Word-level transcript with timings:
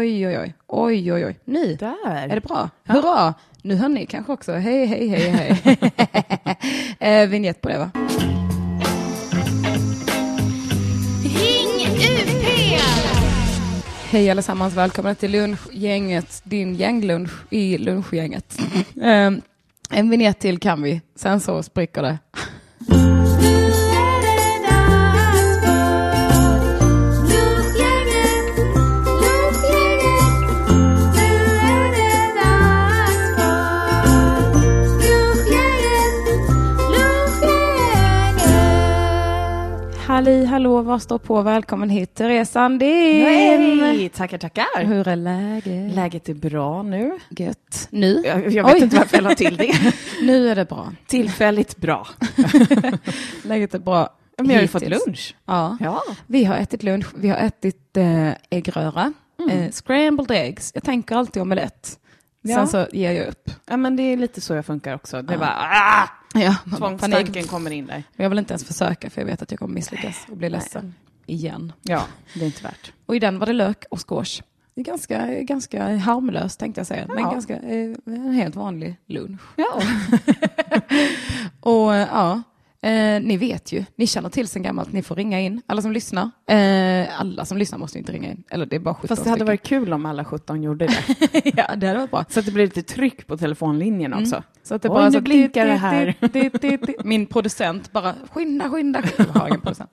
Oj, 0.00 0.26
oj, 0.26 0.38
oj. 0.38 0.54
Oj, 0.66 1.12
oj, 1.12 1.26
oj. 1.26 1.38
Nu 1.44 1.74
Där. 1.74 1.96
är 2.06 2.34
det 2.34 2.40
bra. 2.40 2.70
Hurra! 2.84 3.34
Nu 3.62 3.74
hör 3.74 3.88
ni 3.88 4.06
kanske 4.06 4.32
också. 4.32 4.52
Hej, 4.52 4.86
hej, 4.86 5.08
hej, 5.08 5.30
hej. 5.30 5.78
eh, 7.22 7.28
vignett 7.28 7.60
på 7.60 7.68
det, 7.68 7.78
va? 7.78 7.90
Ring 11.22 11.86
UP! 11.86 12.80
Hej 14.10 14.30
allesammans, 14.30 14.74
välkomna 14.74 15.14
till 15.14 15.30
lunchgänget, 15.30 16.42
din 16.44 16.74
gänglunch 16.74 17.32
i 17.50 17.78
lunchgänget. 17.78 18.58
eh, 19.02 19.30
en 19.90 20.10
vignett 20.10 20.38
till 20.38 20.58
kan 20.58 20.82
vi, 20.82 21.00
sen 21.16 21.40
så 21.40 21.62
spricker 21.62 22.02
det. 22.02 22.18
Halli 40.20 40.44
hallå, 40.44 40.82
vad 40.82 41.02
står 41.02 41.18
på? 41.18 41.42
Välkommen 41.42 41.90
hit 41.90 42.14
Therese 42.14 42.50
Sandin! 42.50 43.24
Hej! 43.24 44.08
Tackar, 44.08 44.38
tackar. 44.38 44.84
Hur 44.84 45.08
är 45.08 45.16
läget? 45.16 45.94
Läget 45.94 46.28
är 46.28 46.34
bra 46.34 46.82
nu. 46.82 47.18
Gött. 47.30 47.88
Nu? 47.90 48.22
Jag, 48.26 48.52
jag 48.52 48.64
vet 48.64 48.74
Oj. 48.74 48.82
inte 48.82 48.96
varför 48.96 49.16
jag 49.16 49.24
la 49.24 49.34
till 49.34 49.56
det. 49.56 49.92
Nu 50.22 50.48
är 50.48 50.54
det 50.54 50.64
bra. 50.64 50.92
Tillfälligt 51.06 51.76
bra. 51.76 52.06
Läget 53.44 53.74
är 53.74 53.78
bra. 53.78 54.08
Men 54.38 54.46
jag 54.48 54.54
har 54.56 54.62
ju 54.62 54.68
fått 54.68 54.88
lunch. 54.88 55.34
Ja. 55.46 55.76
Ja. 55.80 56.02
Vi 56.26 56.44
har 56.44 56.56
ätit 56.56 56.82
lunch. 56.82 57.06
Vi 57.16 57.28
har 57.28 57.36
ätit 57.36 57.96
äh, 57.96 58.30
äggröra, 58.50 59.12
Mm. 59.38 59.58
eh, 59.58 59.70
scrambled 59.70 60.30
eggs. 60.30 60.70
Jag 60.74 60.82
tänker 60.84 61.16
alltid 61.16 61.42
omelett. 61.42 61.98
Ja. 62.42 62.54
Sen 62.56 62.68
så 62.68 62.86
ger 62.96 63.12
jag 63.12 63.26
upp. 63.28 63.50
ja, 63.66 63.76
men 63.76 63.96
det 63.96 64.02
är 64.02 64.16
lite 64.16 64.40
så 64.40 64.54
jag 64.54 64.66
funkar 64.66 64.94
också. 64.94 65.22
Det 65.22 65.32
är 65.32 65.34
Ja. 65.34 65.38
bara, 65.40 65.56
ah! 65.58 66.08
Ja, 66.34 66.76
Tvångstanken 66.78 67.44
kommer 67.44 67.70
in 67.70 67.86
där. 67.86 68.02
Men 68.16 68.24
jag 68.24 68.30
vill 68.30 68.38
inte 68.38 68.52
ens 68.52 68.64
försöka 68.64 69.10
för 69.10 69.20
jag 69.20 69.26
vet 69.26 69.42
att 69.42 69.50
jag 69.50 69.58
kommer 69.60 69.74
misslyckas 69.74 70.26
och 70.30 70.36
bli 70.36 70.48
ledsen 70.50 70.94
igen. 71.26 71.72
Ja, 71.82 72.02
det 72.34 72.40
är 72.40 72.46
inte 72.46 72.62
värt. 72.62 72.92
Och 73.06 73.16
i 73.16 73.18
den 73.18 73.38
var 73.38 73.46
det 73.46 73.52
lök 73.52 73.84
och 73.90 74.08
squash. 74.08 74.40
Det 74.74 74.80
är 74.80 74.84
ganska, 74.84 75.26
ganska 75.26 75.96
harmlöst 75.96 76.60
tänkte 76.60 76.80
jag 76.80 76.86
säga. 76.86 77.06
Men 77.08 77.18
Ja. 77.18 77.30
ganska, 77.30 77.56
eh, 77.56 77.94
en 78.06 78.32
helt 78.32 78.56
vanlig 78.56 78.96
lunch. 79.06 79.40
Ja. 79.56 79.82
Och 81.60 81.94
eh, 81.94 82.08
ja, 82.12 82.42
eh, 82.82 83.22
ni 83.22 83.36
vet 83.36 83.72
ju, 83.72 83.84
ni 83.96 84.06
känner 84.06 84.28
till 84.28 84.48
sen 84.48 84.62
gammalt, 84.62 84.92
ni 84.92 85.02
får 85.02 85.16
ringa 85.16 85.40
in. 85.40 85.62
Alla 85.66 85.82
som 85.82 85.92
lyssnar. 85.92 86.30
Eh, 86.46 87.20
alla 87.20 87.44
som 87.44 87.58
lyssnar 87.58 87.78
måste 87.78 87.98
inte 87.98 88.12
ringa 88.12 88.30
in. 88.30 88.44
Eller 88.50 88.66
det 88.66 88.76
är 88.76 88.80
bara 88.80 88.94
17 88.94 89.08
Fast 89.08 89.24
det 89.24 89.30
hade 89.30 89.38
stycken. 89.38 89.46
varit 89.46 89.62
kul 89.62 89.92
om 89.92 90.06
alla 90.06 90.24
17 90.24 90.62
gjorde 90.62 90.86
det. 90.86 91.04
ja, 91.56 91.74
det 91.76 91.86
hade 91.86 91.98
varit 91.98 92.10
bra. 92.10 92.24
Så 92.28 92.40
att 92.40 92.46
det 92.46 92.52
blir 92.52 92.64
lite 92.64 92.82
tryck 92.82 93.26
på 93.26 93.36
telefonlinjen 93.36 94.14
också. 94.14 94.42
Så 94.62 94.74
att 94.74 94.82
det 94.82 94.88
Oj, 94.88 94.94
bara 94.94 95.04
nu 95.04 95.12
så 95.12 95.20
blinkar 95.20 95.66
det 95.66 95.72
här. 95.74 97.04
Min 97.04 97.26
producent 97.26 97.92
bara 97.92 98.14
skynda, 98.30 98.70
skynda. 98.70 99.02
skynda. 99.02 99.32
Jag 99.34 99.40
har 99.40 99.48
ingen 99.48 99.60
producent. 99.60 99.90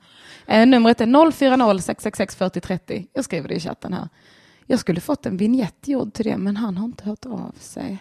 Eh, 0.47 0.65
numret 0.65 1.01
är 1.01 1.31
040 1.31 1.81
666 1.81 2.35
40 2.35 2.61
30. 2.61 3.07
Jag 3.13 3.23
skriver 3.25 3.47
det 3.47 3.55
i 3.55 3.59
chatten 3.59 3.93
här. 3.93 4.09
Jag 4.65 4.79
skulle 4.79 5.01
fått 5.01 5.25
en 5.25 5.37
vignett 5.37 5.87
gjord 5.87 6.13
till 6.13 6.25
det, 6.25 6.37
men 6.37 6.57
han 6.57 6.77
har 6.77 6.85
inte 6.85 7.03
hört 7.03 7.25
av 7.25 7.55
sig. 7.59 7.97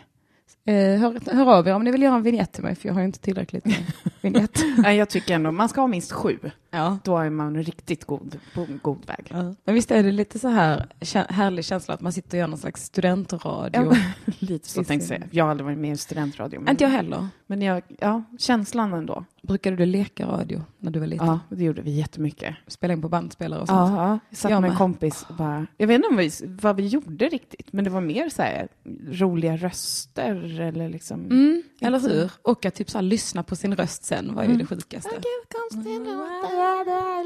Eh, 0.69 1.01
hör, 1.01 1.35
hör 1.35 1.55
av 1.55 1.69
er 1.69 1.75
om 1.75 1.85
ni 1.85 1.91
vill 1.91 2.03
göra 2.03 2.15
en 2.15 2.23
vignett 2.23 2.53
till 2.53 2.63
mig, 2.65 2.75
för 2.75 2.89
jag 2.89 2.95
har 2.95 3.03
inte 3.03 3.19
tillräckligt 3.19 3.65
med 3.65 3.77
vignett. 4.21 4.59
Jag 4.85 5.09
tycker 5.09 5.35
ändå 5.35 5.53
man 5.53 5.69
ska 5.69 5.81
ha 5.81 5.89
minst 5.89 6.13
sju. 6.13 6.39
Ja. 6.71 6.99
Då 7.05 7.19
är 7.19 7.31
man 7.31 7.63
riktigt 7.63 8.05
god, 8.05 8.39
på 8.55 8.67
god 8.83 9.07
väg. 9.07 9.55
Men 9.65 9.75
visst 9.75 9.91
är 9.91 10.03
det 10.03 10.13
lite 10.13 10.39
så 10.39 10.49
här 10.49 10.87
härlig 11.29 11.65
känsla 11.65 11.95
att 11.95 12.01
man 12.01 12.13
sitter 12.13 12.37
och 12.37 12.41
gör 12.41 12.49
någon 12.49 12.59
slags 12.59 12.85
studentradio? 12.85 13.93
Lite 14.39 14.69
så 14.69 14.85
tänkte 14.85 14.95
jag 14.95 15.03
säga. 15.21 15.29
Jag 15.31 15.45
har 15.45 15.51
aldrig 15.51 15.65
varit 15.65 15.79
med 15.79 15.93
i 15.93 15.97
studentradio. 15.97 16.61
Men, 16.61 16.69
Inte 16.71 16.85
jag 16.85 16.91
heller. 16.91 17.29
men 17.47 17.63
jag, 17.63 17.83
ja, 17.99 18.23
känslan 18.39 18.93
ändå. 18.93 19.25
Brukade 19.47 19.77
du 19.77 19.87
leka 19.87 20.27
radio 20.27 20.63
när 20.79 20.91
du 20.91 20.99
var 20.99 21.07
liten? 21.07 21.27
Ja, 21.27 21.41
det 21.51 21.65
gjorde 21.65 21.83
vi 21.83 21.91
jättemycket. 21.91 22.55
Spela 22.67 22.93
in 22.93 23.03
på 23.03 23.09
bandspelare 23.09 23.61
och 23.61 23.69
sånt? 23.69 23.91
Ja, 23.91 24.07
ja. 24.09 24.19
Jag 24.29 24.39
satt 24.39 24.51
Jag 24.51 24.63
med 24.63 24.71
en 24.71 24.77
kompis 24.77 25.27
och 25.29 25.35
bara, 25.35 25.67
jag 25.77 25.87
vet 25.87 25.95
inte 25.97 26.09
om 26.09 26.17
vi, 26.17 26.31
vad 26.63 26.77
vi 26.77 26.87
gjorde 26.87 27.29
riktigt, 27.29 27.73
men 27.73 27.85
det 27.85 27.91
var 27.91 28.01
mer 28.01 28.29
så 28.29 28.43
här 28.43 28.69
roliga 29.11 29.57
röster 29.57 30.61
eller 30.61 30.89
liksom. 30.89 31.25
Mm, 31.25 31.63
eller 31.81 31.99
hur? 32.01 32.31
Och 32.43 32.67
att 32.67 32.75
typ 32.75 32.91
så 32.91 32.99
här, 32.99 33.03
lyssna 33.03 33.43
på 33.43 33.57
sin 33.57 33.77
röst 33.77 34.05
sen 34.05 34.35
var 34.35 34.43
ju 34.43 34.47
Mm. 34.47 34.59
det 34.59 34.67
sjukaste. 34.67 35.11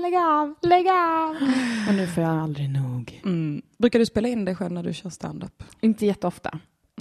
Lägg 0.03 0.15
av, 0.17 0.55
lägg 0.63 0.89
av. 0.89 1.37
Och 1.89 1.95
nu 1.95 2.07
får 2.07 2.23
jag 2.23 2.33
aldrig 2.39 2.71
nog. 2.71 3.21
Mm. 3.25 3.63
Brukar 3.79 3.99
du 3.99 4.07
spela 4.07 4.29
in 4.29 4.45
dig 4.45 4.55
själv 4.55 4.73
när 4.73 4.83
du 4.83 4.93
kör 4.95 5.11
standup? 5.11 5.63
Inte 5.81 6.07
jätteofta. 6.07 6.59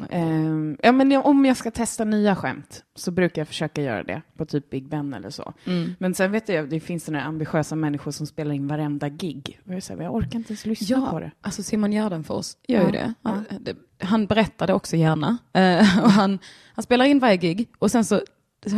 Ehm, 0.09 0.77
ja, 0.83 0.91
men 0.91 1.11
om 1.15 1.45
jag 1.45 1.57
ska 1.57 1.71
testa 1.71 2.03
nya 2.03 2.35
skämt 2.35 2.83
så 2.95 3.11
brukar 3.11 3.41
jag 3.41 3.47
försöka 3.47 3.81
göra 3.81 4.03
det 4.03 4.21
på 4.37 4.45
typ 4.45 4.69
Big 4.69 4.89
Ben 4.89 5.13
eller 5.13 5.29
så. 5.29 5.53
Mm. 5.65 5.95
Men 5.99 6.13
sen 6.15 6.31
vet 6.31 6.49
jag, 6.49 6.69
det 6.69 6.79
finns 6.79 7.05
sådana 7.05 7.23
ambitiösa 7.23 7.75
människor 7.75 8.11
som 8.11 8.27
spelar 8.27 8.51
in 8.53 8.67
varenda 8.67 9.09
gig. 9.09 9.59
Och 9.67 9.73
jag, 9.73 9.83
säger, 9.83 10.01
jag 10.03 10.15
orkar 10.15 10.35
inte 10.39 10.49
ens 10.53 10.65
lyssna 10.65 11.11
på 11.11 11.19
det. 11.19 11.31
alltså 11.41 11.63
Simon 11.63 11.91
Gärdenfors 11.91 12.55
gör 12.67 12.79
Ja, 12.79 12.85
ju 12.85 12.91
det. 12.91 13.13
Han, 13.23 13.45
ja. 13.49 13.55
det. 13.61 14.05
han 14.05 14.25
berättar 14.25 14.67
det 14.67 14.73
också 14.73 14.95
gärna. 14.95 15.37
Eh, 15.53 15.99
och 16.03 16.11
han, 16.11 16.39
han 16.73 16.83
spelar 16.83 17.05
in 17.05 17.19
varje 17.19 17.37
gig 17.37 17.69
och 17.79 17.91
sen 17.91 18.05
så 18.05 18.21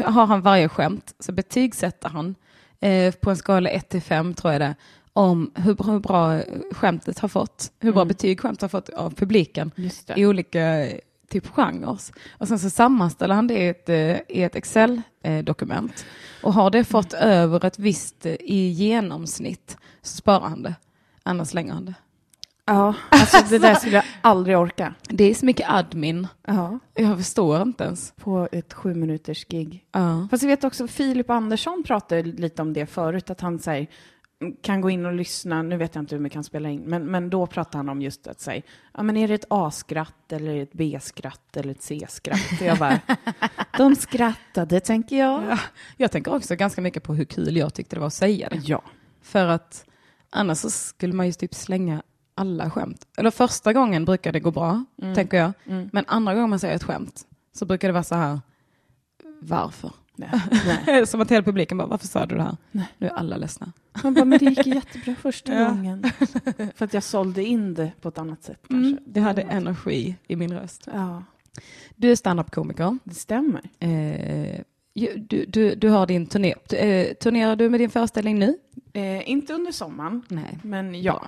har 0.05 0.25
han 0.25 0.41
varje 0.41 0.69
skämt, 0.69 1.15
så 1.19 1.31
betygsätter 1.31 2.09
han 2.09 2.35
eh, 2.79 3.13
på 3.13 3.29
en 3.29 3.37
skala 3.37 3.69
1 3.69 3.89
till 3.89 4.01
5 4.01 4.33
tror 4.33 4.53
jag 4.53 4.61
det 4.61 4.75
om 5.13 5.51
hur, 5.55 5.91
hur 5.91 5.99
bra 5.99 6.41
skämtet 6.71 7.19
har 7.19 7.27
fått, 7.29 7.71
hur 7.79 7.91
bra 7.91 8.01
Mm. 8.01 8.07
betyg 8.07 8.39
skämtet 8.39 8.61
har 8.61 8.69
fått 8.69 8.89
av 8.89 9.09
publiken. 9.15 9.71
I 10.15 10.25
olika 10.25 10.87
typ 11.31 11.47
genrer. 11.47 11.99
Och 12.37 12.47
sen 12.47 12.59
så 12.59 12.69
sammanställer 12.69 13.35
han 13.35 13.47
det 13.47 13.57
i 13.57 13.67
ett, 13.67 13.89
eh, 13.89 14.37
i 14.37 14.43
ett 14.43 14.55
Excel-dokument. 14.55 16.05
Och 16.43 16.53
har 16.53 16.69
det 16.69 16.83
fått 16.83 17.13
över 17.13 17.65
ett 17.65 17.79
visst 17.79 18.25
eh, 18.25 18.33
i 18.33 18.69
genomsnitt 18.69 19.77
så 20.01 20.17
sparar 20.17 20.49
han 20.49 20.63
det. 20.63 20.75
Annars 21.23 21.47
slänger 21.47 21.73
han 21.73 21.85
det. 21.85 21.93
Ja, 22.65 22.93
alltså 23.09 23.37
det 23.49 23.59
där 23.59 23.75
skulle 23.75 23.95
jag 23.95 24.05
aldrig 24.21 24.57
orka. 24.57 24.93
Det 25.09 25.23
är 25.23 25.33
så 25.33 25.45
mycket 25.45 25.69
admin. 25.69 26.27
Ja. 26.47 26.79
Jag 26.93 27.17
förstår 27.17 27.61
inte 27.61 27.83
ens. 27.83 28.13
På 28.17 28.47
ett 28.51 28.73
sju 28.73 28.95
minuters 28.95 29.45
gig. 29.45 29.85
Ja. 29.91 30.27
Fast 30.31 30.43
jag 30.43 30.49
vet 30.49 30.63
också, 30.63 30.87
Filip 30.87 31.29
Andersson 31.29 31.83
pratade 31.85 32.23
lite 32.23 32.61
om 32.61 32.73
det 32.73 32.85
förut, 32.85 33.29
att 33.29 33.41
han 33.41 33.59
säger 33.59 33.87
kan 34.61 34.81
gå 34.81 34.89
in 34.89 35.05
och 35.05 35.13
lyssna, 35.13 35.61
nu 35.61 35.77
vet 35.77 35.95
jag 35.95 36.01
inte 36.01 36.15
hur 36.15 36.21
mycket 36.21 36.35
han 36.35 36.43
spela 36.43 36.69
in, 36.69 36.81
men, 36.81 37.05
men 37.05 37.29
då 37.29 37.47
pratar 37.47 37.79
han 37.79 37.89
om 37.89 38.01
just 38.01 38.27
att 38.27 38.39
säga, 38.39 38.61
ja 38.93 39.03
men 39.03 39.17
är 39.17 39.27
det 39.27 39.33
ett 39.33 39.45
A-skratt 39.49 40.31
eller 40.31 40.55
ett 40.55 40.73
B-skratt 40.73 41.57
eller 41.57 41.71
ett 41.71 41.81
C-skratt? 41.81 42.61
Jag 42.61 42.77
bara, 42.77 42.99
de 43.77 43.95
skrattade 43.95 44.79
tänker 44.79 45.17
jag. 45.19 45.43
Ja. 45.43 45.59
Jag 45.97 46.11
tänker 46.11 46.33
också 46.33 46.55
ganska 46.55 46.81
mycket 46.81 47.03
på 47.03 47.13
hur 47.13 47.25
kul 47.25 47.57
jag 47.57 47.73
tyckte 47.73 47.95
det 47.95 47.99
var 47.99 48.07
att 48.07 48.13
säga 48.13 48.49
det. 48.49 48.61
Ja. 48.63 48.81
För 49.21 49.47
att 49.47 49.85
annars 50.29 50.57
så 50.57 50.69
skulle 50.69 51.13
man 51.13 51.25
ju 51.25 51.31
typ 51.31 51.55
slänga 51.55 52.01
alla 52.35 52.69
skämt. 52.69 53.07
Eller 53.17 53.31
första 53.31 53.73
gången 53.73 54.05
brukar 54.05 54.31
det 54.31 54.39
gå 54.39 54.51
bra, 54.51 54.85
tänker 55.15 55.37
jag. 55.37 55.53
Mm. 55.65 55.89
Men 55.93 56.05
andra 56.07 56.33
gången 56.33 56.49
man 56.49 56.59
säger 56.59 56.75
ett 56.75 56.83
skämt 56.83 57.27
så 57.53 57.65
brukar 57.65 57.87
det 57.87 57.93
vara 57.93 58.03
så 58.03 58.15
här, 58.15 58.39
varför? 59.41 59.91
Nej. 60.85 61.05
Som 61.07 61.21
att 61.21 61.31
hela 61.31 61.43
publiken 61.43 61.77
bara, 61.77 61.87
varför 61.87 62.07
sa 62.07 62.25
du 62.25 62.35
det 62.35 62.43
här? 62.43 62.57
Nej. 62.71 62.87
Nu 62.97 63.07
är 63.07 63.11
alla 63.11 63.37
ledsna. 63.37 63.71
Man 64.03 64.13
bara, 64.13 64.25
men 64.25 64.39
det 64.39 64.45
gick 64.45 64.65
jättebra 64.67 65.15
första 65.21 65.53
Ja. 65.53 65.69
gången. 65.69 66.03
För 66.75 66.85
att 66.85 66.93
jag 66.93 67.03
sålde 67.03 67.43
in 67.43 67.73
det 67.73 67.91
på 68.01 68.09
ett 68.09 68.17
annat 68.17 68.43
sätt 68.43 68.59
kanske. 68.67 68.87
Mm, 68.89 68.99
det 69.05 69.19
hade 69.19 69.41
energi 69.41 70.15
i 70.27 70.35
min 70.35 70.53
röst. 70.53 70.87
Ja, 70.93 71.23
Du 71.95 72.11
är 72.11 72.15
standup-komiker. 72.15 72.97
det 73.03 73.15
stämmer. 73.15 73.61
Eh, 73.79 74.61
du, 75.17 75.45
du, 75.47 75.75
du 75.75 75.89
har 75.89 76.07
din 76.07 76.25
turné. 76.27 76.53
Eh, 76.73 77.13
turnerar 77.13 77.55
du 77.55 77.69
med 77.69 77.79
din 77.79 77.89
föreställning 77.89 78.39
nu? 78.39 78.55
Eh, 78.93 79.29
inte 79.29 79.53
under 79.53 79.71
sommaren, 79.71 80.21
Nej. 80.27 80.57
men 80.63 81.01
ja. 81.01 81.25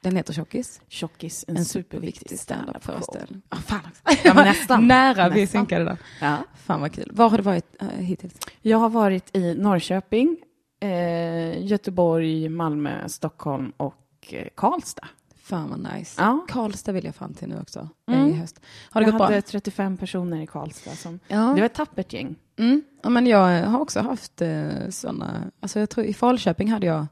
Den 0.00 0.16
heter 0.16 0.32
Tjockis. 0.32 0.80
Tjockis, 0.88 1.44
en, 1.48 1.56
En 1.56 1.64
superviktig 1.64 2.38
standup-föreställning. 2.38 3.42
Ah, 3.48 3.56
fan 3.56 3.80
också. 3.88 4.02
Ja, 4.24 4.34
nästan. 4.34 4.86
Nära 4.88 5.28
vi 5.28 5.40
Nästan. 5.40 5.60
synkade 5.60 5.84
där. 5.84 5.98
Ja. 6.20 6.36
Fan 6.54 6.80
vad 6.80 6.92
kul. 6.92 7.10
Var 7.14 7.28
har 7.30 7.36
du 7.38 7.42
varit 7.42 7.76
eh, 7.82 7.88
hittills? 7.88 8.34
Jag 8.62 8.78
har 8.78 8.88
varit 8.88 9.36
i 9.36 9.54
Norrköping, 9.54 10.36
eh, 10.80 11.66
Göteborg, 11.66 12.48
Malmö, 12.48 13.08
Stockholm 13.08 13.72
och 13.76 14.06
eh, 14.30 14.48
Karlstad. 14.54 15.08
Fan 15.42 15.70
vad 15.70 15.94
nice. 15.94 16.22
Ja. 16.22 16.44
Karlstad 16.48 16.92
vill 16.92 17.04
jag 17.04 17.14
fan 17.14 17.34
till 17.34 17.48
nu 17.48 17.58
också 17.60 17.88
Mm. 18.10 18.28
i 18.28 18.32
höst. 18.32 18.60
Har 18.90 19.00
det 19.00 19.04
jag 19.06 19.12
gått 19.12 19.22
hade 19.22 19.32
bra? 19.34 19.42
35 19.42 19.96
personer 19.96 20.40
i 20.42 20.46
Karlstad. 20.46 20.90
Som, 20.90 21.20
Ja. 21.28 21.36
Det 21.36 21.60
var 21.60 21.66
ett 21.66 21.74
tappert 21.74 22.12
gäng. 22.12 22.36
Mm. 22.58 22.82
ja, 23.02 23.08
men 23.08 23.26
jag 23.26 23.62
har 23.66 23.80
också 23.80 24.00
haft 24.00 24.42
eh, 24.42 24.88
sådana, 24.90 25.50
alltså 25.60 25.80
jag 25.80 25.90
tror 25.90 26.06
i 26.06 26.14
Falköping 26.14 26.70
hade 26.72 26.86
jag 26.86 27.06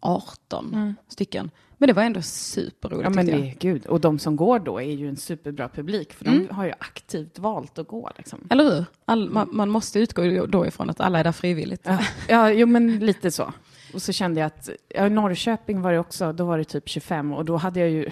18 0.00 0.94
stycken. 1.08 1.50
Men 1.80 1.86
det 1.86 1.92
var 1.92 2.02
ändå 2.02 2.22
superroligt 2.22 3.04
Ja, 3.04 3.10
men 3.10 3.26
det 3.26 3.32
jag. 3.32 3.56
gud. 3.58 3.86
Och 3.86 4.00
de 4.00 4.18
som 4.18 4.36
går 4.36 4.58
då 4.58 4.78
är 4.80 4.92
ju 4.92 5.08
en 5.08 5.16
superbra 5.16 5.68
publik, 5.68 6.12
för 6.12 6.26
Mm. 6.26 6.46
de 6.46 6.54
har 6.54 6.64
ju 6.64 6.72
aktivt 6.78 7.38
valt 7.38 7.78
att 7.78 7.88
gå. 7.88 8.10
Liksom. 8.16 8.38
Eller 8.50 8.64
hur? 8.64 8.84
All, 9.04 9.30
man, 9.30 9.48
man 9.52 9.68
måste 9.70 10.00
utgå 10.00 10.46
då 10.46 10.66
ifrån 10.66 10.90
att 10.90 11.00
alla 11.00 11.18
är 11.18 11.24
där 11.24 11.32
frivilligt. 11.32 11.80
Ja, 11.84 11.98
ja, 12.28 12.50
jo 12.50 12.66
men 12.66 12.98
lite 12.98 13.30
så. 13.30 13.52
Och 13.94 14.02
så 14.02 14.12
kände 14.12 14.40
jag 14.40 14.46
att, 14.46 14.70
ja, 14.88 15.06
i 15.06 15.10
Norrköping 15.10 15.82
var 15.82 15.92
det 15.92 15.98
också, 15.98 16.32
då 16.32 16.44
var 16.44 16.58
det 16.58 16.64
typ 16.64 16.88
25 16.88 17.32
och 17.32 17.44
då 17.44 17.56
hade 17.56 17.80
jag 17.80 17.90
ju 17.90 18.10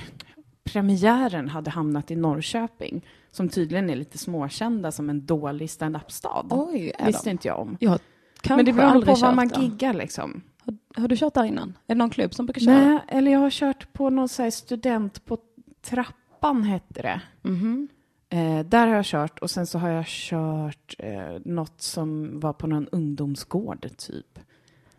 premiären 0.64 1.48
hade 1.48 1.70
hamnat 1.70 2.10
i 2.10 2.16
Norrköping, 2.16 3.04
som 3.30 3.48
tydligen 3.48 3.90
är 3.90 3.96
lite 3.96 4.18
småkända 4.18 4.92
som 4.92 5.10
en 5.10 5.26
dålig 5.26 5.70
stand-up-stad. 5.70 6.46
Oj, 6.50 6.92
är 6.98 7.06
visste 7.06 7.24
de? 7.24 7.30
inte 7.30 7.48
jag 7.48 7.58
om. 7.58 7.76
Jag 7.80 7.98
kanske 8.40 8.56
Men 8.56 8.64
det 8.64 8.72
beror 8.72 9.00
på 9.04 9.12
var 9.12 9.16
kört 9.16 9.34
man 9.34 9.48
giggar 9.48 9.94
liksom. 9.94 10.42
Har, 10.68 11.02
har 11.02 11.08
du 11.08 11.16
kört 11.16 11.34
där 11.34 11.44
innan? 11.44 11.68
Är 11.86 11.94
det 11.94 11.98
någon 11.98 12.10
klubb 12.10 12.34
som 12.34 12.46
brukar 12.46 12.60
köra? 12.60 12.74
Nej, 12.74 12.98
eller 13.08 13.30
jag 13.30 13.38
har 13.38 13.50
kört 13.50 13.92
på 13.92 14.10
någon 14.10 14.28
så 14.28 14.42
här 14.42 14.50
student 14.50 15.24
på 15.24 15.38
trappan 15.82 16.62
hette 16.62 17.02
det. 17.02 17.20
Mhm. 17.42 17.88
Eh, 18.30 18.60
där 18.66 18.86
har 18.86 18.94
jag 18.94 19.04
kört 19.04 19.38
och 19.38 19.50
sen 19.50 19.66
så 19.66 19.78
har 19.78 19.88
jag 19.88 20.04
kört 20.06 20.94
eh, 20.98 21.38
något 21.44 21.82
som 21.82 22.40
var 22.40 22.52
på 22.52 22.66
någon 22.66 22.88
ungdomsgård 22.88 23.88
typ. 23.96 24.38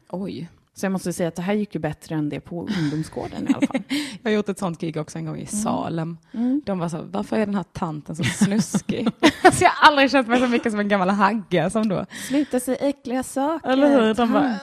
Oj. 0.09 0.49
Så 0.73 0.85
jag 0.85 0.91
måste 0.91 1.13
säga 1.13 1.27
att 1.27 1.35
det 1.35 1.41
här 1.41 1.53
gick 1.53 1.75
ju 1.75 1.81
bättre 1.81 2.15
än 2.15 2.29
det 2.29 2.39
på 2.39 2.67
ungdomsgården 2.79 3.47
i 3.49 3.53
alla 3.53 3.67
fall. 3.67 3.81
Jag 4.21 4.31
har 4.31 4.35
gjort 4.35 4.49
ett 4.49 4.59
sånt 4.59 4.81
gig 4.81 4.97
också 4.97 5.17
en 5.17 5.25
gång 5.25 5.37
i 5.37 5.45
Salem. 5.45 6.17
Mm. 6.31 6.61
De 6.65 6.79
var 6.79 6.89
så, 6.89 7.01
varför 7.11 7.35
är 7.35 7.45
den 7.45 7.55
här 7.55 7.65
tanten 7.73 8.15
så 8.15 8.23
snuskig? 8.23 9.07
alltså 9.43 9.63
jag 9.63 9.71
har 9.71 9.87
aldrig 9.87 10.11
känt 10.11 10.27
mig 10.27 10.39
så 10.39 10.47
mycket 10.47 10.71
som 10.71 10.79
en 10.79 10.87
gammal 10.87 11.09
hagga 11.09 11.69
som 11.69 11.89
då. 11.89 12.05
Sluta 12.27 12.59
säga 12.59 12.77
äckliga 12.77 13.23
saker. 13.23 13.69
Eller 13.69 13.89
hur? 13.89 14.13
De 14.13 14.33
bara, 14.33 14.55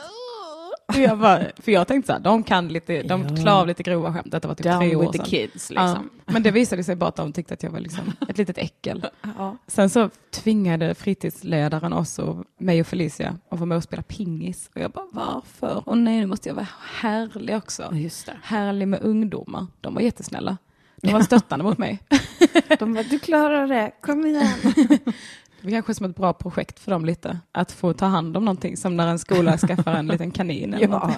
och 0.88 0.96
jag 0.96 1.18
bara, 1.18 1.40
för 1.56 1.72
jag 1.72 1.88
tänkte 1.88 2.06
så 2.06 2.12
här, 2.12 2.20
de 2.20 2.42
kan 2.42 2.68
lite, 2.68 3.02
de 3.02 3.22
Ja. 3.22 3.36
klarar 3.42 3.60
av 3.60 3.66
lite 3.66 3.82
grova 3.82 4.12
skämt. 4.14 4.30
Detta 4.30 4.48
var 4.48 4.54
typ 4.54 4.64
tre 4.64 4.72
Down 4.72 4.96
år 4.96 5.00
with 5.00 5.12
the 5.12 5.18
sedan. 5.18 5.26
kids 5.26 5.70
Ja, 5.74 5.86
liksom. 5.88 6.10
men 6.26 6.42
det 6.42 6.50
visade 6.50 6.84
sig 6.84 6.96
bara 6.96 7.08
att 7.08 7.16
de 7.16 7.32
tyckte 7.32 7.54
att 7.54 7.62
jag 7.62 7.70
var 7.70 7.80
liksom 7.80 8.12
ett 8.28 8.38
litet 8.38 8.58
äckel. 8.58 9.06
Ja. 9.38 9.56
Sen 9.66 9.90
så 9.90 10.10
tvingade 10.30 10.94
fritidsledaren 10.94 11.92
oss 11.92 12.18
och 12.18 12.44
mig 12.58 12.80
och 12.80 12.86
Felicia 12.86 13.36
att 13.50 13.58
vara 13.58 13.66
med 13.66 13.76
och 13.76 13.82
spela 13.84 14.02
pingis. 14.02 14.70
Och 14.74 14.80
jag 14.80 14.90
bara, 14.90 15.06
varför? 15.12 15.88
Och 15.88 15.98
nej, 15.98 16.20
nu 16.20 16.26
måste 16.26 16.48
jag 16.48 16.54
vara 16.56 16.68
härlig 17.00 17.56
också. 17.56 17.88
Just 17.92 18.26
det. 18.26 18.36
Härlig 18.42 18.88
med 18.88 19.02
ungdomar. 19.02 19.66
De 19.80 19.94
var 19.94 20.00
jättesnälla. 20.00 20.56
De 21.02 21.12
var 21.12 21.20
stöttande 21.20 21.62
mot 21.64 21.78
mig. 21.78 21.98
De 22.78 22.94
bara, 22.94 23.02
du 23.02 23.18
klarar 23.18 23.66
det, 23.66 23.92
kom 24.00 24.26
igen. 24.26 24.48
Det 25.66 25.72
kanske 25.72 25.94
som 25.94 26.06
ett 26.06 26.16
bra 26.16 26.32
projekt 26.32 26.78
för 26.78 26.90
dem 26.90 27.04
lite. 27.04 27.38
Att 27.52 27.72
få 27.72 27.92
ta 27.92 28.06
hand 28.06 28.36
om 28.36 28.44
någonting 28.44 28.76
som 28.76 28.96
när 28.96 29.06
en 29.06 29.18
skola 29.18 29.58
skaffar 29.58 29.94
en 29.94 30.06
liten 30.06 30.30
kanin. 30.30 30.74
Eller 30.74 30.86
Ja. 30.88 31.14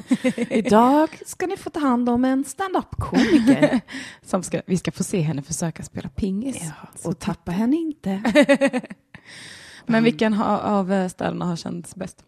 Idag 0.50 1.08
ska 1.26 1.46
ni 1.46 1.56
få 1.56 1.70
ta 1.70 1.80
hand 1.80 2.08
om 2.08 2.24
en 2.24 2.44
stand-up-komiker. 2.44 3.80
Som 4.22 4.42
ska, 4.42 4.62
vi 4.66 4.76
ska 4.76 4.92
få 4.92 5.04
se 5.04 5.20
henne 5.20 5.42
försöka 5.42 5.82
spela 5.82 6.08
pingis. 6.08 6.62
Ja, 6.62 7.08
och 7.10 7.18
tappa 7.18 7.52
henne 7.52 7.76
inte. 7.76 8.22
Men 9.86 10.04
vilken 10.04 10.42
av 10.42 10.92
eh, 10.92 11.08
städerna 11.08 11.44
har 11.44 11.56
känts 11.56 11.94
bäst? 11.96 12.24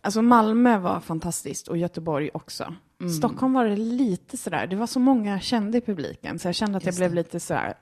Alltså 0.00 0.22
Malmö 0.22 0.78
var 0.78 1.00
fantastiskt 1.00 1.68
och 1.68 1.76
Göteborg 1.76 2.30
också. 2.34 2.74
Mm. 3.00 3.12
Stockholm 3.12 3.52
var 3.52 3.64
det 3.64 3.76
lite 3.76 4.36
sådär, 4.36 4.66
det 4.66 4.76
var 4.76 4.86
så 4.86 4.98
många 4.98 5.30
jag 5.30 5.42
kände 5.42 5.78
i 5.78 5.80
publiken 5.80 6.38
så 6.38 6.48
jag 6.48 6.54
kände 6.54 6.78
att 6.78 6.86
Just 6.86 6.98
jag 6.98 7.10
blev 7.10 7.10
det. 7.24 7.28
lite 7.28 7.40
sådär, 7.40 7.74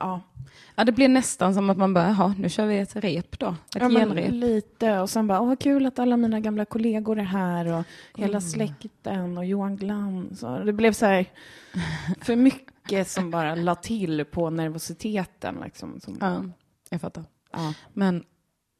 ja. 0.00 0.20
Ja, 0.74 0.84
det 0.84 0.92
blir 0.92 1.08
nästan 1.08 1.54
som 1.54 1.70
att 1.70 1.76
man 1.76 1.94
bara, 1.94 2.08
jaha, 2.08 2.34
nu 2.38 2.48
kör 2.48 2.66
vi 2.66 2.78
ett 2.78 2.96
rep 2.96 3.38
då. 3.38 3.46
Ett 3.48 3.56
ja 3.82 3.88
genrep. 3.88 4.30
lite 4.32 4.98
och 5.00 5.10
sen 5.10 5.26
bara, 5.26 5.40
åh 5.40 5.48
vad 5.48 5.60
kul 5.60 5.86
att 5.86 5.98
alla 5.98 6.16
mina 6.16 6.40
gamla 6.40 6.64
kollegor 6.64 7.18
är 7.18 7.22
här 7.24 7.66
och 7.72 7.84
hela 8.14 8.38
Mm. 8.38 8.40
släkten 8.40 9.38
och 9.38 9.44
Johan 9.44 9.76
Glans. 9.76 10.40
Det 10.40 10.72
blev 10.72 10.92
så 10.92 11.06
här 11.06 11.26
för 12.20 12.36
mycket 12.36 13.08
som 13.08 13.30
bara 13.30 13.54
la 13.54 13.74
till 13.74 14.24
på 14.24 14.50
nervositeten 14.50 15.56
liksom. 15.64 16.00
Som, 16.00 16.18
Ja, 16.20 16.42
jag 16.90 17.00
fattar. 17.00 17.24
ja. 17.52 17.74
Men 17.92 18.24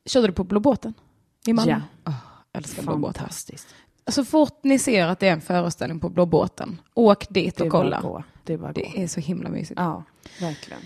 körde 0.06 0.26
du 0.26 0.32
på 0.32 0.44
Blå 0.44 0.60
båten 0.60 0.94
i 1.46 1.52
Malmö? 1.52 1.80
Ja. 2.04 2.12
Jag 2.52 2.60
älskar 2.62 2.82
Blå 2.82 2.96
båten. 2.96 3.14
Fantastiskt. 3.14 3.74
Så 4.08 4.24
fort 4.24 4.58
ni 4.62 4.78
ser 4.78 5.06
att 5.06 5.18
det 5.20 5.28
är 5.28 5.32
en 5.32 5.40
föreställning 5.40 6.00
på 6.00 6.08
Blå 6.08 6.26
båten, 6.26 6.80
åk 6.94 7.28
dit 7.28 7.56
Det 7.56 7.64
och 7.64 7.70
kolla. 7.70 8.22
Det 8.44 8.52
är. 8.54 8.72
Det 8.72 9.02
är 9.02 9.06
så 9.06 9.20
himla 9.20 9.48
mysigt. 9.48 9.80
Ja, 9.80 10.04
verkligen. 10.40 10.80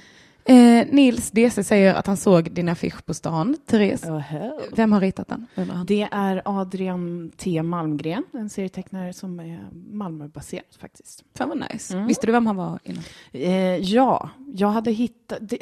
Eh, 0.44 0.86
Nils 0.90 1.30
DC 1.30 1.64
säger 1.64 1.94
att 1.94 2.06
han 2.06 2.16
såg 2.16 2.52
din 2.52 2.68
affisch 2.68 3.06
på 3.06 3.14
stan. 3.14 3.56
Therese, 3.66 4.04
Oho. 4.04 4.60
vem 4.72 4.92
har 4.92 5.00
ritat 5.00 5.28
den? 5.28 5.46
Det 5.86 6.08
är 6.12 6.42
Adrian 6.44 7.32
T. 7.36 7.62
Malmgren, 7.62 8.24
en 8.32 8.50
serietecknare 8.50 9.12
som 9.12 9.40
är 9.40 9.68
Malmöbaserad 9.90 10.64
faktiskt. 10.80 11.24
Fan 11.34 11.48
vad 11.48 11.64
nice. 11.72 11.94
Mm. 11.94 12.06
Visste 12.06 12.26
du 12.26 12.32
vem 12.32 12.46
han 12.46 12.56
var 12.56 12.78
innan? 12.84 13.02
Eh, 13.32 13.76
ja, 13.76 14.30
jag 14.54 14.68
hade 14.68 14.90
hittat, 14.90 15.38
det, 15.40 15.58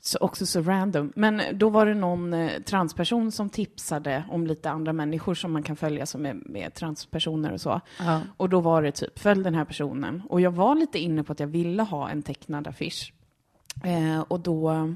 så 0.00 0.18
också 0.18 0.46
så 0.46 0.62
random, 0.62 1.12
men 1.16 1.42
då 1.52 1.68
var 1.68 1.86
det 1.86 1.94
någon 1.94 2.34
eh, 2.34 2.50
transperson 2.62 3.32
som 3.32 3.50
tipsade 3.50 4.24
om 4.30 4.46
lite 4.46 4.70
andra 4.70 4.92
människor 4.92 5.34
som 5.34 5.52
man 5.52 5.62
kan 5.62 5.76
följa 5.76 6.06
som 6.06 6.26
är, 6.26 6.56
är 6.56 6.70
transpersoner 6.70 7.52
och 7.52 7.60
så. 7.60 7.80
Ja. 7.98 8.20
Och 8.36 8.48
då 8.48 8.60
var 8.60 8.82
det 8.82 8.92
typ, 8.92 9.18
följ 9.18 9.44
den 9.44 9.54
här 9.54 9.64
personen. 9.64 10.22
Och 10.28 10.40
jag 10.40 10.50
var 10.50 10.74
lite 10.74 10.98
inne 10.98 11.22
på 11.22 11.32
att 11.32 11.40
jag 11.40 11.46
ville 11.46 11.82
ha 11.82 12.10
en 12.10 12.22
tecknad 12.22 12.66
affisch. 12.68 13.12
Eh, 13.84 14.20
och 14.20 14.40
då 14.40 14.94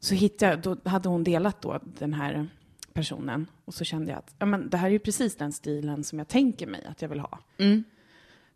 så 0.00 0.14
hittade 0.14 0.50
jag, 0.52 0.60
då 0.60 0.90
hade 0.90 1.08
hon 1.08 1.24
delat 1.24 1.62
då 1.62 1.80
den 1.98 2.14
här 2.14 2.48
personen. 2.92 3.46
Och 3.64 3.74
så 3.74 3.84
kände 3.84 4.10
jag 4.10 4.18
att 4.18 4.34
ja, 4.38 4.46
men 4.46 4.70
det 4.70 4.76
här 4.76 4.86
är 4.86 4.90
ju 4.90 4.98
precis 4.98 5.36
den 5.36 5.52
stilen 5.52 6.04
som 6.04 6.18
jag 6.18 6.28
tänker 6.28 6.66
mig 6.66 6.84
att 6.84 7.02
jag 7.02 7.08
vill 7.08 7.20
ha. 7.20 7.38
Mm. 7.58 7.84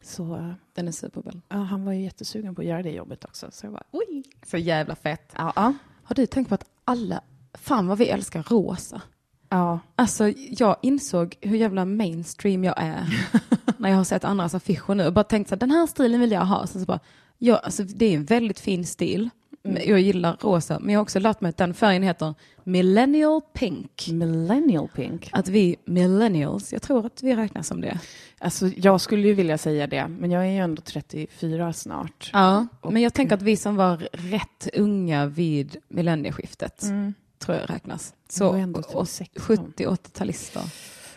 Så 0.03 0.55
Den 0.75 0.89
är 0.89 0.93
superball. 0.93 1.41
ja, 1.49 1.57
han 1.57 1.85
var 1.85 1.93
ju 1.93 2.03
jättesugen 2.03 2.55
på 2.55 2.61
att 2.61 2.67
göra 2.67 2.83
det 2.83 2.91
jobbet 2.91 3.25
också. 3.25 3.49
Så 3.51 3.67
jag 3.67 3.73
bara, 3.73 3.85
oj. 3.91 4.23
Så 4.47 4.57
jävla 4.57 4.95
fett. 4.97 5.33
Ja, 5.37 5.53
ja. 5.57 5.75
Har 6.03 6.15
du 6.15 6.27
tänkt 6.27 6.49
på 6.49 6.55
att 6.55 6.65
alla, 6.85 7.21
fan 7.55 7.87
vad 7.87 7.99
vi 7.99 8.09
älskar 8.09 8.43
rosa. 8.43 9.03
ja. 9.49 9.81
Alltså 9.97 10.29
jag 10.51 10.77
insåg 10.83 11.37
hur 11.41 11.57
jävla 11.57 11.85
mainstream 11.85 12.65
jag 12.65 12.75
är 12.77 13.29
när 13.79 13.91
jag 13.91 13.97
har 13.97 14.05
sett 14.05 14.25
andras 14.25 14.55
affischer 14.55 14.95
nu 14.95 15.07
och 15.07 15.13
bara 15.13 15.25
tänkt 15.25 15.49
så 15.49 15.55
här, 15.55 15.61
den 15.61 15.71
här 15.71 15.87
stilen 15.87 16.21
vill 16.21 16.31
jag 16.33 16.45
ha. 16.45 16.67
Så, 16.67 16.79
så 16.81 16.85
bara, 16.85 17.01
ja, 17.39 17.57
alltså, 17.57 17.83
det 17.83 18.07
är 18.07 18.17
en 18.17 18.25
väldigt 18.25 18.61
fin 18.61 18.87
stil. 18.87 19.31
Mm. 19.71 19.83
Jag 19.89 20.01
gillar 20.01 20.37
rosa, 20.41 20.79
men 20.79 20.93
jag 20.93 20.99
har 20.99 21.03
också 21.03 21.19
lärt 21.19 21.41
mig 21.41 21.49
att 21.49 21.57
den 21.57 21.75
färgen 21.75 22.03
heter 22.03 22.35
millennial 22.65 23.41
pink. 23.53 24.09
Millennial 24.13 24.89
pink. 24.89 25.29
Att 25.33 25.49
vi 25.49 25.77
millennials, 25.85 26.73
jag 26.73 26.83
tror 26.83 27.07
att 27.07 27.23
vi 27.23 27.37
räknas 27.37 27.67
som 27.67 27.81
det. 27.81 27.99
Alltså, 28.39 28.67
jag 28.77 29.01
skulle 29.01 29.29
ju 29.29 29.35
vilja 29.35 29.59
säga 29.59 29.87
det, 29.87 30.09
men 30.09 30.31
jag 30.31 30.43
är 30.47 30.51
ju 30.51 30.59
ändå 30.59 30.83
34 30.83 31.73
snart. 31.73 32.31
Ja, 32.33 32.67
Och- 32.81 32.93
men 32.93 33.03
jag 33.03 33.15
tänker 33.15 33.35
att 33.35 33.43
vi 33.43 33.57
som 33.57 33.77
var 33.77 34.09
rätt 34.13 34.69
unga 34.75 35.27
vid 35.27 35.77
millennieskiftet 35.89 36.83
Mm. 36.83 37.15
tror 37.39 37.57
jag 37.57 37.71
räknas. 37.71 38.15
Så 38.29 38.53
ändå 38.53 38.83
typ 38.83 38.97
åt- 38.97 39.09
16. 39.09 39.57
70-80-talister, 39.57 40.63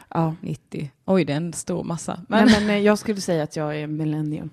Ja. 0.09 0.35
90. 0.41 0.91
Oj, 1.05 1.25
det 1.25 1.33
är 1.33 1.37
en 1.37 1.53
stor 1.53 1.83
massa. 1.83 2.19
Men, 2.27 2.45
Men, 2.45 2.53
men 2.65 2.69
eh, 2.69 2.77
jag 2.81 2.97
skulle 2.99 3.21
säga 3.21 3.43
att 3.43 3.55
jag 3.55 3.77
är 3.77 3.87
millennial. 3.87 4.49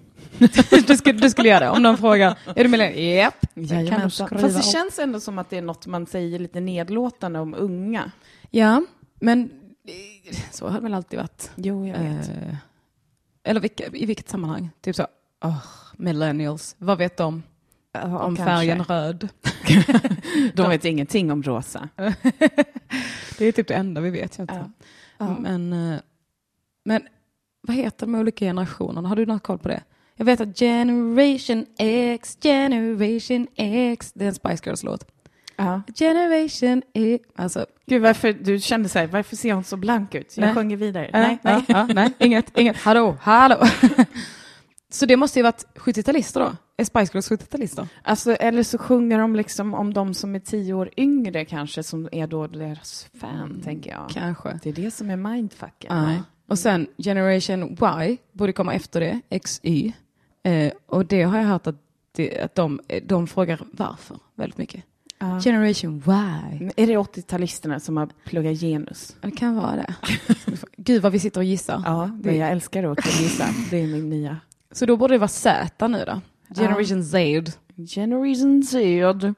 Du, 0.86 0.96
skulle, 0.96 1.18
du 1.20 1.30
skulle 1.30 1.48
göra 1.48 1.60
det 1.64 1.70
om 1.70 1.82
någon 1.82 1.98
frågar, 1.98 2.38
är 2.56 2.64
du 2.64 2.70
millennial? 2.70 3.02
Japp. 3.16 3.54
kan 3.54 3.64
Jajamensan. 3.64 4.26
skriva 4.26 4.42
Fast 4.42 4.54
det 4.54 4.60
upp. 4.60 4.72
känns 4.72 4.98
ändå 4.98 5.20
som 5.20 5.38
att 5.38 5.50
det 5.50 5.56
är 5.58 5.62
något 5.62 5.86
man 5.86 6.06
säger 6.06 6.38
lite 6.38 6.60
nedlåtande 6.60 7.38
om 7.38 7.54
unga. 7.54 8.10
Ja, 8.50 8.82
men 9.20 9.50
eh, 9.88 10.36
så 10.50 10.68
har 10.68 10.74
det 10.74 10.82
väl 10.82 10.94
alltid 10.94 11.18
varit. 11.18 11.50
Jo, 11.54 11.86
jag 11.86 11.98
vet. 11.98 12.28
Eh, 12.28 12.54
eller 13.44 13.60
vilka, 13.60 13.86
i 13.86 14.06
vilket 14.06 14.28
sammanhang? 14.28 14.70
Typ 14.80 14.96
så, 14.96 15.06
oh, 15.44 15.64
millennials, 15.96 16.76
vad 16.78 16.98
vet 16.98 17.16
de 17.16 17.42
Ja, 17.92 18.18
om 18.18 18.36
kanske. 18.36 18.44
färgen 18.44 18.84
röd? 18.84 19.28
De 20.54 20.68
vet 20.70 20.84
ingenting 20.84 21.32
om 21.32 21.42
rosa. 21.42 21.88
Det 23.38 23.44
är 23.46 23.52
typ 23.52 23.68
det 23.68 23.74
enda 23.74 24.00
vi 24.00 24.10
vet. 24.10 24.38
Jag 24.38 24.48
tror. 24.48 24.70
Ja. 25.18 25.36
Men, 25.40 25.72
eh, 25.72 26.00
men 26.84 27.02
vad 27.60 27.76
heter 27.76 28.06
de 28.06 28.14
olika 28.14 28.44
generationerna? 28.44 29.08
Har 29.08 29.16
du 29.16 29.26
något 29.26 29.42
koll 29.42 29.58
på 29.58 29.68
det? 29.68 29.82
Jag 30.16 30.24
vet 30.26 30.40
att 30.40 30.58
Generation 30.58 31.66
X, 31.78 32.38
Generation 32.42 33.46
X, 33.56 34.12
det 34.14 34.24
är 34.24 34.28
en 34.28 34.34
Spice 34.34 34.62
Girls-låt. 34.66 35.06
Ja. 35.56 35.82
Generation 35.98 36.82
X, 36.94 37.24
alltså. 37.36 37.66
Gud, 37.86 38.02
varför, 38.02 38.32
du 38.32 38.60
kände 38.60 38.88
så 38.88 38.98
här, 38.98 39.06
varför 39.06 39.36
ser 39.36 39.52
hon 39.52 39.64
så 39.64 39.76
blank 39.76 40.14
ut? 40.14 40.36
Jag 40.36 40.44
Nej. 40.46 40.54
sjunger 40.54 40.76
vidare. 40.76 41.10
Nej, 41.12 41.38
nej, 41.42 41.54
nej. 41.54 41.64
Ja, 41.68 41.86
nej, 41.94 42.12
inget, 42.18 42.58
inget. 42.58 42.76
Hallå, 42.76 43.16
hallå. 43.20 43.62
Så 44.90 45.06
det 45.06 45.16
måste 45.16 45.38
ju 45.38 45.42
varit 45.42 45.66
70-talister 45.74 46.40
då? 46.40 46.56
Är 46.76 46.84
Spice 46.84 47.10
Girls 47.12 47.30
70-talister? 47.30 47.88
Alltså, 48.02 48.32
eller 48.32 48.62
så 48.62 48.78
sjunger 48.78 49.18
de 49.18 49.36
liksom 49.36 49.74
om 49.74 49.94
de 49.94 50.14
som 50.14 50.34
är 50.34 50.38
tio 50.38 50.74
år 50.74 50.90
yngre 50.96 51.44
kanske, 51.44 51.82
som 51.82 52.08
är 52.12 52.26
då 52.26 52.46
deras 52.46 53.08
fan, 53.20 53.60
tänker 53.64 53.90
jag. 53.90 54.10
Kanske. 54.10 54.60
Det 54.62 54.68
är 54.68 54.72
det 54.72 54.90
som 54.90 55.10
är 55.10 55.16
mindfucken. 55.16 55.96
Ja. 55.96 56.14
Och 56.48 56.58
sen 56.58 56.86
Generation 56.98 57.76
Y 58.02 58.16
borde 58.32 58.52
komma 58.52 58.74
efter 58.74 59.00
det, 59.00 59.38
XY. 59.44 59.92
Eh, 60.50 60.72
och 60.86 61.06
det 61.06 61.22
har 61.22 61.38
jag 61.38 61.44
hört 61.44 61.66
att, 61.66 61.76
det, 62.12 62.40
att 62.40 62.54
de, 62.54 62.80
de 63.02 63.26
frågar 63.26 63.60
varför 63.72 64.18
väldigt 64.34 64.58
mycket. 64.58 64.84
Ja. 65.18 65.40
Generation 65.40 65.96
Y. 65.96 66.58
Men 66.60 66.72
Är 66.76 66.86
det 66.86 66.96
80-talisterna 66.96 67.78
som 67.78 67.96
har 67.96 68.08
pluggat 68.24 68.60
genus? 68.60 69.16
Det 69.20 69.30
kan 69.30 69.54
vara 69.56 69.76
det. 69.76 69.94
Gud 70.76 71.02
vad 71.02 71.12
vi 71.12 71.18
sitter 71.18 71.40
och 71.40 71.44
gissar. 71.44 71.82
Ja, 71.84 72.06
men 72.06 72.36
jag 72.38 72.50
älskar 72.50 72.84
att 72.84 73.20
gissa. 73.20 73.46
Det 73.70 73.76
är 73.82 73.86
min 73.86 74.10
nya. 74.10 74.36
Så 74.72 74.86
då 74.86 74.96
borde 74.96 75.14
det 75.14 75.18
vara 75.18 75.28
Z 75.28 75.88
nu 75.88 76.04
då. 76.06 76.20
Generation 76.54 77.04
Z. 77.04 77.18
Generation 77.94 78.62
Z. 78.62 79.34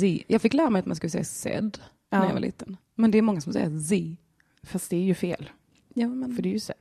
Z. 0.00 0.24
Jag 0.26 0.42
fick 0.42 0.54
lära 0.54 0.70
mig 0.70 0.80
att 0.80 0.86
man 0.86 0.96
skulle 0.96 1.10
säga 1.10 1.24
Z 1.24 1.60
när 1.60 2.18
Ja. 2.18 2.26
jag 2.26 2.32
var 2.32 2.40
liten. 2.40 2.76
Men 2.94 3.10
det 3.10 3.18
är 3.18 3.22
många 3.22 3.40
som 3.40 3.52
säger 3.52 3.78
Z. 3.80 4.16
Fast 4.62 4.90
det 4.90 4.96
är 4.96 5.00
ju 5.02 5.14
fel, 5.14 5.50
Ja, 5.94 6.08
men... 6.08 6.34
för 6.34 6.42
det 6.42 6.48
är 6.48 6.52
ju 6.52 6.60
Z. 6.60 6.74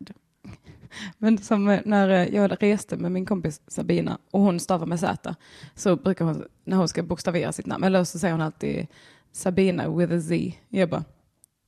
Men 1.17 1.37
som 1.37 1.69
eh, 1.69 1.79
när 1.85 2.09
eh, 2.09 2.35
jag 2.35 2.57
reste 2.59 2.97
med 2.97 3.11
min 3.11 3.25
kompis 3.25 3.61
Sabina 3.67 4.17
och 4.31 4.41
hon 4.41 4.59
stavar 4.59 4.85
med 4.85 4.99
Z 4.99 5.35
så 5.75 5.95
brukar 5.95 6.25
hon, 6.25 6.45
när 6.63 6.77
hon 6.77 6.87
ska 6.87 7.03
bokstavera 7.03 7.51
sitt 7.51 7.65
namn, 7.65 7.83
eller 7.83 8.03
så 8.03 8.19
säger 8.19 8.31
hon 8.33 8.41
alltid 8.41 8.87
Sabina 9.31 9.89
with 9.89 10.13
a 10.13 10.21
Z. 10.21 10.53
Jag 10.69 10.89
bara, 10.89 11.03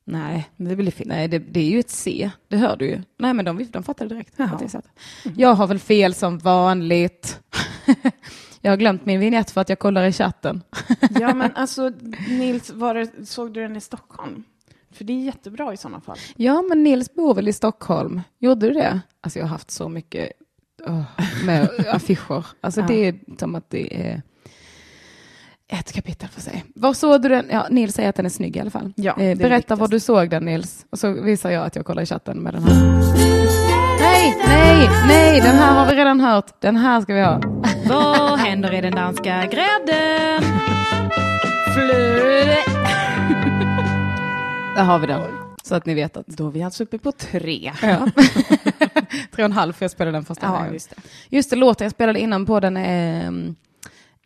nej, 0.05 0.49
Men 0.55 0.67
det 0.67 0.75
blir 0.75 0.91
fel. 0.91 1.07
nej 1.07 1.27
det, 1.27 1.39
det 1.39 1.59
är 1.59 1.69
ju 1.69 1.79
ett 1.79 1.89
C, 1.89 2.31
det 2.47 2.57
hör 2.57 2.77
du 2.77 2.85
ju. 2.87 3.01
Nej 3.17 3.33
men 3.33 3.45
de, 3.45 3.67
de 3.71 3.83
fattade 3.83 4.15
direkt. 4.15 4.33
Jaha. 4.37 4.59
att 4.63 4.71
Z. 4.71 4.89
Jag 5.35 5.53
har 5.53 5.67
väl 5.67 5.79
fel 5.79 6.13
som 6.13 6.37
vanligt. 6.37 7.39
jag 8.61 8.71
har 8.71 8.77
glömt 8.77 9.05
min 9.05 9.19
vignett 9.19 9.51
för 9.51 9.61
att 9.61 9.69
jag 9.69 9.79
kollar 9.79 10.03
i 10.03 10.11
chatten. 10.13 10.61
Ja, 11.19 11.33
men 11.33 11.51
alltså 11.55 11.91
Nils, 12.27 12.69
var 12.69 12.93
det, 12.93 13.27
såg 13.27 13.53
du 13.53 13.61
den 13.61 13.75
i 13.75 13.81
Stockholm? 13.81 14.43
För 14.95 15.03
det 15.03 15.13
är 15.13 15.23
jättebra 15.25 15.73
i 15.73 15.77
sådana 15.77 16.01
fall. 16.01 16.17
Ja, 16.35 16.61
men 16.61 16.83
Nils 16.83 17.13
bor 17.13 17.33
väl 17.33 17.47
i 17.47 17.53
Stockholm? 17.53 18.21
Gjorde 18.39 18.67
du 18.67 18.73
det? 18.73 18.99
Alltså 19.21 19.39
jag 19.39 19.45
har 19.45 19.49
haft 19.49 19.71
så 19.71 19.89
mycket 19.89 20.31
åh, 20.87 21.01
med 21.45 21.69
affischer. 21.91 22.45
Alltså 22.61 22.81
Ja. 22.81 22.87
det 22.87 23.07
är 23.07 23.15
som 23.39 23.55
att 23.55 23.69
det 23.69 23.95
är 24.09 24.21
ett 25.67 25.91
kapitel 25.93 26.29
för 26.29 26.41
sig. 26.41 26.63
Var 26.75 26.93
såg 26.93 27.21
du 27.21 27.29
den? 27.29 27.45
Ja, 27.51 27.67
Nils 27.71 27.95
säger 27.95 28.09
att 28.09 28.15
den 28.15 28.25
är 28.25 28.29
snygg 28.29 28.55
i 28.57 28.59
alla 28.59 28.69
fall. 28.69 28.93
Ja, 28.95 29.19
eh, 29.19 29.37
berätta 29.37 29.75
var 29.75 29.87
du 29.87 29.99
såg 29.99 30.29
den 30.29 30.45
Nils. 30.45 30.85
Och 30.89 30.99
så 30.99 31.11
visar 31.11 31.49
jag 31.49 31.65
att 31.65 31.75
jag 31.75 31.85
kollar 31.85 32.01
i 32.03 32.05
chatten 32.05 32.37
med 32.37 32.53
den 32.53 32.63
här. 32.63 32.83
Nej, 33.99 34.37
nej, 34.47 34.89
nej, 35.07 35.41
den 35.41 35.55
här 35.55 35.73
har 35.73 35.85
vi 35.91 35.95
redan 35.97 36.19
hört. 36.21 36.61
Den 36.61 36.75
här 36.75 37.01
ska 37.01 37.13
vi 37.13 37.21
ha. 37.21 37.41
Vad 37.89 38.39
händer 38.39 38.73
i 38.73 38.81
den 38.81 38.95
danska 38.95 39.45
grädden? 39.45 40.43
Där 44.75 44.83
har 44.83 44.99
vi 44.99 45.07
den. 45.07 45.21
Så 45.63 45.75
att 45.75 45.85
ni 45.85 45.93
vet 45.93 46.17
att. 46.17 46.27
Då 46.27 46.47
är 46.47 46.51
vi 46.51 46.63
alltså 46.63 46.83
uppe 46.83 46.97
på 46.97 47.11
tre. 47.11 47.71
Ja. 47.81 48.07
Tre 49.31 49.43
och 49.43 49.45
en 49.45 49.51
halv 49.51 49.73
för 49.73 49.83
jag 49.83 49.91
spelade 49.91 50.17
den 50.17 50.25
första 50.25 50.45
Ja, 50.45 50.51
gången. 50.57 50.73
just 50.73 50.89
det. 50.89 50.95
Just 51.29 51.49
det, 51.49 51.55
låten 51.55 51.85
jag 51.85 51.91
spelade 51.91 52.19
innan 52.19 52.45
på 52.45 52.59
den 52.59 52.77
är, 52.77 53.53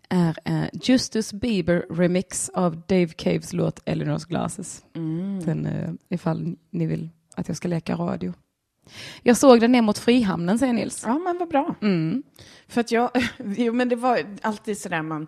är 0.09 0.35
eh, 0.45 0.63
Justus 0.83 1.33
Bieber 1.33 1.85
remix 1.89 2.49
av 2.49 2.81
Dave 2.87 3.07
Caves 3.07 3.53
låt 3.53 3.79
Eleanor's 3.85 4.27
Glasses. 4.27 4.83
Mm. 4.95 5.39
Den, 5.45 5.65
eh, 5.65 5.89
ifall 6.09 6.55
ni 6.71 6.85
vill 6.85 7.09
att 7.35 7.47
jag 7.47 7.57
ska 7.57 7.67
leka 7.67 7.95
radio. 7.95 8.33
Jag 9.23 9.37
såg 9.37 9.59
den 9.61 9.71
ner 9.71 9.81
mot 9.81 9.97
Frihamnen, 9.97 10.59
säger 10.59 10.73
Nils. 10.73 11.03
Ja, 11.07 11.19
men 11.19 11.37
vad 11.37 11.49
bra. 11.49 11.75
Mm. 11.81 12.23
För 12.67 12.81
att 12.81 12.91
jag, 12.91 13.09
jo, 13.57 13.73
men 13.73 13.89
det 13.89 13.95
var 13.95 14.19
alltid 14.41 14.77
sådär 14.77 15.01
man 15.01 15.27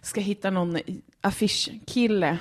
ska 0.00 0.20
hitta 0.20 0.50
någon 0.50 0.78
affischkille 1.20 2.38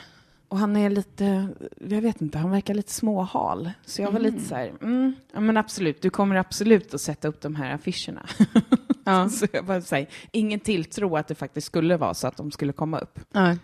och 0.54 0.60
han 0.60 0.76
är 0.76 0.90
lite, 0.90 1.48
jag 1.80 2.02
vet 2.02 2.22
inte, 2.22 2.38
han 2.38 2.52
verkar 2.52 2.74
lite 2.74 2.92
småhal. 2.92 3.72
Så 3.86 4.02
jag 4.02 4.12
var 4.12 4.20
lite 4.20 4.40
så 4.40 4.56
här, 4.56 4.74
mm, 4.82 5.14
ja 5.34 5.40
men 5.40 5.58
absolut, 5.58 6.02
du 6.02 6.10
kommer 6.10 6.36
absolut 6.36 6.94
att 6.94 7.02
sätta 7.02 7.28
upp 7.28 7.42
de 7.42 7.56
här 7.56 7.74
affischerna. 7.74 8.26
Ja. 9.06 9.30
så 9.30 9.48
jag 9.54 9.66
bara 9.66 9.82
säger, 9.82 10.08
ingen 10.32 10.60
tilltro 10.60 11.18
att 11.18 11.28
det 11.28 11.36
faktiskt 11.36 11.68
skulle 11.68 11.98
vara 11.98 12.14
så 12.14 12.28
att 12.28 12.38
de 12.38 12.52
skulle 12.52 12.74
komma 12.74 13.00
upp. 13.00 13.20
Ja, 13.32 13.56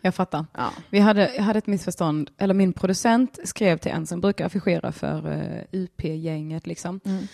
jag 0.00 0.14
fattar. 0.14 0.46
Ja. 0.52 0.70
Vi 0.90 0.98
hade, 0.98 1.34
jag 1.34 1.42
hade 1.42 1.58
ett 1.58 1.66
missförstånd, 1.66 2.30
eller 2.38 2.54
min 2.54 2.72
producent 2.72 3.38
skrev 3.44 3.78
till 3.78 3.92
en 3.92 4.06
som 4.06 4.20
brukar 4.20 4.46
affischera 4.46 4.92
för 4.92 5.32
eh, 5.32 5.80
UP-gänget. 5.80 6.66
Liksom. 6.66 7.00
Mm. 7.04 7.26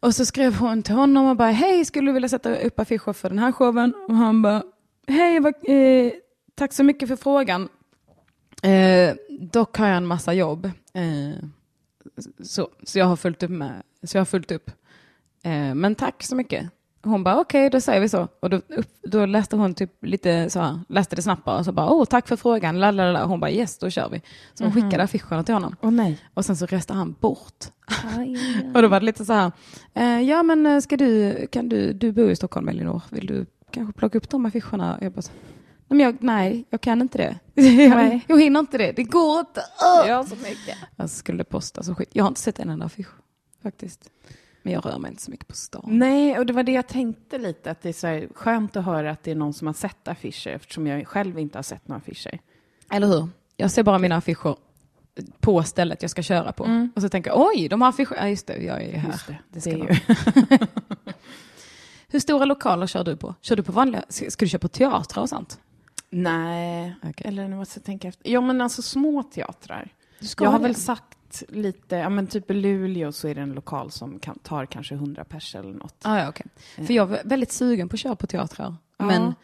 Och 0.00 0.14
så 0.14 0.24
skrev 0.26 0.54
hon 0.54 0.82
till 0.82 0.94
honom 0.94 1.26
och 1.26 1.36
bara, 1.36 1.50
hej, 1.50 1.84
skulle 1.84 2.08
du 2.08 2.12
vilja 2.12 2.28
sätta 2.28 2.56
upp 2.56 2.80
affischer 2.80 3.12
för 3.12 3.28
den 3.28 3.38
här 3.38 3.52
showen? 3.52 3.94
Och 4.08 4.16
han 4.16 4.42
bara, 4.42 4.62
hej, 5.06 5.40
vad, 5.40 5.54
eh, 5.68 6.12
tack 6.54 6.72
så 6.72 6.84
mycket 6.84 7.08
för 7.08 7.16
frågan. 7.16 7.68
Eh, 8.66 9.14
dock 9.40 9.76
har 9.76 9.86
jag 9.86 9.96
en 9.96 10.06
massa 10.06 10.34
jobb. 10.34 10.70
Eh, 10.92 11.44
så, 12.42 12.68
så 12.82 12.98
jag 12.98 13.06
har 13.06 13.16
fullt 13.16 13.42
upp 13.42 13.50
med, 13.50 13.82
så 14.02 14.16
jag 14.16 14.20
har 14.20 14.26
fullt 14.26 14.50
upp. 14.50 14.70
Eh, 15.42 15.74
men 15.74 15.94
tack 15.94 16.22
så 16.22 16.36
mycket. 16.36 16.70
Hon 17.02 17.24
bara 17.24 17.40
okej, 17.40 17.70
då 17.70 17.80
säger 17.80 18.00
vi 18.00 18.08
så. 18.08 18.28
Och 18.40 18.50
då, 18.50 18.56
upp, 18.56 18.98
då 19.02 19.26
läste 19.26 19.56
hon 19.56 19.74
typ 19.74 20.04
lite 20.04 20.50
så 20.50 20.60
här, 20.60 20.80
läste 20.88 21.16
det 21.16 21.22
snabbt 21.22 21.44
bara 21.44 21.58
och 21.58 21.64
så 21.64 21.72
bara 21.72 21.90
åh 21.90 22.04
tack 22.04 22.28
för 22.28 22.36
frågan, 22.36 22.80
lalalala. 22.80 23.24
Hon 23.24 23.40
bara 23.40 23.50
yes, 23.50 23.78
då 23.78 23.90
kör 23.90 24.08
vi. 24.08 24.22
Så 24.54 24.64
hon 24.64 24.72
skickade 24.72 25.02
affischerna 25.02 25.44
till 25.44 25.54
honom. 25.54 25.76
Åh 25.80 25.90
nej. 25.90 26.18
Och 26.34 26.44
sen 26.44 26.56
så 26.56 26.66
reste 26.66 26.92
han 26.92 27.16
bort. 27.20 27.64
och 28.74 28.82
då 28.82 28.88
var 28.88 29.00
det 29.00 29.06
lite 29.06 29.24
så 29.24 29.32
här, 29.32 29.52
eh, 29.94 30.20
ja 30.20 30.42
men 30.42 30.66
eh, 30.66 30.80
ska 30.80 30.96
du, 30.96 31.46
kan 31.46 31.68
du, 31.68 31.92
du 31.92 32.12
bor 32.12 32.30
i 32.30 32.36
Stockholm 32.36 32.68
Elinor, 32.68 33.02
vill 33.10 33.26
du 33.26 33.46
kanske 33.70 33.92
plocka 33.92 34.18
upp 34.18 34.30
de 34.30 34.46
affischerna? 34.46 34.98
Jag 35.00 35.12
bara, 35.12 35.22
men 35.88 36.00
jag, 36.00 36.16
nej, 36.20 36.64
jag 36.70 36.80
kan 36.80 37.00
inte 37.02 37.18
det. 37.18 37.38
jag, 37.62 37.90
Nej. 37.96 38.24
jag 38.28 38.40
hinner 38.42 38.60
inte 38.60 38.78
det, 38.78 38.92
det 38.92 39.02
går 39.04 39.40
inte. 39.40 39.60
Åh! 39.82 40.08
Ja, 40.08 40.24
så 40.24 40.36
mycket. 40.36 40.76
Alltså 40.96 41.16
skulle 41.16 41.38
det 41.38 41.44
postas 41.44 41.88
och 41.88 41.98
skit. 41.98 42.08
Jag 42.12 42.24
har 42.24 42.28
inte 42.28 42.40
sett 42.40 42.58
en 42.58 42.70
enda 42.70 42.86
affisch 42.86 43.08
faktiskt. 43.62 44.10
Men 44.62 44.72
jag 44.72 44.86
rör 44.86 44.98
mig 44.98 45.10
inte 45.10 45.22
så 45.22 45.30
mycket 45.30 45.48
på 45.48 45.54
stan. 45.54 45.82
Nej, 45.86 46.38
och 46.38 46.46
det 46.46 46.52
var 46.52 46.62
det 46.62 46.72
jag 46.72 46.86
tänkte 46.88 47.38
lite, 47.38 47.70
att 47.70 47.82
det 47.82 47.88
är 47.88 47.92
så 47.92 48.06
här 48.06 48.28
skönt 48.34 48.76
att 48.76 48.84
höra 48.84 49.10
att 49.10 49.22
det 49.22 49.30
är 49.30 49.34
någon 49.34 49.54
som 49.54 49.66
har 49.66 49.74
sett 49.74 50.08
affischer, 50.08 50.48
eftersom 50.50 50.86
jag 50.86 51.06
själv 51.06 51.38
inte 51.38 51.58
har 51.58 51.62
sett 51.62 51.88
några 51.88 51.98
affischer. 51.98 52.38
Eller 52.92 53.06
hur? 53.06 53.28
Jag 53.56 53.70
ser 53.70 53.82
bara 53.82 53.98
mina 53.98 54.16
affischer 54.16 54.56
på 55.40 55.62
stället 55.62 56.02
jag 56.02 56.10
ska 56.10 56.22
köra 56.22 56.52
på. 56.52 56.88
Och 56.96 57.02
så 57.02 57.08
tänker 57.08 57.30
jag, 57.30 57.40
oj, 57.46 57.68
de 57.68 57.82
har 57.82 57.88
affischer. 57.88 58.16
Ja, 58.16 58.28
just 58.28 58.46
det, 58.46 58.56
jag 58.56 58.82
är 58.82 58.98
här. 58.98 59.10
Just 59.12 59.26
det, 59.26 59.38
det 59.52 59.60
ska 59.60 59.70
det 59.70 59.76
ju- 59.78 60.58
Hur 62.08 62.20
stora 62.20 62.44
lokaler 62.44 62.86
kör 62.86 63.04
du 63.04 63.16
på? 63.16 63.34
Kör 63.40 63.56
du 63.56 63.62
på 63.62 63.72
vanliga, 63.72 64.02
ska 64.08 64.44
du 64.44 64.48
köra 64.48 64.58
på 64.58 64.68
teatrar 64.68 65.22
och 65.22 65.28
sånt? 65.28 65.58
Nej, 66.22 66.94
Okej. 67.02 67.26
eller 67.28 67.48
nu 67.48 67.56
måste 67.56 67.78
jag 67.78 67.84
tänka 67.84 68.08
efter. 68.08 68.30
Ja, 68.30 68.40
men 68.40 68.60
alltså 68.60 68.82
små 68.82 69.22
teatrar. 69.22 69.88
Jag 70.38 70.50
har 70.50 70.58
det. 70.58 70.62
väl 70.62 70.74
sagt 70.74 71.42
lite, 71.48 71.96
ja 71.96 72.08
men 72.08 72.26
typ 72.26 72.50
i 72.50 72.54
Luleå 72.54 73.12
så 73.12 73.28
är 73.28 73.34
det 73.34 73.40
en 73.40 73.52
lokal 73.52 73.90
som 73.90 74.18
kan, 74.18 74.38
tar 74.38 74.66
kanske 74.66 74.94
100 74.94 75.24
pers 75.24 75.54
eller 75.54 75.72
något. 75.72 75.96
Ah, 76.02 76.18
ja, 76.18 76.28
okej. 76.28 76.46
För 76.86 76.94
jag 76.94 77.06
var 77.06 77.20
väldigt 77.24 77.52
sugen 77.52 77.88
på 77.88 77.94
att 77.94 78.00
köra 78.00 78.16
på 78.16 78.26
teatrar. 78.26 78.74
Ja. 78.96 79.04
Men 79.04 79.34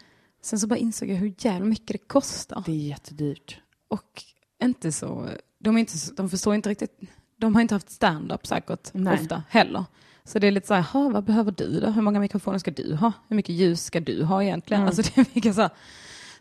sen 0.43 0.59
så 0.59 0.67
bara 0.67 0.76
insåg 0.79 1.09
jag 1.09 1.17
hur 1.17 1.35
jävla 1.38 1.64
mycket 1.67 1.88
det 1.88 1.99
kostar. 1.99 2.62
Det 2.67 2.73
är 2.73 2.76
jättedyrt. 2.88 3.61
Och 3.88 4.23
inte 4.62 4.93
så, 4.93 5.29
de, 5.59 5.76
är 5.76 5.81
inte, 5.81 5.93
de 6.17 6.31
förstår 6.31 6.55
inte 6.55 6.69
riktigt, 6.69 7.00
de 7.37 7.55
har 7.55 7.62
inte 7.62 7.75
haft 7.75 7.91
stand-up 7.91 8.47
säkert 8.47 8.91
Nej. 8.95 9.14
ofta 9.14 9.43
heller. 9.49 9.85
Så 10.25 10.38
det 10.38 10.47
är 10.47 10.50
lite 10.50 10.67
så 10.67 10.75
här, 10.75 10.83
"Ha, 10.83 11.09
vad 11.09 11.25
behöver 11.25 11.52
du 11.52 11.81
då? 11.81 11.91
Hur 11.91 12.02
många 12.02 12.21
mikrofoner 12.21 12.59
ska 12.59 12.71
du 12.71 12.95
ha? 12.95 13.12
Hur 13.29 13.37
mycket 13.37 13.55
ljus 13.55 13.85
ska 13.85 14.00
du 14.00 14.25
ha 14.25 14.43
egentligen? 14.43 14.81
Mm. 14.83 14.88
Alltså 14.88 15.02
det 15.14 15.21
är 15.21 15.26
mycket 15.35 15.55
så 15.55 15.61
här, 15.61 15.71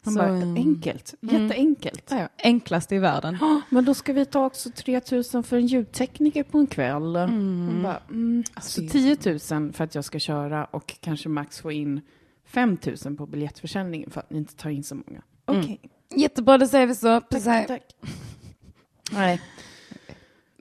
Man 0.03 0.13
så, 0.13 0.19
bara, 0.19 0.29
mm, 0.29 0.55
enkelt, 0.55 1.13
Mm. 1.21 1.43
jätteenkelt. 1.43 2.07
ja, 2.09 2.19
ja, 2.19 2.27
enklaste 2.37 2.95
i 2.95 2.99
världen. 2.99 3.37
Ja, 3.41 3.61
men 3.69 3.85
då 3.85 3.93
ska 3.93 4.13
vi 4.13 4.25
ta 4.25 4.45
också 4.45 4.69
3 4.75 5.01
000 5.33 5.43
för 5.43 5.57
en 5.57 5.67
ljudtekniker 5.67 6.43
på 6.43 6.57
en 6.57 6.67
kväll. 6.67 7.13
Bara, 7.83 7.97
mm, 8.09 8.43
Alltså, 8.53 8.71
så 8.71 8.81
det- 8.81 9.15
10 9.15 9.39
000 9.59 9.73
för 9.73 9.83
att 9.83 9.95
jag 9.95 10.05
ska 10.05 10.19
köra 10.19 10.65
och 10.65 10.95
kanske 11.01 11.29
max 11.29 11.59
få 11.61 11.71
in 11.71 12.01
5 12.45 12.77
000 13.05 13.15
på 13.17 13.25
biljettförsäljningen 13.25 14.09
för 14.11 14.19
att 14.19 14.29
ni 14.29 14.37
inte 14.37 14.55
tar 14.55 14.69
in 14.69 14.83
så 14.83 14.95
många. 14.95 15.21
Mm. 15.47 15.61
Okej, 15.61 15.79
Jättebra, 16.15 16.57
det 16.57 16.67
säger 16.67 16.87
vi 16.87 16.95
så. 16.95 17.19
tack, 17.21 17.43
här, 17.45 17.63
tack. 17.67 17.95
Nej, 19.11 19.41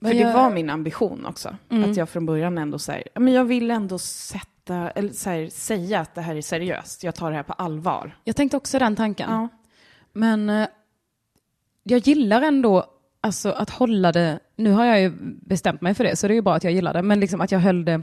för 0.03 0.09
det 0.09 0.15
gör- 0.15 0.35
var 0.35 0.51
min 0.51 0.71
ambition 0.71 1.27
också. 1.27 1.57
Mm. 1.69 1.91
Att 1.91 1.97
jag 1.97 2.09
från 2.09 2.27
början 2.27 2.59
ändå 2.59 2.79
säger, 2.79 3.09
men 3.21 3.33
jag 3.33 3.45
vill 3.45 3.71
ändå 3.71 3.99
sätta, 3.99 4.47
eller 4.75 5.13
så 5.13 5.31
här, 5.31 5.49
säga 5.49 6.01
att 6.01 6.15
det 6.15 6.21
här 6.21 6.37
är 6.37 6.43
seriöst. 6.43 7.05
Jag 7.05 7.15
tar 7.15 7.31
det 7.31 7.37
här 7.37 7.43
på 7.43 7.53
allvar. 7.53 8.17
Jag 8.25 8.37
tänkte 8.37 8.57
också 8.57 8.79
den 8.79 8.97
tanken. 8.97 9.31
Ja. 9.31 9.49
Men 10.13 10.51
eh, 10.51 10.69
jag 11.83 11.99
gillar 11.99 12.43
ändå 12.43 12.85
alltså, 13.21 13.51
att 13.51 13.71
hålla 13.71 14.13
det, 14.13 14.39
nu 14.57 14.73
har 14.73 14.85
jag 14.85 15.01
ju 15.01 15.13
bestämt 15.47 15.81
mig 15.81 15.95
för 15.95 16.05
det, 16.05 16.17
så 16.17 16.29
det 16.29 16.33
är 16.33 16.37
ju 16.37 16.43
bra 16.43 16.55
att 16.55 16.65
jag 16.65 16.73
gillar 16.73 16.93
det, 16.93 17.03
men 17.03 17.21
liksom 17.21 17.41
att 17.41 17.53
jag 17.53 17.59
höll 17.59 17.85
det 17.85 18.03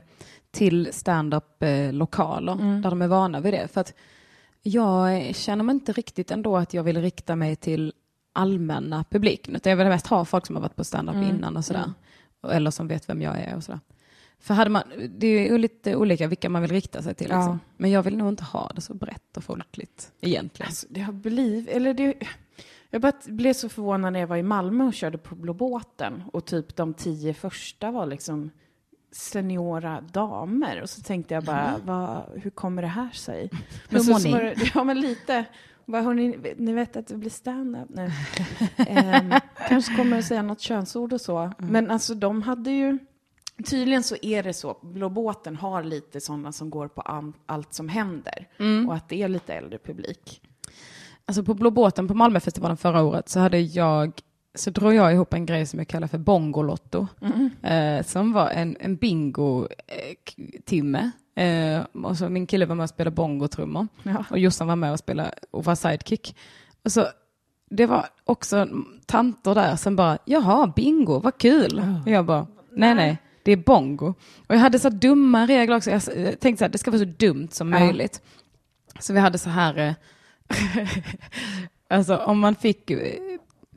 till 0.52 0.90
stand-up-lokaler 0.94 2.54
Mm. 2.54 2.82
där 2.82 2.90
de 2.90 3.02
är 3.02 3.08
vana 3.08 3.40
vid 3.40 3.54
det. 3.54 3.68
För 3.68 3.82
att 3.82 3.94
jag 4.62 5.36
känner 5.36 5.64
mig 5.64 5.74
inte 5.74 5.92
riktigt 5.92 6.32
ändå 6.32 6.58
att 6.58 6.74
jag 6.74 6.84
vill 6.84 7.02
rikta 7.02 7.36
mig 7.36 7.56
till 7.56 7.94
allmänna 8.34 9.04
publiken, 9.10 9.56
utan 9.56 9.70
jag 9.70 9.78
vill 9.78 9.88
mest 9.88 10.08
ha 10.08 10.26
folk 10.26 10.46
som 10.46 10.56
har 10.56 10.62
varit 10.62 10.76
på 10.76 10.84
stand-up 10.84 11.16
Mm. 11.16 11.30
innan 11.30 11.58
och 11.58 11.66
sådär. 11.66 11.92
Eller 12.52 12.72
som 12.72 12.88
vet 12.88 13.10
vem 13.10 13.22
jag 13.22 13.38
är 13.40 13.56
och 13.56 13.64
sådär. 13.64 13.80
För 14.40 14.54
hade 14.54 14.70
man, 14.70 14.84
det 15.10 15.28
är 15.28 15.52
ju 15.52 15.58
lite 15.58 15.96
olika 15.96 16.28
vilka 16.28 16.50
man 16.50 16.62
vill 16.62 16.72
rikta 16.72 17.02
sig 17.02 17.16
till. 17.16 17.28
Ja. 17.30 17.38
Liksom. 17.38 17.60
Men 17.78 17.92
jag 17.92 18.04
vill 18.04 18.18
nog 18.18 18.30
inte 18.30 18.44
ha 18.44 18.72
det 18.76 18.82
så 18.82 18.94
brett 18.94 19.38
och 19.38 19.44
folkligt 19.44 20.12
egentligen. 20.22 20.68
Alltså, 20.68 20.88
det 20.90 21.02
har 21.02 21.14
blivit, 21.14 21.68
eller 21.68 21.94
det, 21.94 22.14
jag 22.90 23.02
bara 23.02 23.14
blev 23.26 23.54
så 23.54 23.70
förvånad 23.70 24.14
när 24.14 24.20
jag 24.20 24.28
var 24.28 24.38
i 24.38 24.44
Malmö 24.44 24.84
och 24.84 24.94
körde 24.94 25.18
på 25.18 25.36
Blå 25.36 25.54
båten 25.54 26.24
och 26.34 26.46
typ 26.46 26.76
de 26.76 26.94
tio 26.94 27.34
första 27.34 27.92
var 27.92 28.06
liksom 28.06 28.52
seniora 29.12 30.02
damer 30.02 30.82
och 30.82 30.90
så 30.90 31.02
tänkte 31.02 31.34
jag 31.34 31.44
bara, 31.44 31.76
vad, 31.86 32.24
hur 32.42 32.50
kommer 32.50 32.82
det 32.82 32.88
här 32.88 33.10
sig? 33.10 33.50
Hur 33.90 34.00
så, 34.00 34.12
mår 34.12 34.20
ni? 34.20 34.32
det, 34.32 34.72
ja 34.74 34.84
men 34.84 35.02
lite. 35.02 35.46
Bara, 35.86 36.02
hörni, 36.02 36.38
ni 36.58 36.74
vet 36.74 36.96
att 36.98 37.08
det 37.08 37.16
blir 37.16 37.30
stand-up 37.30 37.90
nu. 37.90 38.12
Ehm, 38.78 39.34
kanske 39.68 39.96
kommer 39.96 40.20
att 40.20 40.26
säga 40.26 40.42
något 40.42 40.62
könsord 40.62 41.14
och 41.14 41.22
så. 41.22 41.52
Men 41.58 41.92
alltså 41.92 42.16
de 42.16 42.42
hade 42.42 42.72
ju, 42.72 42.98
tydligen 43.66 44.04
så 44.04 44.16
är 44.22 44.44
det 44.44 44.54
så, 44.54 44.78
Blå 44.82 45.10
båten 45.10 45.56
har 45.56 45.84
lite 45.84 46.22
sådana 46.22 46.52
som 46.52 46.70
går 46.70 46.88
på 46.88 47.02
allt 47.46 47.74
som 47.74 47.90
händer. 47.90 48.48
Och 48.88 48.96
att 48.96 49.10
det 49.10 49.22
är 49.22 49.28
lite 49.28 49.54
äldre 49.54 49.78
publik. 49.78 50.42
Alltså 51.26 51.44
på 51.44 51.54
Blå 51.54 51.72
båten 51.72 52.08
på 52.08 52.14
Malmöfestivalen 52.14 52.78
förra 52.78 53.04
året 53.04 53.30
så 53.30 53.40
hade 53.40 53.60
jag 53.60 54.22
så 54.56 54.70
drog 54.70 54.94
jag 54.94 55.14
ihop 55.14 55.34
en 55.34 55.46
grej 55.46 55.66
som 55.66 55.80
jag 55.80 55.88
kallar 55.88 56.08
för 56.08 56.18
Bongolotto. 56.18 57.08
Eh, 57.62 58.04
som 58.04 58.34
var 58.34 58.50
en, 58.50 58.78
en 58.80 58.96
bingo-timme. 58.96 60.32
Eh, 61.36 61.82
och 62.04 62.18
så 62.18 62.30
min 62.30 62.48
kille 62.48 62.66
var 62.66 62.76
med 62.76 62.84
och 62.84 62.90
spelade 62.90 63.16
bongotrummor. 63.16 63.88
Ja. 64.04 64.26
Och 64.32 64.40
Jossan 64.40 64.68
var 64.68 64.76
med 64.76 64.92
och 64.92 65.00
spelade 65.00 65.32
och 65.52 65.66
var 65.66 65.76
sidekick. 65.76 66.36
Och 66.84 66.92
så, 66.92 67.06
det 67.70 67.86
var 67.86 68.06
också 68.24 68.68
tanter 69.06 69.56
där 69.56 69.76
som 69.76 69.96
bara, 69.96 70.18
jaha, 70.26 70.74
bingo, 70.76 71.20
vad 71.20 71.38
kul. 71.38 71.84
Och 72.06 72.12
jag 72.12 72.26
bara, 72.26 72.48
nej 72.72 72.96
nej, 72.96 73.18
det 73.48 73.52
är 73.52 73.58
bongo. 73.58 74.14
Och 74.48 74.56
jag 74.56 74.60
hade 74.60 74.80
så 74.80 74.90
dumma 74.90 75.48
regler 75.48 75.76
också. 75.78 75.92
Jag 75.92 76.02
jag 76.16 76.40
tänkte 76.40 76.58
så 76.58 76.64
här, 76.66 76.70
det 76.70 76.78
ska 76.78 76.92
vara 76.92 77.00
så 77.00 77.06
dumt 77.18 77.48
som 77.52 77.74
Ja. 77.74 77.80
möjligt. 77.80 78.22
Så 79.00 79.14
vi 79.14 79.20
hade 79.20 79.38
så 79.38 79.50
här, 79.50 79.78
eh, 79.78 79.94
alltså 81.90 82.18
om 82.18 82.40
man 82.40 82.56
fick 82.56 82.92
eh, 82.92 83.14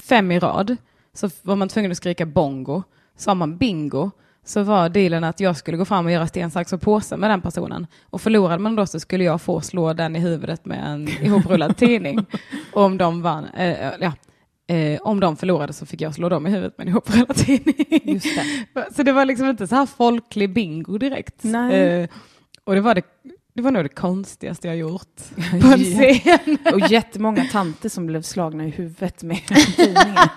fem 0.02 0.32
i 0.32 0.38
rad 0.38 0.76
så 1.12 1.30
var 1.42 1.56
man 1.56 1.68
tvungen 1.68 1.90
att 1.90 1.96
skrika 1.96 2.26
bongo. 2.26 2.82
Sa 3.16 3.34
man 3.34 3.56
bingo 3.56 4.10
så 4.44 4.62
var 4.62 4.88
dealen 4.88 5.24
att 5.24 5.40
jag 5.40 5.56
skulle 5.56 5.76
gå 5.76 5.84
fram 5.84 6.06
och 6.06 6.12
göra 6.12 6.26
sten, 6.26 6.50
sax 6.50 6.72
och 6.72 6.80
påse 6.80 7.16
med 7.16 7.30
den 7.30 7.40
personen. 7.40 7.86
Och 8.10 8.20
förlorade 8.20 8.58
man 8.62 8.76
då 8.76 8.86
så 8.86 9.00
skulle 9.00 9.24
jag 9.24 9.42
få 9.42 9.60
slå 9.60 9.92
den 9.92 10.16
i 10.16 10.18
huvudet 10.18 10.64
med 10.64 10.84
en 10.86 11.08
ihoprullad 11.08 11.76
tidning. 11.76 12.26
Och 12.72 12.82
om 12.82 12.98
de 12.98 13.22
vann, 13.22 13.44
eh, 13.44 13.90
ja, 14.00 14.12
eh, 14.70 15.00
om 15.02 15.20
de 15.20 15.36
förlorade 15.36 15.72
så 15.72 15.86
fick 15.86 16.00
jag 16.00 16.14
slå 16.14 16.28
dem 16.28 16.46
i 16.46 16.50
huvudet 16.50 16.78
med 16.78 16.84
en 16.86 16.88
ihoprullad 16.88 17.36
tidning. 17.36 18.20
Så 18.96 19.02
det 19.02 19.12
var 19.12 19.24
liksom 19.24 19.48
inte 19.48 19.66
så 19.66 19.74
här 19.74 19.86
folklig 19.86 20.52
bingo 20.52 20.98
direkt. 20.98 21.44
Nej. 21.44 21.74
Eh, 21.74 22.08
och 22.64 22.74
det 22.74 22.80
var, 22.80 22.94
det, 22.94 23.02
det 23.54 23.62
var 23.62 23.70
nog 23.70 23.84
det 23.84 23.88
konstigaste 23.88 24.68
jag 24.68 24.76
gjort 24.76 25.16
på 25.50 25.66
en 25.66 25.84
scen. 25.84 26.58
Och 26.74 26.90
jättemånga 26.90 27.44
tanter 27.44 27.88
som 27.88 28.06
blev 28.06 28.22
slagna 28.22 28.64
i 28.64 28.70
huvudet 28.70 29.22
med 29.22 29.46
tidningen. 29.46 30.16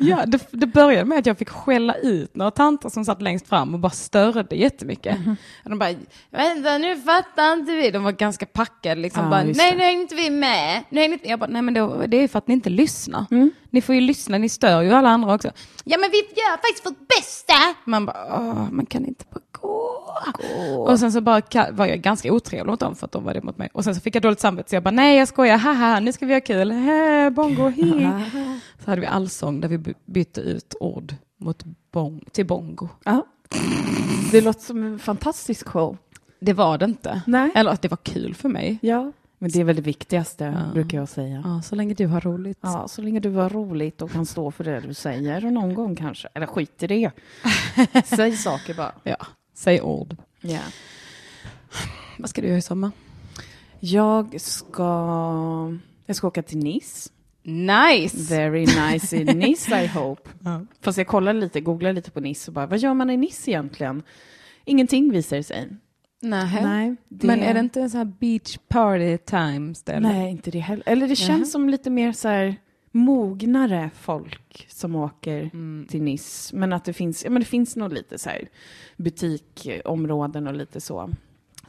Ja, 0.00 0.26
det, 0.26 0.48
det 0.50 0.66
började 0.66 1.04
med 1.04 1.18
att 1.18 1.26
jag 1.26 1.38
fick 1.38 1.48
skälla 1.48 1.94
ut 1.94 2.36
några 2.36 2.50
tanter 2.50 2.88
som 2.88 3.04
satt 3.04 3.22
längst 3.22 3.48
fram 3.48 3.74
och 3.74 3.80
bara 3.80 3.90
störde 3.90 4.56
jättemycket. 4.56 5.18
Mhm. 5.20 5.36
Och 5.64 5.70
de 5.70 5.78
bara, 5.78 5.94
vänta 6.30 6.78
nu 6.78 6.96
fattar 6.96 7.52
inte 7.52 7.72
vi. 7.72 7.90
De 7.90 8.02
var 8.02 8.12
ganska 8.12 8.46
packade 8.46 9.00
liksom. 9.00 9.24
Ja, 9.24 9.30
bara, 9.30 9.42
nej, 9.42 9.76
nu 9.76 9.84
är 9.84 9.90
inte 9.90 10.14
vi 10.14 10.30
med. 10.30 10.82
Nu 10.90 11.00
är 11.00 11.04
inte... 11.04 11.28
Jag 11.28 11.38
bara, 11.38 11.50
nej 11.50 11.62
men 11.62 11.74
det, 11.74 12.06
det 12.06 12.16
är 12.16 12.28
för 12.28 12.38
att 12.38 12.48
ni 12.48 12.54
inte 12.54 12.70
lyssnar. 12.70 13.26
Mm. 13.30 13.50
Ni 13.70 13.82
får 13.82 13.94
ju 13.94 14.00
lyssna, 14.00 14.38
ni 14.38 14.48
stör 14.48 14.82
ju 14.82 14.92
alla 14.92 15.08
andra 15.08 15.34
också. 15.34 15.50
Ja 15.84 15.98
men 15.98 16.10
vi 16.10 16.16
gör 16.16 16.50
faktiskt 16.50 16.86
vårt 16.86 17.08
bästa. 17.08 17.54
Man 17.84 18.06
bara, 18.06 18.68
man 18.70 18.86
kan 18.86 19.06
inte 19.06 19.24
bara 19.30 19.40
gå. 19.52 19.72
Och 20.86 20.98
sen 20.98 21.12
så 21.12 21.20
bara 21.20 21.42
var 21.70 21.86
jag 21.86 21.98
ganska 21.98 22.11
otrevlig 22.30 22.70
mot 22.70 22.80
dem 22.80 22.96
för 22.96 23.06
att 23.06 23.12
de 23.12 23.24
var 23.24 23.34
det 23.34 23.42
mot 23.42 23.58
mig. 23.58 23.68
Och 23.72 23.84
sen 23.84 23.94
så 23.94 24.00
fick 24.00 24.14
jag 24.16 24.22
dåligt 24.22 24.40
samvete 24.40 24.68
så 24.70 24.76
jag 24.76 24.82
bara, 24.82 24.90
nej 24.90 25.18
jag 25.18 25.28
skojar, 25.28 25.58
haha, 25.58 26.00
nu 26.00 26.12
ska 26.12 26.26
vi 26.26 26.32
ha 26.34 26.40
kul, 26.40 26.70
Hä, 26.72 27.30
bongo, 27.30 27.68
hi. 27.68 27.90
Så 28.84 28.90
hade 28.90 29.00
vi 29.00 29.06
allsång 29.06 29.60
där 29.60 29.68
vi 29.68 29.78
by- 29.78 29.94
bytte 30.06 30.40
ut 30.40 30.74
ord 30.80 31.14
mot 31.36 31.64
bong, 31.92 32.24
till 32.32 32.46
bongo. 32.46 32.88
Ja. 33.04 33.26
Det 34.30 34.40
låter 34.40 34.60
som 34.60 34.82
en 34.84 34.98
fantastisk 34.98 35.68
show. 35.68 35.96
Det 36.40 36.52
var 36.52 36.78
det 36.78 36.84
inte. 36.84 37.22
Nej. 37.26 37.50
Eller 37.54 37.70
att 37.70 37.82
det 37.82 37.88
var 37.88 37.96
kul 38.02 38.34
för 38.34 38.48
mig. 38.48 38.78
Ja. 38.82 39.12
Men 39.38 39.50
det 39.50 39.60
är 39.60 39.64
väl 39.64 39.76
det 39.76 39.82
viktigaste, 39.82 40.44
Ja. 40.44 40.72
brukar 40.74 40.98
jag 40.98 41.08
säga. 41.08 41.42
Ja, 41.44 41.62
så 41.62 41.74
länge 41.74 41.94
du 41.94 42.06
har 42.06 42.20
roligt. 42.20 42.58
Ja, 42.60 42.88
så 42.88 43.02
länge 43.02 43.20
du 43.20 43.30
har 43.30 43.48
roligt 43.50 44.02
och 44.02 44.10
kan 44.12 44.26
stå 44.26 44.50
för 44.50 44.64
det 44.64 44.80
du 44.80 44.94
säger 44.94 45.44
och 45.46 45.52
någon 45.52 45.74
gång 45.74 45.96
kanske, 45.96 46.28
eller 46.34 46.46
skit 46.46 46.82
i 46.82 46.86
det. 46.86 47.10
Säg 48.04 48.36
saker 48.36 48.74
bara. 48.74 48.92
Ja, 49.02 49.16
säg 49.54 49.80
ord. 49.82 50.16
Ja. 50.40 50.58
Vad 52.18 52.30
ska 52.30 52.40
du 52.40 52.46
göra 52.48 52.58
i 52.58 52.62
sommar? 52.62 52.90
Jag 53.80 54.40
ska, 54.40 54.84
jag 56.06 56.16
ska 56.16 56.26
åka 56.28 56.42
till 56.42 56.58
Nice. 56.58 57.10
Nice! 57.42 58.34
Very 58.36 58.66
nice 58.92 59.16
in 59.16 59.26
Nice 59.38 59.84
I 59.84 59.86
hope. 59.86 60.30
Fast 60.80 60.98
jag 60.98 61.06
kollade 61.06 61.40
lite, 61.40 61.60
googlade 61.60 61.92
lite 61.92 62.10
på 62.10 62.20
Nice 62.20 62.50
och 62.50 62.54
bara, 62.54 62.66
vad 62.66 62.78
gör 62.78 62.94
man 62.94 63.10
i 63.10 63.16
Nice 63.16 63.50
egentligen? 63.50 64.02
Ingenting 64.64 65.10
visar 65.12 65.36
det 65.36 65.42
sig. 65.42 65.68
Nej. 66.20 66.62
Nej, 66.64 66.96
det- 67.08 67.26
Men 67.26 67.40
är 67.40 67.54
det 67.54 67.60
inte 67.60 67.80
en 67.80 67.90
sån 67.90 67.98
här 67.98 68.12
beach 68.20 68.58
party 68.68 69.18
time 69.18 69.74
ställe? 69.74 70.08
Nej, 70.08 70.30
inte 70.30 70.50
det 70.50 70.58
heller. 70.58 70.82
Eller 70.86 71.08
det 71.08 71.16
känns 71.16 71.38
Nähä. 71.40 71.46
som 71.46 71.68
lite 71.68 71.90
mer 71.90 72.12
så 72.12 72.28
här 72.28 72.56
mognare 72.90 73.90
folk 74.00 74.66
som 74.70 74.96
åker 74.96 75.40
Mm. 75.52 75.86
till 75.90 76.02
Nice. 76.02 76.56
Men 76.56 76.72
att 76.72 76.84
det 76.84 76.92
finns, 76.92 77.24
ja, 77.24 77.30
men 77.30 77.42
det 77.42 77.46
finns 77.46 77.76
nog 77.76 77.92
lite 77.92 78.18
så 78.18 78.30
här 78.30 78.48
butikområden 78.96 80.46
och 80.46 80.54
lite 80.54 80.80
så. 80.80 81.10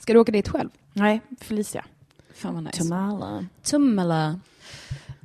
Ska 0.04 0.14
du 0.14 0.20
åka 0.20 0.32
dit 0.32 0.48
själv? 0.48 0.70
Nej, 0.94 1.22
Felicia. 1.40 1.86
Fan 2.34 2.54
vad 2.54 2.64
nice. 2.64 2.78
Tomala. 2.84 3.46
Tumala. 3.62 4.40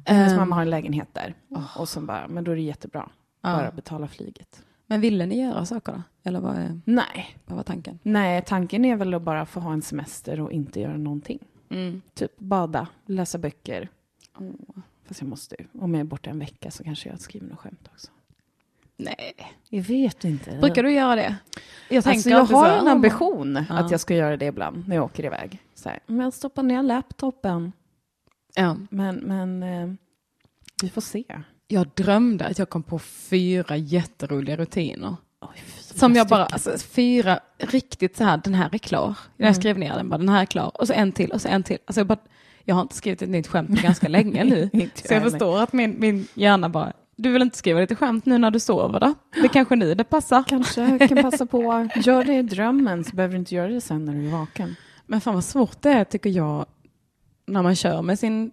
Hennes 0.05 0.33
Ehm, 0.33 0.37
mamma 0.39 0.55
har 0.55 0.63
en 0.63 0.71
lägenhet 0.71 1.09
där. 1.13 1.35
Och 1.77 1.89
så 1.89 2.01
bara, 2.01 2.29
men 2.29 2.45
då 2.45 2.53
är 2.53 2.57
det 2.57 2.63
jättebra. 2.63 3.09
Ja. 3.43 3.57
Bara 3.57 3.71
betala 3.71 4.09
flyget. 4.09 4.63
Men 4.87 5.01
ville 5.01 5.27
ni 5.27 5.41
göra 5.43 5.65
saker 5.67 5.93
då? 5.93 6.03
Eller 6.23 6.41
vad, 6.41 6.81
Nej. 6.85 7.37
vad 7.47 7.57
var 7.57 7.63
tanken? 7.63 7.99
Nej, 8.03 8.43
tanken 8.47 8.85
är 8.85 8.97
väl 8.97 9.15
att 9.15 9.23
bara 9.23 9.47
få 9.47 9.61
ha 9.61 9.73
en 9.73 9.83
semester 9.83 10.41
och 10.41 10.53
inte 10.53 10.81
göra 10.81 10.97
någonting. 10.97 11.39
Typ 12.15 12.39
bada, 12.39 12.89
läsa 13.07 13.39
böcker. 13.39 13.89
Fast 15.05 15.21
jag 15.21 15.29
måste 15.31 15.57
ju. 15.59 15.81
Om 15.81 15.95
jag 15.95 16.01
är 16.01 16.05
borta 16.05 16.31
en 16.31 16.39
vecka 16.39 16.71
så 16.71 16.85
kanske 16.85 17.09
jag 17.09 17.21
skriver 17.21 17.47
något 17.47 17.59
skämt 17.59 17.89
också. 17.93 18.11
Nej. 18.99 19.35
Jag 19.69 19.83
vet 19.83 20.25
inte. 20.25 20.51
Brukar 20.61 20.83
du 20.83 20.93
göra 20.93 21.17
det? 21.17 21.37
Jag 21.89 22.09
Alltså 22.09 22.29
jag 22.31 22.45
har 22.45 22.69
en 22.69 22.85
"Åh, 22.87 22.93
ambition 22.93 23.65
Ja. 23.69 23.75
att 23.75 23.91
jag 23.91 24.01
ska 24.01 24.15
göra 24.15 24.37
det 24.37 24.47
ibland 24.47 24.89
när 24.89 24.97
jag 24.97 25.05
åker 25.05 25.25
iväg. 25.25 25.59
Så 25.75 25.89
här, 25.89 25.99
men 26.07 26.21
jag 26.21 26.33
stoppar 26.35 26.63
ner 26.63 26.83
laptopen. 26.83 27.73
Ja. 28.55 28.77
Men, 28.91 29.17
men 29.17 29.63
eh, 29.63 29.89
vi 30.83 30.89
får 30.89 31.01
se. 31.01 31.25
Jag 31.69 31.89
drömde 31.95 32.47
att 32.47 32.59
jag 32.59 32.69
kom 32.71 32.83
på 32.83 32.99
fyra 32.99 33.77
jätteroliga 33.77 34.57
rutiner. 34.57 35.17
Oj, 35.41 35.63
Som 35.81 36.15
jag 36.15 36.27
bara, 36.29 36.45
alltså 36.47 36.79
fyra 36.79 37.41
riktigt 37.59 38.17
så 38.17 38.25
här, 38.25 38.41
den 38.45 38.55
här 38.55 38.69
är 38.75 38.79
klar. 38.79 39.19
Jag 39.37 39.57
skrev 39.57 39.79
ner 39.79 39.95
den 39.97 40.09
bara, 40.09 40.19
den 40.19 40.29
här 40.29 40.41
är 40.41 40.47
klar. 40.47 40.81
Och 40.81 40.87
så 40.87 40.93
en 40.93 41.13
till 41.13 41.31
och 41.33 41.41
så 41.43 41.49
en 41.49 41.63
till. 41.63 41.79
Alltså 41.85 42.01
jag, 42.01 42.07
bara, 42.07 42.19
jag 42.65 42.75
har 42.75 42.83
inte 42.83 42.95
skrivit 42.95 43.23
ett 43.23 43.29
nytt 43.29 43.47
skämt 43.47 43.69
på 43.77 43.83
ganska 43.83 44.09
länge 44.09 44.45
nu. 44.45 44.71
Så 44.95 45.15
jag 45.15 45.23
förstår 45.23 45.61
att 45.63 45.73
min, 45.73 45.97
min 46.01 46.27
hjärna 46.35 46.69
bara, 46.69 46.93
du 47.19 47.33
vill 47.33 47.43
inte 47.43 47.57
skriva 47.59 47.81
lite 47.81 47.95
skämt 47.95 48.27
nu 48.27 48.39
när 48.39 48.51
du 48.51 48.61
sover 48.61 49.01
då? 49.01 49.15
Det 49.43 49.49
kanske 49.49 49.77
nu 49.77 49.95
det 49.95 50.05
passar. 50.05 50.43
Kanske 50.43 51.09
kan 51.09 51.23
passa 51.23 51.47
på. 51.47 51.89
Gör 51.97 52.25
det 52.25 52.35
i 52.35 52.43
drömmen 52.43 53.05
så 53.05 53.17
behöver 53.17 53.33
du 53.33 53.39
inte 53.39 53.55
göra 53.55 53.69
det 53.69 53.81
sen 53.81 54.05
när 54.05 54.13
du 54.13 54.27
är 54.27 54.31
vaken. 54.31 54.77
Men 55.07 55.21
fan 55.21 55.35
vad 55.35 55.45
svårt 55.45 55.83
det 55.83 55.91
är 55.91 56.05
tycker 56.05 56.31
jag, 56.31 56.67
när 57.47 57.63
man 57.63 57.77
kör 57.77 58.03
med 58.03 58.19
sin 58.19 58.51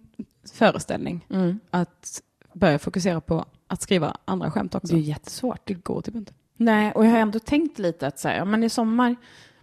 föreställning, 0.52 1.26
att 1.70 2.22
börja 2.52 2.78
fokusera 2.78 3.20
på 3.20 3.44
att 3.66 3.82
skriva 3.82 4.16
andra 4.24 4.50
skämt 4.50 4.74
också. 4.74 4.94
Det 4.94 5.00
är 5.00 5.02
jättesvårt. 5.02 5.60
Det 5.64 5.74
går 5.74 6.00
typ 6.00 6.14
inte. 6.14 6.32
Nej, 6.56 6.92
och 6.92 7.06
jag 7.06 7.10
har 7.10 7.18
ändå 7.18 7.38
tänkt 7.38 7.78
lite 7.78 8.06
att 8.06 8.18
säga, 8.18 8.44
men 8.44 8.64
i 8.64 8.68
sommar 8.68 9.16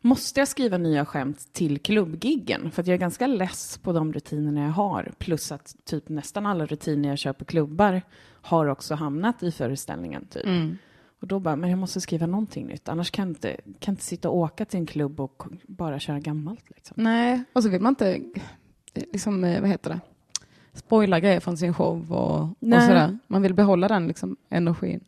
måste 0.03 0.39
jag 0.39 0.47
skriva 0.47 0.77
nya 0.77 1.05
skämt 1.05 1.53
till 1.53 1.79
klubbgiggen. 1.79 2.71
För 2.71 2.83
jag 2.83 2.93
är 2.93 2.97
ganska 2.97 3.27
less 3.27 3.77
på 3.77 3.93
de 3.93 4.13
rutinerna 4.13 4.63
jag 4.63 4.71
har. 4.71 5.11
Plus 5.17 5.51
att 5.51 5.75
typ 5.85 6.09
nästan 6.09 6.45
alla 6.45 6.65
rutiner 6.65 7.09
jag 7.09 7.17
kör 7.17 7.33
på 7.33 7.45
klubbar 7.45 8.01
har 8.41 8.65
också 8.67 8.95
hamnat 8.95 9.43
i 9.43 9.51
föreställningen. 9.51 10.25
Typ. 10.25 10.45
Och 11.21 11.27
då 11.27 11.39
bara, 11.39 11.55
men 11.55 11.69
jag 11.69 11.79
måste 11.79 12.01
skriva 12.01 12.25
någonting 12.25 12.67
nytt. 12.67 12.89
Annars 12.89 13.11
kan 13.11 13.27
jag 13.27 13.31
inte, 13.31 13.57
kan 13.79 13.91
inte 13.91 14.03
sitta 14.03 14.29
och 14.29 14.37
åka 14.37 14.65
till 14.65 14.79
en 14.79 14.85
klubb 14.85 15.19
och 15.19 15.43
bara 15.67 15.99
köra 15.99 16.19
gammalt. 16.19 16.69
Liksom. 16.69 16.93
Nej, 17.03 17.43
och 17.53 17.63
så 17.63 17.69
vill 17.69 17.81
man 17.81 17.91
inte, 17.91 18.21
liksom, 18.93 19.43
eh, 19.43 19.61
vad 19.61 19.69
heter 19.69 19.89
det, 19.89 19.99
spoila 20.73 21.19
grejer 21.19 21.39
från 21.39 21.57
sin 21.57 21.73
show 21.73 22.11
och, 22.11 22.41
och 22.41 22.55
sådär. 22.81 23.17
Man 23.27 23.41
vill 23.41 23.53
behålla 23.53 23.87
den 23.87 24.07
liksom, 24.07 24.37
energin. 24.49 25.03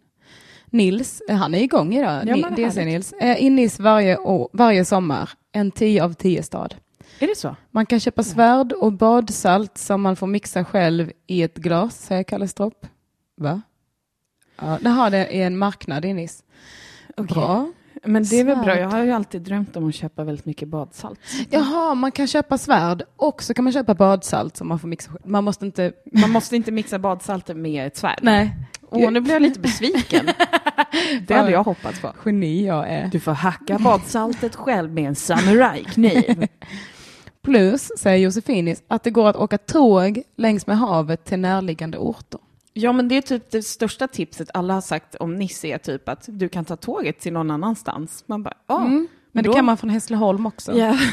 Nils, 0.69 1.21
eh, 1.29 1.35
han 1.35 1.53
är 1.53 1.59
igång 1.59 1.93
idag, 1.95 2.23
Ja, 2.27 2.35
Ni- 2.35 2.55
DC. 2.55 2.85
Nils. 2.85 3.13
Eh, 3.13 3.37
I 3.43 3.49
Nice 3.49 3.83
varje, 3.83 4.17
år, 4.17 4.49
varje 4.53 4.85
sommar, 4.85 5.29
en 5.51 5.71
10 5.71 6.03
av 6.03 6.13
10 6.13 6.43
stad. 6.43 6.75
Är 7.19 7.27
det 7.27 7.37
så? 7.37 7.55
Man 7.71 7.85
kan 7.85 7.99
köpa 7.99 8.23
svärd 8.23 8.71
och 8.73 8.93
badsalt 8.93 9.77
som 9.77 10.01
man 10.01 10.15
får 10.15 10.27
mixa 10.27 10.65
själv 10.65 11.11
i 11.27 11.41
ett 11.43 11.57
glas, 11.57 11.97
säger 12.05 12.23
Kalle 12.23 12.47
Stropp. 12.47 12.85
Va? 13.37 13.61
Ja, 14.61 14.77
det 14.81 14.89
har 14.89 15.09
det 15.09 15.29
i 15.35 15.41
en 15.41 15.57
marknad 15.57 16.05
i 16.05 16.13
Nice. 16.13 16.43
Bra. 17.17 17.71
Men 18.03 18.23
det 18.23 18.39
är 18.39 18.43
väl 18.43 18.57
bra. 18.57 18.79
Jag 18.79 18.89
har 18.89 19.03
ju 19.03 19.11
alltid 19.11 19.41
drömt 19.41 19.75
om 19.75 19.89
att 19.89 19.95
köpa 19.95 20.23
väldigt 20.23 20.45
mycket 20.45 20.67
badsalt. 20.67 21.19
Jaha, 21.49 21.95
man 21.95 22.11
kan 22.11 22.27
köpa 22.27 22.57
svärd 22.57 23.03
och 23.15 23.43
så 23.43 23.53
kan 23.53 23.63
man 23.63 23.73
köpa 23.73 23.93
badsalt 23.93 24.57
som 24.57 24.67
man 24.67 24.79
får 24.79 24.87
mixa. 24.87 25.11
Man 25.25 25.43
måste 25.43 25.65
inte... 25.65 25.91
Man 26.13 26.29
måste 26.31 26.55
inte 26.55 26.71
mixa 26.71 26.99
badsaltet 26.99 27.57
med 27.57 27.87
ett 27.87 27.97
svärd. 27.97 28.19
Nej. 28.21 28.55
Åh, 28.89 29.11
nu 29.11 29.21
blir 29.21 29.33
jag 29.33 29.41
lite 29.41 29.59
besviken. 29.59 30.25
det 31.27 31.33
hade 31.33 31.51
jag 31.51 31.63
hoppats 31.63 32.01
på. 32.01 32.13
Geni 32.25 32.65
jag 32.65 32.89
är. 32.89 33.07
Du 33.07 33.19
får 33.19 33.31
hacka 33.31 33.79
badsaltet 33.79 34.55
själv 34.55 34.93
med 34.93 35.07
en 35.07 35.15
samurajkniv. 35.15 36.47
Plus, 37.41 37.91
säger 37.97 38.17
Josefinis, 38.17 38.83
att 38.87 39.03
det 39.03 39.11
går 39.11 39.29
att 39.29 39.35
åka 39.35 39.57
tåg 39.57 40.21
längs 40.37 40.67
med 40.67 40.77
havet 40.77 41.25
till 41.25 41.39
närliggande 41.39 41.97
orter. 41.97 42.39
ja, 42.73 42.91
men 42.91 43.07
det 43.07 43.17
är 43.17 43.21
typ 43.21 43.51
det 43.51 43.63
största 43.63 44.07
tipset 44.07 44.49
alla 44.53 44.73
har 44.73 44.81
sagt 44.81 45.15
om 45.15 45.35
Nisse 45.35 45.67
är 45.67 45.77
typ 45.77 46.09
att 46.09 46.25
du 46.27 46.49
kan 46.49 46.65
ta 46.65 46.75
tåget 46.75 47.19
till 47.19 47.33
någon 47.33 47.51
annanstans. 47.51 48.23
Man 48.27 48.43
bara, 48.43 48.53
ja, 48.67 48.89
Men 49.35 49.43
det 49.43 49.49
Då- 49.49 49.53
kan 49.53 49.65
man 49.65 49.77
från 49.77 49.89
Hässleholm 49.89 50.45
också. 50.45 50.77
Ja. 50.77 50.97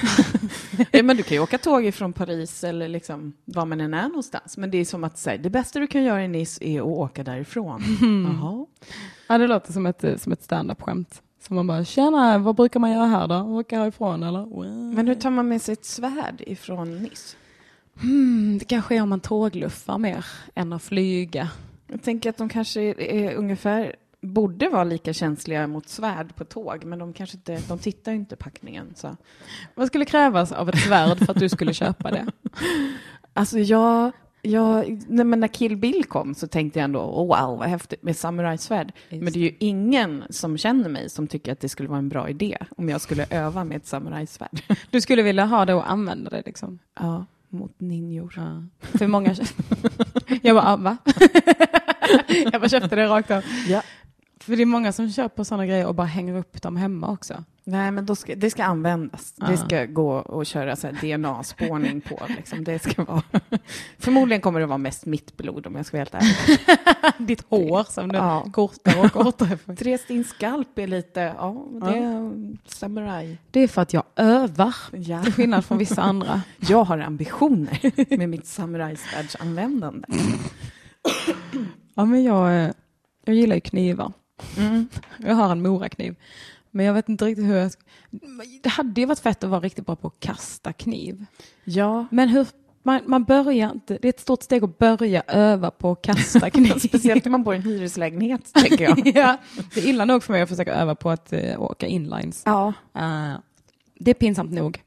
Ja, 0.91 1.03
men 1.03 1.17
du 1.17 1.23
kan 1.23 1.37
ju 1.37 1.43
åka 1.43 1.59
tåg 1.59 1.85
ifrån 1.87 2.13
Paris 2.13 2.65
eller 2.65 2.89
liksom 2.89 3.33
var 3.45 3.67
man 3.67 3.81
än 3.81 3.95
är 3.95 4.09
någonstans. 4.09 4.57
Men 4.57 4.71
det 4.71 4.79
är 4.79 4.85
som 4.85 5.05
att 5.05 5.19
säga, 5.19 5.39
det 5.43 5.51
bästa 5.51 5.79
du 5.81 5.87
kan 5.87 6.03
göra 6.03 6.25
i 6.25 6.29
Nice 6.29 6.65
är 6.65 6.81
att 6.81 6.87
åka 6.87 7.25
därifrån. 7.25 7.83
Jaha. 8.41 8.67
Ja, 9.29 9.39
det 9.39 9.47
låter 9.47 9.73
som 9.73 9.87
ett, 9.87 10.05
som 10.23 10.33
ett 10.33 10.43
stand-up-skämt. 10.43 11.23
Så 11.47 11.55
man 11.55 11.67
bara, 11.67 11.85
tjena, 11.85 12.39
vad 12.39 12.55
brukar 12.57 12.81
man 12.81 12.91
göra 12.93 13.07
här 13.07 13.29
då? 13.29 13.35
Åka 13.35 13.79
härifrån 13.79 14.23
eller? 14.23 14.47
Men 14.95 15.09
hur 15.09 15.15
tar 15.15 15.31
man 15.31 15.49
med 15.49 15.63
sig 15.63 15.73
ett 15.73 15.85
svärd 15.85 16.43
ifrån 16.47 16.99
Nice? 17.03 17.37
Hmm, 18.01 18.59
det 18.59 18.65
kanske 18.65 18.97
är 18.97 19.03
om 19.03 19.09
man 19.09 19.21
tågluffar 19.21 19.99
mer 19.99 20.25
än 20.55 20.73
att 20.73 20.83
flyga. 20.83 21.49
Jag 21.87 22.03
tänker 22.03 22.31
att 22.31 22.37
de 22.39 22.49
kanske 22.49 22.81
är, 22.81 23.01
är 23.01 23.35
ungefär, 23.35 23.97
borde 24.23 24.69
vara 24.69 24.85
lika 24.85 25.13
känsliga 25.13 25.67
mot 25.67 25.89
svärd 25.89 26.37
på 26.37 26.45
tåg, 26.45 26.85
men 26.85 26.99
de 26.99 27.13
kanske 27.13 27.37
inte, 27.37 27.61
de 27.69 27.79
tittar 27.79 28.13
inte 28.13 28.37
packningen. 28.37 28.93
Så. 28.95 29.17
Vad 29.75 29.87
skulle 29.87 30.05
krävas 30.05 30.53
av 30.53 30.69
ett 30.69 30.79
svärd 30.79 31.19
för 31.19 31.31
att 31.31 31.39
du 31.39 31.49
skulle 31.49 31.75
köpa 31.75 32.11
det? 32.11 32.27
Alltså 33.35 33.59
jag, 33.59 34.13
jag 34.43 35.03
nej, 35.09 35.25
men 35.25 35.41
när 35.41 35.49
Kill 35.49 35.77
Bill 35.77 36.05
kom 36.05 36.35
så 36.35 36.47
tänkte 36.47 36.79
jag 36.79 36.85
ändå, 36.85 37.01
oh, 37.01 37.27
wow, 37.27 37.59
vad 37.59 37.69
häftigt 37.69 38.03
med 38.03 38.17
samurajsvärd. 38.17 38.93
Men 39.11 39.33
det 39.33 39.39
är 39.39 39.43
ju 39.43 39.57
ingen 39.59 40.25
som 40.31 40.59
känner 40.59 40.89
mig 40.89 41.11
som 41.11 41.27
tycker 41.27 41.53
att 41.53 41.61
det 41.61 41.69
skulle 41.69 41.89
vara 41.89 41.99
en 41.99 42.09
bra 42.09 42.29
idé 42.29 42.59
om 42.77 42.89
jag 42.89 43.01
skulle 43.01 43.27
öva 43.31 43.65
med 43.65 43.77
ett 43.77 43.87
samurajsvärd. 43.87 44.63
Du 44.91 45.01
skulle 45.01 45.23
vilja 45.23 45.45
ha 45.45 45.65
det 45.65 45.75
och 45.75 45.91
använda 45.91 46.31
det 46.31 46.43
liksom? 46.47 46.79
Ja, 47.01 47.27
mot 47.49 47.81
ninjor. 47.81 48.35
Ja. 48.37 48.65
För 48.99 49.07
många... 49.07 49.35
jag 50.43 50.57
bara, 50.57 50.73
ah, 50.73 50.77
va? 50.77 50.97
jag 52.53 52.61
bara 52.61 52.69
köpte 52.69 52.97
det 52.97 53.07
rakt 53.07 53.31
av. 53.31 53.45
Ja. 53.69 53.83
För 54.43 54.57
det 54.57 54.63
är 54.63 54.67
många 54.67 54.93
som 54.93 55.11
köper 55.13 55.45
sådana 55.45 55.67
grejer 55.67 55.87
och 55.87 55.95
bara 55.95 56.07
hänger 56.07 56.37
upp 56.37 56.63
dem 56.63 56.77
hemma 56.77 57.11
också. 57.11 57.45
Nej, 57.65 57.91
men 57.91 58.07
då 58.07 58.15
ska, 58.17 58.35
det 58.35 58.51
ska 58.51 58.65
användas. 58.65 59.35
Ja. 59.37 59.47
Det 59.47 59.57
ska 59.57 59.85
gå 59.85 60.11
och 60.13 60.47
köra 60.47 60.75
DNA-spårning 60.75 62.01
på. 62.01 62.21
Liksom. 62.29 62.65
Det 62.65 62.79
ska 62.79 63.05
vara. 63.05 63.23
Förmodligen 63.99 64.41
kommer 64.41 64.61
det 64.61 64.67
vara 64.67 64.79
mest 64.79 65.07
mitt 65.07 65.37
blod 65.37 65.67
om 65.67 65.75
jag 65.77 65.87
ska 65.87 65.97
vara 65.97 66.09
helt 66.11 66.15
ärlig. 66.15 66.59
Ditt 67.29 67.45
hår 67.49 67.85
som 67.91 68.09
du 68.09 68.19
Ja. 68.19 68.47
kortar 68.53 69.05
och 69.05 69.13
kortar. 69.13 69.75
Therese, 69.77 70.07
din 70.09 70.25
skalp 70.25 70.79
är 70.79 70.87
lite, 70.87 71.21
ja, 71.21 71.67
det 71.83 71.99
är 71.99 72.33
samuraj. 72.67 73.39
Det 73.51 73.61
är 73.61 73.69
för 73.69 73.83
att 73.83 73.93
jag 73.93 74.05
övar, 74.17 74.75
Ja. 74.93 75.23
till 75.23 75.33
skillnad 75.33 75.65
från 75.65 75.79
vissa 75.79 76.03
andra. 76.03 76.43
Jag 76.57 76.85
har 76.85 76.99
ambitioner 76.99 78.17
med 78.17 78.29
mitt 78.29 78.47
samurajsvärdsanvändande. 78.47 80.07
Ja, 81.95 82.05
men 82.05 82.25
jag, 82.25 82.65
eh, 82.65 82.71
jag 83.25 83.35
gillar 83.37 83.55
ju 83.55 83.61
knivar. 83.61 84.13
Mm. 84.59 84.89
Jag 85.19 85.35
har 85.35 85.53
en 85.53 85.63
morakniv. 85.63 86.15
Men 86.71 86.87
jag 86.87 86.95
vet 86.95 87.09
inte 87.09 87.25
riktigt 87.25 87.47
hur 87.47 87.57
jag... 87.57 87.69
sk- 87.69 87.79
Det 88.63 88.69
hade 88.69 89.01
ju 89.01 89.07
varit 89.07 89.19
fett 89.19 89.45
att 89.45 89.51
vara 89.51 89.61
riktigt 89.61 89.87
bra 89.87 89.97
på 89.97 90.07
att 90.09 90.21
kasta 90.21 90.73
kniv. 90.73 91.25
Ja, 91.65 92.07
Men 92.11 92.29
hur... 92.29 92.47
Man, 92.85 93.01
man 93.07 93.25
börjar 93.25 93.71
inte... 93.73 93.99
Det 94.03 94.09
är 94.09 94.13
ett 94.13 94.21
stort 94.21 94.43
steg 94.43 94.65
att 94.65 94.79
börja 94.79 95.23
öva 95.27 95.71
på 95.71 95.93
att 95.93 96.03
kasta 96.03 96.51
kniv. 96.51 96.73
speciellt 96.79 97.27
om 97.27 97.33
man 97.33 97.43
bor 97.45 97.55
i 97.55 97.57
en 97.57 97.63
hyreslägenhet, 97.63 98.53
tänker 98.55 98.85
jag. 98.85 98.99
ja, 99.17 99.37
det 99.75 99.81
är 99.81 99.87
illa 99.89 100.05
nog 100.05 100.23
för 100.23 100.33
mig 100.33 100.43
att 100.43 100.49
försöka 100.49 100.75
öva 100.75 100.95
på 100.95 101.11
att 101.11 101.33
uh, 101.33 101.61
åka 101.63 101.87
inlines. 101.87 102.43
Ja. 102.47 102.73
Eh, 102.95 103.33
det 103.99 104.11
är 104.11 104.15
pinsamt 104.15 104.53
nog. 104.53 104.83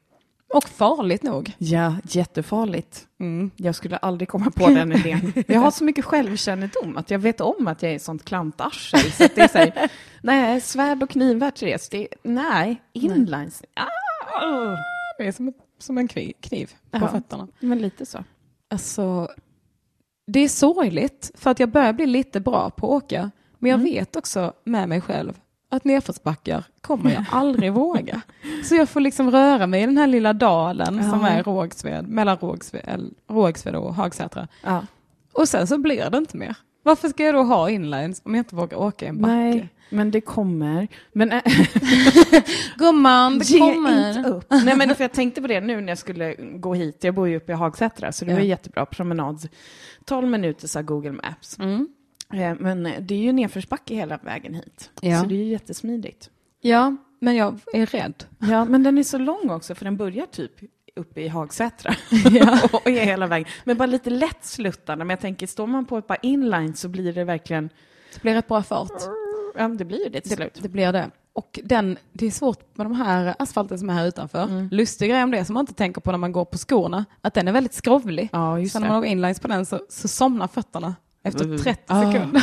Och 0.54 0.64
farligt 0.68 1.22
nog. 1.22 1.52
ja, 1.58 1.94
jättefarligt. 2.04 3.06
Mm. 3.20 3.50
Jag 3.56 3.74
skulle 3.74 3.96
aldrig 3.96 4.28
komma 4.28 4.50
på 4.50 4.68
den 4.68 4.92
idén. 4.92 5.32
Jag 5.46 5.60
har 5.60 5.70
så 5.70 5.84
mycket 5.84 6.04
självkännedom 6.04 6.96
att 6.96 7.10
jag 7.10 7.18
vet 7.18 7.40
om 7.40 7.66
att 7.66 7.82
jag 7.82 7.92
är 7.92 7.98
sånt 7.98 8.24
klantarsel. 8.24 9.12
Så 9.12 9.24
att 9.24 9.34
det 9.34 9.40
är 9.40 9.48
så 9.48 9.58
här, 9.58 9.90
nej, 10.22 10.60
svärd 10.60 11.02
och 11.02 11.10
knivar, 11.10 11.50
Therese, 11.50 11.88
det 11.88 12.02
är, 12.02 12.08
nej, 12.22 12.82
inlines. 12.92 13.62
Ah, 13.74 14.76
Det 15.18 15.26
är 15.26 15.32
som, 15.32 15.52
som 15.78 15.98
en 15.98 16.08
kniv, 16.40 16.70
på 16.90 16.98
Ja. 16.98 17.08
fötterna. 17.08 17.48
men 17.60 17.78
lite 17.78 18.06
så. 18.06 18.24
Alltså, 18.70 19.28
det 20.26 20.40
är 20.40 20.48
sorgligt 20.48 21.30
för 21.34 21.50
att 21.50 21.60
jag 21.60 21.68
börjar 21.70 21.92
bli 21.92 22.06
lite 22.06 22.40
bra 22.40 22.70
på 22.70 22.96
att 22.96 23.02
åka. 23.02 23.30
Men 23.58 23.70
jag 23.70 23.78
vet 23.78 24.16
också 24.16 24.52
med 24.64 24.88
mig 24.88 25.00
själv 25.00 25.32
att 25.68 25.84
nedförsbackar 25.84 26.64
kommer 26.80 27.12
jag 27.14 27.24
aldrig 27.30 27.72
våga. 27.72 28.20
Så 28.64 28.74
jag 28.74 28.88
får 28.88 29.00
liksom 29.00 29.30
röra 29.30 29.66
mig 29.66 29.82
i 29.82 29.86
den 29.86 29.98
här 29.98 30.06
lilla 30.06 30.32
dalen 30.32 31.10
som 31.10 31.20
Ja. 31.20 31.28
är 31.28 31.42
Rågsved, 31.42 32.08
mellan 32.08 32.36
Rågsved, 32.36 33.14
Rågsved 33.30 33.74
och 33.76 33.94
Hagsätra. 33.94 34.48
Ja. 34.64 34.86
Och 35.32 35.48
sen 35.48 35.66
så 35.66 35.78
blir 35.78 36.10
det 36.10 36.18
inte 36.18 36.36
mer. 36.36 36.56
Varför 36.82 37.08
ska 37.08 37.24
jag 37.24 37.34
då 37.34 37.42
ha 37.42 37.70
inlines 37.70 38.22
om 38.24 38.34
jag 38.34 38.40
inte 38.40 38.54
vågar 38.56 38.78
åka 38.78 39.04
i 39.04 39.08
en 39.08 39.20
backe? 39.22 39.32
Nej, 39.34 39.68
men 39.90 40.10
det 40.10 40.20
kommer. 40.20 40.88
Men 41.12 41.32
äh, 41.32 41.42
Gumman, 42.78 43.38
det 43.38 43.44
ge 43.44 43.58
kommer. 43.58 44.18
inte 44.18 44.30
upp. 44.30 44.46
Nej, 44.50 44.76
men 44.76 44.94
för 44.94 45.04
jag 45.04 45.12
tänkte 45.12 45.40
på 45.42 45.46
det 45.48 45.60
nu 45.60 45.80
när 45.80 45.88
jag 45.88 45.98
skulle 45.98 46.34
gå 46.34 46.74
hit. 46.74 47.04
Jag 47.04 47.14
bor 47.14 47.28
ju 47.28 47.36
uppe 47.36 47.52
i 47.52 47.54
Hagsätra, 47.54 48.12
så 48.12 48.24
det 48.24 48.32
var 48.32 48.40
Ja. 48.40 48.44
jättebra 48.46 48.86
promenad. 48.86 49.48
12 50.04 50.28
minuter 50.28 50.68
sa 50.68 50.82
Google 50.82 51.12
Maps. 51.12 51.58
Mm. 51.58 51.88
Eh, 52.32 52.54
Men 52.58 52.82
det 53.00 53.14
är 53.14 53.18
ju 53.18 53.32
nedförsbacke 53.32 53.94
hela 53.94 54.16
vägen 54.22 54.54
hit. 54.54 54.90
Ja. 55.00 55.20
Så 55.20 55.26
det 55.26 55.34
är 55.34 55.44
ju 55.44 55.44
jättesmidigt. 55.50 56.30
Ja, 56.60 56.96
men 57.20 57.36
jag 57.36 57.58
är 57.72 57.86
rädd. 57.86 58.24
Ja, 58.38 58.64
men 58.64 58.82
den 58.82 58.98
är 58.98 59.02
så 59.02 59.18
lång 59.18 59.50
också, 59.50 59.74
för 59.74 59.84
den 59.84 59.96
börjar 59.96 60.26
typ 60.26 60.52
uppe 60.96 61.20
i 61.20 61.28
Hagsätra. 61.28 61.94
Ja. 62.30 62.60
och 62.72 62.86
är 62.86 63.04
hela 63.04 63.26
vägen. 63.26 63.48
Men 63.64 63.76
bara 63.76 63.86
lite 63.86 64.10
lätt 64.10 64.44
sluttande. 64.44 65.04
Men 65.04 65.10
jag 65.14 65.20
tänker, 65.20 65.46
står 65.46 65.66
man 65.66 65.84
på 65.84 65.98
ett 65.98 66.06
par 66.06 66.18
inline 66.22 66.74
så 66.74 66.88
blir 66.88 67.12
det 67.12 67.24
verkligen... 67.24 67.70
Det 68.14 68.22
blir 68.22 68.34
rätt 68.34 68.48
bra 68.48 68.62
fart. 68.62 68.90
Ja, 69.58 69.68
det 69.68 69.84
blir 69.84 70.04
ju 70.04 70.08
det 70.10 70.20
till 70.20 70.30
Det, 70.30 70.36
slut. 70.36 70.58
det 70.62 70.68
blir 70.68 70.92
det. 70.92 71.10
Och 71.32 71.60
den, 71.64 71.98
det 72.12 72.26
är 72.26 72.30
svårt 72.30 72.76
med 72.76 72.86
de 72.86 72.94
här 72.94 73.34
asfalten 73.38 73.78
som 73.78 73.90
är 73.90 73.94
här 73.94 74.06
utanför. 74.06 74.42
Mm. 74.42 74.68
Lustig 74.72 75.10
grej 75.10 75.22
om 75.22 75.30
det 75.30 75.44
som 75.44 75.54
man 75.54 75.60
inte 75.62 75.74
tänker 75.74 76.00
på 76.00 76.10
när 76.10 76.18
man 76.18 76.32
går 76.32 76.44
på 76.44 76.58
skorna, 76.58 77.04
att 77.20 77.34
den 77.34 77.48
är 77.48 77.52
väldigt 77.52 77.74
skrovlig. 77.74 78.28
Ja, 78.32 78.58
just 78.60 78.72
så 78.72 78.78
när 78.78 78.86
det. 78.86 78.92
man 78.92 78.98
åker 79.02 79.10
inlines 79.10 79.40
på 79.40 79.48
den 79.48 79.66
så, 79.66 79.80
så 79.88 80.08
somnar 80.08 80.48
fötterna 80.48 80.94
efter 81.26 81.44
Mm. 81.44 81.58
30 81.58 81.82
Ah, 81.86 82.12
sekunder. 82.12 82.42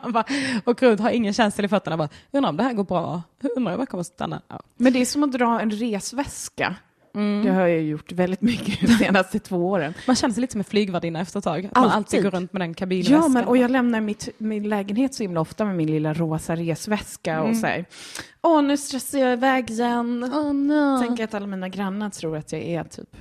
man 0.02 0.12
bara 0.12 0.24
åker 0.66 0.86
runt, 0.88 1.00
har 1.00 1.10
ingen 1.10 1.32
känsla 1.32 1.64
i 1.64 1.68
fötterna. 1.68 1.96
Bara, 1.96 2.08
undrar 2.32 2.48
om 2.50 2.56
det 2.56 2.62
här 2.62 2.72
går 2.72 2.84
bra? 2.84 3.22
Undrar 3.56 3.74
om 3.74 3.80
jag 3.80 3.88
kommer 3.88 4.02
stanna? 4.04 4.42
Ja. 4.48 4.60
Men 4.76 4.92
det 4.92 5.00
är 5.00 5.06
som 5.06 5.22
att 5.24 5.32
dra 5.32 5.60
en 5.60 5.70
resväska. 5.70 6.76
Mm. 7.14 7.44
Det 7.44 7.50
har 7.52 7.66
jag 7.66 7.82
gjort 7.82 8.12
väldigt 8.12 8.40
mycket 8.42 8.80
de 8.80 8.86
senaste 8.86 9.38
två 9.38 9.56
åren. 9.70 9.94
Man 10.06 10.16
känner 10.16 10.34
sig 10.34 10.40
lite 10.40 10.52
som 10.52 10.60
en 10.60 10.64
flygvärdinna 10.64 11.20
efter 11.20 11.38
ett 11.38 11.44
tag. 11.44 11.66
Att 11.66 11.74
man 11.74 11.84
Alltid. 11.84 11.96
alltid 11.96 12.22
går 12.22 12.30
runt 12.30 12.52
med 12.52 12.62
den 12.62 12.74
kabinväskan. 12.74 13.22
Ja, 13.22 13.28
men, 13.28 13.44
och 13.44 13.56
jag 13.56 13.70
lämnar 13.70 14.00
mitt, 14.00 14.28
min 14.38 14.68
lägenhet 14.68 15.14
så 15.14 15.22
himla 15.22 15.40
ofta 15.40 15.64
med 15.64 15.76
min 15.76 15.86
lilla 15.90 16.14
rosa 16.14 16.56
resväska 16.56 17.42
och 17.42 17.56
så 17.56 17.66
här. 17.66 17.84
Åh, 18.42 18.62
nu 18.62 18.76
stressar 18.76 19.18
jag 19.18 19.32
iväg 19.32 19.70
igen. 19.70 20.30
Åh, 20.34 20.52
no. 20.54 20.98
Tänker 21.06 21.24
att 21.24 21.34
alla 21.34 21.46
mina 21.46 21.68
grannar 21.68 22.10
tror 22.10 22.36
att 22.36 22.52
jag 22.52 22.60
är 22.62 22.84
typ 22.84 23.16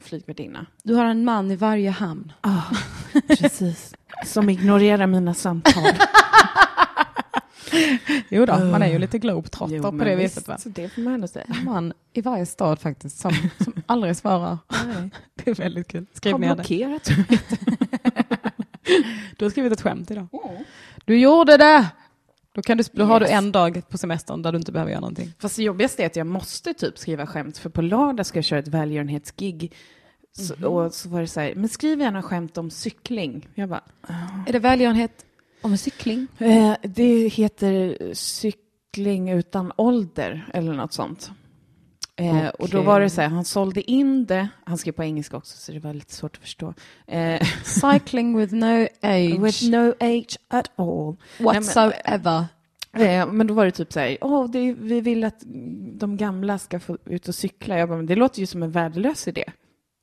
flygvärdinna. 0.00 0.66
Du 0.82 0.94
har 0.94 1.04
en 1.04 1.24
man 1.24 1.50
i 1.50 1.56
varje 1.56 1.90
hamn. 1.90 2.32
Ah, 2.40 2.62
precis. 3.28 3.94
Som 4.24 4.50
ignorerar 4.50 5.06
mina 5.06 5.34
samtal. 5.34 5.84
Jo 8.28 8.46
då, 8.46 8.58
man 8.58 8.82
är 8.82 8.86
ju 8.86 8.98
lite 8.98 9.18
globetrotter 9.18 9.78
på 9.80 9.90
det 9.90 10.16
visst, 10.16 10.36
viset. 10.36 10.48
Va? 10.48 10.58
Så 10.58 10.68
det 10.68 10.88
får 10.88 11.02
man 11.02 11.14
ändå 11.14 11.28
säga. 11.28 11.44
En 11.48 11.64
man 11.64 11.92
i 12.12 12.20
varje 12.20 12.46
stad 12.46 12.80
faktiskt 12.80 13.18
som, 13.18 13.32
som 13.58 13.72
aldrig 13.86 14.16
svarar. 14.16 14.58
Nej. 14.86 15.10
Det 15.34 15.50
är 15.50 15.54
väldigt 15.54 15.88
kul. 15.88 16.06
Skriv 16.12 16.32
Har 16.32 16.38
ner 16.38 16.56
det. 16.56 17.02
Du 19.36 19.44
har 19.44 19.50
skrivit 19.50 19.72
ett 19.72 19.80
skämt 19.80 20.10
idag. 20.10 20.28
Du 21.04 21.18
gjorde 21.18 21.56
det! 21.56 21.86
Då, 22.56 22.62
kan 22.62 22.78
du, 22.78 22.84
då 22.92 23.04
har 23.04 23.20
du 23.20 23.26
Yes. 23.26 23.32
en 23.34 23.52
dag 23.52 23.82
på 23.88 23.98
semestern 23.98 24.42
där 24.42 24.52
du 24.52 24.58
inte 24.58 24.72
behöver 24.72 24.90
göra 24.90 25.00
någonting. 25.00 25.32
Fast 25.38 25.56
det 25.56 25.62
jobbigaste 25.62 26.02
är 26.02 26.06
att 26.06 26.16
jag 26.16 26.26
måste 26.26 26.74
typ 26.74 26.98
skriva 26.98 27.26
skämt, 27.26 27.58
för 27.58 27.70
på 27.70 27.82
lördag 27.82 28.26
ska 28.26 28.38
jag 28.38 28.44
köra 28.44 28.58
ett 28.58 28.68
välgörenhetsgig. 28.68 29.72
Så, 30.38 30.68
Och 30.68 30.94
så 30.94 31.08
var 31.08 31.20
det 31.20 31.26
så 31.26 31.40
här, 31.40 31.54
men 31.54 31.68
skriv 31.68 32.00
gärna 32.00 32.22
skämt 32.22 32.58
om 32.58 32.70
cykling. 32.70 33.48
Jag 33.54 33.68
bara, 33.68 33.82
Är 34.46 34.52
det 34.52 34.58
välgörenhet 34.58 35.26
om 35.62 35.76
cykling? 35.78 36.26
eh, 36.38 36.74
det 36.82 37.28
heter 37.28 37.96
cykling 38.14 39.30
utan 39.30 39.72
ålder 39.76 40.50
eller 40.54 40.72
något 40.72 40.92
sånt. 40.92 41.30
Eh, 42.16 42.46
Och 42.48 42.68
då 42.68 42.82
var 42.82 43.00
det 43.00 43.10
så 43.10 43.20
här, 43.20 43.28
han 43.28 43.44
sålde 43.44 43.90
in 43.90 44.26
det, 44.26 44.48
han 44.64 44.78
skrev 44.78 44.92
på 44.92 45.04
engelska 45.04 45.36
också 45.36 45.56
så 45.56 45.72
det 45.72 45.78
var 45.78 45.94
lite 45.94 46.12
svårt 46.14 46.36
att 46.36 46.42
förstå. 46.42 46.74
Eh, 47.06 47.42
Cycling 47.64 48.36
with 48.38 48.54
no 48.54 48.86
age 49.02 49.38
with 49.40 49.64
no 49.70 49.94
age 50.00 50.38
at 50.48 50.70
all. 50.76 51.16
whatsoever. 51.38 52.44
Eh, 52.92 53.26
men 53.26 53.46
då 53.46 53.54
var 53.54 53.64
det 53.64 53.70
typ 53.70 53.92
så 53.92 54.00
här, 54.00 54.18
åh, 54.20 54.50
det, 54.50 54.72
vi 54.72 55.00
vill 55.00 55.24
att 55.24 55.42
de 55.92 56.16
gamla 56.16 56.58
ska 56.58 56.80
få 56.80 56.98
ut 57.04 57.28
och 57.28 57.34
cykla. 57.34 57.78
Jag 57.78 57.88
bara, 57.88 57.96
men 57.96 58.06
det 58.06 58.14
låter 58.16 58.40
ju 58.40 58.46
som 58.46 58.62
en 58.62 58.70
värdelös 58.70 59.28
idé. 59.28 59.44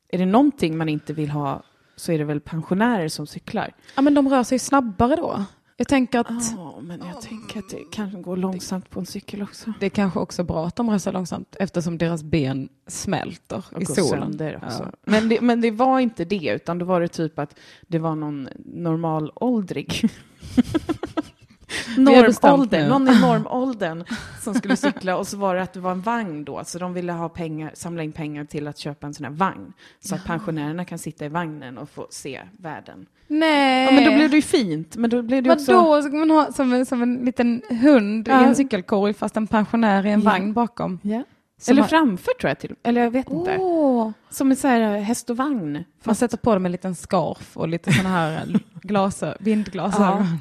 Är 0.09 0.17
det 0.17 0.25
någonting 0.25 0.77
man 0.77 0.89
inte 0.89 1.13
vill 1.13 1.29
ha 1.29 1.63
så 1.95 2.11
är 2.11 2.17
det 2.17 2.23
väl 2.23 2.39
pensionärer 2.41 3.07
som 3.07 3.27
cyklar. 3.27 3.73
Ja, 3.95 4.01
men 4.01 4.13
de 4.13 4.29
rör 4.29 4.43
sig 4.43 4.59
snabbare 4.59 5.15
då. 5.15 5.43
Jag 5.77 5.87
tänker 5.87 6.19
att 6.19 6.53
Ja, 6.55 6.79
men 6.81 7.01
jag 7.13 7.21
tänker 7.21 7.59
att 7.59 7.69
det 7.69 7.91
kan 7.91 8.21
gå 8.21 8.35
långsamt 8.35 8.89
på 8.89 8.99
en 8.99 9.05
cykel 9.05 9.41
också. 9.41 9.73
det 9.79 9.85
är 9.85 9.89
kanske 9.89 10.19
också 10.19 10.41
är 10.41 10.45
bra 10.45 10.67
att 10.67 10.75
de 10.75 10.99
sig 10.99 11.13
långsamt 11.13 11.55
eftersom 11.59 11.97
deras 11.97 12.23
ben 12.23 12.69
smälter 12.87 13.65
Och 13.71 13.81
i 13.81 13.85
solen. 13.85 14.37
Ja. 14.39 14.91
Men, 15.05 15.29
det, 15.29 15.41
men 15.41 15.61
det 15.61 15.71
var 15.71 15.99
inte 15.99 16.25
det, 16.25 16.51
utan 16.55 16.79
då 16.79 16.85
var 16.85 17.01
det 17.01 17.07
typ 17.07 17.39
att 17.39 17.55
det 17.87 17.99
var 17.99 18.15
någon 18.15 18.49
normalåldrig 18.65 20.09
normåldern, 21.97 22.89
någon 22.89 23.07
i 23.07 23.21
normåldern 23.21 24.03
som 24.41 24.53
skulle 24.53 24.75
cykla 24.77 25.17
och 25.17 25.27
så 25.27 25.37
var 25.37 25.55
det 25.55 25.61
att 25.61 25.73
det 25.73 25.79
var 25.79 25.91
en 25.91 26.01
vagn 26.01 26.45
då, 26.45 26.61
så 26.65 26.79
de 26.79 26.93
ville 26.93 27.11
ha 27.11 27.29
pengar, 27.29 27.71
samla 27.73 28.03
in 28.03 28.11
pengar 28.11 28.45
till 28.45 28.67
att 28.67 28.77
köpa 28.77 29.07
en 29.07 29.13
sån 29.13 29.25
här 29.25 29.31
vagn. 29.31 29.73
Så 29.99 30.15
att 30.15 30.25
pensionärerna 30.25 30.85
kan 30.85 30.99
sitta 30.99 31.25
i 31.25 31.29
vagnen 31.29 31.77
och 31.77 31.89
få 31.89 32.07
se 32.09 32.41
världen. 32.57 33.05
Nej. 33.39 33.85
Ja, 33.85 33.91
men 33.91 34.03
då 34.03 34.11
blev 34.15 34.29
det 34.29 34.35
ju 34.35 34.41
fint, 34.41 34.95
men 34.95 35.09
då 35.09 35.21
blev 35.21 35.43
det 35.43 35.47
ju 35.49 35.53
också... 35.53 35.73
Vadå, 35.73 36.01
ska 36.01 36.11
man 36.15 36.29
ha 36.29 36.51
som 36.51 36.73
en, 36.73 36.85
som 36.85 37.01
en 37.01 37.15
liten 37.25 37.61
hund 37.69 38.27
i 38.27 38.31
Ja. 38.31 38.45
en 38.45 38.55
cykelkorg 38.55 39.13
fast 39.13 39.37
en 39.37 39.47
pensionär 39.47 40.05
i 40.05 40.11
en 40.11 40.21
Ja. 40.21 40.29
vagn 40.29 40.53
bakom? 40.53 40.99
Ja. 41.01 41.23
Eller 41.67 41.81
man- 41.81 41.89
framför 41.89 42.31
tror 42.39 42.49
jag 42.49 42.59
till 42.59 42.75
Eller 42.83 43.01
jag 43.03 43.11
vet 43.11 43.29
inte. 43.31 43.57
Åh. 43.59 44.11
Som 44.29 44.51
en 44.51 44.57
så 44.57 44.67
här 44.67 44.97
häst 44.99 45.29
och 45.29 45.37
vagn. 45.37 45.83
Man 46.03 46.15
sätter 46.15 46.37
på 46.37 46.53
dem 46.53 46.65
en 46.65 46.71
liten 46.71 46.95
scarf 46.95 47.57
och 47.57 47.67
lite 47.67 47.91
sådana 47.93 48.09
här 48.09 48.45
glasö- 48.83 49.35
vindglasögon. 49.39 50.37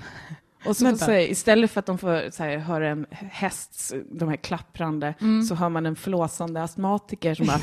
Och 0.66 0.76
så, 0.76 0.96
så 0.96 1.12
istället 1.12 1.70
för 1.70 1.81
att 1.81 1.87
de 1.87 1.98
får 1.98 2.31
så 2.31 2.42
här, 2.42 2.57
höra 2.59 2.88
en 2.88 3.07
häst, 3.11 3.92
de 4.11 4.28
här 4.28 4.37
klapprande, 4.37 5.14
Mm. 5.20 5.42
så 5.42 5.55
hör 5.55 5.68
man 5.68 5.87
en 5.87 5.96
flåsande 5.96 6.62
astmatiker 6.62 7.35
som 7.35 7.46
bara 7.46 7.59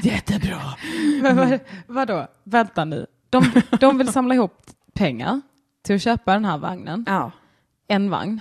Jättebra! 0.02 0.60
Men 1.22 1.36
vad, 1.36 1.58
vadå? 1.86 2.26
Vänta 2.44 2.84
nu. 2.84 3.06
De, 3.30 3.52
de 3.80 3.98
vill 3.98 4.12
samla 4.12 4.34
ihop 4.34 4.66
pengar 4.92 5.40
till 5.82 5.94
att 5.96 6.02
köpa 6.02 6.32
den 6.34 6.44
här 6.44 6.58
vagnen. 6.58 7.04
Ja, 7.08 7.30
En 7.88 8.10
vagn. 8.10 8.40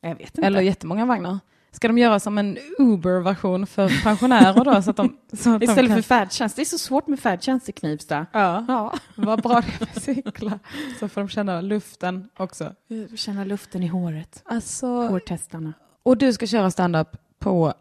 jag 0.00 0.10
vet 0.14 0.20
inte. 0.20 0.46
Eller 0.46 0.60
jättemånga 0.60 1.06
vagnar. 1.06 1.38
Ska 1.72 1.88
de 1.88 1.98
göra 1.98 2.20
som 2.20 2.38
en 2.38 2.58
Uber-version 2.78 3.66
för 3.66 4.02
pensionärer 4.02 4.64
då? 4.64 4.82
Så 4.82 4.90
att 4.90 4.96
de, 4.96 5.16
så 5.32 5.54
att 5.54 5.60
de 5.60 5.64
Istället 5.64 5.90
kan... 5.90 5.96
för 5.96 6.02
färdtjänst. 6.02 6.56
Det 6.56 6.62
är 6.62 6.64
så 6.64 6.78
svårt 6.78 7.06
med 7.06 7.20
färdtjänst 7.20 7.68
i 7.68 7.72
Knivsta. 7.72 8.26
Ja, 8.32 8.64
Ja. 8.68 8.94
vad 9.16 9.42
bra 9.42 9.60
det 9.60 9.66
är 9.66 9.80
med 9.94 10.02
cykla. 10.02 10.58
Så 11.00 11.08
får 11.08 11.20
de 11.20 11.28
känna 11.28 11.60
luften 11.60 12.28
också. 12.36 12.74
Känna 13.16 13.44
luften 13.44 13.82
i 13.82 13.86
håret. 13.86 14.42
Alltså, 14.44 14.86
Hårtestarna. 14.86 15.72
och 16.02 16.16
du 16.16 16.32
ska 16.32 16.46
köra 16.46 16.70
stand-up 16.70 17.08
på 17.38 17.74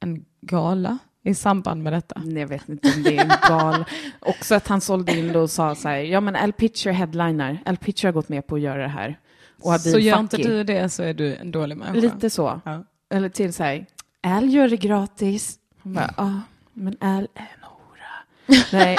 en 0.00 0.24
gala 0.40 0.98
i 1.24 1.34
samband 1.34 1.82
med 1.82 1.92
detta? 1.92 2.22
Jag 2.24 2.46
vet 2.46 2.68
inte 2.68 2.92
om 2.96 3.02
det 3.02 3.16
är 3.16 3.22
en 3.22 3.32
gal. 3.48 3.84
Också 4.20 4.54
att 4.54 4.68
han 4.68 4.80
sålde 4.80 5.18
in 5.18 5.36
och 5.36 5.50
sa 5.50 5.74
så 5.74 5.88
här, 5.88 5.96
ja 5.96 6.20
men 6.20 6.36
Al 6.36 6.52
Pitcher 6.52 6.90
headliner. 6.90 7.62
Al 7.66 7.76
Pitcher 7.76 8.08
har 8.08 8.12
gått 8.12 8.28
med 8.28 8.46
på 8.46 8.54
att 8.54 8.60
göra 8.60 8.82
det 8.82 8.88
här. 8.88 9.18
Och 9.62 9.72
Adil 9.72 9.92
så 9.92 9.98
gör 9.98 10.20
inte 10.20 10.36
du 10.36 10.64
det 10.64 10.88
så 10.88 11.02
är 11.02 11.14
du 11.14 11.36
en 11.36 11.50
dålig 11.50 11.76
människa. 11.76 12.00
Lite 12.00 12.30
så. 12.30 12.60
Ja. 12.64 12.84
Eller 13.10 13.28
till 13.28 13.54
så 13.54 13.62
här, 13.62 13.86
Al 14.22 14.50
gör 14.50 14.68
det 14.68 14.76
gratis. 14.76 15.58
Hon 15.82 15.92
bara, 15.92 16.14
ja, 16.16 16.40
men 16.72 16.96
Al 17.00 17.28
är 17.34 17.48
en 17.54 17.62
hora. 17.62 18.64
Nej, 18.72 18.96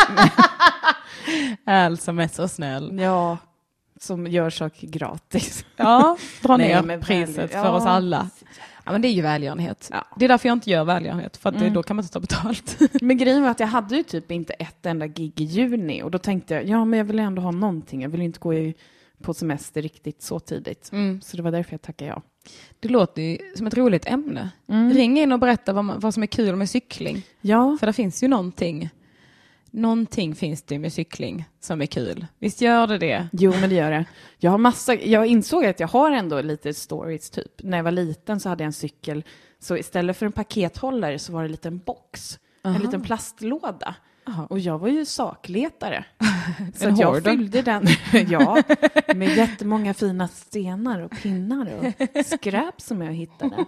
Al 1.66 1.98
som 1.98 2.20
är 2.20 2.28
så 2.28 2.48
snäll. 2.48 3.00
ja, 3.00 3.38
som 4.00 4.28
gör 4.28 4.50
saker 4.50 4.88
gratis. 4.88 5.66
Ja, 5.76 6.18
dra 6.42 6.58
ner 6.58 7.02
priset 7.02 7.52
för 7.52 7.58
ja. 7.58 7.72
oss 7.72 7.86
alla. 7.86 8.30
Ja, 8.86 8.92
men 8.92 9.02
det 9.02 9.08
är 9.08 9.12
ju 9.12 9.22
välgörenhet. 9.22 9.90
Ja. 9.92 10.06
Det 10.18 10.26
är 10.26 10.30
därför 10.30 10.50
jag 10.50 10.56
inte 10.56 10.70
gör 10.70 10.84
välgörenhet, 10.84 11.38
för 11.38 11.50
att 11.50 11.56
Mm. 11.56 11.74
då 11.74 11.84
kan 11.84 11.96
man 11.96 12.04
inte 12.04 12.14
ta 12.14 12.20
betalt. 12.20 12.78
Men 13.02 13.18
grejen 13.18 13.44
var 13.44 13.50
att 13.50 13.60
jag 13.60 13.68
hade 13.68 13.96
ju 13.96 14.04
typ 14.04 14.32
inte 14.32 14.54
ett 14.54 14.86
enda 14.86 15.08
gig 15.08 15.42
i 15.42 15.44
juni 15.44 16.04
och 16.04 16.12
då 16.12 16.18
tänkte 16.18 16.54
jag, 16.54 16.66
ja 16.66 16.86
men 16.86 16.98
jag 17.00 17.06
vill 17.06 17.20
ändå 17.20 17.42
ha 17.42 17.52
någonting. 17.52 18.02
Jag 18.02 18.10
vill 18.10 18.22
inte 18.22 18.40
gå 18.40 18.54
i, 18.54 18.74
på 19.22 19.34
semester 19.34 19.82
riktigt 19.82 20.22
så 20.22 20.40
tidigt. 20.40 20.90
Mm. 20.92 21.22
Så 21.22 21.38
det 21.38 21.44
var 21.44 21.52
därför 21.52 21.74
jag 21.74 21.82
tackade 21.82 22.10
ja. 22.12 22.22
Det 22.80 22.90
låter 22.90 23.22
ju 23.22 23.38
som 23.56 23.68
ett 23.68 23.74
roligt 23.78 24.06
ämne. 24.06 24.50
Mm. 24.68 24.94
Ring 24.94 25.20
in 25.20 25.32
och 25.32 25.40
berätta 25.40 25.74
vad, 25.74 25.86
man, 25.86 26.00
vad 26.00 26.14
som 26.14 26.24
är 26.24 26.28
kul 26.28 26.56
med 26.56 26.70
cykling. 26.70 27.22
Ja, 27.42 27.78
För 27.80 27.88
det 27.88 27.94
finns 27.94 28.24
ju 28.24 28.28
någonting. 28.28 28.90
Någonting 29.76 30.36
finns 30.36 30.62
det 30.62 30.80
med 30.80 30.94
cykling 30.94 31.46
som 31.60 31.82
är 31.82 31.86
kul. 31.86 32.26
Visst 32.40 32.62
gör 32.62 32.88
det 32.88 32.98
det? 32.98 33.28
jo 33.32 33.54
men 33.62 33.70
det 33.70 33.76
gör 33.76 33.92
det. 33.92 34.06
Jag 34.38 34.52
har 34.52 34.58
massa, 34.58 34.96
jag 34.96 35.26
insåg 35.26 35.66
att 35.66 35.80
jag 35.80 35.88
har 35.88 36.12
ändå 36.12 36.42
lite 36.42 36.74
stories 36.74 37.30
typ. 37.30 37.64
När 37.64 37.78
jag 37.78 37.84
var 37.84 37.92
liten 37.92 38.40
så 38.40 38.50
hade 38.50 38.64
jag 38.64 38.68
en 38.68 38.74
cykel, 38.74 39.24
så 39.60 39.78
istället 39.78 40.18
för 40.18 40.26
en 40.26 40.32
pakethållare 40.32 41.20
så 41.20 41.34
var 41.34 41.42
det 41.42 41.48
en 41.48 41.52
liten 41.52 41.78
box. 41.78 42.40
Aha. 42.64 42.76
En 42.76 42.82
liten 42.82 43.02
plastlåda. 43.02 43.96
Aha. 44.28 44.48
Och 44.50 44.60
jag 44.60 44.80
var 44.80 44.88
ju 44.88 45.06
sakletare. 45.06 46.06
så 46.76 46.94
jag 46.98 47.24
fyllde 47.24 47.62
den, 47.62 47.88
ja, 48.30 48.64
med 49.16 49.38
jättemånga 49.38 49.94
fina 49.94 50.28
stenar 50.28 51.00
och 51.00 51.12
pinnar 51.12 51.74
och 51.74 52.26
skräp 52.26 52.82
som 52.82 53.02
jag 53.02 53.14
hittade. 53.14 53.66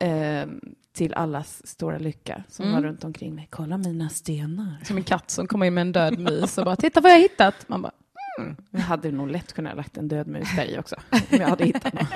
Ehm, 0.00 0.60
till 0.96 1.14
allas 1.14 1.66
stora 1.66 1.98
lycka 1.98 2.42
som 2.48 2.64
Mm. 2.64 2.74
var 2.82 2.88
runt 2.88 3.04
omkring 3.04 3.34
mig. 3.34 3.46
Kolla 3.50 3.78
mina 3.78 4.08
stenar. 4.08 4.76
Som 4.84 4.96
en 4.96 5.02
katt 5.04 5.30
som 5.30 5.46
kommer 5.46 5.66
in 5.66 5.74
med 5.74 5.82
en 5.82 5.92
död 5.92 6.18
mus 6.18 6.58
och 6.58 6.64
bara 6.64 6.76
titta 6.76 7.00
vad 7.00 7.12
jag 7.12 7.18
hittat. 7.20 7.68
Man 7.68 7.82
bara, 7.82 7.92
Jag 8.70 8.80
hade 8.80 9.12
nog 9.12 9.30
lätt 9.30 9.52
kunnat 9.52 9.72
ha 9.72 9.76
lagt 9.76 9.96
en 9.96 10.08
död 10.08 10.26
mus 10.26 10.48
där 10.56 10.64
i 10.64 10.78
också. 10.78 10.96
Om 11.10 11.18
jag 11.30 11.48
hade 11.48 11.64
hittat 11.72 11.92
någon. 11.94 12.06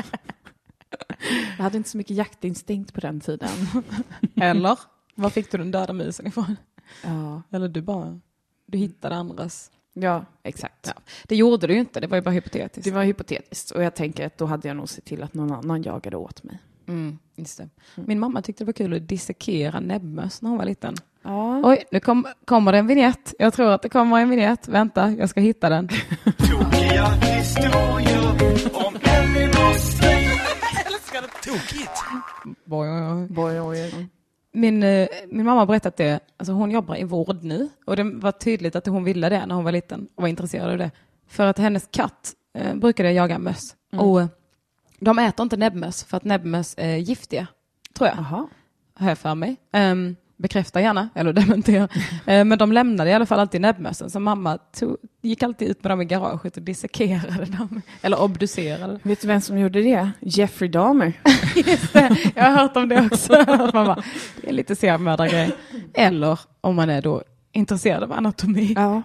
Jag 1.57 1.65
hade 1.65 1.77
inte 1.77 1.91
så 1.91 1.97
mycket 1.97 2.17
jaktinstinkt 2.17 2.95
på 2.95 3.01
den 3.01 3.21
tiden. 3.21 3.49
eller? 4.37 4.79
Var 5.15 5.31
fick 5.31 5.51
du 5.53 5.59
den 5.59 5.71
döda 5.71 5.93
musen 5.93 6.27
ifrån? 6.27 6.57
Ja, 7.05 7.43
Eller 7.51 7.69
du 7.69 7.83
bara, 7.83 8.21
du 8.67 8.79
hittade 8.79 9.15
andras. 9.15 9.71
ja 9.95 10.25
exakt. 10.43 10.87
Ja. 10.97 11.03
Det 11.25 11.37
gjorde 11.37 11.67
du 11.67 11.75
ju 11.75 11.81
inte, 11.81 12.01
det 12.01 12.07
var 12.07 12.17
ju 12.17 12.23
bara 12.23 12.31
hypotetiskt. 12.31 12.85
Det 12.85 12.91
var 12.91 13.05
hypotetiskt 13.05 13.71
och 13.71 13.83
jag 13.83 13.95
tänker 13.95 14.27
att 14.27 14.39
då 14.39 14.47
hade 14.47 14.69
jag 14.69 14.77
nog 14.77 14.89
sett 14.89 15.05
till 15.05 15.23
att 15.23 15.35
någon 15.35 15.53
annan 15.53 15.83
jagade 15.83 16.17
åt 16.17 16.43
mig. 16.43 16.59
Mm, 16.91 17.19
just 17.37 17.59
det. 17.59 17.69
Min 17.95 18.19
mamma 18.19 18.43
tyckte 18.43 18.65
det 18.65 18.67
var 18.67 18.73
kul 18.73 18.95
att 18.95 19.09
dissekera 19.09 19.81
näbbmöss 19.81 20.43
när 20.43 20.51
hon 20.51 20.59
var 20.59 20.65
liten. 20.65 20.95
Ja. 21.23 21.61
Oj, 21.65 21.85
nu 21.91 22.01
kom, 22.01 22.27
kommer 22.45 22.73
det 22.73 22.79
en 22.79 22.87
vignett. 22.87 23.35
Jag 23.39 23.55
tror 23.55 23.71
att 23.71 23.83
det 23.83 23.89
kommer 23.89 24.21
en 24.21 24.31
vignett. 24.31 24.69
Vänta, 24.69 25.11
jag 25.11 25.29
ska 25.29 25.41
hitta 25.41 25.69
den. 25.69 25.89
Tokiga 25.89 27.07
historier 27.07 28.31
om 28.87 28.95
liv. 28.95 29.51
Älskar 30.87 31.23
det 31.23 31.51
tokigt. 31.53 32.03
Boy. 32.65 34.09
Min, 34.53 34.83
eh, 34.83 35.09
min 35.29 35.47
mamma 35.47 35.61
har 35.61 35.67
berättat 35.67 35.97
det, 35.97 36.21
alltså 36.37 36.53
hon 36.53 36.71
jobbar 36.71 37.01
i 37.01 37.05
vård 37.05 37.43
nu 37.43 37.69
och 37.87 37.97
det 37.97 38.03
var 38.05 38.33
tydligt 38.33 38.77
att 38.77 38.87
hon 38.87 39.05
ville 39.05 39.29
det 39.29 39.47
när 39.47 39.55
hon 39.55 39.65
var 39.65 39.73
liten 39.73 40.09
och 40.15 40.23
var 40.23 40.29
intresserad 40.29 40.71
av 40.71 40.79
det. 40.79 40.91
För 41.29 41.47
att 41.47 41.59
hennes 41.59 41.89
katt 41.91 42.33
eh, 42.55 42.75
brukade 42.75 43.13
jaga 43.13 43.39
möss 43.39 43.77
och 43.97 44.21
eh, 44.21 44.27
de 45.01 45.19
äter 45.19 45.43
inte 45.43 45.57
näbbmöss 45.57 46.05
för 46.05 46.17
att 46.17 46.25
näbbmöss 46.25 46.75
är 46.79 46.97
giftiga, 46.97 47.47
tror 47.95 48.09
jag. 48.09 48.19
Jaha. 48.19 48.49
har 48.95 49.09
jag 49.09 49.19
för 49.19 49.35
mig. 49.35 49.57
Um, 49.73 50.17
bekräfta 50.37 50.81
gärna, 50.81 51.09
eller 51.15 51.33
dementera. 51.33 51.89
Eh, 52.27 52.45
men 52.45 52.59
de 52.59 52.73
lämnade 52.73 53.11
i 53.11 53.13
alla 53.13 53.27
fall 53.27 53.39
alltid 53.41 53.61
näbbmössen, 53.61 54.11
så 54.11 54.21
mamma 54.21 54.59
tog, 54.59 54.97
gick 55.23 55.43
alltid 55.43 55.69
ut 55.69 55.83
med 55.83 55.93
dem 55.93 56.01
i 56.03 56.05
garaget 56.05 56.57
och 56.57 56.63
dissekerade 56.63 57.45
dem. 57.45 57.83
Eller 58.03 58.23
obducerade. 58.23 58.99
Vet 59.03 59.21
du 59.21 59.29
vem 59.29 59.41
som 59.41 59.59
gjorde 59.59 59.83
det? 59.83 60.11
Jeffrey 60.21 60.71
Dahmer. 60.71 61.13
Just 61.57 61.93
det, 61.93 62.17
jag 62.35 62.45
har 62.45 62.51
hört 62.51 62.77
om 62.77 62.89
det 62.89 63.09
också. 63.13 63.33
Bara, 63.73 64.03
det 64.41 64.49
är 64.49 64.53
lite 64.53 64.77
seriemördargrej. 64.77 65.51
Eller 65.95 66.41
om 66.61 66.77
man 66.77 66.91
är 66.91 67.03
då 67.03 67.23
intresserad 67.53 68.03
av 68.03 68.13
anatomi. 68.13 68.73
Ja. 68.77 69.03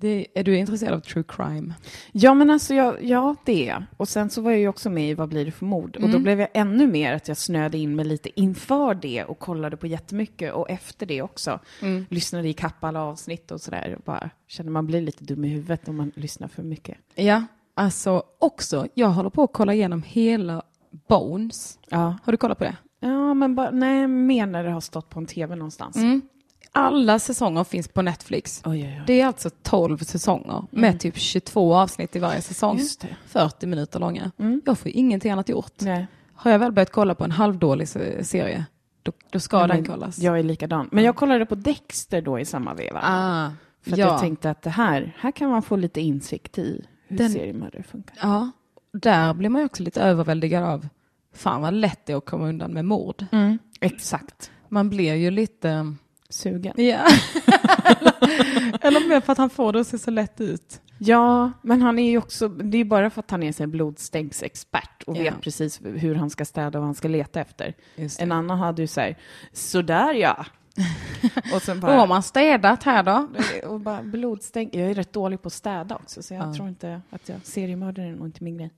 Det, 0.00 0.26
är 0.34 0.44
du 0.44 0.56
intresserad 0.56 0.94
av 0.94 1.00
true 1.00 1.24
crime? 1.28 1.74
Ja, 2.12 2.34
men 2.34 2.50
alltså, 2.50 2.74
jag, 2.74 3.04
ja, 3.04 3.36
det 3.44 3.68
är. 3.68 3.86
Och 3.96 4.08
sen 4.08 4.30
så 4.30 4.40
var 4.42 4.50
jag 4.50 4.60
ju 4.60 4.68
också 4.68 4.90
med 4.90 5.10
i 5.10 5.14
Vad 5.14 5.28
blir 5.28 5.44
det 5.44 5.50
för 5.50 5.64
mord? 5.66 5.96
Och 5.96 6.02
då 6.02 6.08
Mm. 6.08 6.22
blev 6.22 6.40
jag 6.40 6.48
ännu 6.54 6.86
mer 6.86 7.12
att 7.12 7.28
jag 7.28 7.36
snöade 7.36 7.78
in 7.78 7.96
mig 7.96 8.04
lite 8.04 8.40
inför 8.40 8.94
det 8.94 9.24
och 9.24 9.38
kollade 9.38 9.76
på 9.76 9.86
jättemycket 9.86 10.52
och 10.52 10.70
efter 10.70 11.06
det 11.06 11.22
också. 11.22 11.60
Mm. 11.82 12.06
Lyssnade 12.10 12.48
i 12.48 12.52
kapp 12.52 12.84
alla 12.84 13.02
avsnitt 13.02 13.50
och 13.50 13.60
sådär. 13.60 13.94
Och 13.98 14.02
bara 14.04 14.30
känner 14.46 14.70
man 14.70 14.86
blir 14.86 15.00
lite 15.00 15.24
dum 15.24 15.44
i 15.44 15.48
huvudet 15.48 15.88
om 15.88 15.96
man 15.96 16.12
lyssnar 16.14 16.48
för 16.48 16.62
mycket. 16.62 16.98
Ja, 17.14 17.42
alltså 17.74 18.22
också, 18.38 18.86
jag 18.94 19.08
håller 19.08 19.30
på 19.30 19.42
att 19.42 19.52
kolla 19.52 19.74
igenom 19.74 20.02
hela 20.06 20.62
Bones. 21.08 21.78
Ja, 21.88 22.14
Har 22.24 22.32
du 22.32 22.36
kollat 22.36 22.58
på 22.58 22.64
det? 22.64 22.76
ja 23.00 23.34
men 23.34 23.54
bara, 23.54 23.70
nej, 23.70 24.06
mer 24.08 24.46
när 24.46 24.64
det 24.64 24.70
har 24.70 24.80
stått 24.80 25.10
på 25.10 25.18
en 25.20 25.26
tv 25.26 25.56
någonstans. 25.56 25.96
Mm. 25.96 26.22
Alla 26.76 27.18
säsonger 27.18 27.64
finns 27.64 27.88
på 27.88 28.02
Netflix. 28.02 28.62
Oj, 28.64 28.70
oj, 28.82 28.96
oj. 28.98 29.02
Det 29.06 29.20
är 29.20 29.26
alltså 29.26 29.50
12 29.62 29.98
säsonger 29.98 30.64
med 30.70 31.00
typ 31.00 31.16
22 31.16 31.74
avsnitt 31.74 32.16
i 32.16 32.18
varje 32.18 32.42
säsong. 32.42 32.78
Just 32.78 33.00
det. 33.00 33.16
40 33.26 33.66
minuter 33.66 34.00
långa. 34.00 34.30
Mm. 34.38 34.62
Jag 34.66 34.78
får 34.78 34.90
ingenting 34.94 35.30
annat 35.32 35.48
gjort. 35.48 35.72
Nej. 35.80 36.06
Har 36.34 36.50
jag 36.50 36.58
väl 36.58 36.72
börjat 36.72 36.92
kolla 36.92 37.14
på 37.14 37.24
en 37.24 37.30
halvdålig 37.30 37.88
se- 37.88 38.24
serie, 38.24 38.64
då, 39.02 39.12
då 39.30 39.40
ska 39.40 39.60
Ja, 39.60 39.66
den 39.66 39.84
kollas. 39.84 40.18
Jag 40.18 40.38
är 40.38 40.42
likadan. 40.42 40.88
Men 40.92 41.04
jag 41.04 41.16
kollade 41.16 41.46
på 41.46 41.54
Dexter 41.54 42.22
då 42.22 42.38
i 42.38 42.44
samma 42.44 42.74
veva. 42.74 43.00
ah, 43.02 43.50
För 43.84 43.92
att 43.92 43.98
ja. 43.98 44.06
jag 44.06 44.20
tänkte 44.20 44.50
att 44.50 44.62
det 44.62 44.70
här, 44.70 45.16
här 45.18 45.30
kan 45.32 45.50
man 45.50 45.62
få 45.62 45.76
lite 45.76 46.00
insikt 46.00 46.58
i 46.58 46.84
hur 47.08 47.18
Den- 47.18 47.30
seriemördare 47.30 47.82
funkar. 47.82 48.16
Ja, 48.22 48.50
där 48.92 49.34
blir 49.34 49.48
man 49.48 49.60
ju 49.60 49.66
också 49.66 49.82
lite 49.82 50.02
överväldigad 50.02 50.62
av, 50.64 50.88
fan 51.34 51.62
vad 51.62 51.74
lätt 51.74 52.06
det 52.06 52.12
är 52.12 52.16
att 52.16 52.24
komma 52.26 52.48
undan 52.48 52.72
med 52.72 52.84
mord. 52.84 53.24
Exakt. 53.80 54.50
Man 54.68 54.90
blir 54.90 55.14
ju 55.14 55.30
lite, 55.30 55.94
Sugen. 56.28 56.74
ja. 56.76 57.06
Eller 58.80 59.08
mer 59.08 59.20
för 59.20 59.32
att 59.32 59.38
han 59.38 59.50
får 59.50 59.72
det 59.72 59.80
att 59.80 59.86
se 59.86 59.98
så 59.98 60.10
lätt 60.10 60.40
ut. 60.40 60.80
Ja, 60.98 61.52
men 61.62 61.82
han 61.82 61.98
är 61.98 62.10
ju 62.10 62.18
också, 62.18 62.48
det 62.48 62.76
är 62.76 62.78
ju 62.78 62.84
bara 62.84 63.10
för 63.10 63.20
att 63.20 63.30
han 63.30 63.42
är 63.42 63.58
här 63.60 63.66
blodstänksexpert 63.66 65.02
och 65.02 65.16
Ja. 65.16 65.22
vet 65.22 65.40
precis 65.40 65.80
hur 65.84 66.14
han 66.14 66.30
ska 66.30 66.44
städa 66.44 66.66
och 66.78 66.82
vad 66.82 66.84
han 66.84 66.94
ska 66.94 67.08
leta 67.08 67.40
efter. 67.40 67.74
En 68.18 68.32
annan 68.32 68.58
hade 68.58 68.82
ju 68.82 68.88
så 68.88 69.00
här, 69.00 69.18
sådär 69.52 70.14
ja, 70.14 70.46
och 71.54 71.62
sen 71.62 71.80
Då 71.80 71.86
har 71.86 71.96
bara, 71.96 72.06
man 72.06 72.22
städat 72.22 72.82
här 72.82 73.02
då. 73.02 73.28
och 73.68 73.80
bara 73.80 74.02
blodstänk. 74.02 74.74
Jag 74.74 74.90
är 74.90 74.94
rätt 74.94 75.12
dålig 75.12 75.42
på 75.42 75.46
att 75.46 75.52
städa 75.52 75.94
också, 75.96 76.22
så 76.22 76.34
jag 76.34 76.48
Ja. 76.48 76.54
tror 76.54 76.68
inte 76.68 77.00
att 77.10 77.28
jag 77.28 77.38
seriemördare 77.42 78.06
är 78.06 78.12
nog 78.12 78.26
inte 78.26 78.44
min 78.44 78.56
grej. 78.58 78.70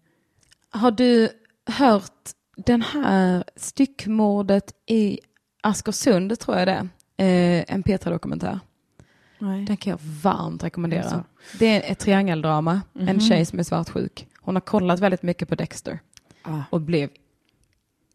Har 0.70 0.90
du 0.90 1.28
hört 1.66 2.30
den 2.56 2.82
här 2.82 3.44
styckmordet 3.56 4.72
i 4.86 5.18
Askersund, 5.62 6.38
tror 6.38 6.56
jag 6.58 6.68
det 6.68 6.72
är. 6.72 6.88
Eh, 7.18 7.64
en 7.74 7.82
Petra-dokumentär. 7.82 8.60
Den 9.66 9.76
kan 9.76 9.90
jag 9.90 9.98
varmt 10.22 10.64
rekommendera. 10.64 11.00
Alltså. 11.02 11.24
Det 11.58 11.66
är 11.66 11.92
ett 11.92 11.98
triangeldrama. 11.98 12.80
En 12.94 13.04
Mhm. 13.04 13.20
tjej 13.20 13.44
som 13.44 13.58
är 13.58 13.62
svartsjuk. 13.62 14.26
Hon 14.40 14.56
har 14.56 14.60
kollat 14.60 15.00
väldigt 15.00 15.22
mycket 15.22 15.48
på 15.48 15.54
Dexter 15.54 15.98
Ah. 16.42 16.60
och 16.70 16.80
blev, 16.80 17.08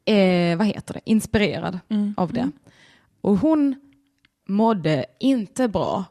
eh, 0.06 0.58
vad 0.58 0.68
heter 0.68 0.94
det, 0.94 1.00
inspirerad 1.06 1.80
Mm. 1.89 2.13
av 2.18 2.34
det. 2.34 2.52
Och 3.22 3.38
hon 3.38 3.76
mådde 4.48 5.06
inte 5.20 5.68
bra, 5.68 6.04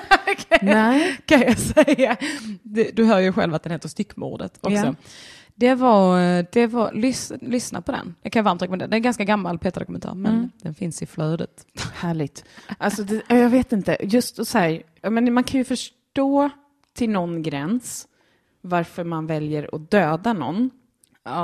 Nej. 0.62 1.16
kan 1.26 1.40
jag 1.40 1.58
säga. 1.58 2.16
Du, 2.62 2.90
du 2.92 3.04
hör 3.04 3.18
ju 3.20 3.32
själv 3.32 3.54
att 3.54 3.62
den 3.62 3.72
heter 3.72 3.88
Styckmordet 3.88 4.58
också. 4.60 4.76
Ja. 4.86 4.94
Det 5.54 5.74
var, 5.74 6.18
det 6.52 6.66
var 6.66 6.92
lys, 6.92 7.32
lyssna 7.40 7.82
på 7.82 7.92
den. 7.92 8.14
Jag 8.22 8.32
kan 8.32 8.44
varmt 8.44 8.62
rekommendera. 8.62 8.88
Det 8.88 8.94
är 8.94 8.98
en 8.98 9.02
ganska 9.02 9.24
gammal 9.24 9.58
Petra-dokumentär, 9.58 10.14
men 10.14 10.32
Mm. 10.34 10.50
den 10.62 10.74
finns 10.74 11.02
i 11.02 11.06
flödet. 11.06 11.66
Härligt. 11.94 12.44
Alltså, 12.78 13.02
det, 13.02 13.22
jag 13.28 13.48
vet 13.50 13.72
inte, 13.72 13.96
just 14.00 14.46
så 14.46 14.58
här, 14.58 14.82
ja, 15.00 15.10
men 15.10 15.34
man 15.34 15.44
kan 15.44 15.58
ju 15.58 15.64
förstå 15.64 16.50
till 16.94 17.10
någon 17.10 17.42
gräns 17.42 18.08
varför 18.60 19.04
man 19.04 19.26
väljer 19.26 19.74
att 19.74 19.90
döda 19.90 20.32
någon. 20.32 20.70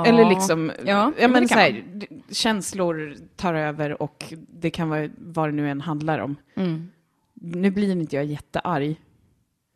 Eller 0.05 0.29
liksom, 0.29 0.71
Ja, 0.85 1.11
ja, 1.19 1.27
men 1.27 1.47
så 1.47 1.53
här, 1.55 1.83
känslor 2.31 3.15
tar 3.35 3.53
över 3.53 4.01
och 4.01 4.33
det 4.49 4.69
kan 4.69 4.89
vara 4.89 5.09
vad 5.17 5.47
det 5.49 5.51
nu 5.53 5.69
än 5.69 5.81
handlar 5.81 6.19
om. 6.19 6.35
Mm. 6.55 6.89
Nu 7.33 7.71
blir 7.71 7.91
inte 7.91 8.15
jag 8.15 8.25
jättearg 8.25 8.95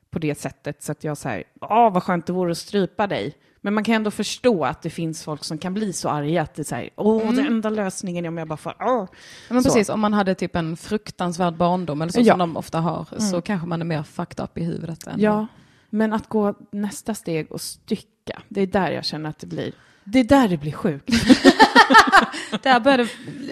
på 0.10 0.20
det 0.20 0.36
sättet 0.36 0.84
så 0.84 0.92
att 0.92 1.04
jag 1.04 1.18
säger, 1.18 1.44
åh 1.62 1.94
vad 1.94 2.04
skönt 2.04 2.26
det 2.26 2.34
vore 2.34 2.52
att 2.52 2.58
strypa 2.58 3.08
dig. 3.08 3.34
Men 3.66 3.74
man 3.74 3.84
kan 3.84 3.96
ändå 3.96 4.12
förstå 4.12 4.66
att 4.66 4.82
det 4.82 4.90
finns 4.90 5.24
folk 5.24 5.44
som 5.44 5.58
kan 5.58 5.74
bli 5.74 5.94
så 5.94 6.10
arga 6.10 6.42
att 6.42 6.56
det 6.56 6.64
säger, 6.64 6.90
åh 6.96 7.22
Mm. 7.22 7.36
den 7.36 7.48
enda 7.48 7.70
lösningen 7.70 8.26
är 8.26 8.30
om 8.30 8.38
jag 8.38 8.48
bara 8.48 8.58
får, 8.58 8.74
åh. 8.80 8.86
Ja, 8.88 9.08
men 9.50 9.64
Så. 9.64 9.70
precis, 9.70 9.90
om 9.90 10.00
man 10.00 10.14
hade 10.14 10.36
typ 10.36 10.56
en 10.56 10.78
fruktansvärd 10.78 11.54
barndom 11.58 12.02
eller 12.02 12.12
så 12.12 12.20
Ja. 12.22 12.34
som 12.34 12.40
de 12.40 12.58
ofta 12.58 12.80
har 12.80 13.08
så 13.32 13.42
kanske 13.42 13.68
man 13.68 13.82
är 13.82 13.86
mer 13.86 14.04
fucked 14.04 14.44
up 14.44 14.58
i 14.58 14.64
huvudet. 14.64 15.08
Än 15.08 15.20
Ja, 15.20 15.48
men 15.90 16.14
att 16.14 16.30
gå 16.30 16.54
nästa 16.72 17.16
steg 17.16 17.52
och 17.52 17.62
stycka, 17.62 18.42
det 18.50 18.62
är 18.62 18.68
där 18.68 18.92
jag 18.92 19.06
känner 19.06 19.30
att 19.30 19.40
det 19.40 19.48
blir, 19.48 19.72
det 20.04 20.20
är 20.20 20.24
där 20.24 20.48
det 20.48 20.58
blir 20.58 20.72
sjukt. 20.72 21.10
Där 22.64 22.80
börjar 22.80 22.98
det 22.98 23.08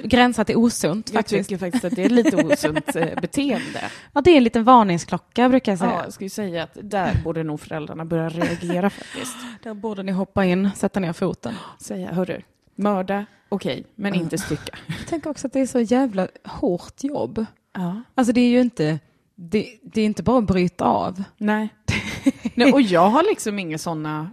gränsa 0.07 0.45
till 0.45 0.55
osunt 0.55 1.09
Jag 1.13 1.19
faktiskt. 1.19 1.49
tycker 1.49 1.59
faktiskt 1.59 1.85
att 1.85 1.95
det 1.95 2.03
är 2.03 2.09
lite 2.09 2.35
osunt 2.45 2.95
eh, 2.95 3.21
beteende. 3.21 3.91
Ja, 4.13 4.21
det 4.21 4.31
är 4.31 4.37
en 4.37 4.43
liten 4.43 4.63
varningsklocka 4.63 5.49
brukar 5.49 5.71
jag 5.71 5.79
säga. 5.79 5.91
Ja, 5.91 6.03
jag 6.03 6.13
skulle 6.13 6.29
säga 6.29 6.63
att 6.63 6.77
där 6.81 7.21
borde 7.23 7.43
nog 7.43 7.59
föräldrarna 7.59 8.05
börja 8.05 8.29
reagera 8.29 8.89
faktiskt. 8.89 9.35
Där 9.63 9.73
borde 9.73 10.03
ni 10.03 10.11
hoppa 10.11 10.45
in, 10.45 10.69
sätta 10.75 10.99
ner 10.99 11.13
foten. 11.13 11.53
Säga, 11.79 12.11
hörru, 12.13 12.41
mörda, 12.75 13.25
okej, 13.49 13.85
men 13.95 14.13
inte 14.13 14.37
stycka. 14.37 14.77
Jag 14.87 15.07
tänker 15.07 15.29
också 15.29 15.47
att 15.47 15.53
det 15.53 15.59
är 15.59 15.65
så 15.67 15.79
jävla 15.79 16.27
hårt 16.43 17.03
jobb. 17.03 17.45
Ja. 17.73 18.01
Alltså 18.15 18.33
det 18.33 18.41
är 18.41 18.49
ju 18.49 18.61
inte, 18.61 18.99
det, 19.35 19.67
det 19.83 20.01
är 20.01 20.05
inte 20.05 20.23
bara 20.23 20.37
att 20.37 20.43
bryta 20.47 20.85
av. 20.85 21.23
Nej. 21.37 21.69
Nej. 22.55 22.73
Och 22.73 22.81
jag 22.81 23.09
har 23.09 23.23
liksom 23.23 23.59
inga 23.59 23.77
sådana 23.77 24.31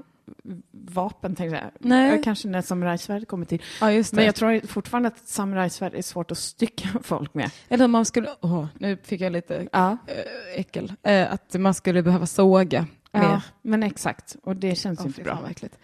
vapen, 0.73 1.35
tänkte 1.35 1.57
jag. 1.57 1.71
Nej. 1.89 2.23
Kanske 2.23 2.49
när 2.49 2.63
samurajsvärd 2.63 3.29
kommer 3.29 3.45
till. 3.47 3.63
Ja, 3.81 3.93
just 3.93 4.11
det. 4.11 4.17
Men 4.17 4.25
jag 4.25 4.35
tror 4.35 4.67
fortfarande 4.67 5.07
att 5.09 5.29
samurajsvärd 5.29 5.95
är 5.95 6.03
svårt 6.03 6.31
att 6.31 6.39
stycka 6.39 6.89
folk 7.03 7.35
med. 7.35 7.51
Eller 7.69 7.89
man 7.89 8.05
skulle, 8.05 8.29
åh, 8.41 8.67
nu 8.79 8.97
fick 9.03 9.21
jag 9.21 9.33
lite 9.33 9.69
Ja. 9.73 9.97
äh, 10.07 10.61
äckel, 10.61 10.93
äh, 11.03 11.33
att 11.33 11.55
man 11.55 11.75
skulle 11.75 12.03
behöva 12.03 12.27
såga 12.27 12.87
Ja, 13.13 13.21
mer. 13.21 13.41
men 13.63 13.83
exakt. 13.83 14.37
Och 14.43 14.57
det 14.57 14.75
känns 14.75 15.01
Åh, 15.01 15.07
inte 15.07 15.23
bra. 15.23 15.39
äckligt. 15.51 15.79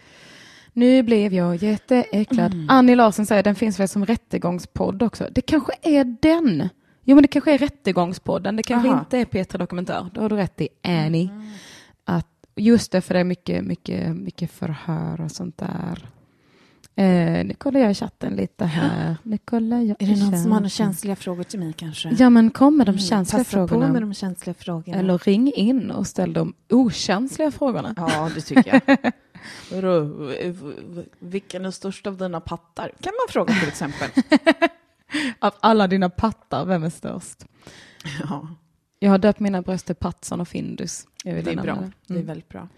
Nu 0.73 1.03
blev 1.03 1.35
jag 1.35 1.57
jätteäcklad. 1.57 2.67
Annie 2.69 2.95
Larsson 2.95 3.27
säger 3.27 3.43
den 3.43 3.55
finns 3.55 3.81
väl 3.81 3.89
som 3.89 4.07
rättegångspodd 4.07 5.03
också. 5.03 5.29
Det 5.33 5.41
kanske 5.41 5.73
är 5.83 6.17
den. 6.21 6.69
Jo 7.05 7.15
men 7.17 7.23
det 7.23 7.29
kanske 7.29 7.55
är 7.55 7.59
rättegångspodden. 7.59 8.57
Det 8.57 8.63
kanske 8.63 8.89
Aha. 8.89 8.99
inte 9.01 9.19
är 9.19 9.25
Petra 9.25 9.59
Dokumentär. 9.59 10.07
Då 10.15 10.21
har 10.21 10.29
du 10.29 10.37
rätt 10.37 10.61
i 10.61 10.69
Annie. 10.83 11.25
Att 11.25 11.31
just 12.57 12.93
det, 12.93 13.01
för 13.01 13.15
det 13.15 13.21
är 13.21 13.25
mycket, 13.25 13.65
mycket, 13.65 14.17
mycket 14.17 14.51
förhör 14.51 15.21
och 15.21 15.31
sånt 15.31 15.59
där. 15.59 16.09
Eh, 16.97 17.45
nu 17.45 17.55
kollar 17.59 17.81
jag 17.81 17.91
i 17.91 17.95
chatten 17.95 18.37
lite 18.37 18.65
här. 18.65 19.17
Nu 19.23 19.39
kollar 19.39 19.81
jag 19.81 20.03
Är 20.03 20.07
det 20.07 20.25
någon 20.25 20.43
som 20.43 20.53
har 20.53 20.59
några 20.61 20.69
känsliga 20.69 21.17
frågor 21.17 21.43
till 21.43 21.59
mig 21.61 21.73
kanske? 21.73 22.17
Ja 22.19 22.31
men 22.31 22.51
kom 22.51 22.77
med 22.77 22.87
de 22.87 22.91
Mm, 22.91 22.99
känsliga 22.99 23.45
Passa 23.45 23.51
frågorna. 23.51 23.87
på 23.87 23.93
med 23.93 24.03
de 24.03 24.15
känsliga 24.15 24.55
frågorna. 24.55 24.99
Eller 24.99 25.19
ring 25.19 25.53
in 25.53 25.91
och 25.91 26.07
ställ 26.07 26.33
de 26.33 26.55
okänsliga 26.71 27.51
frågorna. 27.51 27.95
Ja, 27.97 28.31
det 28.35 28.41
tycker 28.41 28.83
jag. 28.87 28.99
Vilken 31.19 31.65
är 31.65 31.71
störst 31.71 32.07
av 32.07 32.17
dina 32.17 32.41
pattar? 32.41 32.93
Kan 33.01 33.13
man 33.13 33.33
fråga 33.33 33.55
till 33.55 33.69
exempel. 33.69 34.09
Av 35.39 35.53
alla 35.61 35.87
dina 35.87 36.11
pattar, 36.11 36.65
vem 36.65 36.83
är 36.85 36.91
störst? 36.91 37.45
Ja, 38.29 38.49
Jag 39.05 39.11
har 39.11 39.19
döpt 39.19 39.41
mina 39.41 39.63
bröst 39.63 39.87
till 39.87 39.95
Patson 39.95 40.41
och 40.41 40.49
Findus. 40.49 41.07
Det 41.25 41.31
är 41.31 41.43
bra. 41.63 41.75
Det 42.07 42.15
är 42.15 42.17
Mm. 42.17 42.27
väldigt 42.27 42.49
bra. 42.49 42.69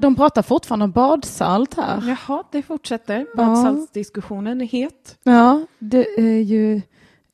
De 0.00 0.14
pratar 0.14 0.42
fortfarande 0.42 0.84
om 0.84 0.90
badsalt 0.90 1.74
här. 1.74 2.02
Jaha, 2.28 2.42
det 2.52 2.62
fortsätter. 2.62 3.26
Badsaltsdiskussionen 3.36 4.60
är 4.60 4.64
het. 4.66 5.18
Ja, 5.22 5.66
det 5.78 6.06
är 6.18 6.40
ju... 6.42 6.80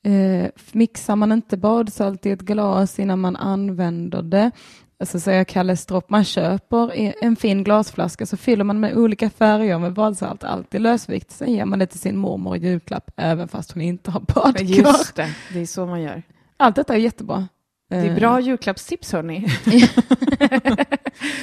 Eh, 0.03 0.49
mixar 0.71 1.15
man 1.15 1.31
inte 1.31 1.57
badsalt 1.57 2.25
i 2.25 2.31
ett 2.31 2.41
glas 2.41 2.99
innan 2.99 3.19
man 3.19 3.35
använder 3.35 4.21
det, 4.21 4.51
så 5.05 5.19
säger 5.19 5.43
Kalle 5.43 5.77
Stropp, 5.77 6.09
man 6.09 6.23
köper 6.23 6.91
en 7.23 7.35
fin 7.35 7.63
glasflaska 7.63 8.25
så 8.25 8.37
fyller 8.37 8.63
man 8.63 8.79
med 8.79 8.97
olika 8.97 9.29
färger 9.29 9.79
med 9.79 9.93
badsalt, 9.93 10.43
alltid 10.43 10.81
lösvikt. 10.81 11.31
Sen 11.31 11.53
ger 11.53 11.65
man 11.65 11.79
det 11.79 11.85
till 11.85 11.99
sin 11.99 12.17
mormor 12.17 12.55
i 12.55 12.59
julklapp, 12.59 13.11
även 13.15 13.47
fast 13.47 13.71
hon 13.71 13.81
inte 13.81 14.11
har 14.11 14.19
badkar. 14.19 14.63
Just 14.63 15.15
det, 15.15 15.35
det 15.53 15.59
är 15.59 15.65
så 15.65 15.85
man 15.85 16.01
gör. 16.01 16.23
Allt 16.57 16.75
detta 16.75 16.93
är 16.93 16.97
jättebra. 16.97 17.47
Det 17.89 17.95
är 17.95 18.09
Eh, 18.09 18.15
bra 18.15 18.39
julklappstips 18.39 19.11
hörni. 19.11 19.47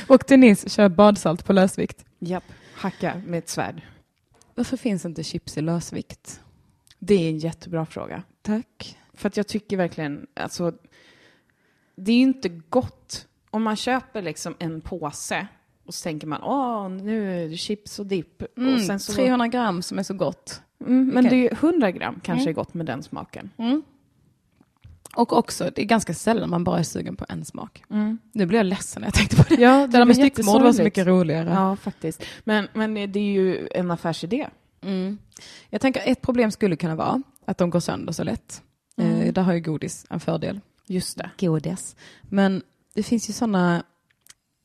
Och 0.07 0.25
Denise 0.29 0.69
kör 0.69 0.89
badsalt 0.89 1.45
på 1.45 1.53
lösvikt. 1.53 2.05
Japp, 2.19 2.45
hacka 2.75 3.23
med 3.27 3.39
ett 3.39 3.49
svärd. 3.49 3.83
Varför 4.55 4.77
finns 4.77 5.05
inte 5.05 5.25
chips 5.25 5.59
i 5.59 5.61
lösvikt? 5.61 6.41
Det 6.99 7.15
är 7.15 7.29
en 7.29 7.39
jättebra 7.39 7.87
fråga. 7.87 8.23
Tack. 8.43 8.99
För 9.15 9.29
att 9.29 9.37
jag 9.37 9.47
tycker 9.49 9.77
verkligen, 9.77 10.27
alltså, 10.35 10.73
det 11.97 12.13
är 12.13 12.17
ju 12.17 12.23
inte 12.23 12.49
gott 12.49 13.27
om 13.51 13.63
man 13.63 13.77
köper 13.77 14.23
liksom 14.23 14.55
en 14.59 14.81
påse 14.81 15.47
och 15.87 15.95
så 15.95 16.03
tänker 16.03 16.27
man, 16.27 16.43
åh, 16.43 16.89
nu 16.89 17.45
är 17.45 17.49
det 17.49 17.57
chips 17.57 17.99
och 17.99 18.07
dipp. 18.07 18.43
Mm, 18.59 18.75
och 18.75 18.81
sen 18.81 19.01
så, 19.01 19.13
300 19.13 19.49
gram 19.49 19.83
som 19.83 19.99
är 19.99 20.03
så 20.03 20.15
gott. 20.15 20.63
mm, 20.81 21.07
men 21.09 21.27
Okej. 21.27 21.31
det 21.31 21.37
är 21.37 21.63
ju 21.63 21.69
100 21.71 21.91
gram 21.91 22.21
kanske 22.23 22.43
Mm. 22.43 22.51
är 22.51 22.55
gott 22.55 22.75
med 22.75 22.87
den 22.87 23.03
smaken. 23.03 23.51
Mm. 25.17 25.23
Och 25.23 25.33
också, 25.33 25.71
det 25.75 25.83
är 25.83 25.87
ganska 25.87 26.15
sällan 26.15 26.51
man 26.51 26.65
bara 26.65 26.79
är 26.79 26.83
sugen 26.83 27.17
på 27.17 27.27
en 27.29 27.45
smak. 27.45 27.85
Nu 28.33 28.47
blir 28.47 28.59
jag 28.59 28.67
ledsen 28.67 29.01
när 29.01 29.07
jag 29.07 29.15
tänkte 29.15 29.37
på 29.37 29.55
det. 29.55 29.63
Ja, 29.63 29.87
Det 29.87 29.99
där 29.99 30.05
med 30.05 30.17
styckmord 30.17 30.63
var 30.63 30.73
så 30.73 30.83
mycket 30.83 31.07
roligare. 31.07 31.51
Ja, 31.51 31.77
faktiskt. 31.77 32.23
Men, 32.45 32.69
men 32.73 32.95
det 32.95 33.19
är 33.19 33.33
ju 33.33 33.69
en 33.75 33.91
affärsidé. 33.91 34.49
Mm. 34.83 35.19
Jag 35.71 35.81
tänker 35.81 36.03
ett 36.05 36.23
problem 36.23 36.51
skulle 36.51 36.77
kunna 36.77 36.95
vara 36.97 37.23
att 37.45 37.59
de 37.59 37.71
går 37.71 37.81
sönder 37.81 38.13
så 38.13 38.25
lätt. 38.25 38.63
Eh, 38.97 39.33
där 39.33 39.43
har 39.43 39.53
ju 39.53 39.61
godis 39.61 40.07
en 40.11 40.21
fördel. 40.21 40.61
Just 40.87 41.19
det. 41.19 41.31
Godis. 41.39 41.97
Men 42.23 42.63
det 42.95 43.03
finns 43.03 43.29
ju 43.29 43.33
sådana 43.33 43.83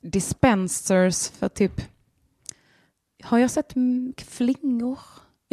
dispensers 0.01 1.29
för 1.29 1.49
typ, 1.49 1.81
har 3.23 3.37
jag 3.37 3.51
sett 3.51 3.75
mm, 3.75 4.13
flingor? 4.17 4.99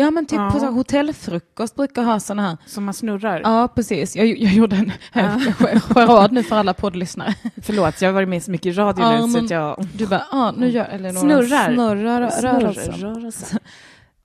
Ja 0.00 0.10
men 0.10 0.26
typ 0.26 0.38
Ja. 0.38 0.50
på 0.50 0.58
så 0.58 0.66
hotellfrukost 0.66 1.76
brukar 1.76 2.02
ha 2.02 2.20
sådana 2.20 2.42
här. 2.48 2.56
Som 2.66 2.84
man 2.84 2.94
snurrar. 2.94 3.40
Ja 3.44 3.68
precis, 3.74 4.16
jag, 4.16 4.26
jag 4.26 4.52
gjorde 4.52 4.76
en 4.76 4.92
charad 5.80 6.32
nu 6.32 6.42
för 6.42 6.56
alla 6.56 6.74
poddlyssnare. 6.74 7.34
Förlåt, 7.62 8.02
jag 8.02 8.08
har 8.08 8.12
varit 8.14 8.28
med 8.28 8.42
så 8.42 8.50
mycket 8.50 8.66
i 8.66 8.72
radio 8.72 9.02
Ja, 9.04 9.26
nu 9.26 9.32
så 9.32 9.44
att 9.44 9.50
jag... 9.50 9.86
Du 9.94 10.06
bara, 10.06 10.24
ja 10.32 10.50
nu 10.56 10.68
gör 10.70 10.84
Eleonora 10.84 11.20
Snurrar. 11.20 11.74
snurrar 11.74 12.30
rörelsen. 12.42 12.94
rörelse. 12.94 13.58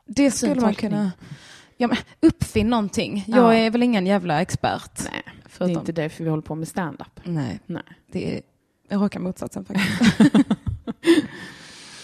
Det 0.07 0.31
skulle 0.31 0.61
man 0.61 0.75
kunna, 0.75 1.11
ja 1.77 1.87
men 1.87 1.97
uppfinn 2.21 2.69
någonting. 2.69 3.23
Jag 3.27 3.37
Ja. 3.43 3.53
är 3.53 3.69
väl 3.71 3.83
ingen 3.83 4.07
jävla 4.07 4.41
expert. 4.41 4.99
Nej, 5.11 5.23
det 5.25 5.45
är 5.45 5.49
förutom- 5.49 5.77
inte 5.79 5.91
därför 5.91 6.23
vi 6.23 6.29
håller 6.29 6.43
på 6.43 6.55
med 6.55 6.67
stand-up. 6.67 7.19
Nej, 7.23 7.59
Nej. 7.65 7.83
det 8.11 8.37
är 8.37 8.41
raka 8.97 9.19
motsatsen 9.19 9.65
faktiskt. 9.65 10.21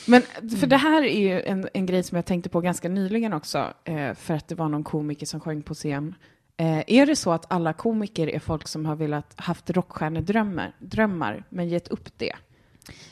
Men 0.10 0.22
för 0.60 0.68
det 0.68 0.78
här 0.78 1.04
är 1.04 1.20
ju 1.20 1.42
en, 1.42 1.70
en 1.74 1.86
grej 1.86 2.04
som 2.04 2.16
jag 2.16 2.26
tänkte 2.26 2.50
på 2.50 2.62
ganska 2.62 2.90
nyligen 2.90 3.34
också, 3.34 3.74
eh, 3.84 4.14
för 4.14 4.34
att 4.34 4.48
det 4.48 4.56
var 4.56 4.70
någon 4.70 4.84
komiker 4.84 5.26
som 5.26 5.40
sjöng 5.40 5.62
på 5.62 5.74
scen. 5.74 6.16
Eh, 6.58 6.84
är 6.88 7.06
det 7.06 7.16
så 7.16 7.32
att 7.32 7.46
alla 7.52 7.74
komiker 7.74 8.28
är 8.30 8.40
folk 8.40 8.68
som 8.68 8.86
har 8.86 8.96
velat 8.96 9.34
haft 9.36 9.70
rockstjärnedrömmar, 9.70 10.72
drömmar, 10.80 11.44
men 11.50 11.70
gett 11.70 11.88
upp 11.88 12.10
det? 12.18 12.34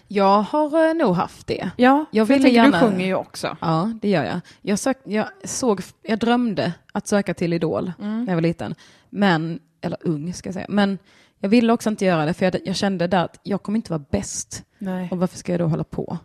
Jag 0.08 0.42
har 0.42 0.88
eh, 0.90 0.94
nog 0.94 1.16
haft 1.16 1.48
det. 1.48 1.70
Ja, 1.78 2.06
Jag 2.12 2.26
ville 2.26 2.42
tänker, 2.44 2.56
gärna- 2.64 2.82
Du 2.82 2.88
sjunger 2.88 3.06
ju 3.06 3.16
också. 3.16 3.58
Ja, 3.62 3.92
det 4.02 4.10
gör 4.10 4.24
jag. 4.24 4.40
Jag, 4.62 4.80
sök, 4.80 4.98
jag, 5.04 5.28
såg, 5.44 5.82
jag 6.02 6.20
drömde 6.20 6.74
att 6.94 7.08
söka 7.08 7.34
till 7.34 7.54
Idol 7.54 7.92
när 8.00 8.28
jag 8.28 8.34
var 8.36 8.42
liten. 8.42 8.76
Men, 9.10 9.60
eller 9.82 9.98
ung 10.02 10.34
ska 10.34 10.48
jag 10.48 10.54
säga. 10.54 10.66
Men 10.70 10.98
jag 11.40 11.50
ville 11.50 11.74
också 11.74 11.90
inte 11.90 12.06
göra 12.06 12.26
det 12.26 12.34
för 12.34 12.46
jag, 12.46 12.56
jag 12.66 12.76
kände 12.76 13.08
där 13.08 13.24
att 13.26 13.40
jag 13.44 13.64
kommer 13.64 13.76
inte 13.76 13.92
vara 13.92 14.04
bäst. 14.12 14.64
Nej. 14.78 15.08
Och 15.12 15.18
varför 15.18 15.38
ska 15.38 15.52
jag 15.54 15.62
då 15.62 15.68
hålla 15.68 15.84
på? 15.84 16.18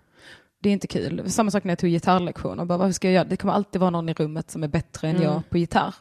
Det 0.62 0.68
är 0.68 0.72
inte 0.72 0.86
kul. 0.86 1.30
Samma 1.30 1.50
sak 1.50 1.64
när 1.64 1.70
jag 1.70 1.78
tog 1.78 1.90
gitarrlektioner. 1.90 2.64
Bara, 2.64 2.78
varför 2.78 2.92
ska 2.92 3.08
jag 3.08 3.14
göra? 3.14 3.24
Det 3.24 3.36
kommer 3.36 3.54
alltid 3.54 3.80
vara 3.80 3.90
någon 3.90 4.08
i 4.08 4.12
rummet 4.14 4.50
som 4.50 4.62
är 4.64 4.68
bättre 4.68 5.08
än 5.08 5.16
Mm. 5.16 5.28
jag 5.28 5.50
på 5.50 5.58
gitarr. 5.58 5.94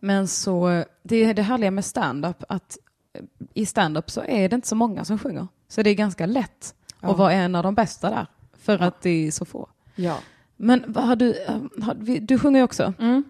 Men 0.00 0.28
så, 0.28 0.84
det 1.02 1.16
är 1.24 1.34
det 1.34 1.42
härliga 1.42 1.70
med 1.70 1.84
stand-up 1.84 2.44
att 2.48 2.76
i 3.54 3.66
stand-up 3.66 4.10
så 4.10 4.22
är 4.26 4.48
det 4.48 4.54
inte 4.54 4.68
så 4.68 4.74
många 4.76 5.04
som 5.04 5.18
sjunger. 5.18 5.46
Så 5.68 5.82
det 5.82 5.90
är 5.90 5.94
ganska 5.94 6.26
lätt 6.26 6.74
Ja. 7.00 7.10
att 7.10 7.18
vara 7.18 7.32
en 7.32 7.54
av 7.54 7.62
de 7.62 7.74
bästa 7.74 8.10
där. 8.10 8.26
För 8.58 8.82
att 8.82 9.02
det 9.02 9.10
är 9.26 9.30
så 9.30 9.44
få. 9.44 9.68
Ja. 9.94 10.18
Men 10.56 10.84
vad 10.86 11.04
har 11.04 11.16
du, 11.16 11.34
har, 11.82 11.94
du 12.20 12.38
sjunger 12.38 12.58
ju 12.60 12.64
också. 12.64 12.92
Mm. 12.98 13.24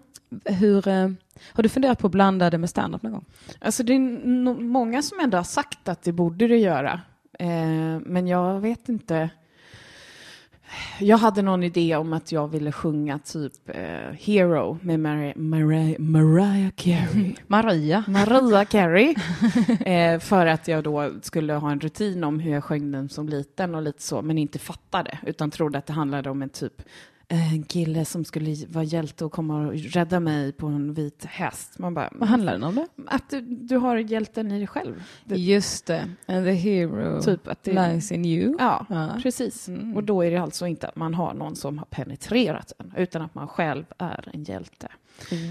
Hur, 0.45 0.87
eh, 0.87 1.09
har 1.53 1.63
du 1.63 1.69
funderat 1.69 1.99
på 1.99 2.07
att 2.07 2.11
blanda 2.11 2.49
det 2.49 2.57
med 2.57 2.69
stand-up 2.69 3.01
någon 3.03 3.11
gång? 3.11 3.25
Alltså 3.59 3.83
det 3.83 3.93
är 3.93 3.99
no- 3.99 4.59
många 4.61 5.01
som 5.01 5.19
ändå 5.19 5.37
har 5.37 5.43
sagt 5.43 5.87
att 5.89 6.03
det 6.03 6.11
borde 6.11 6.47
du 6.47 6.57
göra. 6.57 7.01
Eh, 7.39 7.99
men 8.05 8.27
jag 8.27 8.59
vet 8.59 8.89
inte. 8.89 9.29
Jag 10.99 11.17
hade 11.17 11.41
någon 11.41 11.63
idé 11.63 11.95
om 11.95 12.13
att 12.13 12.31
jag 12.31 12.47
ville 12.47 12.71
sjunga 12.71 13.19
typ 13.19 13.53
eh, 13.65 14.11
Hero 14.19 14.77
med 14.81 14.99
Mariah, 15.35 15.99
Mariah 15.99 16.69
Carey. 16.75 17.35
Maria. 17.47 18.03
Maria 18.07 18.65
Carey. 18.71 19.15
eh, 19.85 20.19
för 20.19 20.45
att 20.45 20.67
jag 20.67 20.83
då 20.83 21.11
skulle 21.21 21.53
ha 21.53 21.71
en 21.71 21.79
rutin 21.79 22.23
om 22.23 22.39
hur 22.39 22.51
jag 22.51 22.63
sjöng 22.63 22.91
den 22.91 23.09
som 23.09 23.29
liten 23.29 23.75
och 23.75 23.81
lite 23.81 24.01
så, 24.03 24.21
men 24.21 24.37
inte 24.37 24.59
fattade, 24.59 25.17
utan 25.25 25.51
trodde 25.51 25.77
att 25.77 25.85
det 25.85 25.93
handlade 25.93 26.29
om 26.29 26.41
en 26.41 26.49
typ 26.49 26.81
en 27.27 27.63
kille 27.63 28.05
som 28.05 28.25
skulle 28.25 28.55
vara 28.67 28.83
hjälte 28.83 29.25
och 29.25 29.31
komma 29.31 29.67
och 29.67 29.73
rädda 29.75 30.19
mig 30.19 30.51
på 30.51 30.67
en 30.67 30.93
vit 30.93 31.25
häst. 31.25 31.79
Man 31.79 31.93
bara, 31.93 32.09
Vad 32.11 32.29
handlar 32.29 32.53
den 32.53 32.63
om 32.63 32.75
då? 32.75 32.85
att 33.07 33.29
du, 33.29 33.41
du 33.41 33.77
har 33.77 33.97
hjälten 33.97 34.51
i 34.51 34.57
dig 34.57 34.67
själv. 34.67 35.03
Det, 35.23 35.35
Just 35.35 35.85
det. 35.85 36.09
And 36.27 36.45
the 36.45 36.51
hero 36.51 37.21
typ 37.21 37.47
att 37.47 37.63
det, 37.63 37.73
lies 37.91 38.11
in 38.11 38.25
you. 38.25 38.55
Ja, 38.59 38.85
Ja. 38.89 39.09
precis. 39.23 39.67
Mm. 39.67 39.95
Och 39.95 40.03
då 40.03 40.21
är 40.23 40.31
det 40.31 40.37
alltså 40.37 40.67
inte 40.67 40.87
att 40.87 40.95
man 40.95 41.13
har 41.13 41.33
någon 41.33 41.55
som 41.55 41.77
har 41.77 41.85
penetrerat 41.85 42.71
en, 42.79 42.93
utan 42.97 43.21
att 43.21 43.35
man 43.35 43.47
själv 43.47 43.85
är 43.97 44.29
en 44.33 44.43
hjälte. 44.43 44.87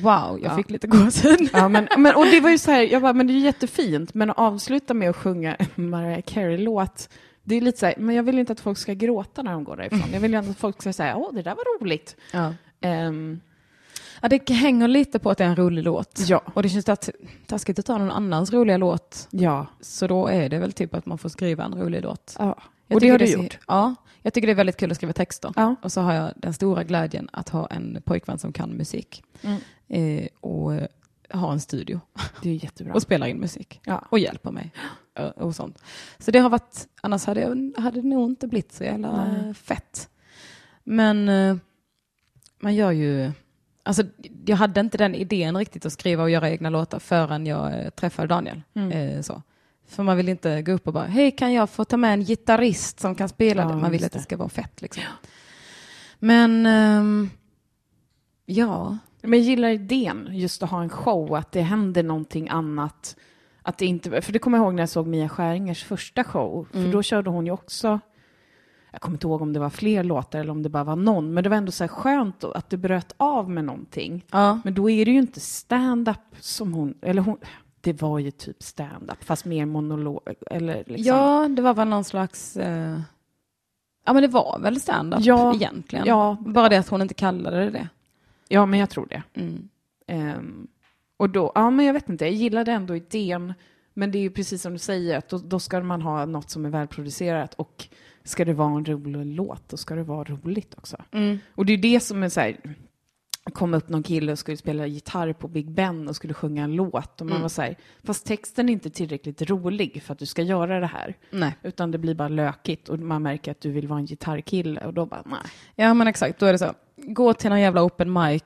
Wow, 0.03 0.39
jag 0.43 0.53
Ja. 0.53 0.57
fick 0.57 0.71
lite 0.71 0.87
gåshud. 0.87 1.51
Ja, 1.53 1.69
men, 1.69 1.89
men, 1.99 2.17
och 2.17 2.25
det 2.27 2.41
var 2.41 2.51
ju 2.51 2.59
så 2.59 2.71
här, 2.71 2.83
jag 2.83 3.03
bara, 3.03 3.13
men 3.13 3.27
det 3.27 3.33
är 3.33 3.35
ju 3.35 3.41
jättefint, 3.45 4.15
men 4.15 4.31
att 4.31 4.39
avsluta 4.39 4.95
med 4.95 5.11
att 5.11 5.17
sjunga 5.17 5.55
en 5.55 5.91
Mariah 5.91 6.21
Carey-låt, 6.23 7.09
det 7.45 7.55
är 7.55 7.61
lite 7.61 7.79
så 7.79 7.87
här, 7.87 7.95
men 7.99 8.15
jag 8.17 8.23
vill 8.23 8.39
inte 8.39 8.53
att 8.53 8.61
folk 8.61 8.79
ska 8.79 8.95
gråta 8.95 9.43
när 9.43 9.53
de 9.53 9.65
går 9.65 9.77
därifrån. 9.77 10.13
Jag 10.13 10.21
vill 10.21 10.33
ju 10.33 10.37
att 10.39 10.59
folk 10.59 10.81
ska 10.83 10.93
säga, 10.93 11.17
åh, 11.17 11.35
det 11.35 11.43
där 11.43 11.55
var 11.55 11.81
roligt. 11.81 12.17
Ja. 12.33 12.55
Ehm, 12.81 13.41
Ja, 14.23 14.29
det 14.29 14.51
hänger 14.51 14.89
lite 14.89 15.19
på 15.19 15.31
att 15.31 15.39
det 15.39 15.45
är 15.45 15.49
en 15.49 15.57
rolig 15.57 15.83
låt. 15.85 16.21
ja, 16.29 16.43
Och 16.55 16.63
det 16.63 16.69
känns 16.69 16.89
att 16.89 17.11
taskigt 17.47 17.79
att 17.79 17.87
ta 17.87 17.99
någon 17.99 18.11
annans 18.11 18.53
roliga 18.53 18.77
låt. 18.77 19.29
ja, 19.31 19.67
Så 19.81 20.07
då 20.07 20.27
är 20.27 20.49
det 20.49 20.59
väl 20.59 20.73
typ 20.73 20.95
att 20.95 21.07
man 21.07 21.19
får 21.19 21.29
skriva 21.29 21.65
en 21.65 21.75
rolig 21.75 22.03
låt. 22.03 22.37
ja. 22.39 22.59
Jag 22.87 22.97
Och 22.97 23.01
det 23.01 23.09
har 23.09 23.19
du 23.19 23.27
gjort? 23.27 23.59
Ja, 23.69 23.95
jag 24.23 24.33
tycker 24.35 24.47
det 24.47 24.53
är 24.53 24.55
väldigt 24.57 24.77
kul 24.77 24.91
att 24.91 24.97
skriva 24.97 25.13
texter. 25.13 25.53
Ja. 25.57 25.75
Och 25.83 25.93
så 25.93 26.01
har 26.01 26.13
jag 26.15 26.33
den 26.37 26.55
stora 26.55 26.85
glädjen 26.85 27.29
att 27.33 27.49
ha 27.49 27.67
en 27.67 28.03
pojkvän 28.05 28.39
som 28.39 28.53
kan 28.53 28.71
musik. 28.71 29.23
Mm. 29.43 29.61
Eh, 29.89 30.27
och 30.41 30.73
eh, 31.35 31.41
ha 31.41 31.53
en 31.53 31.61
studio 31.61 32.01
Det 32.43 32.51
är 32.51 32.55
jättebra. 32.65 32.95
och 32.95 33.03
spelar 33.03 33.27
in 33.27 33.39
musik. 33.41 33.81
Ja. 33.85 34.05
Och 34.11 34.19
hjälper 34.19 34.51
mig. 34.51 34.73
eh, 35.19 35.27
Och 35.27 35.55
sånt. 35.57 35.83
Så 36.19 36.31
det 36.31 36.39
har 36.39 36.51
varit, 36.51 36.89
annars 37.03 37.25
hade, 37.27 37.41
jag, 37.41 37.73
hade 37.79 38.01
det 38.03 38.09
nog 38.09 38.31
inte 38.31 38.49
blivit 38.49 38.73
så 38.73 38.85
jävla 38.85 39.27
Nej. 39.33 39.55
fett. 39.55 40.09
Men 40.85 41.29
eh, 41.29 41.57
man 42.63 42.75
gör 42.75 42.91
ju, 42.91 43.33
alltså 43.83 44.03
jag 44.47 44.57
hade 44.57 44.81
inte 44.81 44.99
den 44.99 45.15
idén 45.15 45.57
riktigt 45.57 45.87
att 45.87 45.93
skriva 45.93 46.23
och 46.23 46.31
göra 46.31 46.51
egna 46.51 46.71
låtar 46.71 46.99
förrän 46.99 47.47
jag 47.47 47.81
eh, 47.85 47.91
träffade 47.91 48.29
Daniel. 48.29 48.63
Mm. 48.75 49.23
Så. 49.23 49.43
För 49.87 50.03
man 50.03 50.17
vill 50.17 50.29
inte 50.29 50.63
gå 50.63 50.73
upp 50.73 50.87
och 50.87 50.93
bara, 50.93 51.05
hej 51.07 51.31
kan 51.31 51.53
jag 51.53 51.71
få 51.71 51.85
ta 51.85 51.97
med 51.97 52.13
en 52.13 52.25
gitarrist 52.25 53.01
som 53.01 53.15
kan 53.15 53.29
spela 53.29 53.63
Ja, 53.63 53.69
det? 53.69 53.77
Man 53.77 53.91
vill 53.91 54.05
att 54.05 54.13
det 54.13 54.19
det. 54.19 54.23
ska 54.23 54.37
vara 54.37 54.49
fett 54.49 54.83
liksom. 54.83 55.03
Men, 56.19 56.67
ehm, 56.67 57.31
ja. 58.47 58.99
Men 59.25 59.39
jag 59.39 59.49
gillar 59.49 59.69
idén, 59.69 60.29
just 60.31 60.63
att 60.63 60.71
ha 60.71 60.83
en 60.83 60.89
show, 60.89 61.35
att 61.35 61.53
det 61.53 61.61
händer 61.61 62.03
någonting 62.03 62.49
annat. 62.49 63.17
Att 63.63 63.79
det 63.79 63.87
inte, 63.87 64.23
för 64.23 64.33
det 64.33 64.39
kommer 64.39 64.59
jag 64.59 64.65
ihåg 64.65 64.75
när 64.75 64.83
jag 64.83 64.89
såg 64.89 65.07
Mia 65.07 65.29
Skäringers 65.29 65.85
första 65.85 66.25
show, 66.25 66.67
för 66.71 66.79
Mm. 66.79 66.91
då 66.91 67.03
körde 67.03 67.31
hon 67.31 67.47
ju 67.47 67.53
också, 67.53 68.01
jag 68.93 69.01
kommer 69.01 69.17
inte 69.17 69.27
ihåg 69.27 69.43
om 69.43 69.53
det 69.53 69.61
var 69.61 69.71
fler 69.71 70.05
låtar 70.05 70.39
eller 70.39 70.51
om 70.51 70.63
det 70.63 70.69
bara 70.69 70.85
var 70.85 70.97
någon, 70.97 71.35
men 71.35 71.45
det 71.45 71.51
var 71.51 71.57
ändå 71.57 71.73
så 71.73 71.85
här 71.85 71.89
skönt 71.89 72.45
att 72.45 72.71
det 72.71 72.77
bröt 72.77 73.15
av 73.17 73.51
med 73.51 73.65
någonting. 73.65 74.25
ja. 74.31 74.61
Men 74.65 74.75
då 74.75 74.91
är 74.91 75.05
det 75.05 75.11
ju 75.11 75.19
inte 75.19 75.41
stand-up 75.41 76.19
som 76.41 76.73
hon, 76.75 76.95
eller 77.03 77.23
hon, 77.23 77.37
det 77.81 78.03
var 78.03 78.19
ju 78.19 78.31
typ 78.31 78.63
stand-up, 78.63 79.25
fast 79.25 79.45
mer 79.45 79.67
monolog, 79.67 80.21
eller 80.51 80.75
liksom. 80.87 81.17
Ja, 81.17 81.49
det 81.49 81.63
var 81.63 81.75
väl 81.75 81.89
någon 81.89 82.05
slags... 82.05 82.57
Eh... 82.57 83.01
Ja, 84.07 84.13
men 84.13 84.23
det 84.23 84.29
var 84.29 84.59
väl 84.63 84.81
stand-up 84.81 85.21
Ja, 85.23 85.55
egentligen. 85.55 86.07
ja, 86.07 86.37
Bara 86.41 86.69
det 86.69 86.77
att 86.77 86.89
hon 86.89 87.03
inte 87.03 87.15
kallade 87.15 87.57
det 87.65 87.71
det. 87.71 87.89
Ja, 88.49 88.67
men 88.67 88.81
jag 88.81 88.91
tror 88.91 89.07
det. 89.07 89.23
Mm. 89.35 89.69
Ehm, 90.07 90.67
och 91.17 91.31
då, 91.31 91.53
ja 91.55 91.71
men 91.71 91.87
jag 91.87 91.93
vet 91.93 92.09
inte, 92.09 92.25
jag 92.25 92.35
gillade 92.35 92.73
ändå 92.73 92.97
idén. 92.97 93.55
Men 93.95 94.11
det 94.11 94.19
är 94.19 94.23
ju 94.23 94.31
precis 94.31 94.63
som 94.63 94.73
du 94.73 94.79
säger, 94.79 95.19
att 95.19 95.29
då, 95.29 95.39
då 95.39 95.59
ska 95.61 95.81
man 95.81 96.03
ha 96.03 96.27
något 96.27 96.51
som 96.51 96.65
är 96.65 96.71
välproducerat 96.71 97.55
och 97.55 97.89
ska 98.25 98.45
det 98.45 98.53
vara 98.55 98.77
en 98.77 98.85
rolig 98.85 99.27
låt, 99.27 99.69
då 99.69 99.77
ska 99.77 99.95
det 99.95 100.03
vara 100.03 100.25
roligt 100.25 100.75
också. 100.79 100.97
Mm. 101.13 101.39
Och 101.55 101.67
det 101.67 101.73
är 101.73 101.77
det 101.79 102.01
som 102.01 102.23
är 102.23 102.29
så 102.29 102.41
här, 102.41 102.57
kom 103.53 103.75
upp 103.75 103.89
någon 103.89 104.03
kille 104.03 104.33
och 104.33 104.39
skulle 104.39 104.57
spela 104.57 104.87
gitarr 104.87 105.33
på 105.33 105.49
Big 105.49 105.71
Ben 105.71 106.09
och 106.09 106.17
skulle 106.17 106.35
sjunga 106.35 106.65
en 106.65 106.73
låt 106.73 107.21
och 107.21 107.27
man 107.27 107.33
Mm. 107.33 107.43
var 107.43 107.49
så 107.49 107.63
här, 107.63 107.77
fast 108.03 108.27
texten 108.27 108.69
är 108.69 108.73
inte 108.73 108.91
tillräckligt 108.91 109.43
rolig 109.43 110.03
för 110.03 110.13
att 110.13 110.19
du 110.19 110.27
ska 110.27 110.43
göra 110.43 110.81
det 110.81 110.87
här, 110.87 111.17
Nej. 111.31 111.57
utan 111.63 111.91
det 111.91 111.99
blir 111.99 112.15
bara 112.15 112.29
lökigt 112.29 112.89
och 112.89 112.99
man 112.99 113.23
märker 113.23 113.51
att 113.51 113.61
du 113.61 113.71
vill 113.71 113.89
vara 113.89 113.99
en 113.99 114.07
gitarrkille 114.07 114.81
och 114.87 114.95
då 114.95 115.07
bara, 115.07 115.23
nej. 115.27 115.39
Ja, 115.75 115.95
men 115.95 116.07
exakt. 116.07 116.39
Då 116.41 116.47
är 116.47 116.53
det 116.53 116.59
så. 116.59 116.73
Gå 116.97 117.35
till 117.35 117.51
någon 117.51 117.61
jävla 117.61 117.83
open 117.83 118.13
mic, 118.13 118.43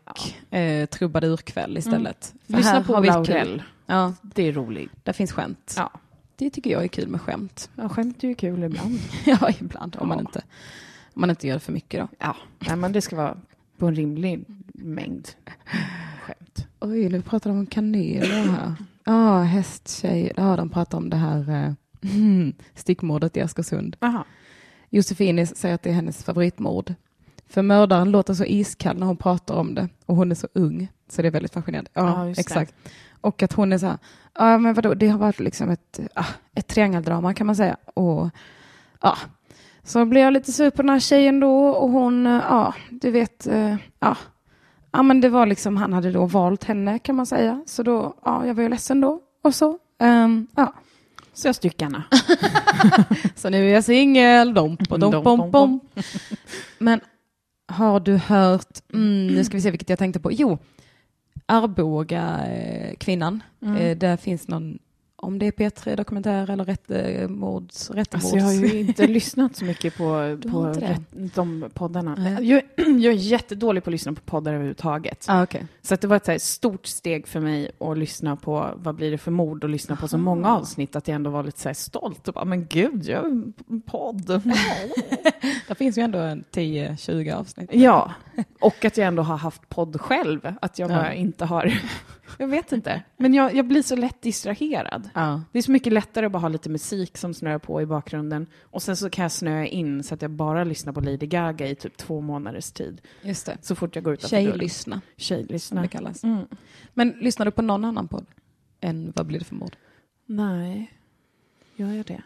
eh, 0.51 0.87
trubbadurkväll 0.87 1.79
istället. 1.79 2.35
För 2.47 2.57
Lyssna 2.57 2.83
på. 2.85 3.01
Laurel, 3.01 3.63
Ja, 3.87 4.15
det 4.23 4.43
är 4.43 4.53
roligt. 4.53 4.91
där 5.03 5.13
finns 5.13 5.33
skämt. 5.33 5.75
Ja. 5.77 5.91
Det 6.37 6.51
tycker 6.51 6.71
jag 6.71 6.85
är 6.85 6.89
kul 6.89 7.09
med 7.09 7.21
skämt. 7.21 7.71
Ja, 7.77 7.89
skämt 7.89 8.25
är 8.25 8.29
ju 8.29 8.35
kul 8.35 8.65
ibland. 8.65 8.99
ja, 9.27 9.51
ibland. 9.61 9.97
Om 10.01 10.09
man, 10.09 10.19
Ja. 10.19 10.21
inte, 10.21 10.39
om 11.15 11.21
man 11.21 11.31
inte 11.31 11.47
gör 11.49 11.59
för 11.59 11.73
mycket 11.73 12.01
då. 12.01 12.09
Ja, 12.19 12.37
nej, 12.59 12.77
men 12.77 12.93
det 12.93 13.01
ska 13.01 13.17
vara 13.17 13.37
på 13.79 13.87
en 13.87 13.95
rimlig 13.95 14.45
mängd 14.75 15.29
skämt. 16.23 16.67
Oj, 16.81 17.09
nu 17.09 17.23
pratar 17.23 17.51
de 17.51 17.59
om 17.59 17.67
kaneler 17.67 18.43
här. 18.47 18.75
Ja, 19.05 19.43
hästtjej. 19.43 20.33
Ja, 20.37 20.57
de 20.57 20.71
pratar 20.71 20.99
om 20.99 21.11
det 21.11 21.17
här 21.17 21.51
eh, 21.51 21.73
stickmordet 22.75 23.37
i 23.37 23.41
Askersund. 23.41 23.97
Aha. 24.01 24.25
Josefine 24.91 25.47
säger 25.47 25.75
att 25.75 25.83
det 25.83 25.91
är 25.91 25.95
hennes 25.95 26.25
favoritmord. 26.25 26.95
För 27.49 27.63
mördaren 27.63 28.11
låter 28.11 28.35
så 28.35 28.45
iskall 28.45 28.97
när 28.99 29.07
hon 29.07 29.17
pratar 29.17 29.55
om 29.55 29.75
det 29.75 29.89
och 30.07 30.17
hon 30.17 30.31
är 30.31 30.35
så 30.35 30.49
ung. 30.53 30.89
Så 31.09 31.23
det 31.23 31.29
är 31.29 31.33
väldigt 31.33 31.53
fascinerande. 31.55 31.91
Ja, 31.95 32.03
Ja, 32.09 32.27
just 32.29 32.37
det. 32.37 32.41
exakt. 32.41 32.75
Och 33.21 33.43
att 33.43 33.53
hon 33.53 33.73
är 33.73 33.79
så 33.79 33.87
här, 33.87 33.99
ja 34.35 34.59
men 34.59 34.75
vadå, 34.75 34.95
det 34.95 35.09
har 35.09 35.19
varit 35.19 35.41
liksom 35.41 35.71
ett, 35.71 36.01
ah, 36.15 36.25
ett 36.55 36.67
triangeldrama 36.67 37.35
kan 37.35 37.47
man 37.47 37.57
säga. 37.57 37.77
Och 37.95 38.29
ja, 39.03 39.17
så 39.83 40.05
blev 40.05 40.23
jag 40.25 40.33
lite 40.33 40.53
sur 40.53 40.71
på 40.71 40.83
den 40.83 40.89
här 40.91 41.01
tjejen 41.01 41.41
då 41.41 41.69
och 41.69 41.91
hon, 41.91 42.25
ja, 42.27 42.75
du 42.91 43.11
vet, 43.11 43.47
eh, 43.47 43.77
ja. 44.01 44.17
Ja 44.91 45.03
men 45.03 45.21
det 45.21 45.29
var 45.29 45.47
liksom, 45.47 45.77
han 45.77 45.93
hade 45.93 46.11
då 46.13 46.27
valt 46.27 46.65
henne 46.65 46.99
kan 46.99 47.17
man 47.17 47.27
säga. 47.27 47.63
Så 47.67 47.83
då, 47.83 48.15
ja 48.25 48.47
jag 48.47 48.55
var 48.55 48.63
ju 48.63 48.69
ledsen 48.69 49.01
då 49.01 49.21
och 49.45 49.55
så. 49.55 49.79
Ehm, 50.01 50.47
ja. 50.57 50.75
Så 51.35 51.49
jag 51.49 51.55
styckarna. 51.55 52.05
Så 53.37 53.51
nu 53.51 53.69
är 53.71 53.75
jag 53.75 53.85
singel, 53.85 54.55
dom, 54.55 54.77
dom, 54.89 55.01
dom, 55.01 55.11
Dom, 55.11 55.25
bom, 55.25 55.39
dom, 55.39 55.51
bom. 55.51 55.81
Men 56.79 57.01
har 57.69 58.01
du 58.01 58.17
hört, 58.17 58.93
mm, 58.93 59.27
nu 59.27 59.45
ska 59.45 59.57
vi 59.57 59.63
se 59.63 59.71
vilket 59.71 59.89
jag 59.91 59.99
tänkte 59.99 60.21
på. 60.21 60.33
Jo, 60.33 60.59
Arboga 61.47 62.47
eh, 62.47 62.95
kvinnan. 62.97 63.43
Mm. 63.63 63.77
Eh, 63.77 63.97
där 63.97 64.17
finns 64.17 64.49
någon, 64.49 64.79
om 65.21 65.39
det 65.39 65.47
är 65.47 65.51
P3 65.53 65.97
Dokumentär 65.97 66.51
eller 66.51 66.65
rättemords, 66.65 67.91
rättemords. 67.91 68.15
Alltså 68.25 68.37
jag 68.37 68.45
har 68.45 68.53
ju 68.53 68.81
inte 68.81 69.07
lyssnat 69.07 69.57
så 69.57 69.65
mycket 69.65 69.97
på, 69.97 70.39
på 70.53 70.73
det? 70.75 70.81
rätt- 70.81 71.35
de 71.35 71.71
poddarna. 71.75 72.39
Jag, 72.41 72.63
jag 72.77 73.05
är 73.05 73.13
jättedålig 73.13 73.85
på 73.85 73.91
att 73.91 73.93
lyssna 73.93 74.13
på 74.13 74.21
poddar 74.21 74.53
överhuvudtaget. 74.53 75.25
Ah, 75.29 75.43
okay. 75.43 75.63
Så 75.83 75.95
att 75.95 76.01
det 76.01 76.07
var 76.07 76.17
ett 76.17 76.25
så 76.25 76.31
här 76.31 76.39
stort 76.39 76.87
steg 76.87 77.27
för 77.29 77.41
mig 77.41 77.71
att 77.81 77.99
lyssna 77.99 78.37
på 78.37 78.71
vad 78.77 78.95
blir 78.95 79.11
det 79.11 79.19
för 79.19 79.31
mord 79.31 79.65
och 79.65 79.71
lyssna 79.71 79.97
på 79.97 80.09
så 80.09 80.19
många 80.19 80.49
avsnitt 80.57 80.97
att 80.97 81.09
jag 81.09 81.15
ändå 81.15 81.31
var 81.31 81.43
lite 81.45 81.61
så 81.61 81.69
här 81.69 81.75
stolt 81.75 82.29
och 82.29 82.35
bara, 82.35 82.45
men 82.45 82.67
gud, 82.67 83.05
jag 83.05 83.19
har 83.21 83.25
en 83.27 83.53
podd. 83.87 84.27
Där 85.69 85.75
finns 85.75 85.99
ju 85.99 86.03
ändå 86.03 86.19
en 86.19 86.45
10-20 86.53 87.35
avsnitt. 87.35 87.71
ja, 87.73 88.13
och 88.61 88.85
att 88.85 88.97
jag 88.97 89.07
ändå 89.07 89.23
har 89.23 89.37
haft 89.37 89.69
podd 89.69 90.01
själv. 90.01 90.53
Att 90.61 90.79
jag 90.79 90.91
Ja. 90.91 90.95
bara 90.95 91.15
inte 91.15 91.45
har, 91.45 91.79
jag 92.39 92.49
vet 92.49 92.73
inte. 92.73 93.03
Men 93.17 93.35
jag, 93.35 93.55
jag 93.55 93.67
blir 93.69 93.83
så 93.83 93.97
lätt 93.97 94.23
distraherad. 94.23 95.11
Ja. 95.15 95.43
Det 95.53 95.59
är 95.59 95.63
så 95.63 95.71
mycket 95.71 95.93
lättare 95.93 96.27
att 96.27 96.33
bara 96.33 96.39
ha 96.39 96.49
lite 96.49 96.71
musik 96.71 97.17
som 97.17 97.35
snöar 97.35 97.59
på 97.59 97.83
i 97.83 97.87
bakgrunden. 97.87 98.47
Och 98.63 98.83
sen 98.83 98.97
så 98.97 99.11
kan 99.11 99.23
jag 99.23 99.33
snöa 99.33 99.67
in 99.67 100.03
så 100.03 100.15
att 100.15 100.23
jag 100.23 100.31
bara 100.31 100.65
lyssnar 100.65 100.93
på 100.93 101.01
Lady 101.01 101.27
Gaga 101.27 101.67
i 101.67 101.75
typ 101.75 101.97
två 101.97 102.21
månaders 102.21 102.73
tid. 102.73 103.01
Just 103.23 103.47
det. 103.47 103.59
Så 103.61 103.75
fort 103.75 103.95
jag 103.95 104.05
går 104.05 104.15
utanför 104.15 104.37
dörren. 104.37 104.51
Tjejlyssna, 104.51 105.01
Tjejlyssna. 105.17 105.83
det 105.83 105.89
kallas. 105.89 106.25
Mm. 106.25 106.47
Men 106.95 107.11
lyssnar 107.11 107.47
du 107.47 107.53
på 107.53 107.63
någon 107.63 107.85
annan 107.85 108.09
podd? 108.09 108.27
än 108.81 109.13
Vad 109.17 109.27
blir 109.27 109.39
det 109.39 109.45
för 109.45 109.55
mord? 109.55 109.77
Nej, 110.27 110.93
gör 111.77 111.93
jag 111.93 112.07
det? 112.07 112.23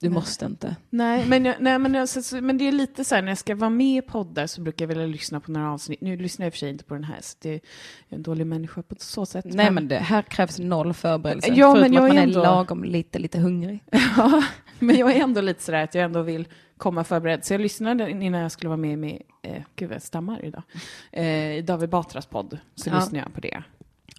Du 0.00 0.08
Nej. 0.08 0.14
måste 0.14 0.44
inte. 0.46 0.76
Nej, 0.90 1.26
men, 1.28 1.44
jag, 1.44 1.56
nej 1.60 1.78
men, 1.78 1.94
jag, 1.94 2.08
så, 2.08 2.22
så, 2.22 2.40
men 2.40 2.58
det 2.58 2.68
är 2.68 2.72
lite 2.72 3.04
så 3.04 3.14
här, 3.14 3.22
när 3.22 3.28
jag 3.30 3.38
ska 3.38 3.54
vara 3.54 3.70
med 3.70 3.98
i 3.98 4.02
poddar 4.02 4.46
så 4.46 4.60
brukar 4.60 4.82
jag 4.84 4.88
vilja 4.88 5.06
lyssna 5.06 5.40
på 5.40 5.50
några 5.50 5.72
avsnitt. 5.72 6.00
Nu 6.00 6.16
lyssnar 6.16 6.46
jag 6.46 6.48
i 6.48 6.50
och 6.50 6.54
för 6.54 6.58
sig 6.58 6.68
inte 6.70 6.84
på 6.84 6.94
den 6.94 7.04
här, 7.04 7.18
så 7.20 7.36
det 7.40 7.48
är 7.50 7.54
är 7.54 7.60
en 8.16 8.22
dålig 8.22 8.46
människa 8.46 8.82
på 8.82 8.94
så 8.98 9.26
sätt. 9.26 9.44
Nej 9.48 9.70
men 9.70 9.88
det 9.88 9.98
här 9.98 10.22
krävs 10.22 10.58
noll 10.58 10.94
förberedelse. 10.94 11.52
Ja, 11.54 11.74
men 11.74 11.82
förutom 11.82 11.94
jag 11.94 12.04
att 12.04 12.08
man 12.08 12.16
är 12.18 12.22
är 12.22 12.26
ändå- 12.26 12.42
lagom 12.42 12.84
lite, 12.84 13.18
lite 13.18 13.38
hungrig. 13.38 13.84
Ja, 14.16 14.42
men 14.78 14.96
jag 14.96 15.16
är 15.16 15.20
ändå 15.22 15.40
lite 15.40 15.62
sådär 15.62 15.84
att 15.84 15.94
jag 15.94 16.04
ändå 16.04 16.22
vill 16.22 16.48
komma 16.76 17.04
förberedd. 17.04 17.44
Så 17.44 17.54
jag 17.54 17.60
lyssnade 17.60 18.10
innan 18.10 18.40
jag 18.40 18.52
skulle 18.52 18.68
vara 18.68 18.76
med 18.76 18.98
med, 18.98 19.22
eh, 19.42 19.62
gud 19.76 19.92
jag 19.92 20.02
stammar 20.02 20.44
idag, 20.44 20.62
eh, 21.12 21.52
i 21.56 21.62
David 21.62 21.88
Batras 21.88 22.26
podd. 22.26 22.58
Så 22.74 22.90
Ja. 22.90 22.94
lyssnade 22.98 23.18
jag 23.24 23.34
på 23.34 23.40
det. 23.40 23.62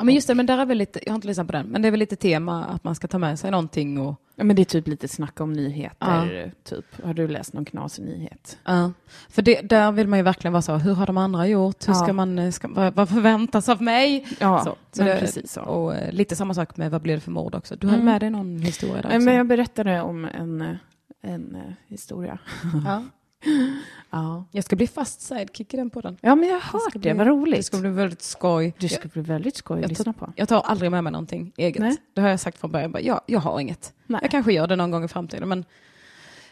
Ja 0.01 0.05
men 0.05 0.15
just 0.15 0.27
det, 0.27 0.35
men 0.35 0.45
där 0.45 0.57
är 0.57 0.65
väl 0.65 0.77
lite, 0.77 0.99
jag 1.05 1.11
har 1.11 1.15
inte 1.15 1.27
lyssnat 1.27 1.47
på 1.47 1.53
den, 1.53 1.67
men 1.67 1.81
det 1.81 1.87
är 1.87 1.91
väl 1.91 1.99
lite 1.99 2.15
tema 2.15 2.65
att 2.65 2.83
man 2.83 2.95
ska 2.95 3.07
ta 3.07 3.17
med 3.17 3.39
sig 3.39 3.51
någonting 3.51 3.99
och 3.99 4.15
Ja, 4.35 4.43
men 4.43 4.55
det 4.55 4.61
är 4.61 4.65
typ 4.65 4.87
lite 4.87 5.07
snack 5.07 5.39
om 5.41 5.53
nyheter, 5.53 6.51
typ. 6.63 6.85
Har 7.05 7.13
du 7.13 7.27
läst 7.27 7.53
någon 7.53 7.65
knasig 7.65 8.05
nyhet? 8.05 8.57
Ja, 8.65 8.91
för 9.29 9.41
det, 9.41 9.61
där 9.61 9.91
vill 9.91 10.07
man 10.07 10.19
ju 10.19 10.23
verkligen 10.23 10.53
vara 10.53 10.61
så, 10.61 10.75
hur 10.75 10.93
har 10.93 11.05
de 11.05 11.17
andra 11.17 11.47
gjort? 11.47 11.87
Hur 11.87 11.93
Ja. 11.93 11.99
ska 11.99 12.13
man, 12.13 12.51
ska, 12.51 12.67
vad, 12.67 12.93
vad 12.93 13.09
förväntas 13.09 13.69
av 13.69 13.81
mig? 13.81 14.27
Ja, 14.39 14.63
så, 14.63 14.75
men 14.97 15.07
det- 15.07 15.19
precis 15.19 15.51
så. 15.51 15.61
Och 15.61 15.95
eh, 15.95 16.11
lite 16.11 16.35
samma 16.35 16.53
sak 16.53 16.77
med 16.77 16.91
vad 16.91 17.01
blir 17.01 17.13
det 17.15 17.19
för 17.19 17.31
mord 17.31 17.55
också. 17.55 17.75
Du 17.75 17.87
har 17.87 17.93
Mm. 17.93 18.05
med 18.05 18.21
dig 18.21 18.29
någon 18.29 18.59
historia 18.59 19.01
där 19.01 19.05
också? 19.09 19.19
men 19.19 19.33
jag 19.35 19.47
berättade 19.47 20.01
om 20.01 20.25
en, 20.25 20.77
en 21.21 21.55
eh, 21.55 21.61
historia. 21.87 22.39
ja. 22.85 23.03
Ja. 24.11 24.45
Jag 24.51 24.63
ska 24.63 24.75
bli 24.75 24.87
fast 24.87 25.21
sidekick 25.21 25.73
i 25.73 25.77
den 25.77 25.89
podden. 25.89 26.17
ja, 26.21 26.35
men 26.35 26.49
jag 26.49 26.55
har 26.55 26.79
hört 26.79 26.93
det. 26.93 26.99
bli- 26.99 27.13
Vad 27.13 27.27
Det 27.27 27.31
roligt. 27.31 27.65
ska 27.65 27.77
bli 27.77 27.89
väldigt 27.89 28.21
skoj. 28.21 28.73
Det 28.79 28.89
ska 28.89 29.07
bli 29.07 29.21
väldigt 29.21 29.55
skoj 29.55 29.75
att 29.77 29.81
jag 29.81 29.89
lyssna 29.89 30.13
på. 30.13 30.33
Jag 30.35 30.47
tar 30.47 30.61
aldrig 30.61 30.91
med 30.91 31.03
mig 31.03 31.11
någonting 31.11 31.53
eget. 31.57 31.79
Nej. 31.81 31.97
Det 32.13 32.21
har 32.21 32.29
jag 32.29 32.39
sagt 32.39 32.57
från 32.57 32.71
början. 32.71 32.95
Jag, 33.01 33.21
jag 33.25 33.39
har 33.39 33.59
inget. 33.59 33.93
Nej. 34.07 34.19
Jag 34.21 34.31
kanske 34.31 34.53
gör 34.53 34.67
det 34.67 34.75
någon 34.75 34.91
gång 34.91 35.03
i 35.03 35.07
framtiden. 35.07 35.49
Men 35.49 35.65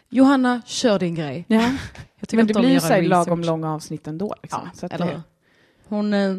Johanna, 0.09 0.61
kör 0.65 0.99
din 0.99 1.15
grej. 1.15 1.45
Ja. 1.47 1.69
Men 2.31 2.47
det 2.47 2.53
blir 2.53 2.69
ju 2.69 2.79
så 2.79 3.01
lagom 3.01 3.41
långa 3.41 3.73
avsnitt 3.73 4.07
ändå. 4.07 4.35
Liksom. 4.41 4.61
Ja, 4.65 4.71
så 4.73 4.85
att 4.85 4.93
eller 4.93 5.05
det? 5.05 5.21
Hon, 5.87 6.13
eh, 6.13 6.37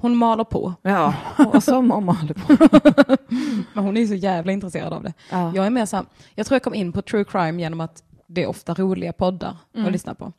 hon 0.00 0.16
maler 0.16 0.44
på. 0.44 0.74
ja, 0.82 1.14
och 1.52 1.62
som 1.62 1.92
om 1.92 2.04
man 2.04 2.16
håller 2.16 2.34
på. 2.34 3.16
Men 3.74 3.84
hon 3.84 3.96
är 3.96 4.00
ju 4.00 4.06
så 4.06 4.14
jävla 4.14 4.52
intresserad 4.52 4.92
av 4.92 5.02
det. 5.02 5.12
Ja. 5.30 5.52
Jag 5.54 5.66
är 5.66 5.70
mer 5.70 5.86
så 5.86 5.96
här, 5.96 6.06
jag 6.34 6.46
tror 6.46 6.54
jag 6.54 6.62
kom 6.62 6.74
in 6.74 6.92
på 6.92 7.02
true 7.02 7.24
crime 7.24 7.62
genom 7.62 7.80
att 7.80 8.02
det 8.26 8.42
är 8.42 8.46
ofta 8.46 8.74
roliga 8.74 9.12
poddar 9.12 9.56
Mm. 9.74 9.86
att 9.86 9.92
lyssna 9.92 10.14
på. 10.14 10.32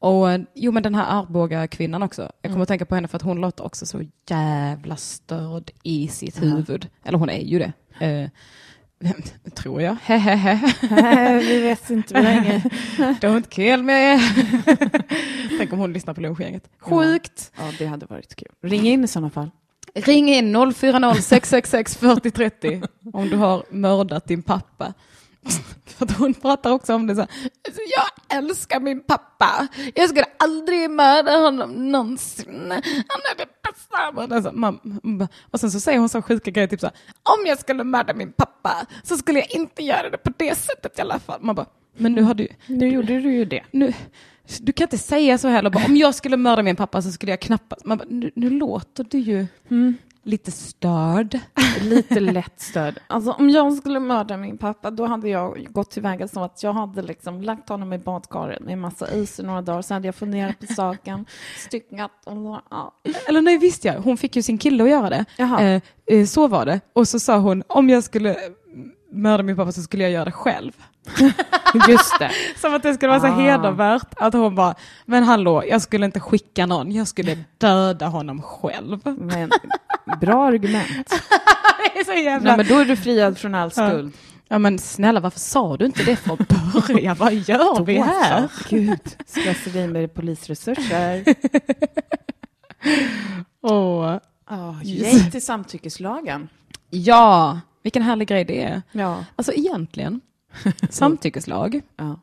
Och 0.00 0.30
eh, 0.30 0.40
jo 0.54 0.72
men 0.72 0.82
den 0.82 0.94
här 0.94 1.18
Arboga 1.20 1.66
kvinnan 1.66 2.02
också, 2.02 2.22
jag 2.22 2.30
kommer 2.42 2.54
Mm. 2.54 2.62
att 2.62 2.68
tänka 2.68 2.84
på 2.84 2.94
henne 2.94 3.08
för 3.08 3.16
att 3.16 3.22
hon 3.22 3.40
låter 3.40 3.64
också 3.64 3.86
så 3.86 4.02
jävla 4.30 4.96
störd 4.96 5.70
i 5.82 6.08
sitt 6.08 6.38
Ja. 6.42 6.48
huvud. 6.48 6.88
Eller 7.04 7.18
hon 7.18 7.30
är 7.30 7.40
ju 7.40 7.58
det. 7.58 7.72
Eh, 8.06 8.28
tror 9.54 9.82
jag. 9.82 9.96
Vi 11.40 11.60
vet 11.60 11.90
inte. 11.90 12.18
Har 12.18 12.30
ingen... 12.30 12.60
Don't 13.20 13.48
kill 13.48 13.82
me. 13.82 14.20
Tänk 15.58 15.72
om 15.72 15.78
hon 15.78 15.92
lyssnar 15.92 16.14
på 16.14 16.20
lunchgänget. 16.20 16.68
Sjukt. 16.78 17.52
Ja, 17.58 17.64
det 17.78 17.86
hade 17.86 18.06
varit 18.06 18.34
kul. 18.34 18.48
Ring 18.62 18.86
in 18.86 19.04
i 19.04 19.08
sådana 19.08 19.30
fall. 19.30 19.50
Ring 19.94 20.28
in 20.28 20.52
040 20.74 21.22
666 21.22 21.96
40 21.96 22.30
30 22.30 22.82
om 23.12 23.28
du 23.28 23.36
har 23.36 23.62
mördat 23.70 24.26
din 24.26 24.42
pappa. 24.42 24.94
För 25.86 26.04
att 26.04 26.16
hon 26.18 26.34
pratar 26.34 26.70
också 26.70 26.94
om 26.94 27.06
det 27.06 27.14
så 27.14 27.20
här. 27.20 27.30
"Alltså, 27.66 27.80
Jag 27.96 28.38
älskar 28.38 28.80
min 28.80 29.00
pappa. 29.02 29.68
Jag 29.94 30.08
skulle 30.08 30.26
aldrig 30.38 30.90
mörda 30.90 31.36
honom 31.36 31.92
någonsin. 31.92 32.70
Han 33.08 33.20
är 33.32 33.36
det 33.38 33.46
bästa. 33.62 34.36
Och, 34.36 34.42
så, 34.42 34.52
man, 34.52 35.28
och 35.50 35.60
sen 35.60 35.70
så 35.70 35.80
säger 35.80 35.98
hon 35.98 36.08
så 36.08 36.22
sjuka 36.22 36.50
grejer, 36.50 36.68
typ 36.68 36.80
så 36.80 36.86
här. 36.86 36.96
Om 37.22 37.46
jag 37.46 37.58
skulle 37.58 37.84
mörda 37.84 38.14
min 38.14 38.32
pappa 38.32 38.86
så 39.02 39.16
skulle 39.16 39.38
jag 39.38 39.50
inte 39.50 39.82
göra 39.84 40.10
det 40.10 40.18
på 40.18 40.32
det 40.36 40.54
sättet 40.58 40.98
i 40.98 41.00
alla 41.00 41.18
fall. 41.18 41.40
Man 41.42 41.54
bara, 41.54 41.66
men 41.96 42.12
nu 42.12 42.22
har 42.22 42.34
du, 42.34 42.48
Nu 42.66 42.88
gjorde 42.88 43.20
du 43.20 43.32
ju 43.34 43.44
det. 43.44 43.64
nu, 43.70 43.92
du 44.60 44.72
kan 44.72 44.84
inte 44.84 44.98
säga 44.98 45.38
så 45.38 45.48
heller. 45.48 45.70
Bara, 45.70 45.84
om 45.84 45.96
jag 45.96 46.14
skulle 46.14 46.36
mörda 46.36 46.62
min 46.62 46.76
pappa 46.76 47.02
så 47.02 47.12
skulle 47.12 47.32
jag 47.32 47.40
knappast... 47.40 47.84
Man 47.84 47.98
bara, 47.98 48.06
nu, 48.10 48.30
nu 48.34 48.50
låter 48.50 49.04
du 49.10 49.18
ju 49.18 49.46
lite 50.28 50.50
störd. 50.50 51.38
Lite 51.80 52.20
lätt 52.20 52.60
stöd. 52.60 52.98
Alltså 53.06 53.30
om 53.30 53.50
jag 53.50 53.72
skulle 53.72 54.00
mörda 54.00 54.36
min 54.36 54.58
pappa 54.58 54.90
då 54.90 55.06
hade 55.06 55.28
jag 55.28 55.66
gått 55.70 55.90
tillväga 55.90 56.28
som 56.28 56.42
att 56.42 56.62
jag 56.62 56.72
hade 56.72 57.02
liksom 57.02 57.42
lagt 57.42 57.68
honom 57.68 57.92
i 57.92 57.98
badkaret 57.98 58.60
med 58.60 58.72
en 58.72 58.80
massa 58.80 59.14
is 59.14 59.40
i 59.40 59.42
några 59.42 59.62
dagar. 59.62 59.82
Sen 59.82 59.94
hade 59.94 60.08
jag 60.08 60.14
funderat 60.14 60.60
på 60.60 60.66
saken, 60.66 61.24
styckat 61.66 62.10
och 62.24 62.32
så, 62.32 62.60
ja. 62.70 62.94
Eller 63.28 63.40
nej, 63.40 63.58
visst 63.58 63.84
ja. 63.84 63.98
Hon 63.98 64.16
fick 64.16 64.36
ju 64.36 64.42
sin 64.42 64.58
kille 64.58 64.84
att 64.84 64.90
göra 64.90 65.10
det. 65.10 65.24
Eh, 65.38 65.80
eh, 66.16 66.26
så 66.26 66.48
var 66.48 66.66
det. 66.66 66.80
Och 66.92 67.08
så 67.08 67.20
sa 67.20 67.38
hon, 67.38 67.62
om 67.66 67.90
jag 67.90 68.04
skulle 68.04 68.36
mörda 69.12 69.42
min 69.42 69.56
pappa 69.56 69.72
så 69.72 69.82
skulle 69.82 70.02
jag 70.02 70.12
göra 70.12 70.24
det 70.24 70.32
själv. 70.32 70.72
Just 71.88 72.18
det. 72.18 72.30
Som 72.56 72.74
att 72.74 72.82
det 72.82 72.94
skulle 72.94 73.08
vara 73.10 73.20
så 73.20 73.26
Ah. 73.26 73.30
hedervärt. 73.40 74.06
Att 74.16 74.34
hon 74.34 74.54
bara, 74.54 74.74
men 75.06 75.24
hallå, 75.24 75.62
jag 75.68 75.82
skulle 75.82 76.06
inte 76.06 76.20
skicka 76.20 76.66
någon. 76.66 76.92
Jag 76.92 77.08
skulle 77.08 77.38
döda 77.58 78.06
honom 78.06 78.42
själv. 78.42 79.00
Men 79.18 79.50
bra 80.20 80.46
argument. 80.46 81.08
det 81.94 82.00
är 82.00 82.04
så 82.04 82.12
jävla... 82.12 82.48
Nej, 82.50 82.56
men 82.56 82.66
då 82.66 82.78
är 82.80 82.84
du 82.84 82.96
friad 82.96 83.38
från 83.38 83.54
all 83.54 83.70
Ja. 83.76 83.88
skuld. 83.90 84.12
Ja 84.50 84.58
men 84.58 84.78
snälla, 84.78 85.20
varför 85.20 85.40
sa 85.40 85.76
du 85.76 85.86
inte 85.86 86.02
det 86.04 86.16
från 86.16 86.36
början? 86.88 87.16
Vad 87.16 87.34
gör 87.34 87.84
vi 87.84 87.98
här? 87.98 88.48
Gud, 88.68 89.00
slöseri 89.26 89.86
med 89.86 90.14
polisresurser. 90.14 91.24
Åh. 93.62 94.16
Oh, 94.50 94.74
Yes. 94.84 95.14
Yay 95.14 95.30
till 95.30 95.42
samtyckeslagen. 95.42 96.48
Ja, 96.90 97.60
vilken 97.88 98.02
härlig 98.02 98.28
grej 98.28 98.44
det 98.44 98.62
är. 98.62 98.82
Ja. 98.92 99.24
Alltså 99.36 99.52
egentligen, 99.52 100.20
samtyckeslag, 100.90 101.80
ja. 101.96 102.20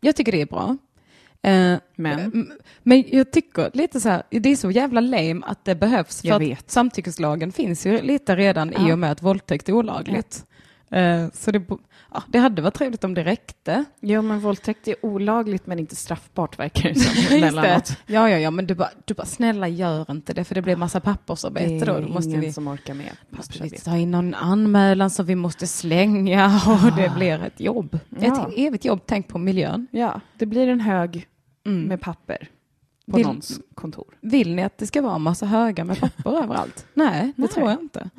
jag 0.00 0.16
tycker 0.16 0.32
det 0.32 0.40
är 0.40 0.46
bra. 0.46 0.76
Eh, 1.42 1.78
Men, 1.96 2.18
m- 2.20 2.52
men 2.82 3.04
jag 3.08 3.32
tycker 3.32 3.70
lite 3.74 4.00
så 4.00 4.08
här, 4.08 4.22
det 4.30 4.48
är 4.48 4.56
så 4.56 4.70
jävla 4.70 5.00
lame 5.00 5.40
att 5.46 5.64
det 5.64 5.74
behövs. 5.74 6.20
För 6.20 6.28
Jag 6.28 6.38
vet. 6.38 6.70
samtyckeslagen 6.70 7.52
finns 7.52 7.86
ju 7.86 8.02
lite 8.02 8.36
redan 8.36 8.70
i 8.70 8.76
Ja. 8.78 8.92
och 8.92 8.98
med 8.98 9.12
att 9.12 9.22
våldtäkt 9.22 9.68
är 9.68 9.72
olagligt. 9.72 10.44
Eh, 10.48 10.53
så 11.32 11.50
det, 11.50 11.62
ja, 12.12 12.22
det 12.28 12.38
hade 12.38 12.62
varit 12.62 12.74
trevligt 12.74 13.04
om 13.04 13.14
det 13.14 13.24
räckte. 13.24 13.84
jo, 14.00 14.22
men 14.22 14.40
våldtäkt 14.40 14.88
är 14.88 14.96
olagligt 15.06 15.66
men 15.66 15.78
inte 15.78 15.96
straffbart 15.96 16.58
verkar 16.58 16.88
det 16.88 17.00
som. 17.00 17.14
Det. 17.62 17.96
Ja, 18.06 18.30
ja, 18.30 18.38
ja, 18.38 18.50
men 18.50 18.66
du 18.66 18.74
bara, 18.74 18.90
du 19.04 19.14
bara, 19.14 19.26
snälla 19.26 19.68
gör 19.68 20.10
inte 20.10 20.34
det 20.34 20.44
för 20.44 20.54
det 20.54 20.62
blir 20.62 20.76
massa 20.76 20.98
Det 20.98 21.04
pappersarbete 21.04 21.74
är 21.74 21.86
då. 21.86 22.00
då 22.00 22.08
måste 22.08 22.28
ingen 22.30 22.40
vi, 22.40 22.52
som 22.52 22.68
orkar 22.68 22.94
med 22.94 23.10
måste 23.30 23.62
vi 23.62 23.70
ta 23.70 23.96
in 23.96 24.10
någon 24.10 24.34
anmälan 24.34 25.10
som 25.10 25.26
vi 25.26 25.34
måste 25.34 25.66
slänga 25.66 26.46
och 26.66 26.96
det 26.96 27.12
blir 27.16 27.42
ett 27.44 27.60
jobb. 27.60 27.98
Ja. 28.20 28.48
Ett 28.48 28.54
evigt 28.58 28.84
jobb, 28.84 29.00
tänk 29.06 29.28
på 29.28 29.38
miljön. 29.38 29.86
Ja, 29.90 30.20
det 30.38 30.46
blir 30.46 30.68
en 30.68 30.80
hög 30.80 31.26
Mm. 31.66 31.82
med 31.82 32.00
papper 32.00 32.48
på 33.10 33.16
Vill- 33.16 33.26
någons 33.26 33.60
kontor. 33.74 34.14
Vill 34.20 34.54
ni 34.54 34.62
att 34.62 34.78
det 34.78 34.86
ska 34.86 35.02
vara 35.02 35.18
massa 35.18 35.46
högar 35.46 35.84
med 35.84 36.00
papper 36.00 36.38
överallt? 36.42 36.86
Nej, 36.94 37.32
det 37.36 37.42
Nej. 37.42 37.48
tror 37.48 37.70
jag 37.70 37.80
inte. 37.80 38.10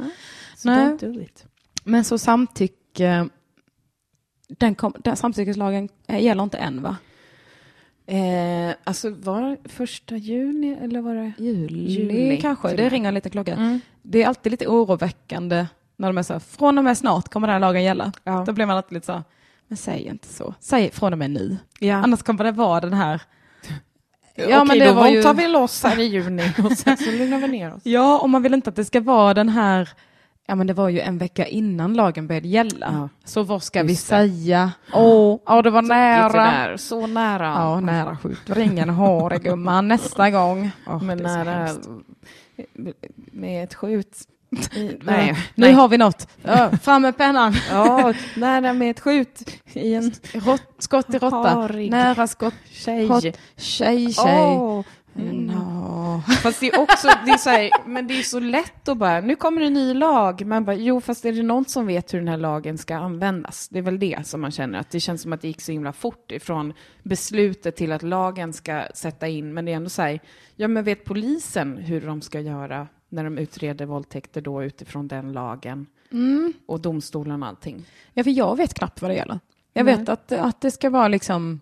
Så 0.57 0.69
Nej. 0.69 0.85
don't 0.87 1.13
do 1.13 1.21
it. 1.21 1.45
Men 1.87 2.03
så 2.03 2.17
samtycke, 2.17 3.29
den, 4.47 4.75
kom, 4.75 4.93
den 4.99 5.15
samtyckeslagen 5.15 5.89
eh, 6.07 6.23
gäller 6.23 6.43
inte 6.43 6.57
än 6.57 6.81
va? 6.81 6.97
Eh, 8.07 8.75
alltså 8.83 9.09
var 9.09 9.41
det 9.41 9.69
första 9.69 10.17
juni 10.17 10.77
eller 10.81 11.01
var 11.01 11.15
det? 11.15 11.31
Juli, 11.37 11.91
Juli, 11.91 12.41
kanske, 12.41 12.69
det 12.69 12.83
med. 12.83 12.91
ringer 12.91 13.07
en 13.07 13.13
liten 13.13 13.31
klocka. 13.31 13.53
Mm. 13.53 13.79
Det 14.01 14.23
är 14.23 14.27
alltid 14.27 14.51
lite 14.51 14.67
oroväckande 14.67 15.67
när 15.95 16.07
de 16.07 16.17
är 16.17 16.23
så 16.23 16.33
här, 16.33 16.39
från 16.39 16.77
och 16.77 16.83
med 16.83 16.97
snart 16.97 17.29
kommer 17.29 17.47
den 17.47 17.53
här 17.53 17.59
lagen 17.59 17.83
gälla. 17.83 18.11
Ja. 18.23 18.43
Då 18.47 18.53
blir 18.53 18.65
man 18.65 18.77
alltid 18.77 18.93
lite 18.93 19.05
så 19.05 19.13
här, 19.13 19.23
men 19.67 19.77
säg 19.77 20.07
inte 20.07 20.27
så. 20.27 20.53
Säg 20.59 20.91
från 20.91 21.13
och 21.13 21.19
med 21.19 21.31
nu. 21.31 21.57
Ja. 21.79 21.95
Annars 21.95 22.23
kommer 22.23 22.43
det 22.43 22.51
vara 22.51 22.79
den 22.79 22.93
här... 22.93 23.21
Ja, 24.35 24.61
Okej, 24.61 24.79
det 24.79 24.85
då 24.85 24.93
var 24.93 25.07
ju- 25.07 25.15
våldtar 25.15 25.33
vi 25.33 25.47
loss 25.47 25.83
här 25.83 25.99
i 25.99 26.03
juni 26.03 26.53
och 26.63 26.71
sen 26.71 26.97
så 26.97 27.11
lugnar 27.11 27.39
vi 27.39 27.47
ner 27.47 27.73
oss. 27.73 27.81
Ja, 27.85 28.19
och 28.19 28.29
man 28.29 28.43
vill 28.43 28.53
inte 28.53 28.69
att 28.69 28.75
det 28.75 28.85
ska 28.85 29.01
vara 29.01 29.33
den 29.33 29.49
här... 29.49 29.89
Ja, 30.47 30.55
men 30.55 30.67
det 30.67 30.73
var 30.73 30.89
ju 30.89 30.99
en 30.99 31.17
vecka 31.17 31.45
innan 31.47 31.93
lagen 31.93 32.27
började 32.27 32.47
gälla. 32.47 32.89
Ja. 32.91 33.09
Så 33.25 33.43
vad 33.43 33.63
ska 33.63 33.79
Just 33.79 33.89
vi 33.89 33.93
det. 33.93 33.97
säga? 34.29 34.71
Åh, 34.93 35.39
ja, 35.45 35.61
det 35.61 35.69
var 35.69 35.81
Lite 35.81 35.95
nära. 35.95 36.77
så 36.77 37.07
nära. 37.07 37.43
Ja, 37.45 37.79
nära 37.79 38.17
skjuter 38.17 38.59
ingen 38.59 38.89
hare 38.89 39.37
gumman 39.39 39.87
nästa 39.87 40.29
gång. 40.31 40.71
Åh, 40.87 41.03
Men 41.03 41.17
så 41.17 41.23
nära 41.23 41.69
med 43.31 43.63
ett 43.63 43.73
skjut. 43.73 44.17
I, 44.75 44.83
Nej, 44.83 44.97
nej, 45.03 45.33
nu 45.55 45.65
nej. 45.65 45.73
har 45.73 45.87
vi 45.87 45.97
något. 45.97 46.27
Ja, 46.43 46.69
fram 46.81 47.01
med 47.01 47.17
pennan. 47.17 47.53
Ja, 47.71 48.13
nära 48.35 48.73
med 48.73 48.91
ett 48.91 48.99
skjut 48.99 49.51
i 49.73 49.93
en 49.93 50.11
Rott, 50.33 50.61
skott 50.79 51.13
i 51.13 51.17
råtta. 51.17 51.67
Nära 51.67 52.27
skott. 52.27 52.53
tjej. 52.71 53.07
Hot. 53.07 53.23
Tjej, 53.57 54.13
tjej. 54.13 54.39
Åh. 54.57 54.83
Mm. 55.17 55.45
Nå. 55.45 56.21
Fast 56.43 56.59
det 56.59 56.67
är 56.67 56.79
också, 56.81 57.07
det 57.25 57.31
är 57.31 57.37
så 57.37 57.49
här, 57.49 57.69
men 57.85 58.07
det 58.07 58.19
är 58.19 58.23
så 58.23 58.39
lätt 58.39 58.87
att 58.89 58.97
bara, 58.97 59.21
nu 59.21 59.35
kommer 59.35 59.61
en 59.61 59.73
ny 59.73 59.93
lag. 59.93 60.45
Man 60.45 60.65
bara, 60.65 60.75
jo 60.75 61.01
fast 61.01 61.25
är 61.25 61.33
det 61.33 61.43
någon 61.43 61.65
som 61.65 61.87
vet 61.87 62.13
hur 62.13 62.19
den 62.19 62.27
här 62.27 62.37
lagen 62.37 62.77
ska 62.77 62.95
användas? 62.95 63.67
Det 63.69 63.77
är 63.79 63.83
väl 63.83 63.99
det 63.99 64.27
som 64.27 64.41
man 64.41 64.51
känner, 64.51 64.79
att 64.79 64.89
det 64.89 64.99
känns 64.99 65.21
som 65.21 65.33
att 65.33 65.41
det 65.41 65.47
gick 65.47 65.61
så 65.61 65.71
himla 65.71 65.93
fort 65.93 66.31
ifrån 66.31 66.73
beslutet 67.03 67.75
till 67.75 67.91
att 67.91 68.03
lagen 68.03 68.53
ska 68.53 68.83
sätta 68.93 69.27
in. 69.27 69.53
Men 69.53 69.65
det 69.65 69.71
är 69.71 69.75
ändå 69.75 69.89
så 69.89 70.01
här, 70.01 70.19
ja 70.55 70.67
men 70.67 70.83
vet 70.83 71.05
polisen 71.05 71.77
hur 71.77 72.01
de 72.01 72.21
ska 72.21 72.39
göra 72.39 72.87
när 73.09 73.23
de 73.23 73.37
utreder 73.37 73.85
våldtäkter 73.85 74.41
då 74.41 74.63
utifrån 74.63 75.07
den 75.07 75.31
lagen 75.33 75.85
Mm. 76.11 76.53
och 76.65 76.79
domstolen 76.79 77.43
och 77.43 77.49
allting. 77.49 77.85
Ja, 78.13 78.23
för 78.23 78.31
jag 78.31 78.57
vet 78.57 78.73
knappt 78.73 79.01
vad 79.01 79.11
det 79.11 79.15
gäller. 79.15 79.39
Jag 79.73 79.85
Nej. 79.85 79.95
vet 79.97 80.09
att, 80.09 80.31
att 80.31 80.61
det 80.61 80.71
ska 80.71 80.89
vara 80.89 81.07
liksom, 81.07 81.59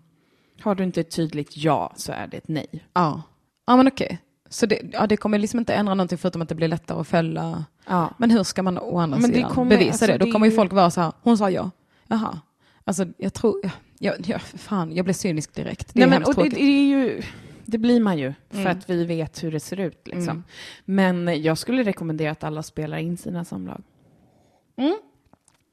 Har 0.60 0.74
du 0.74 0.84
inte 0.84 1.00
ett 1.00 1.10
tydligt 1.16 1.56
ja 1.56 1.92
så 1.96 2.12
är 2.12 2.26
det 2.26 2.36
ett 2.36 2.48
nej. 2.48 2.84
ja, 2.94 3.22
ja 3.66 3.76
men 3.76 3.88
okej. 3.88 4.18
Så 4.48 4.66
det, 4.66 4.80
ja, 4.92 5.06
det 5.06 5.16
kommer 5.16 5.38
liksom 5.38 5.58
inte 5.58 5.74
ändra 5.74 5.94
någonting 5.94 6.18
förutom 6.18 6.42
att 6.42 6.48
det 6.48 6.54
blir 6.54 6.68
lättare 6.68 7.00
att 7.00 7.08
fälla. 7.08 7.64
Ja. 7.86 8.14
Men 8.18 8.30
hur 8.30 8.42
ska 8.42 8.62
man 8.62 8.78
å 8.78 8.98
andra 8.98 9.18
Men 9.18 9.30
det 9.30 9.36
sidan 9.36 9.50
kommer- 9.50 9.70
bevisa 9.70 9.90
alltså, 9.90 10.06
det? 10.06 10.18
Då 10.18 10.24
det 10.26 10.30
kommer 10.32 10.46
ju 10.46 10.52
folk 10.52 10.72
vara 10.72 10.90
så 10.90 11.00
här, 11.00 11.12
hon 11.22 11.38
sa 11.38 11.50
ja. 11.50 11.70
Jaha. 12.08 12.40
Alltså 12.84 13.06
jag 13.16 13.34
tror, 13.34 13.60
ja, 13.64 13.70
ja, 13.98 14.12
ja, 14.26 14.38
fan, 14.38 14.92
jag 14.94 15.04
blev 15.04 15.14
cynisk 15.14 15.54
direkt. 15.54 15.94
Det 15.94 16.02
är 16.02 16.06
Nej, 16.06 16.08
men, 16.08 16.12
hemskt 16.12 16.28
och 16.28 16.34
det, 16.34 16.50
tråkigt. 16.50 16.54
det 16.54 16.64
är 16.64 16.86
ju, 16.86 17.22
det 17.64 17.78
blir 17.78 18.00
man 18.00 18.18
ju, 18.18 18.34
för 18.50 18.58
Mm. 18.60 18.78
att 18.78 18.90
vi 18.90 19.04
vet 19.04 19.42
hur 19.44 19.52
det 19.52 19.60
ser 19.60 19.80
ut. 19.80 20.00
Liksom. 20.06 20.22
Mm. 20.28 20.42
Men 20.84 21.42
jag 21.42 21.58
skulle 21.58 21.82
rekommendera 21.82 22.30
att 22.32 22.44
alla 22.44 22.62
spelar 22.62 22.98
in 22.98 23.16
sina 23.16 23.44
samlag. 23.44 23.82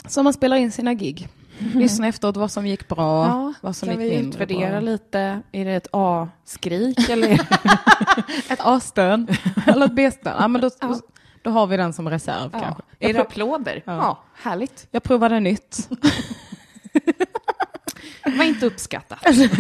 Så 0.08 0.24
man 0.24 0.34
spelar 0.34 0.58
in 0.58 0.72
sina 0.72 0.94
gig. 0.94 1.28
Lyssna 1.74 2.08
efteråt 2.08 2.38
vad 2.38 2.52
som 2.52 2.68
gick 2.68 2.88
bra, 2.88 3.54
vad 3.62 3.76
som 3.76 3.90
kan 3.90 4.02
gick 4.02 4.12
vi 4.12 4.18
mindre 4.18 4.44
utvärdera 4.44 4.72
bra. 4.72 4.80
lite? 4.80 5.42
Är 5.52 5.66
det 5.66 5.72
ett 5.72 5.88
A-skrik 5.92 7.10
eller? 7.10 7.32
Ett 8.52 8.60
A-stön 8.60 9.28
eller 9.68 9.86
ett 9.86 9.96
B-stön. 9.96 10.36
Ja, 10.40 10.48
men 10.48 10.62
då, 10.62 10.70
Ja. 10.82 11.00
då, 11.42 11.50
har 11.50 11.68
vi 11.68 11.78
den 11.78 11.94
som 11.94 12.10
reserv 12.10 12.50
ja. 12.54 12.60
kanske. 12.60 12.82
Är 13.00 13.08
Jag, 13.08 13.16
det 13.16 13.24
prov, 13.24 13.54
applåder? 13.54 13.84
Ja. 13.86 13.96
Ja. 13.96 14.24
härligt. 14.34 14.88
jag 14.92 15.04
provade 15.04 15.40
nytt. 15.40 15.90
Det 18.24 18.32
var 18.38 18.44
inte 18.46 18.66
uppskattat. 18.66 19.20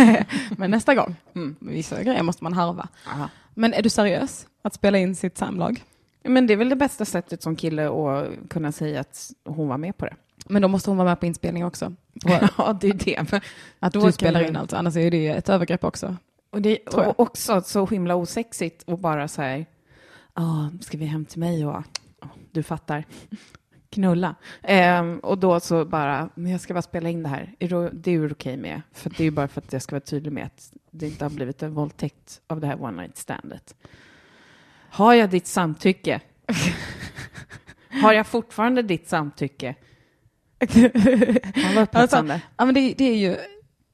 men 0.57 0.71
nästa 0.71 0.95
gång. 0.95 1.15
Mm. 1.35 1.55
Vissa 1.59 2.03
grejer 2.03 2.23
måste 2.23 2.43
man 2.43 2.53
harva. 2.53 2.87
Aha. 3.07 3.29
Men 3.53 3.73
är 3.73 3.81
du 3.81 3.89
seriös? 3.89 4.47
Att 4.63 4.73
spela 4.73 4.97
in 4.97 5.15
sitt 5.15 5.37
samlag? 5.37 5.83
Men 6.23 6.47
det 6.47 6.53
är 6.53 6.57
väl 6.57 6.69
det 6.69 6.75
bästa 6.75 7.05
sättet 7.05 7.43
som 7.43 7.55
kille 7.55 7.89
att 7.89 8.49
kunna 8.49 8.71
säga 8.71 8.99
att 8.99 9.31
hon 9.45 9.67
var 9.67 9.77
med 9.77 9.97
på 9.97 10.05
det. 10.05 10.13
Men 10.45 10.61
då 10.61 10.67
måste 10.67 10.89
hon 10.89 10.97
vara 10.97 11.07
med 11.09 11.19
på 11.19 11.25
inspelning 11.25 11.65
också. 11.65 11.93
Ja, 12.57 12.77
det 12.81 12.87
är 12.87 12.93
det. 12.93 13.41
Att 13.79 13.93
du 13.93 14.11
spelar 14.11 14.47
in 14.47 14.55
allt, 14.55 14.73
annars 14.73 14.95
är 14.95 15.11
det 15.11 15.27
ett 15.27 15.49
övergrepp 15.49 15.83
också. 15.83 16.15
Och 16.49 16.61
det 16.61 16.87
och 16.87 17.19
också 17.19 17.61
så 17.61 17.85
himla 17.85 18.15
osexigt 18.15 18.83
och 18.83 18.99
bara 18.99 19.27
så 19.27 19.41
här, 19.41 19.65
ja, 20.33 20.71
ska 20.81 20.97
vi 20.97 21.05
hem 21.05 21.25
till 21.25 21.39
mig 21.39 21.65
och, 21.65 21.83
ja, 22.21 22.29
du 22.51 22.63
fattar, 22.63 23.05
knulla. 23.89 24.35
Ehm, 24.63 25.19
och 25.19 25.37
då 25.37 25.59
så 25.59 25.85
bara, 25.85 26.29
men 26.35 26.51
jag 26.51 26.61
ska 26.61 26.73
bara 26.73 26.81
spela 26.81 27.09
in 27.09 27.23
det 27.23 27.29
här, 27.29 27.55
är 27.59 27.67
du, 27.67 27.89
det 27.93 28.11
är 28.11 28.19
du 28.19 28.31
okej 28.31 28.57
med? 28.57 28.81
För 28.91 29.09
det 29.09 29.19
är 29.19 29.25
ju 29.25 29.31
bara 29.31 29.47
för 29.47 29.61
att 29.61 29.73
jag 29.73 29.81
ska 29.81 29.95
vara 29.95 30.01
tydlig 30.05 30.31
med 30.31 30.45
att 30.45 30.73
det 30.91 31.07
inte 31.07 31.25
har 31.25 31.29
blivit 31.29 31.63
en 31.63 31.73
våldtäkt 31.73 32.41
av 32.47 32.59
det 32.59 32.67
här 32.67 32.83
one 32.83 33.01
night 33.01 33.17
standet. 33.17 33.75
Har 34.89 35.13
jag 35.13 35.29
ditt 35.29 35.47
samtycke? 35.47 36.21
har 38.01 38.13
jag 38.13 38.27
fortfarande 38.27 38.81
ditt 38.81 39.09
samtycke? 39.09 39.75
Upphetsande. 41.81 42.41
Ja, 42.57 42.65
men 42.65 42.75
det, 42.75 42.93
det 42.97 43.03
är 43.05 43.15
ju 43.17 43.37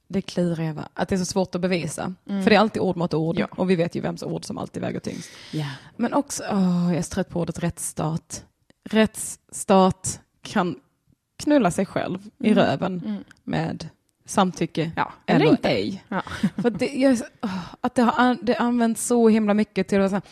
det 0.08 0.22
kluriga, 0.22 0.72
va? 0.72 0.88
att 0.94 1.08
det 1.08 1.14
är 1.14 1.18
så 1.18 1.24
svårt 1.24 1.54
att 1.54 1.60
bevisa. 1.60 2.14
För 2.26 2.50
det 2.50 2.54
är 2.56 2.60
alltid 2.60 2.82
ord 2.82 2.96
mot 2.96 3.14
ord 3.14 3.38
Ja. 3.38 3.46
och 3.50 3.70
vi 3.70 3.76
vet 3.76 3.94
ju 3.94 4.00
vems 4.00 4.22
ord 4.22 4.44
som 4.44 4.58
alltid 4.58 4.82
väger 4.82 5.00
tyngst. 5.00 5.30
Ja. 5.52 5.66
Men 5.96 6.14
också, 6.14 6.42
åh, 6.52 6.86
jag 6.88 6.96
är 6.98 7.02
trött 7.02 7.28
på 7.28 7.40
ordet 7.40 7.58
rättsstat. 7.58 8.44
Rättsstat 8.90 10.20
kan 10.42 10.76
knulla 11.42 11.70
sig 11.70 11.86
själv 11.86 12.18
i 12.38 12.54
röven 12.54 13.02
Mm. 13.06 13.24
med 13.44 13.88
samtycke 14.26 14.90
Ja, 14.96 15.12
eller 15.26 15.40
eller 15.40 15.50
inte. 15.50 15.68
ej. 15.68 16.04
Ja. 16.08 16.22
För 16.56 16.70
det, 16.70 16.86
jag, 16.86 17.18
åh, 17.42 17.58
att 17.80 17.94
det 17.94 18.02
har 18.02 18.14
an- 18.24 18.38
det 18.42 18.56
används 18.56 19.06
så 19.06 19.28
himla 19.28 19.54
mycket 19.54 19.88
till 19.88 20.00
att 20.00 20.10
säga, 20.10 20.22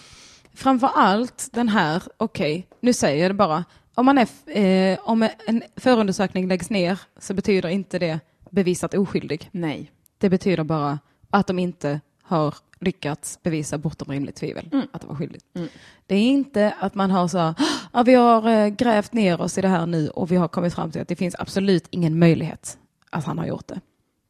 framför 0.55 0.91
allt 0.95 1.49
den 1.53 1.69
här, 1.69 2.03
okej, 2.17 2.67
nu 2.81 2.93
säger 2.93 3.23
jag 3.23 3.31
det 3.31 3.35
bara, 3.35 3.65
om, 3.97 4.07
man 4.07 4.19
är, 4.19 4.29
eh, 4.59 4.99
om 5.03 5.29
en 5.47 5.63
förundersökning 5.77 6.49
läggs 6.49 6.71
ner 6.71 7.01
så 7.19 7.35
betyder 7.35 7.69
inte 7.69 7.99
det 7.99 8.21
bevisat 8.51 8.95
oskyldig. 8.95 9.49
Nej. 9.53 9.91
Det 10.19 10.31
betyder 10.31 10.65
bara 10.65 10.99
att 11.31 11.47
de 11.47 11.59
inte 11.59 12.01
har 12.23 12.55
lyckats 12.81 13.39
bevisa 13.43 13.79
bortom 13.79 14.09
rimligt 14.13 14.37
tvivel 14.37 14.69
Mm. 14.73 14.87
att 14.93 15.01
det 15.01 15.07
var 15.07 15.15
skyldigt. 15.15 15.45
Mm. 15.55 15.69
Det 16.07 16.15
är 16.15 16.21
inte 16.23 16.75
att 16.81 16.95
man 16.95 17.11
har 17.11 17.29
så, 17.29 17.55
ja, 17.93 18.03
vi 18.03 18.15
har 18.15 18.49
eh, 18.49 18.69
grävt 18.69 19.13
ner 19.13 19.41
oss 19.41 19.59
i 19.59 19.61
det 19.61 19.69
här 19.69 19.87
nu 19.87 20.09
och 20.09 20.31
vi 20.33 20.37
har 20.37 20.49
kommit 20.49 20.75
fram 20.75 20.91
till 20.91 21.01
att 21.03 21.09
det 21.09 21.17
finns 21.17 21.37
absolut 21.39 21.87
ingen 21.91 22.19
möjlighet 22.19 22.79
att 23.11 23.25
han 23.25 23.39
har 23.39 23.47
gjort 23.47 23.67
det. 23.69 23.81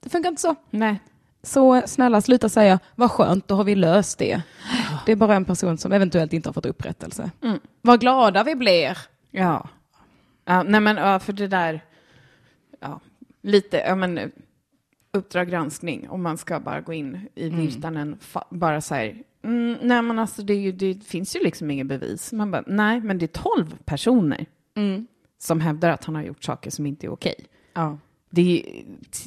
Det 0.02 0.08
funkar 0.10 0.30
inte 0.30 0.42
så. 0.42 0.54
Nej. 0.70 1.00
Så 1.42 1.82
snälla 1.86 2.20
sluta 2.20 2.48
säga, 2.48 2.78
vad 2.94 3.10
skönt, 3.10 3.48
då 3.48 3.54
har 3.54 3.64
vi 3.64 3.74
löst 3.74 4.18
det. 4.18 4.42
Det 5.06 5.12
är 5.12 5.16
bara 5.16 5.34
en 5.34 5.44
person 5.44 5.78
som 5.78 5.92
eventuellt 5.92 6.32
inte 6.32 6.48
har 6.48 6.52
fått 6.52 6.66
upprättelse. 6.66 7.30
Mm. 7.42 7.58
Vad 7.82 8.00
glada 8.00 8.44
vi 8.44 8.54
blir. 8.54 8.98
Ja. 9.36 9.68
ja 10.44 10.62
nej 10.62 10.80
men 10.80 10.96
ja, 10.96 11.18
för 11.18 11.32
det 11.32 11.48
där, 11.48 11.80
ja, 12.80 13.00
lite, 13.42 13.76
ja 13.76 13.94
men 13.94 14.32
Uppdrag 15.12 15.48
granskning, 15.48 16.08
om 16.10 16.22
man 16.22 16.38
ska 16.38 16.60
bara 16.60 16.80
gå 16.80 16.92
in 16.92 17.28
i 17.34 17.48
Mm. 17.48 17.60
virtanen, 17.60 18.18
fa- 18.20 18.46
bara 18.50 18.80
så 18.80 18.94
här, 18.94 19.22
mm, 19.42 19.76
nej 19.82 20.02
men 20.02 20.18
alltså 20.18 20.42
det, 20.42 20.54
ju, 20.54 20.72
det 20.72 21.04
finns 21.04 21.36
ju 21.36 21.40
liksom 21.40 21.70
inget 21.70 21.86
bevis. 21.86 22.32
Man 22.32 22.50
bara, 22.50 22.64
nej 22.66 23.00
men 23.00 23.18
det 23.18 23.24
är 23.24 23.42
tolv 23.42 23.76
personer 23.84 24.46
som 25.38 25.60
hävdar 25.60 25.90
att 25.90 26.04
han 26.04 26.14
har 26.14 26.22
gjort 26.22 26.44
saker 26.44 26.70
som 26.70 26.86
inte 26.86 27.06
är 27.06 27.10
okej. 27.10 27.34
Ja. 27.74 27.98
Det 28.30 28.62
är, 28.62 28.84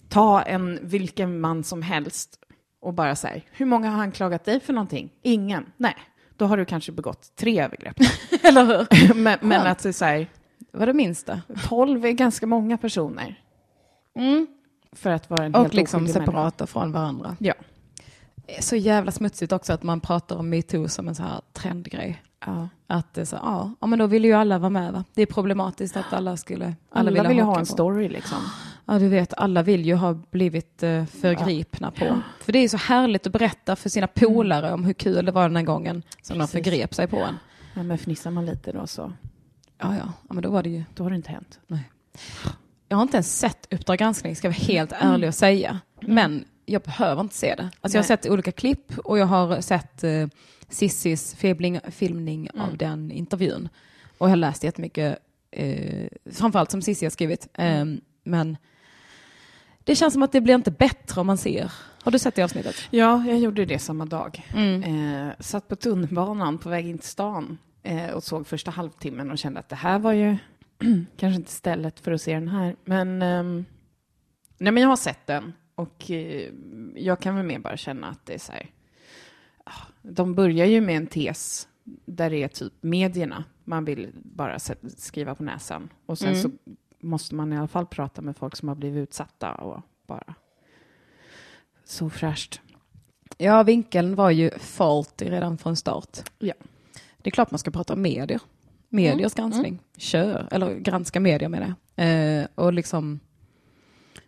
ta 0.10 0.42
en 0.42 0.80
vilken 0.82 1.40
man 1.40 1.64
som 1.64 1.82
helst 1.82 2.40
och 2.82 2.94
bara 2.94 3.16
så 3.16 3.28
här, 3.28 3.42
hur 3.52 3.66
många 3.66 3.90
har 3.90 4.04
anklagat 4.04 4.46
dig 4.46 4.60
för 4.60 4.74
någonting? 4.74 5.10
Ingen. 5.22 5.66
Nej, 5.78 5.96
då 6.40 6.46
har 6.46 6.58
du 6.58 6.66
kanske 6.66 6.92
begått 6.92 7.36
tre 7.36 7.62
övergrepp. 7.64 7.96
Eller 8.44 8.66
hur? 8.66 9.14
men, 9.24 9.38
men 9.42 9.68
att 9.68 9.80
det 9.80 9.90
är 9.90 9.94
så 9.94 10.06
här, 10.06 10.28
Vad 10.72 10.88
det 10.88 10.94
minsta. 10.94 11.42
12 11.68 12.06
är 12.06 12.12
ganska 12.12 12.48
många 12.48 12.78
personer 12.78 13.40
för 14.92 15.10
att 15.10 15.30
vara 15.30 15.46
en 15.46 15.54
helt 15.56 15.68
Och 15.68 15.74
liksom 15.74 16.04
oskyldig 16.04 16.20
människa. 16.20 16.32
separata 16.32 16.68
från 16.68 16.92
varandra. 16.92 17.36
Ja. 17.40 17.54
Det 18.46 18.58
är 18.58 18.62
så 18.62 18.76
jävla 18.76 19.12
smutsigt 19.12 19.52
också 19.52 19.74
att 19.74 19.84
man 19.84 20.02
pratar 20.02 20.36
om 20.36 20.50
metoo 20.50 20.88
som 20.88 21.08
en 21.08 21.16
så 21.16 21.24
här 21.24 21.42
trendgrej. 21.54 22.24
Ja. 22.46 22.70
Att 22.88 23.14
det 23.14 23.22
är 23.22 23.26
så, 23.26 23.36
ja, 23.36 23.72
ja, 23.82 23.88
men 23.88 24.00
då 24.00 24.08
vill 24.08 24.26
ju 24.26 24.34
alla 24.34 24.60
vara 24.60 24.70
med 24.70 24.94
va? 24.94 25.04
Det 25.14 25.22
är 25.22 25.26
problematiskt 25.26 25.98
att 25.98 26.14
alla 26.14 26.38
skulle... 26.38 26.76
Alla, 26.92 27.12
ville 27.12 27.28
vill 27.28 27.38
ju 27.38 27.44
ha 27.44 27.50
haka 27.50 27.60
en 27.60 27.66
på. 27.66 27.72
story 27.72 28.10
liksom. 28.10 28.38
Ja, 28.90 29.00
du 29.00 29.08
vet, 29.08 29.34
alla 29.38 29.64
vill 29.64 29.86
ju 29.86 29.96
ha 29.96 30.14
blivit 30.14 30.84
eh, 30.84 31.06
förgripna 31.06 31.92
på. 31.92 32.22
För 32.42 32.52
det 32.52 32.60
är 32.60 32.68
så 32.70 32.78
härligt 32.78 33.28
att 33.28 33.34
berätta 33.34 33.76
för 33.76 33.90
sina 33.90 34.08
polare 34.08 34.72
om 34.74 34.86
hur 34.86 34.94
kul 34.94 35.26
det 35.26 35.32
var 35.32 35.44
den 35.44 35.56
här 35.56 35.64
gången 35.64 36.04
som 36.22 36.38
de 36.38 36.44
Precis. 36.44 36.52
förgrep 36.64 36.94
sig 36.96 37.08
på 37.08 37.18
en. 37.18 37.38
Ja, 37.74 37.84
men 37.84 37.98
fnissar 37.98 38.32
man 38.32 38.46
lite 38.46 38.72
då 38.72 38.88
så, 38.88 39.14
Ja, 39.78 39.96
ja, 39.96 40.14
ja 40.28 40.34
men 40.34 40.44
då 40.44 40.50
var 40.50 40.64
det 40.64 40.70
ju... 40.70 40.84
då 40.96 41.04
har 41.04 41.10
det 41.10 41.16
inte 41.16 41.32
hänt. 41.32 41.60
Jag 42.88 42.98
har 42.98 43.02
inte 43.02 43.18
ens 43.18 43.40
sett 43.40 43.74
Uppdrag 43.74 43.98
granskning, 43.98 44.36
ska 44.36 44.48
jag 44.48 44.54
vara 44.54 44.64
helt 44.64 44.92
ärlig 44.92 45.28
och 45.28 45.36
säga. 45.36 45.80
Men 46.02 46.46
jag 46.66 46.82
behöver 46.82 47.22
inte 47.22 47.36
se 47.36 47.56
det. 47.56 47.64
Alltså 47.82 47.98
jag 47.98 48.04
har 48.04 48.10
Nej. 48.10 48.18
sett 48.18 48.30
olika 48.30 48.52
klipp 48.52 48.98
och 48.98 49.20
jag 49.20 49.26
har 49.26 49.62
sett 49.62 50.04
eh, 50.04 50.28
Sissis 50.70 51.36
filmning, 51.36 51.80
filmning 51.92 52.50
Mm. 52.54 52.66
av 52.66 52.78
den 52.78 53.12
intervjun. 53.12 53.70
Och 54.18 54.28
jag 54.28 54.32
har 54.32 54.36
läst 54.38 54.64
jättemycket, 54.64 55.18
eh, 55.52 56.08
framförallt 56.32 56.72
som 56.72 56.82
Cissi 56.82 57.06
har 57.06 57.10
skrivit. 57.10 57.48
Eh, 57.54 57.86
men 58.24 58.58
det 59.84 59.96
känns 59.96 60.14
som 60.14 60.24
att 60.24 60.32
det 60.32 60.42
blir 60.42 60.56
inte 60.56 60.72
bättre 60.72 61.22
om 61.22 61.28
man 61.28 61.38
ser. 61.38 61.72
Har 62.04 62.12
du 62.12 62.20
sett 62.20 62.36
det 62.36 62.44
avsnittet? 62.44 62.76
Ja, 62.92 63.24
jag 63.28 63.40
gjorde 63.40 63.66
det 63.66 63.80
samma 63.80 64.06
dag. 64.06 64.46
Mm. 64.56 64.84
Eh, 65.28 65.34
satt 65.40 65.68
på 65.68 65.76
tunnelbanan 65.76 66.58
på 66.58 66.70
väg 66.70 66.88
in 66.88 66.98
till 66.98 67.08
stan 67.10 67.58
eh, 67.84 68.10
och 68.10 68.24
såg 68.24 68.48
första 68.48 68.72
halvtimmen 68.72 69.32
och 69.32 69.38
kände 69.38 69.60
att 69.60 69.70
det 69.70 69.76
här 69.76 70.00
var 70.00 70.14
ju 70.14 70.38
kanske 71.18 71.36
inte 71.40 71.52
stället 71.52 72.00
för 72.00 72.12
att 72.12 72.22
se 72.22 72.34
den 72.34 72.48
här. 72.48 72.76
Men, 72.86 73.22
ehm, 73.22 73.66
nej, 74.58 74.72
men 74.74 74.84
jag 74.84 74.90
har 74.90 74.96
sett 74.96 75.28
den 75.28 75.54
och 75.76 76.12
eh, 76.12 76.50
jag 76.96 77.20
kan 77.20 77.36
väl 77.36 77.46
mer 77.46 77.60
bara 77.60 77.78
känna 77.78 78.08
att 78.08 78.26
det 78.26 78.34
är 78.34 78.40
så 78.40 78.52
här. 78.52 78.70
ah, 79.64 79.72
De 80.02 80.36
börjar 80.36 80.66
ju 80.66 80.82
med 80.82 80.98
en 80.98 81.08
tes 81.08 81.68
där 82.06 82.30
det 82.30 82.44
är 82.44 82.48
typ 82.48 82.74
medierna 82.82 83.44
man 83.64 83.86
vill 83.86 84.10
bara 84.14 84.60
skriva 84.98 85.36
på 85.36 85.44
näsan. 85.44 85.90
Och 86.06 86.18
sen 86.18 86.30
Mm. 86.30 86.42
så 86.42 86.50
måste 87.00 87.36
man 87.36 87.54
i 87.54 87.58
alla 87.58 87.68
fall 87.68 87.86
prata 87.86 88.22
med 88.22 88.38
folk 88.38 88.56
som 88.56 88.68
har 88.68 88.76
blivit 88.76 89.04
utsatta 89.10 89.54
och 89.54 89.82
bara 90.08 90.34
så 91.86 92.10
fräscht. 92.10 92.62
Ja, 93.38 93.64
vinkeln 93.64 94.16
var 94.16 94.30
ju 94.30 94.50
faulty 94.60 95.26
redan 95.30 95.58
från 95.58 95.76
start. 95.76 96.18
Ja. 96.40 96.54
Det 97.18 97.30
är 97.30 97.32
klart 97.32 97.52
man 97.52 97.60
ska 97.60 97.72
prata 97.72 97.94
om 97.94 98.02
medier. 98.02 98.42
Mediers 98.90 99.34
granskning. 99.34 99.80
Kör, 99.98 100.48
eller 100.52 100.76
granska 100.76 101.20
medier 101.20 101.50
menar 101.50 101.74
jag. 101.96 102.40
Eh, 102.40 102.48
och 102.56 102.74
liksom, 102.74 103.20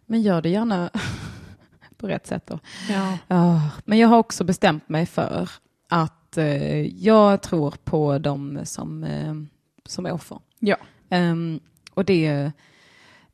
men 0.05 0.21
gör 0.21 0.41
det 0.41 0.49
gärna 0.49 0.89
på 1.97 2.07
rätt 2.07 2.27
sätt 2.27 2.47
då. 2.47 2.59
Ja. 2.89 3.17
Ja, 3.27 3.69
men 3.85 3.97
jag 3.97 4.07
har 4.07 4.17
också 4.17 4.43
bestämt 4.43 4.89
mig 4.89 5.05
för 5.05 5.49
att 5.89 6.37
eh, 6.37 6.81
jag 6.81 7.41
tror 7.41 7.73
på 7.83 8.17
dem 8.17 8.59
som, 8.63 9.03
eh, 9.03 9.33
som 9.85 10.05
är 10.05 10.11
offer. 10.11 10.39
Ja. 10.59 10.77
Ehm, 11.09 11.59
och 11.93 12.05
det, 12.05 12.51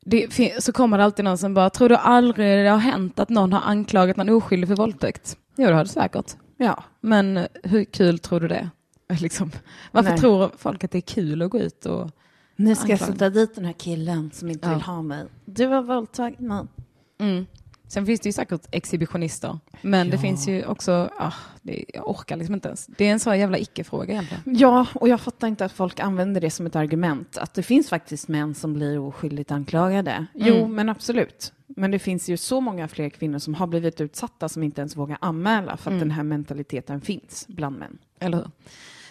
det, 0.00 0.62
så 0.64 0.72
kommer 0.72 0.98
det 0.98 1.04
alltid 1.04 1.24
någon 1.24 1.38
som 1.38 1.54
bara, 1.54 1.70
tror 1.70 1.88
du 1.88 1.96
aldrig 1.96 2.64
det 2.64 2.70
har 2.70 2.78
hänt 2.78 3.18
att 3.18 3.28
någon 3.28 3.52
har 3.52 3.60
anklagat 3.60 4.16
någon 4.16 4.28
oskyldig 4.28 4.68
för 4.68 4.76
våldtäkt? 4.76 5.36
Jo, 5.56 5.66
det 5.68 5.74
har 5.74 5.84
det 5.84 5.90
säkert. 5.90 6.36
Ja. 6.56 6.84
Men 7.00 7.46
hur 7.62 7.84
kul 7.84 8.18
tror 8.18 8.40
du 8.40 8.48
det? 8.48 8.70
Liksom. 9.20 9.50
Varför 9.92 10.10
Nej. 10.10 10.18
tror 10.18 10.50
folk 10.58 10.84
att 10.84 10.90
det 10.90 10.98
är 10.98 11.02
kul 11.02 11.42
att 11.42 11.50
gå 11.50 11.58
ut 11.58 11.86
och... 11.86 12.10
Nu 12.56 12.74
ska 12.74 12.84
jag 12.84 12.92
Anklaga. 12.92 13.12
sätta 13.12 13.30
dit 13.30 13.54
den 13.54 13.64
här 13.64 13.72
killen 13.72 14.30
som 14.34 14.50
inte 14.50 14.68
Ja. 14.68 14.74
vill 14.74 14.82
ha 14.82 15.02
mig. 15.02 15.24
Du 15.44 15.66
har 15.66 15.82
våldtagit 15.82 16.40
mig. 16.40 16.64
Mm. 17.20 17.46
Sen 17.88 18.06
finns 18.06 18.20
det 18.20 18.28
ju 18.28 18.32
säkert 18.32 18.60
exhibitionister. 18.70 19.58
Men 19.82 20.10
det 20.10 20.16
Ja. 20.16 20.20
finns 20.22 20.48
ju 20.48 20.64
också, 20.64 21.10
ah, 21.18 21.32
det, 21.62 21.84
jag 21.94 22.10
orkar 22.10 22.36
liksom 22.36 22.54
inte 22.54 22.68
ens. 22.68 22.86
Det 22.86 23.04
är 23.04 23.12
en 23.12 23.20
sån 23.20 23.38
jävla 23.38 23.58
icke-fråga 23.58 24.12
egentligen. 24.12 24.42
Ja, 24.44 24.86
och 24.94 25.08
jag 25.08 25.20
fattar 25.20 25.48
inte 25.48 25.64
att 25.64 25.72
folk 25.72 26.00
använder 26.00 26.40
det 26.40 26.50
som 26.50 26.66
ett 26.66 26.76
argument. 26.76 27.38
Att 27.38 27.54
det 27.54 27.62
finns 27.62 27.88
faktiskt 27.88 28.28
män 28.28 28.54
som 28.54 28.72
blir 28.74 28.98
oskyldigt 28.98 29.50
anklagade. 29.50 30.26
Jo, 30.34 30.54
Mm. 30.56 30.74
men 30.74 30.88
absolut. 30.88 31.52
Men 31.66 31.90
det 31.90 31.98
finns 31.98 32.28
ju 32.28 32.36
så 32.36 32.60
många 32.60 32.88
fler 32.88 33.08
kvinnor 33.10 33.38
som 33.38 33.54
har 33.54 33.66
blivit 33.66 34.00
utsatta 34.00 34.48
som 34.48 34.62
inte 34.62 34.80
ens 34.80 34.96
vågar 34.96 35.18
anmäla 35.20 35.76
för 35.76 35.90
att 35.90 35.94
Mm. 35.96 35.98
den 36.00 36.10
här 36.10 36.22
mentaliteten 36.22 37.00
finns 37.00 37.44
bland 37.48 37.78
män. 37.78 37.98
Eller 38.20 38.36
hur? 38.36 38.50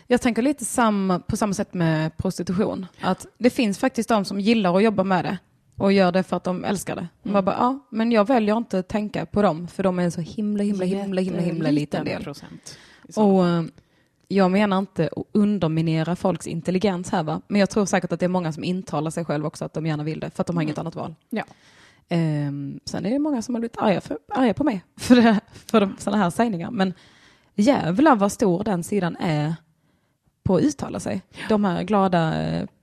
Jag 0.10 0.22
tänker 0.22 0.42
lite 0.42 0.66
samma, 0.66 1.20
på 1.20 1.38
samma 1.38 1.54
sätt 1.54 1.74
med 1.74 2.18
prostitution. 2.18 2.86
Att 3.02 3.26
det 3.38 3.50
finns 3.50 3.78
faktiskt 3.80 4.10
de 4.10 4.26
som 4.26 4.40
gillar 4.40 4.78
att 4.78 4.84
jobba 4.84 5.04
med 5.04 5.26
det 5.26 5.38
och 5.78 5.94
gör 5.94 6.12
det 6.12 6.24
för 6.24 6.38
att 6.38 6.44
de 6.44 6.66
älskar 6.66 6.96
det. 6.96 7.08
Mm. 7.24 7.34
Man 7.34 7.46
bara, 7.46 7.56
ja, 7.56 7.80
men 7.90 8.12
jag 8.12 8.28
väljer 8.28 8.58
inte 8.58 8.80
att 8.80 8.88
tänka 8.88 9.26
på 9.26 9.42
dem 9.42 9.68
för 9.68 9.84
de 9.84 10.00
är 10.00 10.04
en 10.04 10.12
så 10.12 10.22
himla, 10.22 10.64
himla, 10.64 10.86
himla, 10.86 11.22
himla, 11.22 11.42
himla 11.42 11.72
liten 11.72 12.06
del. 12.06 12.24
procent. 12.24 12.78
Och 13.16 13.48
eh, 13.48 13.64
jag 14.28 14.52
menar 14.52 14.78
inte 14.78 15.10
att 15.16 15.24
underminera 15.32 16.16
folks 16.16 16.48
intelligens 16.48 17.10
här 17.10 17.24
va, 17.24 17.42
men 17.48 17.60
jag 17.60 17.70
tror 17.70 17.86
säkert 17.86 18.12
att 18.12 18.20
det 18.20 18.26
är 18.26 18.30
många 18.30 18.54
som 18.54 18.64
intalar 18.64 19.12
sig 19.12 19.26
själv 19.26 19.46
också 19.46 19.66
att 19.66 19.74
de 19.74 19.86
gärna 19.86 20.04
vill 20.04 20.20
det 20.20 20.30
för 20.30 20.42
att 20.42 20.48
de 20.48 20.56
har 20.56 20.64
inget 20.64 20.78
annat 20.78 20.96
val. 20.96 21.16
Ja. 21.30 21.44
Ehm, 22.10 22.80
sen 22.86 23.06
är 23.06 23.10
det 23.10 23.20
många 23.20 23.42
som 23.42 23.56
har 23.56 23.60
blivit 23.60 23.78
arga, 23.78 24.02
för, 24.02 24.18
arga 24.28 24.54
på 24.54 24.64
mig 24.64 24.84
för, 24.98 25.16
det, 25.16 25.40
för 25.52 25.80
de, 25.80 25.96
sådana 26.00 26.24
här 26.24 26.30
sägningar. 26.30 26.72
Men 26.72 26.94
jävlar 27.56 28.16
vad 28.16 28.32
stor 28.32 28.64
den 28.64 28.84
sidan 28.84 29.18
är 29.20 29.56
på 30.44 30.56
att 30.56 30.62
uttala 30.62 31.00
sig. 31.00 31.22
De 31.50 31.66
här 31.66 31.84
glada, 31.84 32.34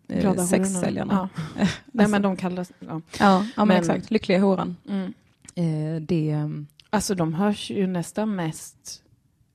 eh, 0.08 0.34
sexsäljarna. 0.44 1.28
Ja. 1.58 1.66
Nej, 1.92 2.08
men 2.08 2.22
de 2.22 2.36
kallas... 2.36 2.72
Ja. 2.78 2.86
Ja, 2.88 3.00
ja 3.20 3.44
men, 3.56 3.68
Men- 3.68 3.76
exakt. 3.76 4.10
Lyckliga 4.10 4.40
horan. 4.40 4.76
Mm. 4.88 5.12
Eh, 5.54 6.02
det, 6.02 6.30
ehm, 6.30 6.66
Alltså 6.90 7.14
de 7.14 7.34
hörs 7.34 7.70
ju 7.70 7.86
nästan 7.86 8.34
mest... 8.36 9.02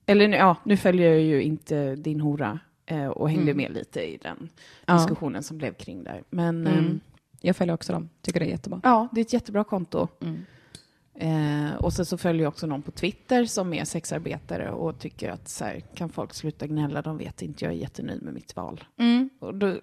Eller 0.06 0.28
nu- 0.28 0.38
ja, 0.38 0.56
nu 0.64 0.78
följer 0.78 1.10
jag 1.12 1.22
ju 1.22 1.42
inte 1.44 1.96
din 1.96 2.22
hora 2.22 2.60
eh, 2.86 3.06
och 3.08 3.30
hängde 3.30 3.52
Mm. 3.52 3.58
med 3.58 3.72
lite 3.74 4.02
i 4.02 4.18
den 4.18 4.50
ja. 4.86 4.94
diskussionen 4.98 5.44
som 5.44 5.58
blev 5.58 5.74
kring 5.74 6.04
där. 6.04 6.24
Men 6.30 6.68
Mm. 6.68 6.80
ehm, 6.80 7.00
Jag 7.42 7.56
följer 7.56 7.74
också 7.74 7.94
dem, 7.94 8.10
tycker 8.22 8.40
det 8.40 8.46
är 8.46 8.50
jättebra. 8.50 8.80
ja, 8.84 9.08
det 9.12 9.22
är 9.22 9.26
ett 9.26 9.34
jättebra 9.34 9.64
konto. 9.64 10.08
Mm. 10.22 10.46
Eh, 11.22 11.76
och 11.80 11.94
sen 11.94 12.06
så 12.06 12.18
följer 12.18 12.44
jag 12.44 12.50
också 12.50 12.68
någon 12.68 12.82
på 12.82 12.92
Twitter 12.92 13.46
som 13.46 13.74
är 13.74 13.86
sexarbetare 13.86 14.72
och 14.72 15.00
tycker 15.00 15.30
att 15.30 15.48
så 15.50 15.66
här, 15.66 15.80
kan 15.96 16.10
folk 16.10 16.34
sluta 16.34 16.68
gnälla, 16.68 17.02
de 17.02 17.18
vet 17.18 17.42
inte, 17.42 17.66
jag 17.66 17.74
är 17.74 17.78
jättenöjd 17.78 18.22
med 18.24 18.34
mitt 18.34 18.56
val. 18.56 18.84
Mm. 18.98 19.30
Och 19.40 19.56
då, 19.56 19.76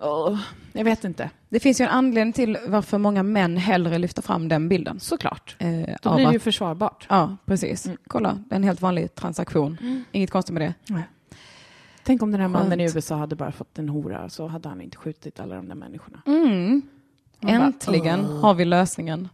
åh, 0.00 0.38
jag 0.72 0.84
vet 0.84 1.04
inte, 1.04 1.30
Det 1.48 1.60
finns 1.60 1.80
ju 1.80 1.84
en 1.84 1.90
anledning 1.90 2.32
till 2.32 2.58
varför 2.68 2.98
många 2.98 3.22
män 3.22 3.56
hellre 3.56 3.98
lyfter 3.98 4.22
fram 4.22 4.48
den 4.48 4.68
bilden. 4.68 5.00
såklart. 5.00 5.56
Eh, 5.58 5.68
Då 6.02 6.14
blir 6.14 6.26
det 6.26 6.32
ju 6.32 6.38
försvarbart. 6.38 7.06
Ja, 7.10 7.36
precis. 7.44 7.86
Mm. 7.86 7.98
Kolla, 8.06 8.38
det 8.48 8.54
är 8.54 8.56
en 8.56 8.64
helt 8.64 8.82
vanlig 8.82 9.14
transaktion. 9.14 10.04
Inget 10.12 10.30
konstigt 10.30 10.54
med 10.54 10.62
det. 10.62 10.94
Tänk 12.04 12.22
om 12.22 12.32
den 12.32 12.40
här 12.40 12.48
mannen 12.48 12.80
i 12.80 12.84
Skönt. 12.86 12.96
USA 12.96 13.14
hade 13.16 13.36
bara 13.36 13.52
fått 13.52 13.78
en 13.78 13.88
hora, 13.88 14.28
så 14.28 14.46
hade 14.46 14.68
han 14.68 14.80
inte 14.80 14.96
skjutit 14.96 15.40
alla 15.40 15.54
de 15.56 15.68
där 15.68 15.74
människorna. 15.74 16.22
Mm. 16.26 16.82
Bara, 17.40 17.52
Äntligen 17.52 18.20
"Åh." 18.20 18.40
har 18.40 18.54
vi 18.54 18.64
lösningen. 18.64 19.28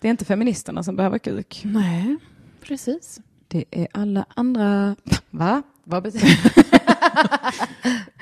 Det 0.00 0.08
är 0.08 0.10
inte 0.10 0.24
feministerna 0.24 0.82
som 0.82 0.96
behöver 0.96 1.18
kuk. 1.18 1.62
Nej, 1.64 2.16
precis. 2.60 3.20
Det 3.48 3.64
är 3.70 3.88
alla 3.92 4.26
andra... 4.28 4.96
Va? 5.30 5.62
Vad 5.84 6.02
betyder 6.02 6.28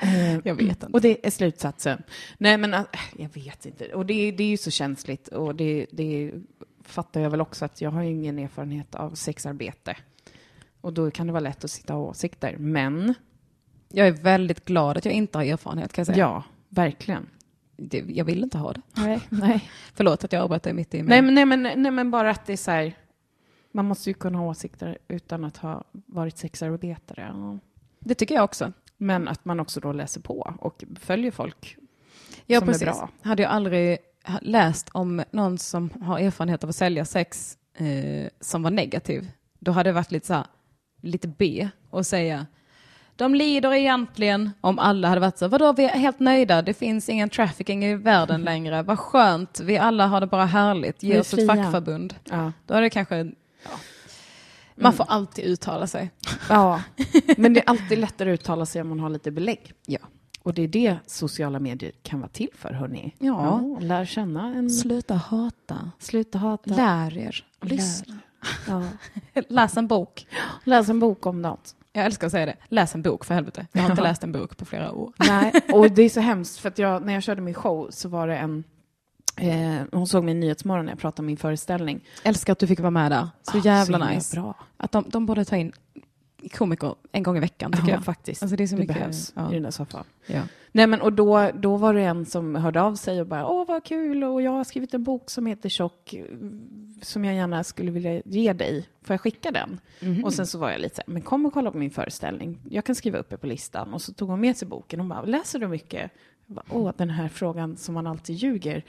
Jag 0.43 0.55
vet 0.55 0.69
inte. 0.69 0.85
Och 0.85 1.01
det 1.01 1.27
är 1.27 1.31
slutsatsen. 1.31 2.03
Nej, 2.37 2.57
men 2.57 2.73
äh, 2.73 2.81
jag 3.17 3.29
vet 3.33 3.65
inte. 3.65 3.85
Och 3.93 4.05
det, 4.05 4.31
det 4.31 4.43
är 4.43 4.47
ju 4.47 4.57
så 4.57 4.71
känsligt. 4.71 5.27
Och 5.27 5.55
det, 5.55 5.85
det 5.91 6.31
fattar 6.83 7.21
jag 7.21 7.29
väl 7.29 7.41
också 7.41 7.65
att 7.65 7.81
jag 7.81 7.91
har 7.91 8.03
ingen 8.03 8.39
erfarenhet 8.39 8.95
av 8.95 9.15
sexarbete. 9.15 9.97
Och 10.81 10.93
då 10.93 11.11
kan 11.11 11.27
det 11.27 11.33
vara 11.33 11.43
lätt 11.43 11.63
att 11.63 11.71
sitta 11.71 11.95
och 11.95 12.01
ha 12.01 12.09
åsikter. 12.09 12.57
Men, 12.57 13.13
Jag 13.89 14.07
är 14.07 14.11
väldigt 14.11 14.65
glad 14.65 14.97
att 14.97 15.05
jag 15.05 15.13
inte 15.13 15.37
har 15.37 15.45
erfarenhet 15.45 15.93
kan 15.93 16.01
jag 16.01 16.07
säga. 16.07 16.17
ja, 16.17 16.43
verkligen. 16.69 17.29
Det, 17.77 17.97
jag 18.07 18.25
vill 18.25 18.43
inte 18.43 18.57
ha 18.57 18.73
det. 18.73 18.81
Nej, 18.95 19.21
nej. 19.29 19.69
Förlåt 19.93 20.23
att 20.23 20.31
jag 20.33 20.43
avbröt 20.43 20.63
dig 20.63 20.73
mitt 20.73 20.93
i. 20.93 21.01
nej, 21.03 21.21
men, 21.21 21.33
nej, 21.33 21.45
men, 21.45 21.61
nej, 21.63 21.91
men 21.91 22.11
bara 22.11 22.29
att 22.31 22.45
det 22.45 22.53
är 22.53 22.57
så 22.57 22.71
här. 22.71 22.93
Man 23.71 23.85
måste 23.85 24.09
ju 24.09 24.13
kunna 24.13 24.37
ha 24.37 24.45
åsikter 24.45 24.97
utan 25.07 25.43
att 25.43 25.57
ha 25.57 25.83
varit 25.91 26.37
sexarbetare. 26.37 27.33
Det 27.99 28.15
tycker 28.15 28.35
jag 28.35 28.43
också. 28.43 28.73
Men 28.97 29.27
att 29.27 29.45
man 29.45 29.59
också 29.59 29.79
då 29.79 29.91
läser 29.91 30.21
på 30.21 30.53
och 30.59 30.83
följer 30.99 31.31
folk 31.31 31.77
Ja, 32.45 32.59
som 32.59 32.67
precis. 32.67 32.81
är 32.81 32.85
bra. 32.85 33.09
Hade 33.21 33.43
jag 33.43 33.51
aldrig 33.51 33.97
läst 34.41 34.89
om 34.93 35.23
någon 35.31 35.57
som 35.57 35.89
har 36.01 36.19
erfarenhet 36.19 36.63
av 36.63 36.69
att 36.69 36.75
sälja 36.75 37.05
sex 37.05 37.57
eh, 37.73 38.29
som 38.39 38.63
var 38.63 38.71
negativ, 38.71 39.31
då 39.59 39.71
hade 39.71 39.89
det 39.89 39.93
varit 39.93 40.11
lite 40.11 40.27
så 40.27 40.33
här, 40.33 40.45
lite 41.01 41.27
B 41.27 41.69
och 41.89 42.05
säga 42.05 42.45
de 43.17 43.35
lider 43.35 43.73
egentligen 43.73 44.51
om 44.61 44.79
alla 44.79 45.07
hade 45.07 45.21
varit 45.21 45.37
så, 45.37 45.47
vadå 45.47 45.73
vi 45.73 45.83
är 45.83 45.89
helt 45.97 46.19
nöjda, 46.19 46.61
det 46.61 46.73
finns 46.73 47.09
ingen 47.09 47.29
trafficking 47.29 47.85
i 47.85 47.95
världen 47.95 48.41
längre, 48.43 48.83
vad 48.83 48.99
skönt, 48.99 49.59
vi 49.59 49.77
alla 49.77 50.07
har 50.07 50.21
det 50.21 50.27
bara 50.27 50.45
härligt, 50.45 51.03
ge 51.03 51.19
oss 51.19 51.33
ett 51.33 51.47
fackförbund. 51.47 52.15
Ja. 52.23 52.51
Då 52.65 52.73
är 52.73 52.81
det 52.81 52.89
kanske, 52.89 53.17
ja. 53.63 53.69
man 54.75 54.93
får 54.93 55.05
alltid 55.09 55.45
uttala 55.45 55.87
sig. 55.87 56.11
Ja, 56.49 56.81
men 57.37 57.53
det 57.53 57.59
är 57.59 57.63
alltid 57.69 57.97
lättare 57.97 58.33
att 58.33 58.39
uttala 58.39 58.65
sig 58.65 58.81
om 58.81 58.89
man 58.89 58.99
har 58.99 59.09
lite 59.09 59.31
belägg. 59.31 59.73
Ja. 59.85 59.99
Och 60.43 60.53
det 60.53 60.61
är 60.61 60.67
det 60.67 60.97
sociala 61.05 61.59
medier 61.59 61.91
kan 62.03 62.19
vara 62.19 62.29
till 62.29 62.49
för, 62.55 62.69
hörni. 62.73 63.15
Ja. 63.19 63.61
lär 63.81 64.05
känna 64.05 64.53
en... 64.55 64.69
Sluta 64.69 65.13
hata, 65.13 65.91
Sluta 65.99 66.37
hata. 66.37 66.75
lär 66.75 67.17
er, 67.17 67.45
Lär. 67.61 67.69
lyssna, 67.69 68.15
Ja. 68.67 68.83
läs 69.49 69.77
en 69.77 69.87
bok. 69.87 70.27
Läs 70.63 70.89
en 70.89 70.99
bok 70.99 71.25
om 71.25 71.41
något. 71.41 71.75
Jag 71.97 72.05
älskar 72.05 72.27
att 72.27 72.31
säga 72.31 72.45
det. 72.45 72.55
Läs 72.67 72.95
en 72.95 73.01
bok 73.01 73.25
för 73.25 73.33
helvete. 73.33 73.67
Jag 73.71 73.81
har 73.81 73.89
inte 73.89 74.01
läst 74.03 74.23
en 74.23 74.31
bok 74.31 74.57
på 74.57 74.65
flera 74.65 74.91
år. 74.91 75.13
Nej, 75.17 75.53
och 75.73 75.91
det 75.91 76.01
är 76.01 76.09
så 76.09 76.19
hemskt 76.19 76.57
för 76.59 76.69
att 76.69 76.77
jag, 76.79 77.05
när 77.05 77.13
jag 77.13 77.23
körde 77.23 77.41
min 77.41 77.53
show 77.53 77.87
så 77.91 78.09
var 78.09 78.27
det 78.27 78.37
en 78.37 78.63
Eh, 79.41 79.81
hon 79.91 80.07
såg 80.07 80.23
mig 80.23 80.31
i 80.31 80.37
Nyhetsmorgon 80.37 80.85
när 80.85 80.91
jag 80.91 80.99
pratade 80.99 81.19
om 81.21 81.25
min 81.25 81.37
föreställning. 81.37 82.03
Älskar 82.23 82.53
att 82.53 82.59
du 82.59 82.67
fick 82.67 82.79
vara 82.79 82.91
med 82.91 83.11
där. 83.11 83.27
Så 83.43 83.57
Ah, 83.57 83.61
jävla 83.63 83.97
himla 83.97 84.11
nice. 84.11 84.35
Bra. 84.41 84.55
Att 84.77 84.91
de, 84.91 85.05
de 85.09 85.25
borde 85.25 85.45
ta 85.45 85.55
in 85.55 85.71
komiker 86.53 86.95
en 87.11 87.23
gång 87.23 87.37
i 87.37 87.39
veckan 87.39 87.71
tycker 87.71 87.87
Ja, 87.87 87.93
jag. 87.93 88.05
faktiskt. 88.05 88.43
Alltså 88.43 88.55
det 88.57 88.63
är 88.63 88.67
så 88.67 88.75
det 88.75 88.79
mycket. 88.81 88.95
behövs 88.95 89.33
Ja. 89.35 89.51
i 89.51 89.53
den 89.53 89.63
där 89.63 89.71
soffan. 89.71 90.03
Ja. 90.27 90.41
Nej, 90.77 90.87
men 90.87 91.01
och 91.01 91.13
då, 91.13 91.51
då 91.53 91.77
var 91.77 91.93
det 91.93 92.01
en 92.01 92.25
som 92.25 92.55
hörde 92.55 92.81
av 92.81 92.95
sig 92.95 93.21
och 93.21 93.27
bara, 93.27 93.47
åh 93.47 93.67
vad 93.67 93.83
kul, 93.83 94.23
och 94.23 94.41
jag 94.41 94.51
har 94.51 94.63
skrivit 94.63 94.93
en 94.93 95.03
bok 95.03 95.29
som 95.29 95.45
heter 95.45 95.69
Tjock, 95.69 96.15
som 97.01 97.25
jag 97.25 97.35
gärna 97.35 97.63
skulle 97.63 97.91
vilja 97.91 98.21
ge 98.25 98.53
dig. 98.53 98.85
Får 99.03 99.13
jag 99.13 99.21
skicka 99.21 99.51
den? 99.51 99.79
Mhm. 99.99 100.23
Och 100.23 100.33
sen 100.33 100.47
så 100.47 100.57
var 100.59 100.71
jag 100.71 100.81
lite 100.81 100.95
så 100.95 101.01
här, 101.07 101.13
men 101.13 101.21
kom 101.21 101.45
och 101.45 101.53
kolla 101.53 101.71
på 101.71 101.77
min 101.77 101.91
föreställning. 101.91 102.59
Jag 102.69 102.85
kan 102.85 102.95
skriva 102.95 103.17
upp 103.17 103.29
det 103.29 103.37
på 103.37 103.47
listan. 103.47 103.93
Och 103.93 104.01
så 104.01 104.13
tog 104.13 104.29
hon 104.29 104.39
med 104.39 104.57
sig 104.57 104.67
boken. 104.67 104.99
Hon 104.99 105.09
bara, 105.09 105.21
läser 105.21 105.59
du 105.59 105.67
mycket? 105.67 106.11
Bara, 106.45 106.65
åh, 106.69 106.91
den 106.97 107.09
här 107.09 107.27
frågan 107.29 107.77
som 107.77 107.93
man 107.93 108.07
alltid 108.07 108.35
ljuger. 108.35 108.83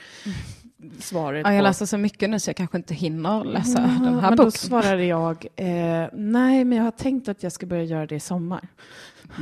Svaret 0.99 1.47
Ja, 1.47 1.55
jag 1.55 1.62
läser 1.62 1.86
så 1.86 1.99
mycket 1.99 2.30
nu 2.30 2.41
så 2.41 2.49
jag 2.51 2.57
kanske 2.57 2.76
inte 2.76 2.95
hinner 2.95 3.45
läsa 3.45 3.80
Ja, 3.80 4.05
den 4.05 4.14
här 4.20 4.28
men 4.28 4.36
då 4.36 4.45
boken. 4.45 4.53
svarade 4.53 5.05
jag, 5.05 5.47
eh, 5.57 6.09
nej, 6.12 6.64
men 6.64 6.72
jag 6.78 6.84
har 6.84 6.91
tänkt 6.91 7.28
att 7.28 7.43
jag 7.43 7.53
ska 7.53 7.66
börja 7.66 7.84
göra 7.84 8.07
det 8.07 8.14
i 8.14 8.20
sommar. 8.20 8.68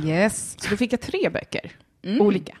Yes. 0.05 0.55
Så 0.59 0.69
då 0.69 0.77
fick 0.77 0.93
jag 0.93 1.01
tre 1.01 1.29
böcker, 1.29 1.71
Mm. 2.07 2.21
olika. 2.21 2.57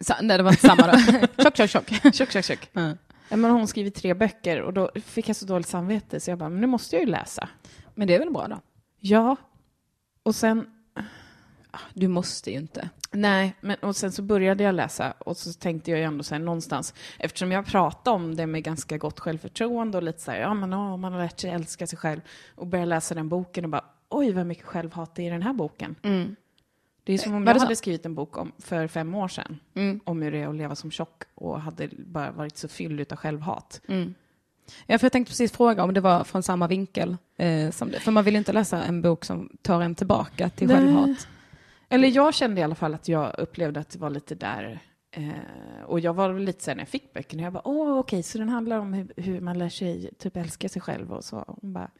Så, 0.00 0.14
nej, 0.22 0.36
det 0.36 0.42
var 0.42 0.50
inte 0.50 0.66
samma 0.66 0.92
då. 0.92 0.98
tjock, 1.42 1.56
tjock, 1.56 1.70
tjock. 1.70 1.88
Tjock, 2.14 2.30
tjock, 2.30 2.44
tjock. 2.44 2.70
Ja, 3.30 3.36
men 3.36 3.50
hon 3.50 3.68
skrivit 3.68 3.94
tre 3.94 4.14
böcker 4.14 4.60
och 4.62 4.72
då 4.72 4.90
fick 5.04 5.28
jag 5.28 5.36
så 5.36 5.46
dåligt 5.46 5.68
samvete 5.68 6.20
så 6.20 6.30
jag 6.30 6.38
bara, 6.38 6.48
men 6.48 6.60
nu 6.60 6.66
måste 6.66 6.96
jag 6.96 7.04
ju 7.04 7.10
läsa. 7.10 7.48
Men 7.94 8.08
det 8.08 8.14
är 8.14 8.18
väl 8.18 8.30
bra 8.30 8.48
då? 8.48 8.60
Ja. 9.00 9.36
Och 10.22 10.34
sen, 10.34 10.66
Du 11.94 12.08
måste 12.08 12.50
ju 12.50 12.56
inte. 12.56 12.88
nej, 13.12 13.54
men 13.60 13.76
och 13.76 13.96
sen 13.96 14.12
så 14.12 14.22
började 14.22 14.64
jag 14.64 14.74
läsa 14.74 15.12
och 15.18 15.36
så 15.36 15.52
tänkte 15.52 15.90
jag 15.90 15.98
ju 16.00 16.04
ändå 16.06 16.24
så 16.24 16.34
här 16.34 16.42
någonstans, 16.42 16.94
eftersom 17.18 17.52
jag 17.52 17.66
pratade 17.66 18.16
om 18.16 18.36
det 18.36 18.46
med 18.46 18.62
ganska 18.62 18.98
gott 18.98 19.20
självförtroende 19.20 19.98
och 19.98 20.02
lite 20.04 20.20
så 20.20 20.30
här, 20.30 20.38
ja 20.40 20.54
men 20.54 20.72
ja, 20.72 20.96
man 20.96 21.12
har 21.12 21.20
lärt 21.22 21.40
sig 21.40 21.50
älska 21.50 21.86
sig 21.86 21.98
själv 21.98 22.20
och 22.54 22.66
började 22.66 22.88
läsa 22.88 23.14
den 23.14 23.28
boken 23.28 23.64
och 23.64 23.70
bara, 23.70 23.84
oj 24.08 24.32
vad 24.32 24.46
mycket 24.46 24.64
självhat 24.64 25.14
det 25.14 25.22
är 25.22 25.26
i 25.26 25.30
den 25.30 25.42
här 25.42 25.52
boken. 25.52 25.94
Det 27.08 27.14
är 27.14 27.18
som 27.18 27.34
om 27.34 27.44
Var 27.44 27.54
jag 27.54 27.60
hade 27.60 27.76
skrivit 27.76 28.06
en 28.06 28.14
bok 28.14 28.36
om, 28.38 28.52
för 28.58 28.86
fem 28.88 29.14
år 29.14 29.28
sedan 29.28 29.58
Mm. 29.74 30.00
om 30.04 30.22
hur 30.22 30.32
det 30.32 30.38
är 30.38 30.48
att 30.48 30.54
leva 30.56 30.74
som 30.74 30.90
tjock 30.90 31.22
och 31.34 31.60
hade 31.60 31.88
bara 31.98 32.30
varit 32.30 32.56
så 32.56 32.68
fylld 32.68 33.12
av 33.12 33.16
självhat. 33.18 33.80
Mm. 33.88 34.14
Ja, 34.86 34.98
för 34.98 35.04
jag 35.04 35.12
tänkte 35.12 35.30
precis 35.30 35.52
fråga 35.52 35.82
om 35.82 35.94
det 35.94 36.00
var 36.00 36.24
från 36.24 36.42
samma 36.42 36.66
vinkel. 36.66 37.16
Eh, 37.36 37.70
som 37.70 37.90
det. 37.90 38.00
För 38.00 38.12
man 38.12 38.24
vill 38.24 38.36
inte 38.36 38.52
läsa 38.52 38.82
en 38.84 39.02
bok 39.02 39.24
som 39.24 39.56
tar 39.62 39.80
en 39.80 39.94
tillbaka 39.94 40.48
till 40.50 40.68
Nej. 40.68 40.76
självhat. 40.76 41.28
Eller 41.88 42.08
jag 42.08 42.34
kände 42.34 42.60
i 42.60 42.64
alla 42.64 42.74
fall 42.74 42.94
att 42.94 43.08
jag 43.08 43.34
upplevde 43.38 43.80
att 43.80 43.90
det 43.90 43.98
var 43.98 44.10
lite 44.10 44.34
där. 44.34 44.78
Eh, 45.10 45.82
och 45.86 46.00
jag 46.00 46.14
var 46.14 46.38
lite 46.38 46.70
här 46.70 46.74
när 46.76 46.82
jag 46.82 46.88
fick 46.88 47.12
böckerna, 47.12 47.42
jag 47.42 47.52
bara, 47.52 47.68
åh 47.68 47.98
okej, 47.98 48.22
så 48.22 48.38
den 48.38 48.48
handlar 48.48 48.78
om 48.78 48.92
hur, 48.92 49.12
hur 49.16 49.40
man 49.40 49.58
lär 49.58 49.68
sig 49.68 50.10
typ 50.18 50.36
älska 50.36 50.68
sig 50.68 50.82
själv 50.82 51.12
och 51.12 51.24
så. 51.24 51.44
Hon 51.60 51.72
bara, 51.72 51.90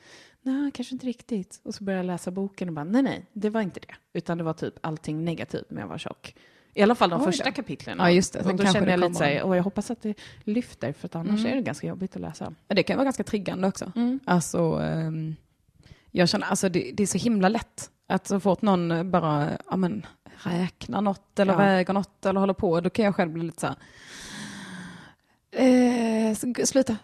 nej, 0.53 0.70
kanske 0.72 0.94
inte 0.94 1.07
riktigt. 1.07 1.61
Och 1.62 1.74
så 1.74 1.84
började 1.84 1.99
jag 1.99 2.07
läsa 2.07 2.30
boken 2.30 2.68
och 2.68 2.74
bara, 2.74 2.84
nej, 2.84 3.03
nej, 3.03 3.26
det 3.32 3.51
var 3.51 3.61
inte 3.61 3.80
det. 3.80 3.94
Utan 4.18 4.38
det 4.38 4.44
var 4.44 4.53
typ 4.53 4.74
allting 4.80 5.24
negativt 5.24 5.70
med 5.70 5.82
att 5.82 5.88
vara 5.88 5.99
tjock. 5.99 6.34
I 6.74 6.82
alla 6.82 6.94
fall 6.94 7.11
de 7.11 7.16
Oj 7.20 7.24
då. 7.26 7.32
första 7.32 7.51
kapitlen. 7.53 7.99
Ja, 8.01 8.11
just 8.11 8.32
det. 8.32 8.38
Och 8.38 8.44
Sen 8.44 8.57
då 8.57 8.62
kanske 8.62 8.78
kände 8.78 8.86
det 8.86 8.92
jag 8.92 9.01
lite 9.01 9.14
så 9.14 9.24
här, 9.24 9.42
och 9.42 9.57
jag 9.57 9.62
hoppas 9.62 9.90
att 9.90 10.03
det 10.03 10.14
lyfter, 10.44 10.92
för 10.92 11.07
att 11.07 11.14
annars 11.14 11.40
Mm. 11.40 11.53
är 11.53 11.57
det 11.57 11.62
ganska 11.62 11.86
jobbigt 11.86 12.16
att 12.16 12.22
läsa. 12.22 12.55
Det 12.66 12.82
kan 12.82 12.96
vara 12.96 13.05
ganska 13.05 13.24
triggande 13.24 13.68
också. 13.68 13.92
Mm. 13.96 14.20
Alltså, 14.24 14.59
ehm, 14.82 15.36
jag 16.11 16.28
känner, 16.28 16.46
alltså 16.46 16.68
det, 16.68 16.90
det 16.94 17.03
är 17.03 17.07
så 17.07 17.18
himla 17.18 17.49
lätt 17.49 17.90
att 18.07 18.26
så 18.26 18.40
fort 18.40 18.62
någon 18.62 19.11
bara 19.11 19.49
ja, 19.70 19.76
men, 19.76 20.07
räknar 20.42 21.01
något 21.01 21.38
eller 21.38 21.53
Ja. 21.53 21.59
väger 21.59 21.92
något 21.94 22.26
eller 22.26 22.40
håller 22.40 22.55
på, 22.55 22.80
då 22.80 22.90
kan 22.90 23.05
jag 23.05 23.14
själv 23.16 23.32
bli 23.32 23.42
lite 23.42 23.61
så 23.61 23.66
här, 23.66 23.76
eh, 25.53 26.64
sluta, 26.64 26.96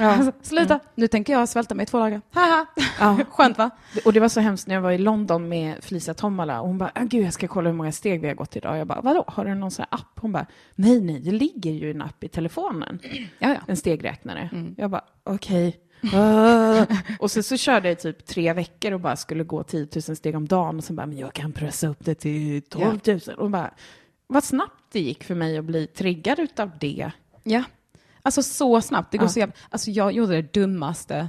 Ja. 0.00 0.32
sluta, 0.42 0.80
nu 0.94 1.08
tänker 1.08 1.32
jag 1.32 1.48
svälta 1.48 1.74
mig 1.74 1.82
i 1.82 1.86
två 1.86 1.98
dagar. 1.98 2.20
Haha. 2.30 2.66
Ja. 3.00 3.18
Skönt 3.30 3.58
va? 3.58 3.70
Och 4.04 4.12
det 4.12 4.20
var 4.20 4.28
så 4.28 4.40
hemskt 4.40 4.66
när 4.66 4.74
jag 4.74 4.82
var 4.82 4.92
i 4.92 4.98
London 4.98 5.48
med 5.48 5.84
Felicia 5.84 6.14
Tomala 6.14 6.60
och 6.60 6.66
hon 6.68 6.78
bara, 6.78 6.90
"Ah, 6.94 7.02
gud 7.04 7.26
jag 7.26 7.32
ska 7.32 7.48
kolla 7.48 7.70
hur 7.70 7.76
många 7.76 7.92
steg 7.92 8.20
vi 8.20 8.28
har 8.28 8.34
gått 8.34 8.56
idag. 8.56 8.78
Jag 8.78 8.86
bara, 8.86 9.00
vadå, 9.00 9.24
har 9.28 9.44
du 9.44 9.54
någon 9.54 9.70
sån 9.70 9.84
här 9.90 9.98
app? 10.00 10.18
Hon 10.20 10.32
bara, 10.32 10.46
nej 10.74 11.00
nej, 11.00 11.20
det 11.20 11.30
ligger 11.30 11.70
ju 11.70 11.90
en 11.90 12.02
app 12.02 12.24
i 12.24 12.28
telefonen, 12.28 12.98
Ja, 13.38 13.48
ja. 13.48 13.56
en 13.66 13.76
stegräknare. 13.76 14.48
Mm. 14.52 14.74
Jag 14.78 14.90
bara, 14.90 15.04
okej. 15.24 15.80
Ah. 16.14 16.86
och 17.18 17.30
sen 17.30 17.42
så 17.42 17.56
körde 17.56 17.88
jag 17.88 18.00
typ 18.00 18.26
tre 18.26 18.52
veckor 18.52 18.92
och 18.92 19.00
bara 19.00 19.16
skulle 19.16 19.44
gå 19.44 19.62
10 19.62 19.88
000 20.08 20.16
steg 20.16 20.36
om 20.36 20.46
dagen 20.48 20.76
och 20.78 20.84
så 20.84 20.92
bara, 20.92 21.06
men 21.06 21.18
jag 21.18 21.32
kan 21.32 21.52
pressa 21.52 21.88
upp 21.88 22.04
det 22.04 22.14
till 22.14 22.62
12 22.62 22.98
000. 23.06 23.20
Och 23.38 23.50
bara, 23.50 23.70
vad 24.26 24.44
snabbt 24.44 24.84
det 24.92 25.00
gick 25.00 25.24
för 25.24 25.34
mig 25.34 25.58
att 25.58 25.64
bli 25.64 25.86
triggad 25.86 26.38
utav 26.38 26.70
det. 26.80 27.10
Ja, 27.42 27.62
alltså 28.22 28.42
så 28.42 28.80
snabbt. 28.80 29.12
Det 29.12 29.18
går 29.18 29.24
Ja. 29.26 29.30
så 29.32 29.38
jävla, 29.38 29.54
alltså 29.70 29.90
jag 29.90 30.12
gjorde 30.12 30.42
det 30.42 30.54
dummaste. 30.54 31.28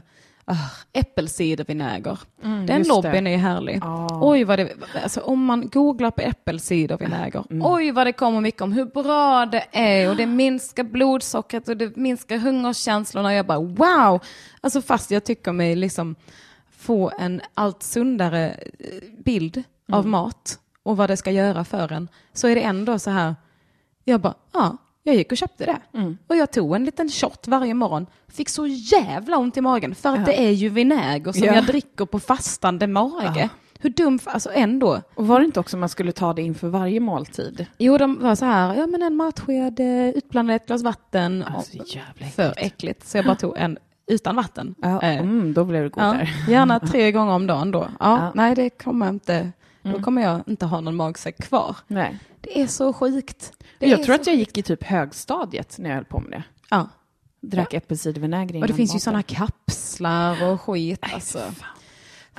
Uh, 0.51 0.57
Äppelcidervinäger. 0.93 2.19
Den 2.41 2.51
Mm, 2.53 2.77
just 2.77 2.89
lobbyn 2.89 3.23
det. 3.23 3.33
är 3.33 3.37
härlig. 3.37 3.79
Ja. 3.81 4.19
Oj 4.21 4.43
vad 4.43 4.59
det, 4.59 4.69
alltså 5.03 5.21
om 5.21 5.45
man 5.45 5.69
googlar 5.69 6.11
på 6.11 6.21
äppelcidervinäger, 6.21 7.43
Mm. 7.49 7.65
oj 7.65 7.91
vad 7.91 8.07
det 8.07 8.13
kommer 8.13 8.41
mycket 8.41 8.61
om 8.61 8.71
hur 8.71 8.85
bra 8.85 9.45
det 9.45 9.65
är 9.71 10.09
och 10.09 10.15
det 10.15 10.25
minskar 10.25 10.83
blodsockret 10.83 11.69
och 11.69 11.77
det 11.77 11.95
minskar 11.95 12.37
hungerkänslorna. 12.37 13.33
Jag 13.33 13.45
bara 13.45 13.59
wow! 13.59 14.19
Alltså 14.61 14.81
fast 14.81 15.11
jag 15.11 15.23
tycker 15.23 15.51
mig 15.51 15.75
liksom 15.75 16.15
få 16.77 17.11
en 17.19 17.41
allt 17.53 17.83
sundare 17.83 18.49
eh, 18.79 19.23
bild 19.25 19.63
av 19.91 19.99
Mm. 19.99 20.11
mat 20.11 20.59
och 20.83 20.97
vad 20.97 21.09
det 21.09 21.17
ska 21.17 21.31
göra 21.31 21.63
för 21.63 21.91
en, 21.91 22.07
så 22.33 22.47
är 22.47 22.55
det 22.55 22.61
ändå 22.61 22.99
så 22.99 23.09
här, 23.11 23.35
jag 24.03 24.21
bara, 24.21 24.33
ja, 24.53 24.77
jag 25.03 25.15
gick 25.15 25.31
och 25.31 25.37
köpte 25.37 25.65
det. 25.65 25.77
Mm. 25.99 26.17
Och 26.27 26.35
jag 26.35 26.51
tog 26.51 26.75
en 26.75 26.85
liten 26.85 27.09
shot 27.09 27.47
varje 27.47 27.73
morgon. 27.73 28.05
Fick 28.27 28.49
så 28.49 28.67
jävla 28.67 29.37
ont 29.37 29.57
i 29.57 29.61
magen 29.61 29.95
för 29.95 30.09
att 30.09 30.17
Ja. 30.19 30.25
det 30.25 30.41
är 30.41 30.51
ju 30.51 30.69
vinäger 30.69 31.31
som 31.31 31.43
Ja. 31.43 31.53
jag 31.55 31.65
dricker 31.65 32.05
på 32.05 32.19
fastande 32.19 32.87
mage. 32.87 33.33
Ja. 33.39 33.49
Hur 33.79 33.89
dum, 33.89 34.19
alltså 34.25 34.49
ändå. 34.53 35.01
Och 35.15 35.27
var 35.27 35.39
det 35.39 35.45
inte 35.45 35.59
också 35.59 35.77
man 35.77 35.89
skulle 35.89 36.11
ta 36.11 36.33
det 36.33 36.41
inför 36.41 36.67
varje 36.67 36.99
måltid? 36.99 37.65
Jo, 37.77 37.97
de 37.97 38.19
var 38.21 38.35
så 38.35 38.45
här, 38.45 38.75
ja 38.75 38.87
men 38.87 39.03
en 39.03 39.15
matsked 39.15 39.79
eh, 39.79 40.09
utblandat 40.09 40.61
ett 40.61 40.67
glas 40.67 40.83
vatten. 40.83 41.43
Alltså, 41.43 41.77
jävla 41.85 42.25
för 42.35 42.53
äckligt. 42.57 43.07
Så 43.07 43.17
jag 43.17 43.25
bara 43.25 43.35
tog 43.35 43.57
en 43.57 43.77
utan 44.07 44.35
vatten. 44.35 44.75
Ja, 44.81 45.01
Eh, 45.01 45.19
mm, 45.19 45.53
då 45.53 45.63
blev 45.65 45.81
det 45.83 45.91
ja, 45.95 46.05
godare. 46.11 46.29
gärna 46.47 46.79
tre 46.79 47.11
gånger 47.11 47.33
om 47.33 47.47
dagen 47.47 47.71
då. 47.71 47.87
Ja, 47.99 48.17
Ja. 48.17 48.31
Nej, 48.35 48.55
det 48.55 48.69
kommer 48.69 49.05
jag 49.05 49.15
inte. 49.15 49.51
Då 49.83 49.89
Mm. 49.89 50.03
kommer 50.03 50.21
jag 50.21 50.41
inte 50.47 50.65
ha 50.65 50.81
någon 50.81 50.95
magsäck 50.95 51.37
kvar. 51.37 51.75
Nej. 51.87 52.19
Det 52.41 52.61
är 52.61 52.67
så 52.67 52.93
sjukt. 52.93 53.53
Det 53.81 53.87
Jag 53.87 54.03
tror 54.03 54.15
att 54.15 54.27
jag 54.27 54.35
gick 54.35 54.57
i 54.57 54.63
typ 54.63 54.83
högstadiet 54.83 55.75
när 55.79 55.89
jag 55.89 55.95
höll 55.95 56.05
på 56.05 56.19
med 56.19 56.31
det. 56.31 56.43
Ja. 56.69 56.89
Drack 57.41 57.73
äppelcidervinäger 57.73 58.61
Och 58.61 58.67
det 58.67 58.73
finns 58.73 58.89
ju 58.91 58.93
maten. 58.93 58.99
sådana 58.99 59.23
kapslar 59.23 60.43
och 60.51 60.61
skit. 60.61 60.99
Alltså. 61.13 61.39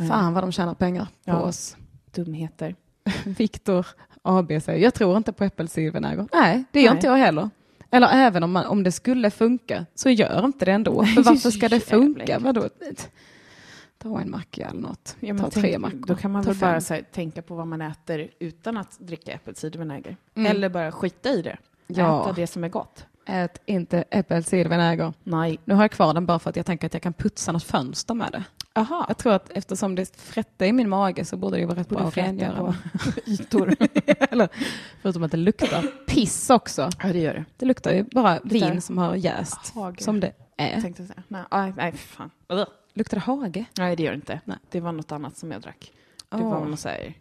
Fan 0.09 0.35
vad 0.35 0.43
de 0.45 0.53
tjänar 0.53 0.75
pengar 0.75 1.05
på 1.05 1.31
Ja. 1.31 1.41
oss. 1.41 1.77
dumheter. 2.15 2.75
Viktor 3.25 3.87
AB 4.23 4.49
säger, 4.63 4.79
jag 4.85 4.95
tror 4.95 5.17
inte 5.17 5.33
på 5.33 5.45
äppelcidervinäger. 5.45 6.29
Nej, 6.33 6.65
det 6.71 6.81
gör 6.81 6.91
Nej. 6.91 6.97
inte 6.97 7.07
jag 7.07 7.17
heller. 7.17 7.51
Eller 7.91 8.09
även 8.13 8.43
om, 8.43 8.53
man, 8.53 8.67
om 8.67 8.83
det 8.83 8.93
skulle 8.93 9.31
funka, 9.31 9.87
så 9.95 10.11
gör 10.11 10.45
inte 10.45 10.65
det 10.65 10.73
ändå. 10.73 11.03
Nej, 11.03 11.15
För 11.15 11.23
varför 11.23 11.51
ska 11.51 11.69
det 11.69 11.81
funka? 11.81 12.39
Vadå? 12.39 12.69
Ta 14.03 14.21
en 14.21 14.31
macka 14.31 14.67
eller 14.69 14.81
något. 14.81 15.17
Ja, 15.21 15.39
Ta 15.39 15.51
tre 15.51 15.63
tänk, 15.63 15.79
mackor. 15.79 16.05
Då 16.07 16.15
kan 16.15 16.31
man 16.31 16.43
väl 16.43 16.57
bara 16.57 16.71
här, 16.71 17.03
tänka 17.13 17.43
på 17.43 17.55
vad 17.55 17.67
man 17.67 17.83
äter 17.83 18.29
utan 18.39 18.77
att 18.77 18.99
dricka 18.99 19.33
äppelcidervinäger. 19.33 20.17
Mm. 20.35 20.51
Eller 20.51 20.69
bara 20.69 20.93
skita 20.93 21.29
i 21.29 21.43
det. 21.43 21.59
Ja. 21.87 22.23
Äta 22.23 22.33
det 22.33 22.47
som 22.47 22.65
är 22.65 22.69
gott. 22.69 23.07
Ät 23.27 23.63
inte 23.67 24.05
äppelcidervinäger. 24.11 25.13
Nej. 25.23 25.59
Nu 25.65 25.75
har 25.75 25.83
jag 25.83 25.91
kvar 25.91 26.15
den 26.15 26.27
bara 26.27 26.39
för 26.39 26.51
att 26.51 26.57
jag 26.57 26.67
tänker 26.67 26.87
att 26.87 26.95
jag 26.95 27.03
kan 27.03 27.13
putsa 27.13 27.53
något 27.53 27.63
fönster 27.65 28.15
med 28.15 28.33
det. 28.33 28.45
Aha. 28.75 29.05
Jag 29.09 29.19
tror 29.19 29.33
att 29.33 29.51
eftersom 29.51 29.95
det 29.95 30.17
frättar 30.17 30.67
i 30.67 30.73
min 30.73 30.89
mage 30.89 31.25
så 31.25 31.37
borde 31.37 31.57
det 31.57 31.67
vara 31.67 31.79
rätt 31.79 31.89
Borde 31.89 32.01
bra 32.01 32.09
att 32.09 32.17
rengöra. 32.17 32.75
ytor. 33.27 33.75
Eller, 34.31 34.49
förutom 35.03 35.23
att 35.23 35.31
det 35.31 35.37
luktar 35.37 36.07
piss 36.07 36.51
också. 36.51 36.91
ja, 37.03 37.13
det 37.13 37.19
gör 37.19 37.35
det. 37.35 37.45
Det 37.57 37.67
luktar 37.67 37.93
ju 37.93 38.03
bara 38.05 38.41
vin 38.45 38.81
som 38.81 38.99
har 38.99 39.15
jäst. 39.15 39.73
Som 39.99 40.21
det 40.21 40.33
Jag 40.57 40.69
är. 40.69 40.81
tänkte 40.81 41.07
säga. 41.07 41.23
Nej, 41.29 41.73
nej 41.77 41.93
fan. 41.93 42.31
Luktar 42.95 43.17
det 43.17 43.21
hage? 43.21 43.65
Nej, 43.79 43.97
det 43.97 44.03
gör 44.03 44.11
det 44.11 44.17
inte. 44.17 44.41
Nej. 44.45 44.59
Det 44.71 44.81
var 44.81 44.93
något 44.93 45.13
annat 45.13 45.37
som 45.37 45.53
jag 45.53 45.61
drack. 45.63 45.93
Det 46.29 46.37
var 46.37 46.65
någon 46.65 46.77
så 46.77 46.89
här, 46.89 47.15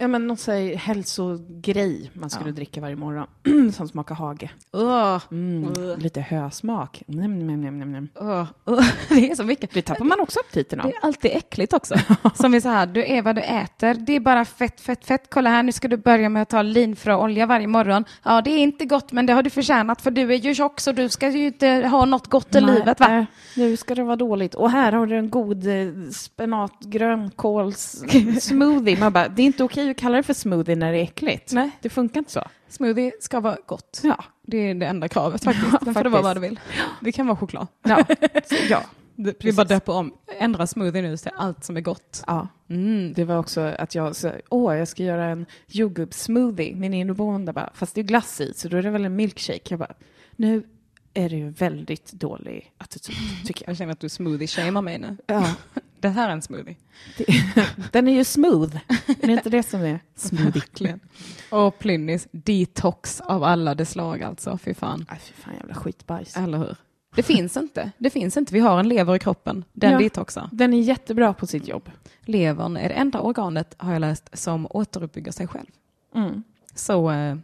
ja, 0.00 0.08
men 0.08 0.26
någon 0.26 0.36
så 0.36 0.52
här 0.52 0.74
hälsogrej 0.76 2.10
man 2.14 2.30
skulle 2.30 2.50
Ja. 2.50 2.54
dricka 2.54 2.80
varje 2.80 2.96
morgon. 2.96 3.26
som 3.72 3.88
smakar 3.88 4.14
hage. 4.14 4.50
Åh, 4.72 5.20
Mm, 5.30 5.68
Ugh. 5.68 5.98
lite 5.98 6.20
hösmak. 6.20 7.02
Mm, 7.08 7.24
mm, 7.24 7.50
mm, 7.64 7.82
mm, 7.82 8.08
åh, 8.14 8.44
åh. 8.64 8.84
Det 9.08 9.30
är 9.30 9.34
så 9.34 9.44
mycket. 9.44 9.70
Det 9.74 9.82
tappar 9.82 10.04
man 10.04 10.20
också 10.20 10.40
aptiten 10.40 10.80
av. 10.80 10.86
Det 10.86 10.96
är 10.96 11.04
alltid 11.06 11.30
äckligt 11.34 11.72
också. 11.72 11.94
Som 12.34 12.54
är 12.54 12.60
så 12.60 12.68
här, 12.68 12.86
du 12.86 13.04
är 13.04 13.22
vad 13.22 13.34
du 13.36 13.42
äter. 13.42 13.94
Det 13.94 14.16
är 14.16 14.20
bara 14.20 14.44
fett, 14.44 14.80
fett, 14.80 15.04
fett. 15.04 15.26
Kolla 15.30 15.50
här, 15.50 15.62
nu 15.62 15.72
ska 15.72 15.88
du 15.88 15.96
börja 15.96 16.28
med 16.28 16.42
att 16.42 16.48
ta 16.48 16.62
linfröolja 16.62 17.46
varje 17.46 17.66
morgon. 17.66 18.04
Ja, 18.22 18.40
det 18.42 18.50
är 18.50 18.58
inte 18.58 18.84
gott, 18.84 19.12
men 19.12 19.26
det 19.26 19.32
har 19.32 19.42
du 19.42 19.50
förtjänat 19.50 20.02
för 20.02 20.10
du 20.10 20.32
är 20.32 20.36
ju 20.38 20.54
tjock 20.54 20.80
så 20.80 20.92
du 20.92 21.08
ska 21.08 21.28
ju 21.30 21.46
inte 21.46 21.68
ha 21.68 22.04
något 22.04 22.26
gott 22.26 22.54
i 22.54 22.60
Nej, 22.60 22.74
livet, 22.74 23.00
va? 23.00 23.26
Nu 23.56 23.76
ska 23.76 23.94
det 23.94 24.02
vara 24.02 24.16
dåligt. 24.16 24.54
Och 24.54 24.70
här 24.70 24.92
har 24.92 25.06
du 25.06 25.16
en 25.16 25.30
god 25.30 25.66
eh, 25.66 25.88
spenat 26.12 26.80
grönkåls 26.80 28.04
smoothie. 28.40 29.00
Man 29.00 29.12
bara, 29.12 29.28
det 29.28 29.42
är 29.42 29.46
inte 29.46 29.64
okej 29.64 29.89
att 29.90 29.96
kalla 29.96 30.16
det 30.16 30.22
för 30.22 30.34
smoothie 30.34 30.76
när 30.76 30.92
det 30.92 30.98
är 30.98 31.02
äckligt. 31.02 31.52
Nej. 31.52 31.70
Det 31.82 31.88
funkar 31.88 32.18
inte 32.20 32.32
så. 32.32 32.42
Smoothie 32.68 33.12
ska 33.20 33.40
vara 33.40 33.56
gott. 33.66 34.00
Ja. 34.04 34.24
Det 34.42 34.56
är 34.56 34.74
det 34.74 34.86
enda 34.86 35.08
kravet 35.08 35.44
faktiskt. 35.44 35.66
Ja, 35.72 35.78
Sen 35.84 35.94
får 35.94 36.04
det 36.04 36.10
vara 36.10 36.22
faktiskt. 36.22 36.24
vad 36.24 36.36
du 36.36 36.40
vill. 36.40 36.60
Det 37.00 37.12
kan 37.12 37.26
vara 37.26 37.36
choklad. 37.36 37.66
Ja. 37.82 38.04
ja. 38.68 38.82
Det- 39.16 39.44
Vi 39.44 39.52
bara 39.52 39.64
döper 39.64 39.92
om, 39.92 40.12
ändra 40.38 40.66
smoothie 40.66 41.02
nu 41.02 41.16
till 41.16 41.30
allt 41.36 41.64
som 41.64 41.76
är 41.76 41.80
gott. 41.80 42.24
ja. 42.26 42.48
Mm. 42.70 43.12
Det 43.12 43.24
var 43.24 43.36
också 43.38 43.60
att 43.60 43.94
jag 43.94 44.16
sa, 44.16 44.32
åh, 44.48 44.76
jag 44.76 44.88
ska 44.88 45.02
göra 45.02 45.24
en 45.24 45.46
jordgubbssmoothie. 45.66 46.74
Min 46.76 46.94
inneboende 46.94 47.52
bara, 47.52 47.70
fast 47.74 47.94
det 47.94 48.00
är 48.00 48.02
glass 48.02 48.40
i, 48.40 48.52
så 48.56 48.68
då 48.68 48.76
är 48.76 48.82
det 48.82 48.90
väl 48.90 49.04
en 49.04 49.16
milkshake. 49.16 49.60
Jag 49.68 49.78
bara, 49.78 49.94
nu 50.36 50.62
är 51.14 51.28
det 51.28 51.36
ju 51.36 51.50
väldigt 51.50 52.12
dålig 52.12 52.72
attityd, 52.78 53.16
tycker 53.46 53.64
jag. 53.64 53.70
Jag 53.70 53.76
känner 53.76 53.92
att 53.92 54.00
du 54.00 54.06
smoothie-shamear 54.08 54.82
mig 54.82 54.98
nu. 54.98 55.16
Ja. 55.26 55.54
Det 56.00 56.08
här 56.08 56.28
är 56.28 56.32
en 56.32 56.42
smoothie. 56.42 56.76
Den 57.92 58.08
är 58.08 58.12
ju 58.12 58.24
smooth. 58.24 58.76
Är 59.22 59.26
det 59.26 59.32
inte 59.32 59.50
det 59.50 59.62
som 59.62 59.80
är 59.82 60.00
smoothie? 60.14 60.98
Och 61.50 61.78
Plynnis 61.78 62.28
detox 62.30 63.20
av 63.20 63.44
alla 63.44 63.74
dess 63.74 63.90
slag 63.90 64.22
alltså. 64.22 64.58
Fy 64.58 64.74
fan. 64.74 65.06
Nej, 65.10 65.18
fy 65.22 65.32
fan, 65.32 65.54
jävla 65.54 65.74
skitbajs. 65.74 66.36
Eller 66.36 66.58
hur? 66.58 66.76
Det 67.14 67.22
finns 67.22 67.56
inte. 67.56 67.90
Det 67.98 68.10
finns 68.10 68.36
inte. 68.36 68.54
Vi 68.54 68.60
har 68.60 68.80
en 68.80 68.88
lever 68.88 69.14
i 69.16 69.18
kroppen. 69.18 69.64
Den 69.72 69.92
Ja. 69.92 69.98
detoxar. 69.98 70.48
Den 70.52 70.74
är 70.74 70.80
jättebra 70.80 71.34
på 71.34 71.46
sitt 71.46 71.68
jobb. 71.68 71.90
Levern 72.20 72.76
är 72.76 72.88
det 72.88 72.94
enda 72.94 73.20
organet, 73.20 73.74
har 73.78 73.92
jag 73.92 74.00
läst, 74.00 74.38
som 74.38 74.66
återuppbygger 74.70 75.32
sig 75.32 75.46
själv. 75.46 75.66
Mm. 76.14 76.42
Så 76.74 77.10
eh, 77.10 77.36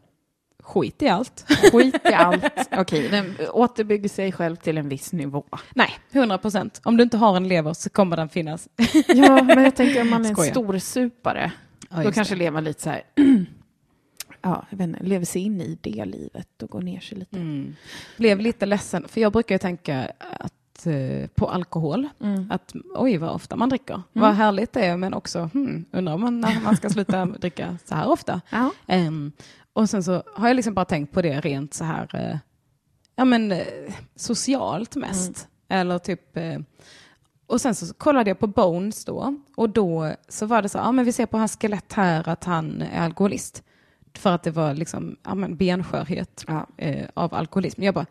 skit 0.66 1.02
i 1.02 1.08
allt. 1.08 1.44
Skit 1.72 1.94
i 2.10 2.12
allt. 2.14 2.44
Okej, 2.78 3.08
den 3.08 3.34
återbygger 3.52 4.08
sig 4.08 4.32
själv 4.32 4.56
till 4.56 4.78
en 4.78 4.88
viss 4.88 5.12
nivå. 5.12 5.44
Nej, 5.74 5.90
100 6.12 6.38
procent. 6.38 6.80
Om 6.84 6.96
du 6.96 7.02
inte 7.02 7.16
har 7.16 7.36
en 7.36 7.48
lever 7.48 7.72
så 7.72 7.90
kommer 7.90 8.16
den 8.16 8.28
finnas. 8.28 8.68
Ja, 9.08 9.42
men 9.42 9.64
jag 9.64 9.76
tänker 9.76 10.00
om 10.00 10.10
man 10.10 10.24
är 10.24 10.28
en 10.28 10.34
Skojar. 10.34 10.50
stor 10.50 10.78
supare, 10.78 11.52
Ja, 11.90 12.02
då 12.02 12.12
kanske 12.12 12.34
det. 12.34 12.38
lever 12.38 12.60
lite 12.60 12.82
så 12.82 12.90
här, 12.90 13.02
ja, 14.42 14.66
jag 14.70 14.78
vet 14.78 14.86
inte, 14.88 15.02
lever 15.04 15.24
sig 15.26 15.42
in 15.42 15.60
i 15.60 15.78
det 15.80 16.04
livet 16.04 16.62
och 16.62 16.68
går 16.70 16.80
ner 16.82 17.00
sig 17.00 17.18
lite. 17.18 17.36
Mm. 17.36 17.76
Blev 18.16 18.40
lite 18.40 18.66
ledsen, 18.66 19.04
för 19.08 19.20
jag 19.20 19.32
brukar 19.32 19.54
ju 19.54 19.58
tänka 19.58 20.10
att 20.40 20.86
eh, 20.86 21.26
på 21.34 21.48
alkohol, 21.50 22.08
Mm. 22.20 22.50
att 22.50 22.72
oj 22.94 23.16
vad 23.16 23.30
ofta 23.30 23.56
man 23.56 23.68
dricker. 23.68 24.02
Vad 24.12 24.34
härligt 24.34 24.72
det 24.72 24.84
är, 24.86 24.96
men 24.96 25.14
också 25.14 25.50
hmm, 25.52 25.84
undrar 25.92 26.14
om 26.14 26.20
man, 26.20 26.40
när 26.40 26.60
man 26.64 26.76
ska 26.76 26.90
sluta 26.90 27.24
dricka 27.40 27.78
så 27.84 27.94
här 27.94 28.08
ofta. 28.08 28.40
Ja. 28.50 28.70
Och 29.76 29.90
sen 29.90 30.02
så 30.02 30.22
har 30.34 30.46
jag 30.48 30.54
liksom 30.54 30.74
bara 30.74 30.84
tänkt 30.84 31.12
på 31.12 31.22
det 31.22 31.40
rent 31.40 31.74
så 31.74 31.84
här, 31.84 32.10
eh, 32.14 32.38
ja 33.16 33.24
men 33.24 33.52
eh, 33.52 33.66
socialt 34.16 34.96
mest. 34.96 35.48
Eller 35.68 35.98
typ, 35.98 36.36
eh, 36.36 36.58
och 37.46 37.60
sen 37.60 37.74
så 37.74 37.94
kollade 37.94 38.30
jag 38.30 38.38
på 38.38 38.46
Bones 38.46 39.04
då, 39.04 39.34
och 39.56 39.70
då 39.70 40.14
så 40.28 40.46
var 40.46 40.62
det 40.62 40.68
så, 40.68 40.78
ja 40.78 40.92
men 40.92 41.04
vi 41.04 41.12
ser 41.12 41.26
på 41.26 41.38
hans 41.38 41.56
skelett 41.56 41.92
här 41.92 42.28
att 42.28 42.44
han 42.44 42.82
är 42.82 43.00
alkoholist. 43.00 43.62
För 44.18 44.34
att 44.34 44.42
det 44.42 44.50
var 44.50 44.74
liksom, 44.74 45.16
ja 45.22 45.34
men 45.34 45.56
benskörhet 45.56 46.44
Ja. 46.48 46.66
eh, 46.76 47.06
av 47.14 47.34
alkoholism. 47.34 47.82
Jag 47.82 47.94
bara, 47.94 48.06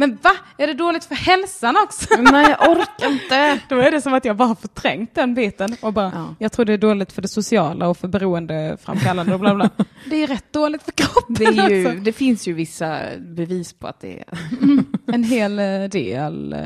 Men 0.00 0.18
va? 0.22 0.30
Är 0.58 0.66
det 0.66 0.74
dåligt 0.74 1.04
för 1.04 1.14
hälsan 1.14 1.76
också? 1.84 2.06
Nej, 2.18 2.56
jag 2.58 2.70
orkar 2.70 3.10
inte. 3.12 3.60
Då 3.68 3.78
är 3.78 3.90
det 3.90 4.00
som 4.00 4.14
att 4.14 4.24
jag 4.24 4.36
bara 4.36 4.48
har 4.48 4.54
förträngt 4.54 5.14
den 5.14 5.34
biten 5.34 5.76
och 5.80 5.92
bara, 5.92 6.12
Ja. 6.14 6.34
jag 6.38 6.52
tror 6.52 6.64
det 6.64 6.72
är 6.72 6.78
dåligt 6.78 7.12
för 7.12 7.22
det 7.22 7.28
sociala 7.28 7.88
och 7.88 7.98
för 7.98 8.08
beroendeframkallande 8.08 9.34
och 9.34 9.40
bla 9.40 9.54
bla. 9.54 9.70
Det 10.10 10.16
är 10.22 10.26
rätt 10.26 10.52
dåligt 10.52 10.82
för 10.82 10.92
kroppen 10.92 11.34
Det, 11.38 11.44
är 11.44 11.70
ju, 11.70 11.86
alltså. 11.86 12.00
det 12.04 12.12
finns 12.12 12.48
ju 12.48 12.52
vissa 12.52 13.00
bevis 13.18 13.72
på 13.72 13.86
att 13.86 14.00
det 14.00 14.18
är... 14.18 14.24
En 15.14 15.24
hel 15.24 15.58
eh, 15.58 15.82
del 15.90 16.52
eh, 16.52 16.58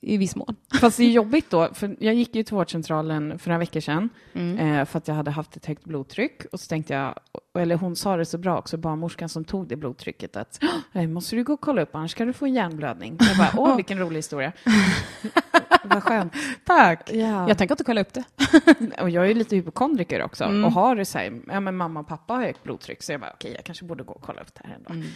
i 0.00 0.16
viss 0.16 0.36
mån. 0.36 0.56
Fast 0.80 0.96
det 0.96 1.04
är 1.04 1.10
jobbigt 1.10 1.50
då, 1.50 1.68
för 1.74 1.96
jag 2.00 2.14
gick 2.14 2.34
ju 2.34 2.42
till 2.42 2.54
vårdcentralen 2.54 3.38
för 3.38 3.48
några 3.50 3.58
veckor 3.58 3.80
sedan 3.80 4.08
Mm. 4.32 4.58
eh, 4.58 4.84
för 4.84 4.98
att 4.98 5.08
jag 5.08 5.14
hade 5.14 5.30
haft 5.30 5.56
ett 5.56 5.66
högt 5.66 5.84
blodtryck. 5.84 6.42
Och 6.52 6.60
så 6.60 6.66
tänkte 6.68 6.94
jag, 6.94 7.14
eller 7.58 7.76
hon 7.76 7.96
sa 7.96 8.16
det 8.16 8.24
så 8.24 8.38
bra 8.38 8.58
också, 8.58 8.76
barnmorskan 8.76 9.28
som 9.28 9.44
tog 9.44 9.68
det 9.68 9.76
blodtrycket, 9.76 10.36
att 10.36 10.60
"Nej, 10.92 11.06
måste 11.06 11.36
du 11.36 11.44
gå 11.44 11.52
och 11.52 11.60
kolla 11.60 11.82
upp, 11.82 11.94
annars 11.94 12.14
kan 12.14 12.26
du 12.26 12.32
få 12.32 12.46
en 12.46 12.54
hjärnblödning. 12.54 13.16
Jag 13.20 13.36
bara, 13.36 13.50
åh 13.56 13.76
vilken 13.76 13.98
rolig 13.98 14.16
historia. 14.16 14.52
Vad 15.84 16.02
skönt. 16.02 16.32
Tack. 16.64 17.10
Ja. 17.12 17.48
Jag 17.48 17.58
tänker 17.58 17.72
inte 17.72 17.84
kolla 17.84 18.00
upp 18.00 18.12
det. 18.12 18.24
Och 19.02 19.10
jag 19.10 19.30
är 19.30 19.34
lite 19.34 19.56
hypokondriker 19.56 20.22
också 20.22 20.44
Mm. 20.44 20.64
och 20.64 20.72
har 20.72 20.96
det 20.96 21.04
så 21.04 21.18
här, 21.18 21.40
ja 21.48 21.60
men 21.60 21.76
mamma 21.76 22.00
och 22.00 22.08
pappa 22.08 22.34
har 22.34 22.42
högt 22.42 22.62
blodtryck, 22.62 23.02
så 23.02 23.12
jag 23.12 23.20
bara, 23.20 23.30
okej, 23.34 23.52
jag 23.56 23.64
kanske 23.64 23.84
borde 23.84 24.04
gå 24.04 24.12
och 24.12 24.22
kolla 24.22 24.40
upp 24.40 24.54
det 24.54 24.60
här 24.68 24.74
ändå. 24.74 25.06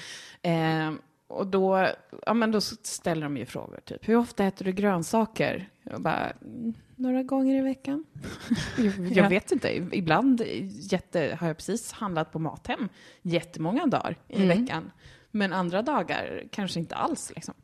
Mm. 0.43 0.89
Eh, 0.95 1.01
och 1.33 1.47
då, 1.47 1.89
ja 2.27 2.35
men 2.35 2.51
då 2.53 2.61
ställer 2.61 3.23
de 3.23 3.37
ju 3.37 3.47
frågor, 3.47 3.81
typ, 3.85 4.09
hur 4.09 4.17
ofta 4.17 4.45
äter 4.45 4.65
du 4.65 4.73
grönsaker? 4.73 5.69
Jag 5.83 6.01
bara, 6.03 6.31
"Mm, 6.31 6.75
några 6.97 7.23
gånger 7.23 7.59
i 7.59 7.61
veckan. 7.61 8.05
jag, 8.79 8.87
jag 8.99 9.17
Ja. 9.25 9.29
vet 9.29 9.53
inte, 9.53 9.73
ibland 9.93 10.43
jätte, 10.71 11.37
har 11.41 11.47
jag 11.47 11.57
precis 11.57 11.93
handlat 11.93 12.33
på 12.33 12.39
Mathem 12.39 12.89
jättemånga 13.23 13.87
dagar 13.87 14.17
i 14.29 14.43
Mm. 14.45 14.49
veckan. 14.61 14.91
Men 15.31 15.53
andra 15.53 15.83
dagar 15.83 16.43
kanske 16.51 16.81
inte 16.81 16.95
alls. 16.95 17.33
Liksom. 17.35 17.55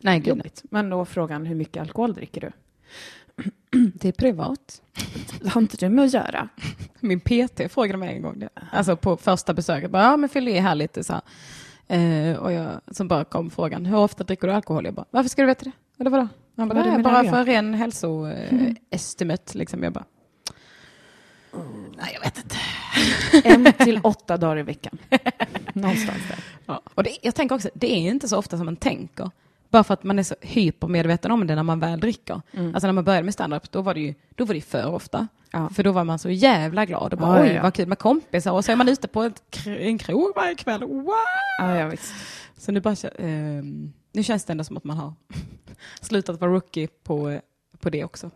Nej, 0.00 0.18
gud. 0.18 0.28
Jobbigt. 0.28 0.62
Men 0.70 0.90
då 0.90 1.04
frågan, 1.04 1.46
hur 1.46 1.54
mycket 1.54 1.80
alkohol 1.80 2.14
dricker 2.14 2.40
du? 2.40 2.50
Det 3.94 4.08
är 4.08 4.12
privat. 4.12 4.82
Det 5.40 5.48
har 5.48 5.60
inte 5.60 5.76
du 5.76 5.88
med 5.88 6.04
att 6.04 6.12
göra. 6.14 6.48
Min 7.00 7.20
PT 7.20 7.68
frågade 7.72 7.98
mig 7.98 8.16
en 8.16 8.22
gång 8.22 8.38
det. 8.38 8.48
Alltså 8.72 8.96
på 8.96 9.16
första 9.16 9.54
besöket. 9.54 9.90
Bara, 9.90 10.02
ja 10.02 10.16
men 10.16 10.28
fyll 10.28 10.48
i 10.48 10.58
här 10.58 10.74
lite 10.74 11.04
så 11.04 11.12
här. 11.12 11.22
Eh, 11.88 12.36
och 12.36 12.52
jag, 12.52 12.80
så 12.90 13.04
bara 13.04 13.24
kom 13.24 13.50
frågan, 13.50 13.86
hur 13.86 13.96
ofta 13.96 14.24
dricker 14.24 14.46
du 14.48 14.52
alkohol? 14.54 14.84
Jag 14.84 14.94
bara, 14.94 15.06
varför 15.10 15.30
ska 15.30 15.42
du 15.42 15.46
veta 15.46 15.64
det? 15.64 15.72
Eller 15.98 16.10
vadå? 16.10 16.28
Han 16.56 16.68
bara, 16.68 16.74
Vad 16.74 16.80
är 16.80 16.84
det 16.84 16.90
"Nej, 16.90 16.96
med 16.98 17.04
bara 17.04 17.22
här?" 17.22 17.30
för 17.30 17.44
ren 17.44 17.74
hälsoestimate 17.74 19.58
liksom. 19.58 19.82
Jag 19.82 19.92
bara, 19.92 20.04
nej 21.96 22.10
jag 22.14 22.20
vet 22.20 22.38
inte. 22.38 22.56
En 23.44 23.72
till 23.72 24.00
åtta 24.02 24.36
dagar 24.36 24.58
i 24.58 24.62
veckan. 24.62 24.98
Någonstans 25.72 26.18
där. 26.28 26.38
Ja. 26.66 26.80
Och 26.94 27.02
det, 27.02 27.16
jag 27.22 27.34
tänker 27.34 27.54
också, 27.54 27.70
det 27.74 27.92
är 27.92 27.96
inte 28.10 28.28
så 28.28 28.38
ofta 28.38 28.56
som 28.56 28.64
man 28.66 28.76
tänker. 28.76 29.30
Bara 29.70 29.84
för 29.84 29.94
att 29.94 30.04
man 30.04 30.18
är 30.18 30.22
så 30.22 30.34
hypermedveten 30.40 31.30
om 31.30 31.46
det 31.46 31.54
när 31.54 31.62
man 31.62 31.80
väl 31.80 32.00
dricker. 32.00 32.34
Alltså 32.34 32.86
när 32.86 32.92
man 32.92 33.04
började 33.04 33.24
med 33.24 33.34
standup, 33.34 33.70
då 33.72 33.82
var 33.82 33.94
det 33.94 34.00
ju 34.00 34.14
då 34.34 34.44
var 34.44 34.54
det 34.54 34.60
för 34.60 34.94
ofta. 34.94 35.28
Ja. 35.50 35.68
För 35.68 35.82
då 35.82 35.92
var 35.92 36.04
man 36.04 36.18
så 36.18 36.30
jävla 36.30 36.84
glad 36.84 37.12
och 37.12 37.18
bara, 37.18 37.38
Ja, 37.38 37.42
oj 37.42 37.52
ja, 37.52 37.62
vad 37.62 37.74
kul 37.74 37.88
med 37.88 37.98
kompisar. 37.98 38.52
Och 38.52 38.64
så 38.64 38.72
är 38.72 38.76
man 38.76 38.88
ute 38.88 39.08
på 39.08 39.22
ett, 39.22 39.66
en 39.66 39.98
krog 39.98 40.32
varje 40.36 40.54
kväll. 40.54 40.80
Wow! 40.84 41.12
Ja. 41.58 41.92
Så 42.58 42.72
nu, 42.72 42.80
bara, 42.80 42.94
ehm, 43.18 43.92
nu 44.12 44.22
känns 44.22 44.44
det 44.44 44.52
ändå 44.52 44.64
som 44.64 44.76
att 44.76 44.84
man 44.84 44.96
har 44.96 45.12
slutat 46.00 46.40
vara 46.40 46.50
rookie 46.52 46.88
på, 47.04 47.40
på 47.80 47.90
det 47.90 48.04
också. 48.04 48.30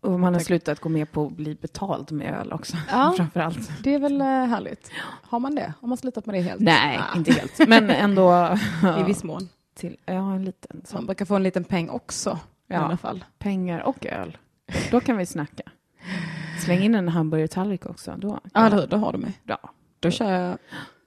Och 0.00 0.20
man 0.20 0.34
har 0.34 0.40
slutat 0.40 0.80
gå 0.80 0.88
med 0.88 1.12
på 1.12 1.26
att 1.26 1.32
bli 1.32 1.54
betald 1.54 2.12
med 2.12 2.34
öl 2.40 2.52
också. 2.52 2.76
Ja. 2.90 3.12
Framför 3.16 3.40
allt. 3.40 3.70
Det 3.82 3.94
är 3.94 3.98
väl 3.98 4.20
eh, 4.20 4.26
härligt. 4.26 4.90
Har 5.22 5.40
man 5.40 5.54
det? 5.54 5.72
Har 5.80 5.88
man 5.88 5.98
slutat 5.98 6.26
med 6.26 6.34
det 6.34 6.40
helt? 6.40 6.60
Nej, 6.60 7.00
Ah, 7.12 7.16
inte 7.16 7.32
helt. 7.32 7.68
Men 7.68 7.90
ändå. 7.90 8.56
I 9.00 9.02
viss 9.02 9.24
mån. 9.24 9.48
Till, 9.74 9.96
ja, 10.06 10.34
en 10.34 10.44
liten 10.44 10.80
Så 10.84 10.94
man 10.96 11.06
brukar 11.06 11.24
få 11.24 11.36
en 11.36 11.42
liten 11.42 11.64
peng 11.64 11.88
också. 11.90 12.30
I 12.68 12.74
Ja. 12.74 12.78
alla 12.78 12.96
fall. 12.96 13.24
Pengar 13.38 13.80
och 13.80 14.06
öl. 14.06 14.36
Då 14.90 15.00
kan 15.00 15.16
vi 15.16 15.26
snacka. 15.26 15.62
Släng 16.64 16.82
in 16.82 16.94
en 16.94 17.08
hamburgertallrik 17.08 17.86
också. 17.86 18.14
Då, 18.18 18.40
Ja, 18.54 18.66
eller 18.66 18.76
hur? 18.80 18.86
Då 18.86 18.96
har 18.96 19.12
du 19.12 19.18
mig. 19.18 19.32
Ja. 19.44 19.58
Då 20.00 20.10
kör 20.10 20.30
jag 20.30 20.58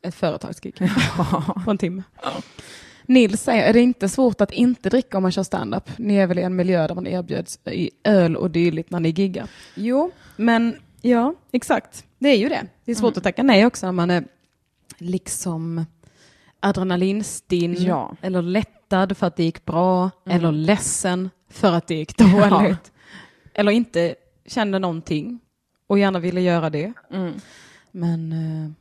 ett 0.01 0.15
företagsgig 0.15 0.75
på 1.65 1.71
en 1.71 1.77
timme. 1.77 2.03
Nils 3.05 3.41
säger, 3.41 3.69
är 3.69 3.73
det 3.73 3.81
inte 3.81 4.09
svårt 4.09 4.41
att 4.41 4.51
inte 4.51 4.89
dricka 4.89 5.17
om 5.17 5.23
man 5.23 5.31
kör 5.31 5.43
standup? 5.43 5.97
Ni 5.97 6.15
är 6.15 6.27
väl 6.27 6.39
i 6.39 6.41
en 6.41 6.55
miljö 6.55 6.87
där 6.87 6.95
man 6.95 7.07
erbjuds 7.07 7.59
i 7.65 7.89
öl 8.03 8.35
och 8.35 8.51
dylikt 8.51 8.89
när 8.91 8.99
ni 8.99 9.09
giggar? 9.09 9.47
Jo, 9.75 10.11
men 10.35 10.75
ja, 11.01 11.33
exakt. 11.51 12.05
Det 12.19 12.29
är 12.29 12.37
ju 12.37 12.49
det. 12.49 12.67
Det 12.85 12.91
är 12.91 12.95
svårt 12.95 13.17
att 13.17 13.23
tacka 13.23 13.43
nej 13.43 13.65
också 13.65 13.85
när 13.85 13.91
man 13.93 14.11
är 14.11 14.23
liksom 14.97 15.85
adrenalinstinn 16.65 17.75
Ja. 17.79 18.15
eller 18.21 18.41
lättad 18.41 19.17
för 19.17 19.27
att 19.27 19.35
det 19.35 19.43
gick 19.43 19.65
bra 19.65 20.11
eller 20.25 20.51
ledsen 20.51 21.29
för 21.49 21.73
att 21.73 21.87
det 21.87 21.95
gick 21.95 22.17
dåligt. 22.49 22.91
Eller 23.53 23.71
inte 23.71 24.15
kände 24.45 24.79
någonting 24.79 25.39
och 25.87 25.99
gärna 25.99 26.19
ville 26.19 26.41
göra 26.41 26.69
det. 26.69 26.93
Mm. 27.11 27.33
Men 27.91 28.31
eh, 28.31 28.71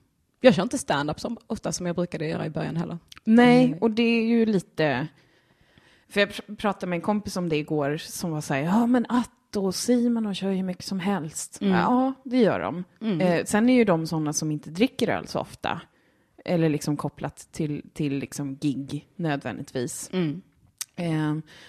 jag 0.40 0.54
kör 0.54 0.62
inte 0.62 0.78
stand-up 0.78 1.20
som 1.20 1.36
ofta 1.46 1.72
som 1.72 1.86
jag 1.86 1.96
brukade 1.96 2.26
göra 2.28 2.46
i 2.46 2.50
början 2.50 2.76
heller. 2.76 2.98
Nej, 3.24 3.64
Mm. 3.66 3.78
och 3.78 3.90
det 3.90 4.02
är 4.02 4.24
ju 4.26 4.46
lite... 4.46 5.06
För 6.08 6.20
jag 6.20 6.28
pr- 6.30 6.56
pratade 6.56 6.86
med 6.90 6.96
en 6.96 7.00
kompis 7.02 7.36
om 7.36 7.48
det 7.48 7.56
igår 7.56 7.96
som 7.96 8.30
var 8.30 8.40
så 8.40 8.54
här, 8.54 8.60
ja 8.60 8.86
men 8.86 9.06
Atto 9.08 9.66
och 9.66 9.74
Simon 9.74 10.26
och 10.26 10.36
kör 10.36 10.52
hur 10.52 10.62
mycket 10.62 10.84
som 10.84 11.00
helst. 11.00 11.58
Mm. 11.60 11.72
Ja, 11.74 12.12
det 12.24 12.36
gör 12.38 12.60
de. 12.60 12.84
Mm. 13.00 13.20
Eh, 13.20 13.44
sen 13.44 13.68
är 13.70 13.74
ju 13.74 13.84
de 13.84 14.06
sådana 14.06 14.32
som 14.32 14.50
inte 14.50 14.70
dricker 14.70 15.08
öl 15.08 15.26
så 15.26 15.38
ofta. 15.40 15.80
Eller 16.44 16.68
liksom 16.68 16.96
kopplat 16.96 17.48
till, 17.52 17.82
till 17.92 18.18
liksom 18.18 18.56
gig 18.56 19.08
nödvändigtvis. 19.16 20.10
Mm. 20.12 20.42
Eh, 20.96 21.12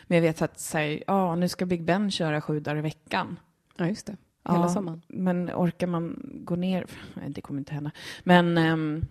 men 0.07 0.15
jag 0.17 0.21
vet 0.21 0.41
att 0.41 0.59
säga, 0.59 1.03
ja 1.07 1.35
nu 1.35 1.47
ska 1.49 1.65
Big 1.65 1.83
Ben 1.83 2.11
köra 2.11 2.41
sju 2.41 2.59
dagar 2.59 2.77
i 2.77 2.81
veckan. 2.81 3.39
Ja, 3.77 3.87
just 3.87 4.05
det. 4.05 4.17
Hela 4.49 4.59
Ja, 4.59 4.69
sommaren. 4.69 5.01
Men 5.07 5.49
orkar 5.55 5.87
man 5.87 6.19
gå 6.43 6.55
ner? 6.55 6.85
Nej, 7.13 7.29
det 7.29 7.41
kommer 7.41 7.59
inte 7.59 7.73
hända. 7.73 7.91
Men 8.23 8.57
ehm, 8.57 9.05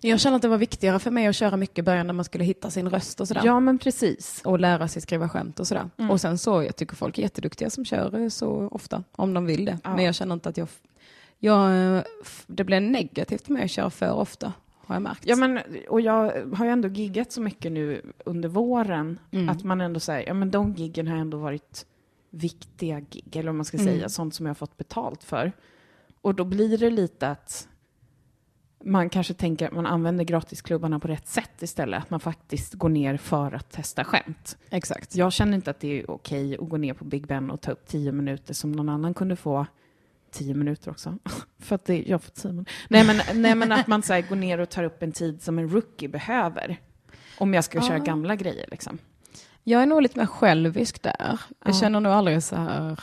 Jag 0.00 0.20
känner 0.20 0.36
att 0.36 0.42
det 0.42 0.48
var 0.48 0.58
viktigare 0.58 0.98
för 0.98 1.10
mig 1.10 1.26
att 1.26 1.36
köra 1.36 1.56
mycket 1.56 1.78
i 1.78 1.82
början 1.82 2.06
när 2.06 2.14
man 2.14 2.24
skulle 2.24 2.44
hitta 2.44 2.70
sin 2.70 2.90
röst 2.90 3.20
och 3.20 3.28
sådär. 3.28 3.42
ja, 3.44 3.60
men 3.60 3.78
precis. 3.78 4.40
Och 4.44 4.60
lära 4.60 4.88
sig 4.88 5.02
skriva 5.02 5.28
skämt 5.28 5.60
och 5.60 5.66
sådär. 5.66 5.90
Mm. 5.98 6.10
Och 6.10 6.20
sen 6.20 6.38
så, 6.38 6.62
jag 6.62 6.76
tycker 6.76 6.96
folk 6.96 7.18
är 7.18 7.22
jätteduktiga 7.22 7.70
som 7.70 7.84
kör 7.84 8.20
eh, 8.20 8.28
så 8.28 8.68
ofta, 8.72 9.04
om 9.12 9.34
de 9.34 9.46
vill 9.46 9.64
det. 9.64 9.78
Ja. 9.84 9.94
Men 9.96 10.04
jag 10.04 10.14
känner 10.14 10.34
inte 10.34 10.48
att 10.48 10.56
jag, 10.56 10.68
jag, 11.38 11.96
f- 12.22 12.44
det 12.46 12.64
blir 12.64 12.80
negativt 12.80 13.48
mig 13.48 13.64
att 13.64 13.70
köra 13.70 13.90
för 13.90 14.12
ofta, 14.12 14.52
har 14.86 14.94
jag 14.94 15.02
märkt. 15.02 15.22
Ja, 15.26 15.36
men, 15.36 15.58
och 15.88 16.00
jag 16.00 16.46
har 16.56 16.64
ju 16.64 16.70
ändå 16.70 16.88
giggat 16.88 17.32
så 17.32 17.40
mycket 17.40 17.72
nu 17.72 18.12
under 18.24 18.48
våren 18.48 19.18
Mm. 19.30 19.48
att 19.48 19.64
man 19.64 19.80
ändå 19.80 20.00
säger, 20.00 20.26
ja 20.28 20.34
men 20.34 20.50
de 20.50 20.72
giggen 20.74 21.08
har 21.08 21.16
ändå 21.16 21.38
varit 21.38 21.86
viktiga 22.30 23.00
gig, 23.00 23.36
eller 23.36 23.48
vad 23.48 23.54
man 23.54 23.64
ska 23.64 23.76
Mm. 23.76 23.86
säga, 23.86 24.08
sånt 24.08 24.34
som 24.34 24.46
jag 24.46 24.50
har 24.50 24.54
fått 24.54 24.76
betalt 24.76 25.24
för. 25.24 25.52
Och 26.20 26.34
då 26.34 26.44
blir 26.44 26.78
det 26.78 26.90
lite 26.90 27.28
att 27.28 27.68
man 28.84 29.10
kanske 29.10 29.34
tänker 29.34 29.66
att 29.66 29.72
man 29.72 29.86
använder 29.86 30.24
gratisklubbarna 30.24 30.98
på 31.00 31.08
rätt 31.08 31.28
sätt 31.28 31.62
istället, 31.62 32.02
att 32.02 32.10
man 32.10 32.20
faktiskt 32.20 32.74
går 32.74 32.88
ner 32.88 33.16
för 33.16 33.52
att 33.54 33.70
testa 33.70 34.04
skämt. 34.04 34.58
Exakt. 34.70 35.16
Jag 35.16 35.32
känner 35.32 35.54
inte 35.54 35.70
att 35.70 35.80
det 35.80 36.00
är 36.00 36.10
okej 36.10 36.58
att 36.58 36.68
gå 36.68 36.76
ner 36.76 36.94
på 36.94 37.04
Big 37.04 37.26
Ben 37.26 37.50
och 37.50 37.60
ta 37.60 37.72
upp 37.72 37.86
tio 37.86 38.12
minuter 38.12 38.54
som 38.54 38.72
någon 38.72 38.88
annan 38.88 39.14
kunde 39.14 39.36
få 39.36 39.66
tio 40.32 40.54
minuter 40.54 40.90
också. 40.90 41.18
För 41.58 41.74
att 41.74 41.84
det, 41.84 42.02
jag 42.06 42.22
får 42.22 42.30
tio 42.30 42.52
minuter. 42.52 42.72
Nej 42.88 43.04
men, 43.04 43.42
nej, 43.42 43.54
men 43.54 43.72
att 43.72 43.86
man 43.86 44.02
så 44.02 44.22
går 44.28 44.36
ner 44.36 44.58
och 44.60 44.68
tar 44.70 44.84
upp 44.84 45.02
en 45.02 45.12
tid 45.12 45.42
som 45.42 45.58
en 45.58 45.68
rookie 45.70 46.08
behöver. 46.08 46.76
Om 47.38 47.54
jag 47.54 47.64
ska 47.64 47.80
köra 47.80 47.98
Ja. 47.98 48.04
gamla 48.04 48.36
grejer 48.36 48.66
liksom. 48.70 48.98
Jag 49.64 49.82
är 49.82 49.86
nog 49.86 50.02
lite 50.02 50.18
mer 50.18 50.26
självisk 50.26 51.02
där. 51.02 51.14
Jag 51.18 51.38
Ja. 51.64 51.72
känner 51.80 52.00
nog 52.00 52.12
aldrig 52.12 52.42
så 52.42 52.56
här, 52.56 53.00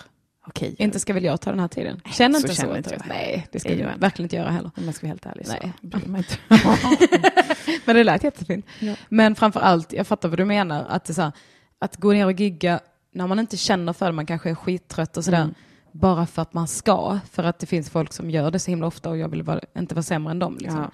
Okej, 0.47 0.76
inte 0.78 0.99
ska 0.99 1.13
väl 1.13 1.24
jag 1.24 1.41
ta 1.41 1.49
den 1.49 1.59
här 1.59 1.67
tiden. 1.67 2.01
Känner 2.05 2.39
så 2.39 2.45
inte 2.45 2.55
så. 2.55 2.61
känner 2.61 2.78
inte 2.78 2.93
inte 2.93 3.05
jag. 3.07 3.15
Nej, 3.15 3.47
det 3.51 3.59
ska 3.59 3.74
jag 3.74 3.97
verkligen 3.97 4.26
inte 4.26 4.36
göra 4.36 4.49
heller. 4.49 4.71
om 4.78 4.84
jag 4.86 4.95
ska 4.95 5.07
vara 5.07 5.11
helt 5.11 5.26
ärlig 5.26 5.47
så 5.47 5.53
Nej. 5.61 5.74
bryr 5.82 6.01
jag 6.01 6.09
mig 6.09 6.19
inte. 6.19 6.38
Men 7.86 7.95
det 7.95 8.03
lät 8.03 8.24
jättefint. 8.24 8.65
Ja. 8.80 8.95
Men 9.09 9.36
framför 9.36 9.59
allt, 9.59 9.93
jag 9.93 10.07
fattar 10.07 10.30
vad 10.30 10.39
du 10.39 10.45
menar, 10.45 10.86
att, 10.89 11.05
det 11.05 11.13
så 11.13 11.21
här, 11.21 11.32
att 11.80 11.97
gå 11.97 12.11
ner 12.13 12.26
och 12.26 12.32
gigga 12.32 12.80
när 13.13 13.28
man 13.28 13.39
inte 13.39 13.57
känner 13.57 13.93
för 13.93 14.05
det, 14.05 14.11
man 14.11 14.26
kanske 14.26 14.49
är 14.49 14.55
skittrött 14.55 15.17
och 15.17 15.26
sådär, 15.26 15.41
Mm. 15.41 15.53
Bara 15.93 16.25
för 16.25 16.41
att 16.41 16.53
man 16.53 16.67
ska, 16.67 17.19
för 17.31 17.43
att 17.43 17.59
det 17.59 17.65
finns 17.65 17.89
folk 17.89 18.13
som 18.13 18.29
gör 18.29 18.51
det 18.51 18.59
så 18.59 18.71
himla 18.71 18.87
ofta 18.87 19.09
och 19.09 19.17
jag 19.17 19.29
vill 19.29 19.43
vara, 19.43 19.61
inte 19.77 19.95
vara 19.95 20.03
sämre 20.03 20.31
än 20.31 20.39
dem. 20.39 20.57
Liksom. 20.59 20.79
Ja. 20.79 20.91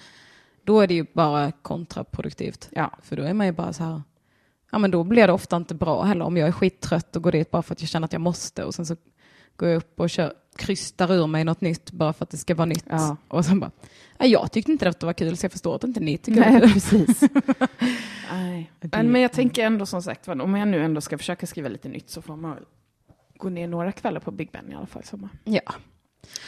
Då 0.63 0.79
är 0.81 0.87
det 0.87 0.93
ju 0.93 1.05
bara 1.13 1.51
kontraproduktivt. 1.51 2.69
Ja. 2.71 2.91
För 3.03 3.15
då 3.15 3.23
är 3.23 3.33
man 3.33 3.45
ju 3.45 3.51
bara 3.51 3.73
så 3.73 3.83
här, 3.83 4.01
ja 4.71 4.77
men 4.77 4.91
då 4.91 5.03
blir 5.03 5.27
det 5.27 5.33
ofta 5.33 5.57
inte 5.57 5.75
bra 5.75 6.03
heller. 6.03 6.25
Om 6.25 6.37
jag 6.37 6.47
är 6.47 6.51
skittrött 6.51 7.15
och 7.15 7.23
går 7.23 7.31
dit 7.31 7.51
bara 7.51 7.61
för 7.61 7.73
att 7.73 7.81
jag 7.81 7.89
känner 7.89 8.05
att 8.05 8.13
jag 8.13 8.21
måste 8.21 8.63
och 8.63 8.75
sen 8.75 8.85
så 8.85 8.95
går 9.55 9.69
jag 9.69 9.77
upp 9.77 9.99
och 9.99 10.09
kör, 10.09 10.33
krystar 10.55 11.13
ur 11.13 11.27
mig 11.27 11.43
något 11.43 11.61
nytt 11.61 11.91
bara 11.91 12.13
för 12.13 12.23
att 12.23 12.29
det 12.29 12.37
ska 12.37 12.55
vara 12.55 12.65
nytt. 12.65 12.85
Ja. 12.89 13.17
Och 13.27 13.45
sen 13.45 13.59
bara, 13.59 13.71
ja, 14.17 14.25
jag 14.25 14.51
tyckte 14.51 14.71
inte 14.71 14.85
det 14.85 15.03
var 15.03 15.13
kul 15.13 15.37
så 15.37 15.45
jag 15.45 15.51
förstår 15.51 15.75
att 15.75 15.83
inte 15.83 15.99
ni 15.99 16.17
tycker 16.17 16.41
det 16.43 16.49
Nej, 16.51 16.61
kul. 16.61 16.73
precis. 16.73 17.21
Nej. 18.31 18.71
Det- 18.79 18.89
Men, 18.91 19.11
men 19.11 19.21
jag 19.21 19.31
tänker 19.31 19.65
ändå 19.65 19.85
som 19.85 20.01
sagt, 20.01 20.27
om 20.27 20.55
jag 20.55 20.67
nu 20.67 20.83
ändå 20.83 21.01
ska 21.01 21.17
försöka 21.17 21.47
skriva 21.47 21.69
lite 21.69 21.89
nytt 21.89 22.09
så 22.09 22.21
får 22.21 22.35
man 22.35 22.57
gå 23.39 23.49
ner 23.49 23.67
några 23.67 23.91
kvällar 23.91 24.19
på 24.19 24.31
Big 24.31 24.51
Ben 24.51 24.71
i 24.71 24.75
alla 24.75 24.85
fall 24.85 25.01
i 25.01 25.05
sommar. 25.05 25.29
Ja. 25.43 25.61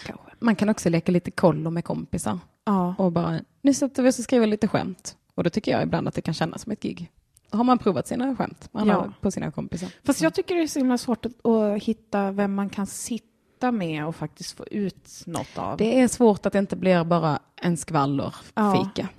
Kanske. 0.05 0.25
Man 0.39 0.55
kan 0.55 0.69
också 0.69 0.89
leka 0.89 1.11
lite 1.11 1.31
kollo 1.31 1.69
med 1.69 1.85
kompisar 1.85 2.39
Ja. 2.65 2.95
och 2.97 3.11
bara, 3.11 3.39
nu 3.61 3.73
sätter 3.73 4.03
vi 4.03 4.09
oss 4.09 4.17
och 4.19 4.23
skriver 4.23 4.47
lite 4.47 4.67
skämt. 4.67 5.17
Och 5.35 5.43
då 5.43 5.49
tycker 5.49 5.71
jag 5.71 5.83
ibland 5.83 6.07
att 6.07 6.13
det 6.13 6.21
kan 6.21 6.33
kännas 6.33 6.61
som 6.61 6.71
ett 6.71 6.81
gig. 6.81 7.11
har 7.49 7.63
man 7.63 7.77
provat 7.77 8.07
sina 8.07 8.35
skämt 8.35 8.69
man 8.71 8.87
Ja. 8.87 8.93
har 8.93 9.13
på 9.21 9.31
sina 9.31 9.51
kompisar. 9.51 9.89
Fast 10.03 10.21
jag 10.21 10.33
tycker 10.33 10.55
det 10.55 10.61
är 10.61 10.67
så 10.67 10.79
himla 10.79 10.97
svårt 10.97 11.25
att, 11.25 11.45
att 11.45 11.83
hitta 11.83 12.31
vem 12.31 12.53
man 12.55 12.69
kan 12.69 12.87
sitta 12.87 13.71
med 13.71 14.05
och 14.07 14.15
faktiskt 14.15 14.57
få 14.57 14.65
ut 14.67 15.23
något 15.25 15.57
av. 15.57 15.77
Det 15.77 15.99
är 16.01 16.07
svårt 16.07 16.45
att 16.45 16.53
det 16.53 16.59
inte 16.59 16.75
blir 16.75 17.03
bara 17.03 17.39
en 17.55 17.77
skvallerfika. 17.77 19.09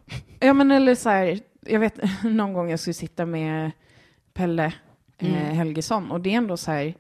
Ja, 0.41 0.53
men 0.53 0.71
eller 0.71 0.95
så 0.95 1.09
här, 1.09 1.41
jag 1.61 1.81
vet 1.81 1.95
någon 2.25 2.53
gång 2.53 2.71
jag 2.71 2.81
skulle 2.81 2.95
sitta 2.95 3.27
med 3.27 3.71
Pelle 4.35 4.73
Mm. 5.19 5.35
eh, 5.35 5.41
Helgesson 5.55 6.11
och 6.11 6.21
det 6.21 6.31
är 6.33 6.37
ändå 6.37 6.57
så 6.57 6.71
här, 6.71 6.95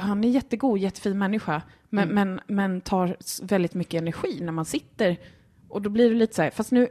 han 0.00 0.24
är 0.24 0.28
jättegod, 0.28 0.78
jättefin 0.78 1.18
människa, 1.18 1.62
men, 1.88 2.10
Mm. 2.10 2.14
men, 2.46 2.56
men 2.56 2.80
tar 2.80 3.16
väldigt 3.42 3.74
mycket 3.74 3.98
energi 4.02 4.38
när 4.40 4.52
man 4.52 4.64
sitter. 4.64 5.16
Och 5.68 5.82
då 5.82 5.90
blir 5.90 6.10
det 6.10 6.16
lite 6.16 6.34
så 6.34 6.42
här, 6.42 6.50
fast 6.50 6.70
nu 6.72 6.88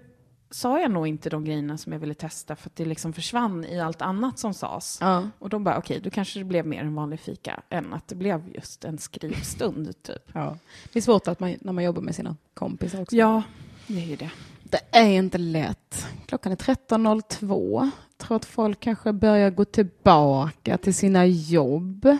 sa 0.52 0.80
jag 0.80 0.92
nog 0.92 1.08
inte 1.08 1.30
de 1.30 1.46
grejerna 1.46 1.78
som 1.78 1.94
jag 1.94 2.00
ville 2.00 2.14
testa 2.14 2.56
för 2.56 2.70
att 2.70 2.76
det 2.76 2.86
liksom 2.86 3.14
försvann 3.14 3.66
i 3.66 3.80
allt 3.80 4.02
annat 4.02 4.40
som 4.40 4.54
sades. 4.54 4.98
Ja. 5.02 5.28
Och 5.40 5.50
de 5.50 5.64
bara, 5.64 5.78
okej, 5.78 6.00
då 6.04 6.10
kanske 6.10 6.40
det 6.40 6.44
blev 6.46 6.66
mer 6.68 6.82
en 6.82 6.96
vanlig 6.96 7.20
fika 7.20 7.62
än 7.70 7.94
att 7.94 8.08
det 8.08 8.16
blev 8.16 8.44
just 8.56 8.86
en 8.86 8.98
skrivstund, 8.98 9.94
typ. 10.04 10.30
Ja. 10.34 10.58
Det 10.94 11.00
är 11.00 11.04
svårt 11.04 11.28
att 11.28 11.40
man, 11.40 11.56
när 11.62 11.74
man 11.74 11.84
jobbar 11.84 12.02
med 12.02 12.16
sina 12.16 12.36
kompisar 12.54 13.02
också. 13.02 13.16
Ja, 13.16 13.44
det 13.88 14.02
är 14.02 14.06
ju 14.06 14.16
det. 14.16 14.32
Det 14.64 14.80
är 14.92 15.08
inte 15.10 15.38
lätt. 15.38 16.08
Klockan 16.26 16.52
är 16.52 16.56
13.02. 16.56 17.90
Tror 18.18 18.36
att 18.36 18.46
folk 18.46 18.80
kanske 18.80 19.14
börjar 19.14 19.50
gå 19.50 19.66
tillbaka 19.66 20.78
till 20.78 20.94
sina 20.94 21.26
jobb. 21.26 22.18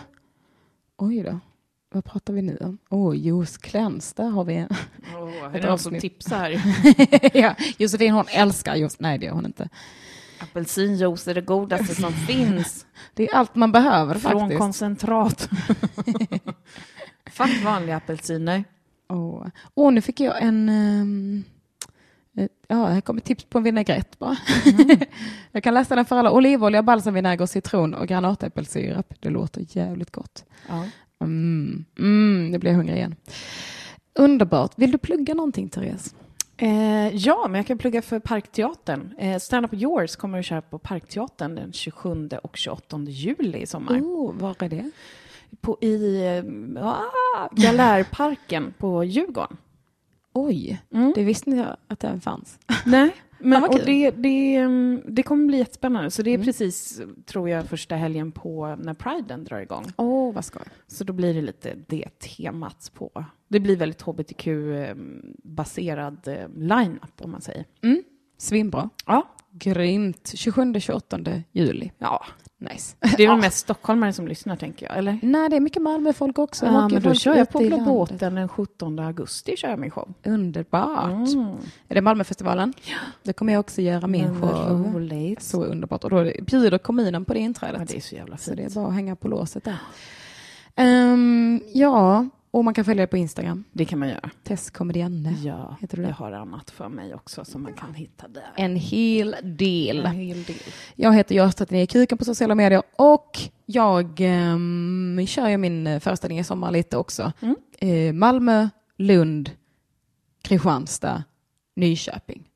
Oj 1.02 1.22
då. 1.22 1.40
Vad 1.92 2.04
pratar 2.04 2.32
vi 2.34 2.42
nu 2.42 2.56
om? 2.60 2.78
Åh, 2.88 3.10
oh, 3.10 3.16
juice 3.16 3.56
cleanse. 3.58 4.14
Där 4.16 4.28
har 4.30 4.44
vi 4.44 4.54
en. 4.54 4.68
Oh, 5.16 5.46
Ett 5.46 5.54
är 5.54 5.60
det 5.60 5.68
någon 5.68 5.78
som 5.78 6.00
tipsar? 6.00 6.50
ja, 7.38 7.54
Josefin 7.78 8.14
hon 8.14 8.24
älskar 8.30 8.74
juice. 8.76 8.96
Nej, 9.00 9.18
det 9.18 9.26
gör 9.26 9.32
hon 9.32 9.46
inte. 9.46 9.68
Apelsinjuice 10.40 11.28
är 11.28 11.34
det 11.34 11.40
godaste 11.40 11.94
som 11.94 12.12
finns. 12.28 12.86
Det 13.14 13.28
är 13.28 13.34
allt 13.34 13.54
man 13.54 13.72
behöver 13.72 14.14
Från 14.14 14.40
faktiskt. 14.40 14.58
koncentrat. 14.60 15.48
Fuck 17.30 17.64
vanliga 17.64 17.96
apelsiner. 17.96 18.64
Åh, 19.08 19.46
Åh, 19.74 19.92
nu 19.92 20.00
fick 20.00 20.20
jag 20.20 20.42
en... 20.42 20.68
eh, 20.68 21.44
Ja, 22.70 22.86
här 22.86 23.00
kommer 23.00 23.20
tips 23.20 23.44
på 23.44 23.58
en 23.58 23.64
vinägrett 23.64 24.18
bara. 24.18 24.36
jag 25.52 25.62
kan 25.62 25.74
läsa 25.74 25.96
den 25.96 26.04
för 26.04 26.16
alla. 26.16 26.30
Olivolja, 26.30 26.82
balsamvinäger, 26.82 27.46
citron 27.46 27.94
och 27.94 28.08
granatäppelsirap. 28.08 29.14
Det 29.20 29.30
låter 29.30 29.66
jävligt 29.76 30.10
gott. 30.10 30.44
Ja. 30.68 30.84
Mm, 31.20 31.84
mm, 31.98 32.50
nu 32.50 32.58
blir 32.58 32.70
jag 32.70 32.76
hungrig 32.76 32.96
igen. 32.96 33.16
Underbart. 34.18 34.72
Vill 34.76 34.90
du 34.90 34.98
plugga 34.98 35.34
någonting, 35.34 35.68
Therese? 35.68 36.14
Eh, 36.56 37.16
ja, 37.16 37.46
men 37.48 37.54
jag 37.54 37.66
kan 37.66 37.78
plugga 37.78 38.02
för 38.02 38.18
Parkteatern. 38.18 39.14
Eh, 39.18 39.38
Stand 39.38 39.66
Up 39.66 39.74
Yours 39.74 40.16
kommer 40.16 40.38
att 40.38 40.46
köra 40.46 40.62
på 40.62 40.78
Parkteatern 40.78 41.54
den 41.54 41.72
27 41.72 42.28
och 42.42 42.56
28 42.56 42.98
juli 43.08 43.58
i 43.58 43.66
sommar. 43.66 44.00
Oh, 44.00 44.34
var 44.34 44.56
är 44.62 44.68
det? 44.68 44.90
På, 45.60 45.78
I 45.80 46.26
eh, 46.26 46.86
ah, 46.86 47.48
Galärparken 47.52 48.74
på 48.78 49.04
Djurgården. 49.04 49.56
Oj, 50.32 50.80
Mm. 50.92 51.12
det 51.14 51.24
visste 51.24 51.50
inte 51.50 51.62
jag 51.62 51.76
att 51.88 52.00
den 52.00 52.20
fanns. 52.20 52.58
Nej, 52.86 53.10
men 53.38 53.64
och 53.64 53.78
det, 53.86 54.10
det, 54.10 54.56
mm, 54.56 55.02
det 55.08 55.22
kommer 55.22 55.46
bli 55.46 55.58
jättespännande. 55.58 56.10
Så 56.10 56.22
det 56.22 56.30
är 56.30 56.34
Mm. 56.34 56.44
precis, 56.44 57.00
tror 57.26 57.48
jag, 57.48 57.66
första 57.66 57.96
helgen 57.96 58.32
på 58.32 58.76
när 58.80 58.94
Priden 58.94 59.44
drar 59.44 59.60
igång. 59.60 59.84
Åh, 59.96 60.34
vad 60.34 60.44
skoj. 60.44 60.62
Så 60.86 61.04
då 61.04 61.12
blir 61.12 61.34
det 61.34 61.42
lite 61.42 61.74
det 61.88 62.08
temat 62.18 62.90
på. 62.94 63.24
Det 63.48 63.60
blir 63.60 63.76
väldigt 63.76 64.02
hbtq-baserad 64.02 66.28
eh, 66.28 66.48
line-up 66.56 67.20
om 67.24 67.30
man 67.30 67.40
säger. 67.40 67.64
Mm, 67.82 68.02
svinbra. 68.38 68.90
Ja. 69.06 69.28
Grymt. 69.52 70.32
27-28 70.34 71.42
juli. 71.52 71.90
Ja, 71.98 72.24
Nice. 72.60 72.96
det 73.16 73.24
är 73.24 73.28
väl 73.28 73.40
mest 73.40 73.58
stockholmare 73.58 74.12
som 74.12 74.28
lyssnar 74.28 74.56
tänker 74.56 74.86
jag, 74.86 74.98
eller? 74.98 75.18
Nej, 75.22 75.50
det 75.50 75.56
är 75.56 75.60
mycket 75.60 75.82
Malmöfolk 75.82 76.38
också. 76.38 76.66
Ja, 76.66 76.88
men 76.88 77.02
då 77.02 77.14
kör 77.14 77.34
jag 77.34 77.48
på 77.48 77.58
Blå 77.58 77.78
båten 77.78 78.34
den 78.34 78.48
17 78.48 78.98
augusti, 78.98 79.56
kör 79.56 79.68
jag 79.68 79.78
min 79.78 79.90
show. 79.90 80.14
Underbart. 80.24 81.28
Mm. 81.28 81.56
Är 81.88 81.94
det 81.94 82.00
Malmöfestivalen? 82.00 82.72
Det 83.22 83.32
kommer 83.32 83.52
jag 83.52 83.60
också 83.60 83.82
göra 83.82 84.06
min 84.06 84.40
vad 84.40 84.50
show. 84.50 84.92
roligt. 84.94 85.42
Så 85.42 85.64
underbart. 85.64 86.04
Och 86.04 86.10
då 86.10 86.32
bjuder 86.42 86.78
kommunen 86.78 87.24
på 87.24 87.34
det 87.34 87.40
inträdet. 87.40 87.80
Ja, 87.80 87.86
det 87.88 87.96
är 87.96 88.00
så 88.00 88.14
jävla 88.14 88.36
Så 88.36 88.54
det 88.54 88.62
är 88.62 88.64
fint. 88.64 88.74
bara 88.74 88.86
att 88.88 88.94
hänga 88.94 89.16
på 89.16 89.28
låset 89.28 89.64
där. 89.64 89.76
Ehm, 90.76 91.60
ja, 91.72 92.28
och 92.50 92.64
man 92.64 92.74
kan 92.74 92.84
följa 92.84 93.02
det 93.02 93.06
på 93.06 93.16
Instagram. 93.16 93.64
Det 93.72 93.84
kan 93.84 93.98
man 93.98 94.08
göra. 94.08 94.30
Tess 94.44 94.70
Komedianne. 94.70 95.32
Ja, 95.32 95.76
Heter 95.80 95.96
du 95.96 96.02
det? 96.02 96.08
jag 96.08 96.14
har 96.14 96.32
annat 96.32 96.70
för 96.70 96.88
mig 96.88 97.14
också 97.14 97.44
som 97.44 97.62
man 97.62 97.72
kan 97.72 97.94
hitta 97.94 98.28
där. 98.28 98.52
En 98.56 98.76
hel 98.76 99.36
del. 99.42 100.06
En 100.06 100.12
hel 100.12 100.44
del. 100.44 100.56
Jag 100.94 101.14
heter 101.14 101.34
Görs39 101.34 101.86
Kuken 101.86 102.18
på 102.18 102.24
sociala 102.24 102.54
medier 102.54 102.82
och 102.96 103.38
jag 103.66 104.20
um, 104.20 105.26
kör 105.26 105.48
ju 105.48 105.56
min 105.56 105.86
eh, 105.86 106.00
föreställning 106.00 106.38
i 106.38 106.44
sommar 106.44 106.70
lite 106.70 106.96
också. 106.96 107.32
Mm. 107.40 107.56
Eh, 107.78 108.12
Malmö, 108.12 108.68
Lund, 108.96 109.50
Kristianstad, 110.42 111.24
Nyköping. 111.76 112.48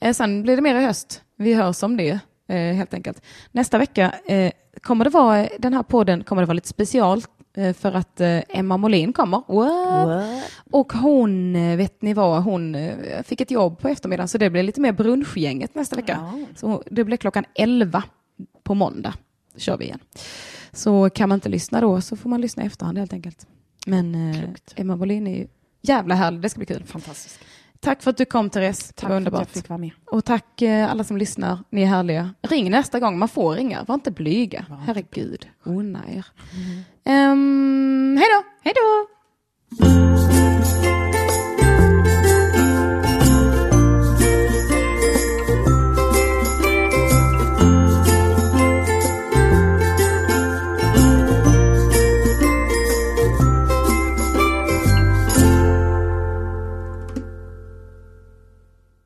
Eh, 0.00 0.12
sen 0.12 0.42
blir 0.42 0.56
det 0.56 0.62
mer 0.62 0.74
i 0.74 0.84
höst. 0.84 1.22
Vi 1.36 1.54
hörs 1.54 1.82
om 1.82 1.96
det 1.96 2.18
eh, 2.48 2.74
helt 2.74 2.94
enkelt. 2.94 3.22
Nästa 3.52 3.78
vecka 3.78 4.14
kommer 4.82 5.04
det 5.04 5.10
vara, 5.10 5.48
den 5.58 5.74
här 5.74 5.82
podden 5.82 6.24
kommer 6.24 6.42
det 6.42 6.46
vara 6.46 6.54
lite 6.54 6.68
special 6.68 7.22
för 7.54 7.92
att 7.92 8.20
eh, 8.20 8.40
Emma 8.48 8.76
Molin 8.76 9.12
kommer. 9.12 9.42
What? 9.46 10.42
Och 10.70 10.92
hon, 10.92 11.56
eh, 11.56 11.76
vet 11.76 12.02
ni 12.02 12.14
vad, 12.14 12.42
hon 12.42 12.74
eh, 12.74 13.22
fick 13.22 13.40
ett 13.40 13.50
jobb 13.50 13.78
på 13.78 13.88
eftermiddagen 13.88 14.28
så 14.28 14.38
det 14.38 14.50
blir 14.50 14.62
lite 14.62 14.80
mer 14.80 14.92
brunchgänget 14.92 15.74
nästa 15.74 15.96
vecka. 15.96 16.18
Ja. 16.32 16.46
Så 16.56 16.82
det 16.90 17.04
blir 17.04 17.16
klockan 17.16 17.44
11 17.54 18.04
på 18.62 18.74
måndag. 18.74 19.14
Kör 19.56 19.76
vi 19.76 19.84
igen. 19.84 19.98
Så 20.72 21.10
kan 21.10 21.28
man 21.28 21.36
inte 21.36 21.48
lyssna 21.48 21.80
då 21.80 22.00
så 22.00 22.16
får 22.16 22.30
man 22.30 22.40
lyssna 22.40 22.62
i 22.62 22.66
efterhand 22.66 22.98
helt 22.98 23.12
enkelt. 23.12 23.46
Men 23.86 24.14
eh, 24.14 24.42
Klokt. 24.42 24.74
Emma 24.76 24.96
Molin 24.96 25.26
är 25.26 25.36
ju 25.36 25.46
jävla 25.80 26.14
härlig, 26.14 26.40
det 26.40 26.48
ska 26.48 26.58
bli 26.58 26.66
kul. 26.66 26.84
Fantastiskt. 26.84 27.38
Tack 27.82 28.02
för 28.02 28.10
att 28.10 28.16
du 28.16 28.24
kom 28.24 28.50
Therese, 28.50 28.88
det 28.88 28.92
Tack 28.94 29.02
var 29.02 29.08
för 29.08 29.14
att 29.14 29.18
underbart. 29.18 29.40
jag 29.40 29.48
fick 29.48 29.68
vara 29.68 29.78
med. 29.78 29.90
Och 30.10 30.24
tack 30.24 30.62
eh, 30.62 30.90
alla 30.90 31.04
som 31.04 31.16
lyssnar, 31.16 31.58
ni 31.70 31.82
är 31.82 31.86
härliga. 31.86 32.34
Ring 32.42 32.70
nästa 32.70 33.00
gång, 33.00 33.18
man 33.18 33.28
får 33.28 33.54
ringa, 33.54 33.84
var 33.88 33.94
inte 33.94 34.10
blyga. 34.10 34.66
Var 34.70 34.76
Herregud, 34.76 35.48
unna 35.62 36.00
er. 36.08 36.26
Um, 37.04 38.16
hej 38.16 38.26
då! 38.30 38.44
Hej 38.62 38.74
då! 38.76 39.06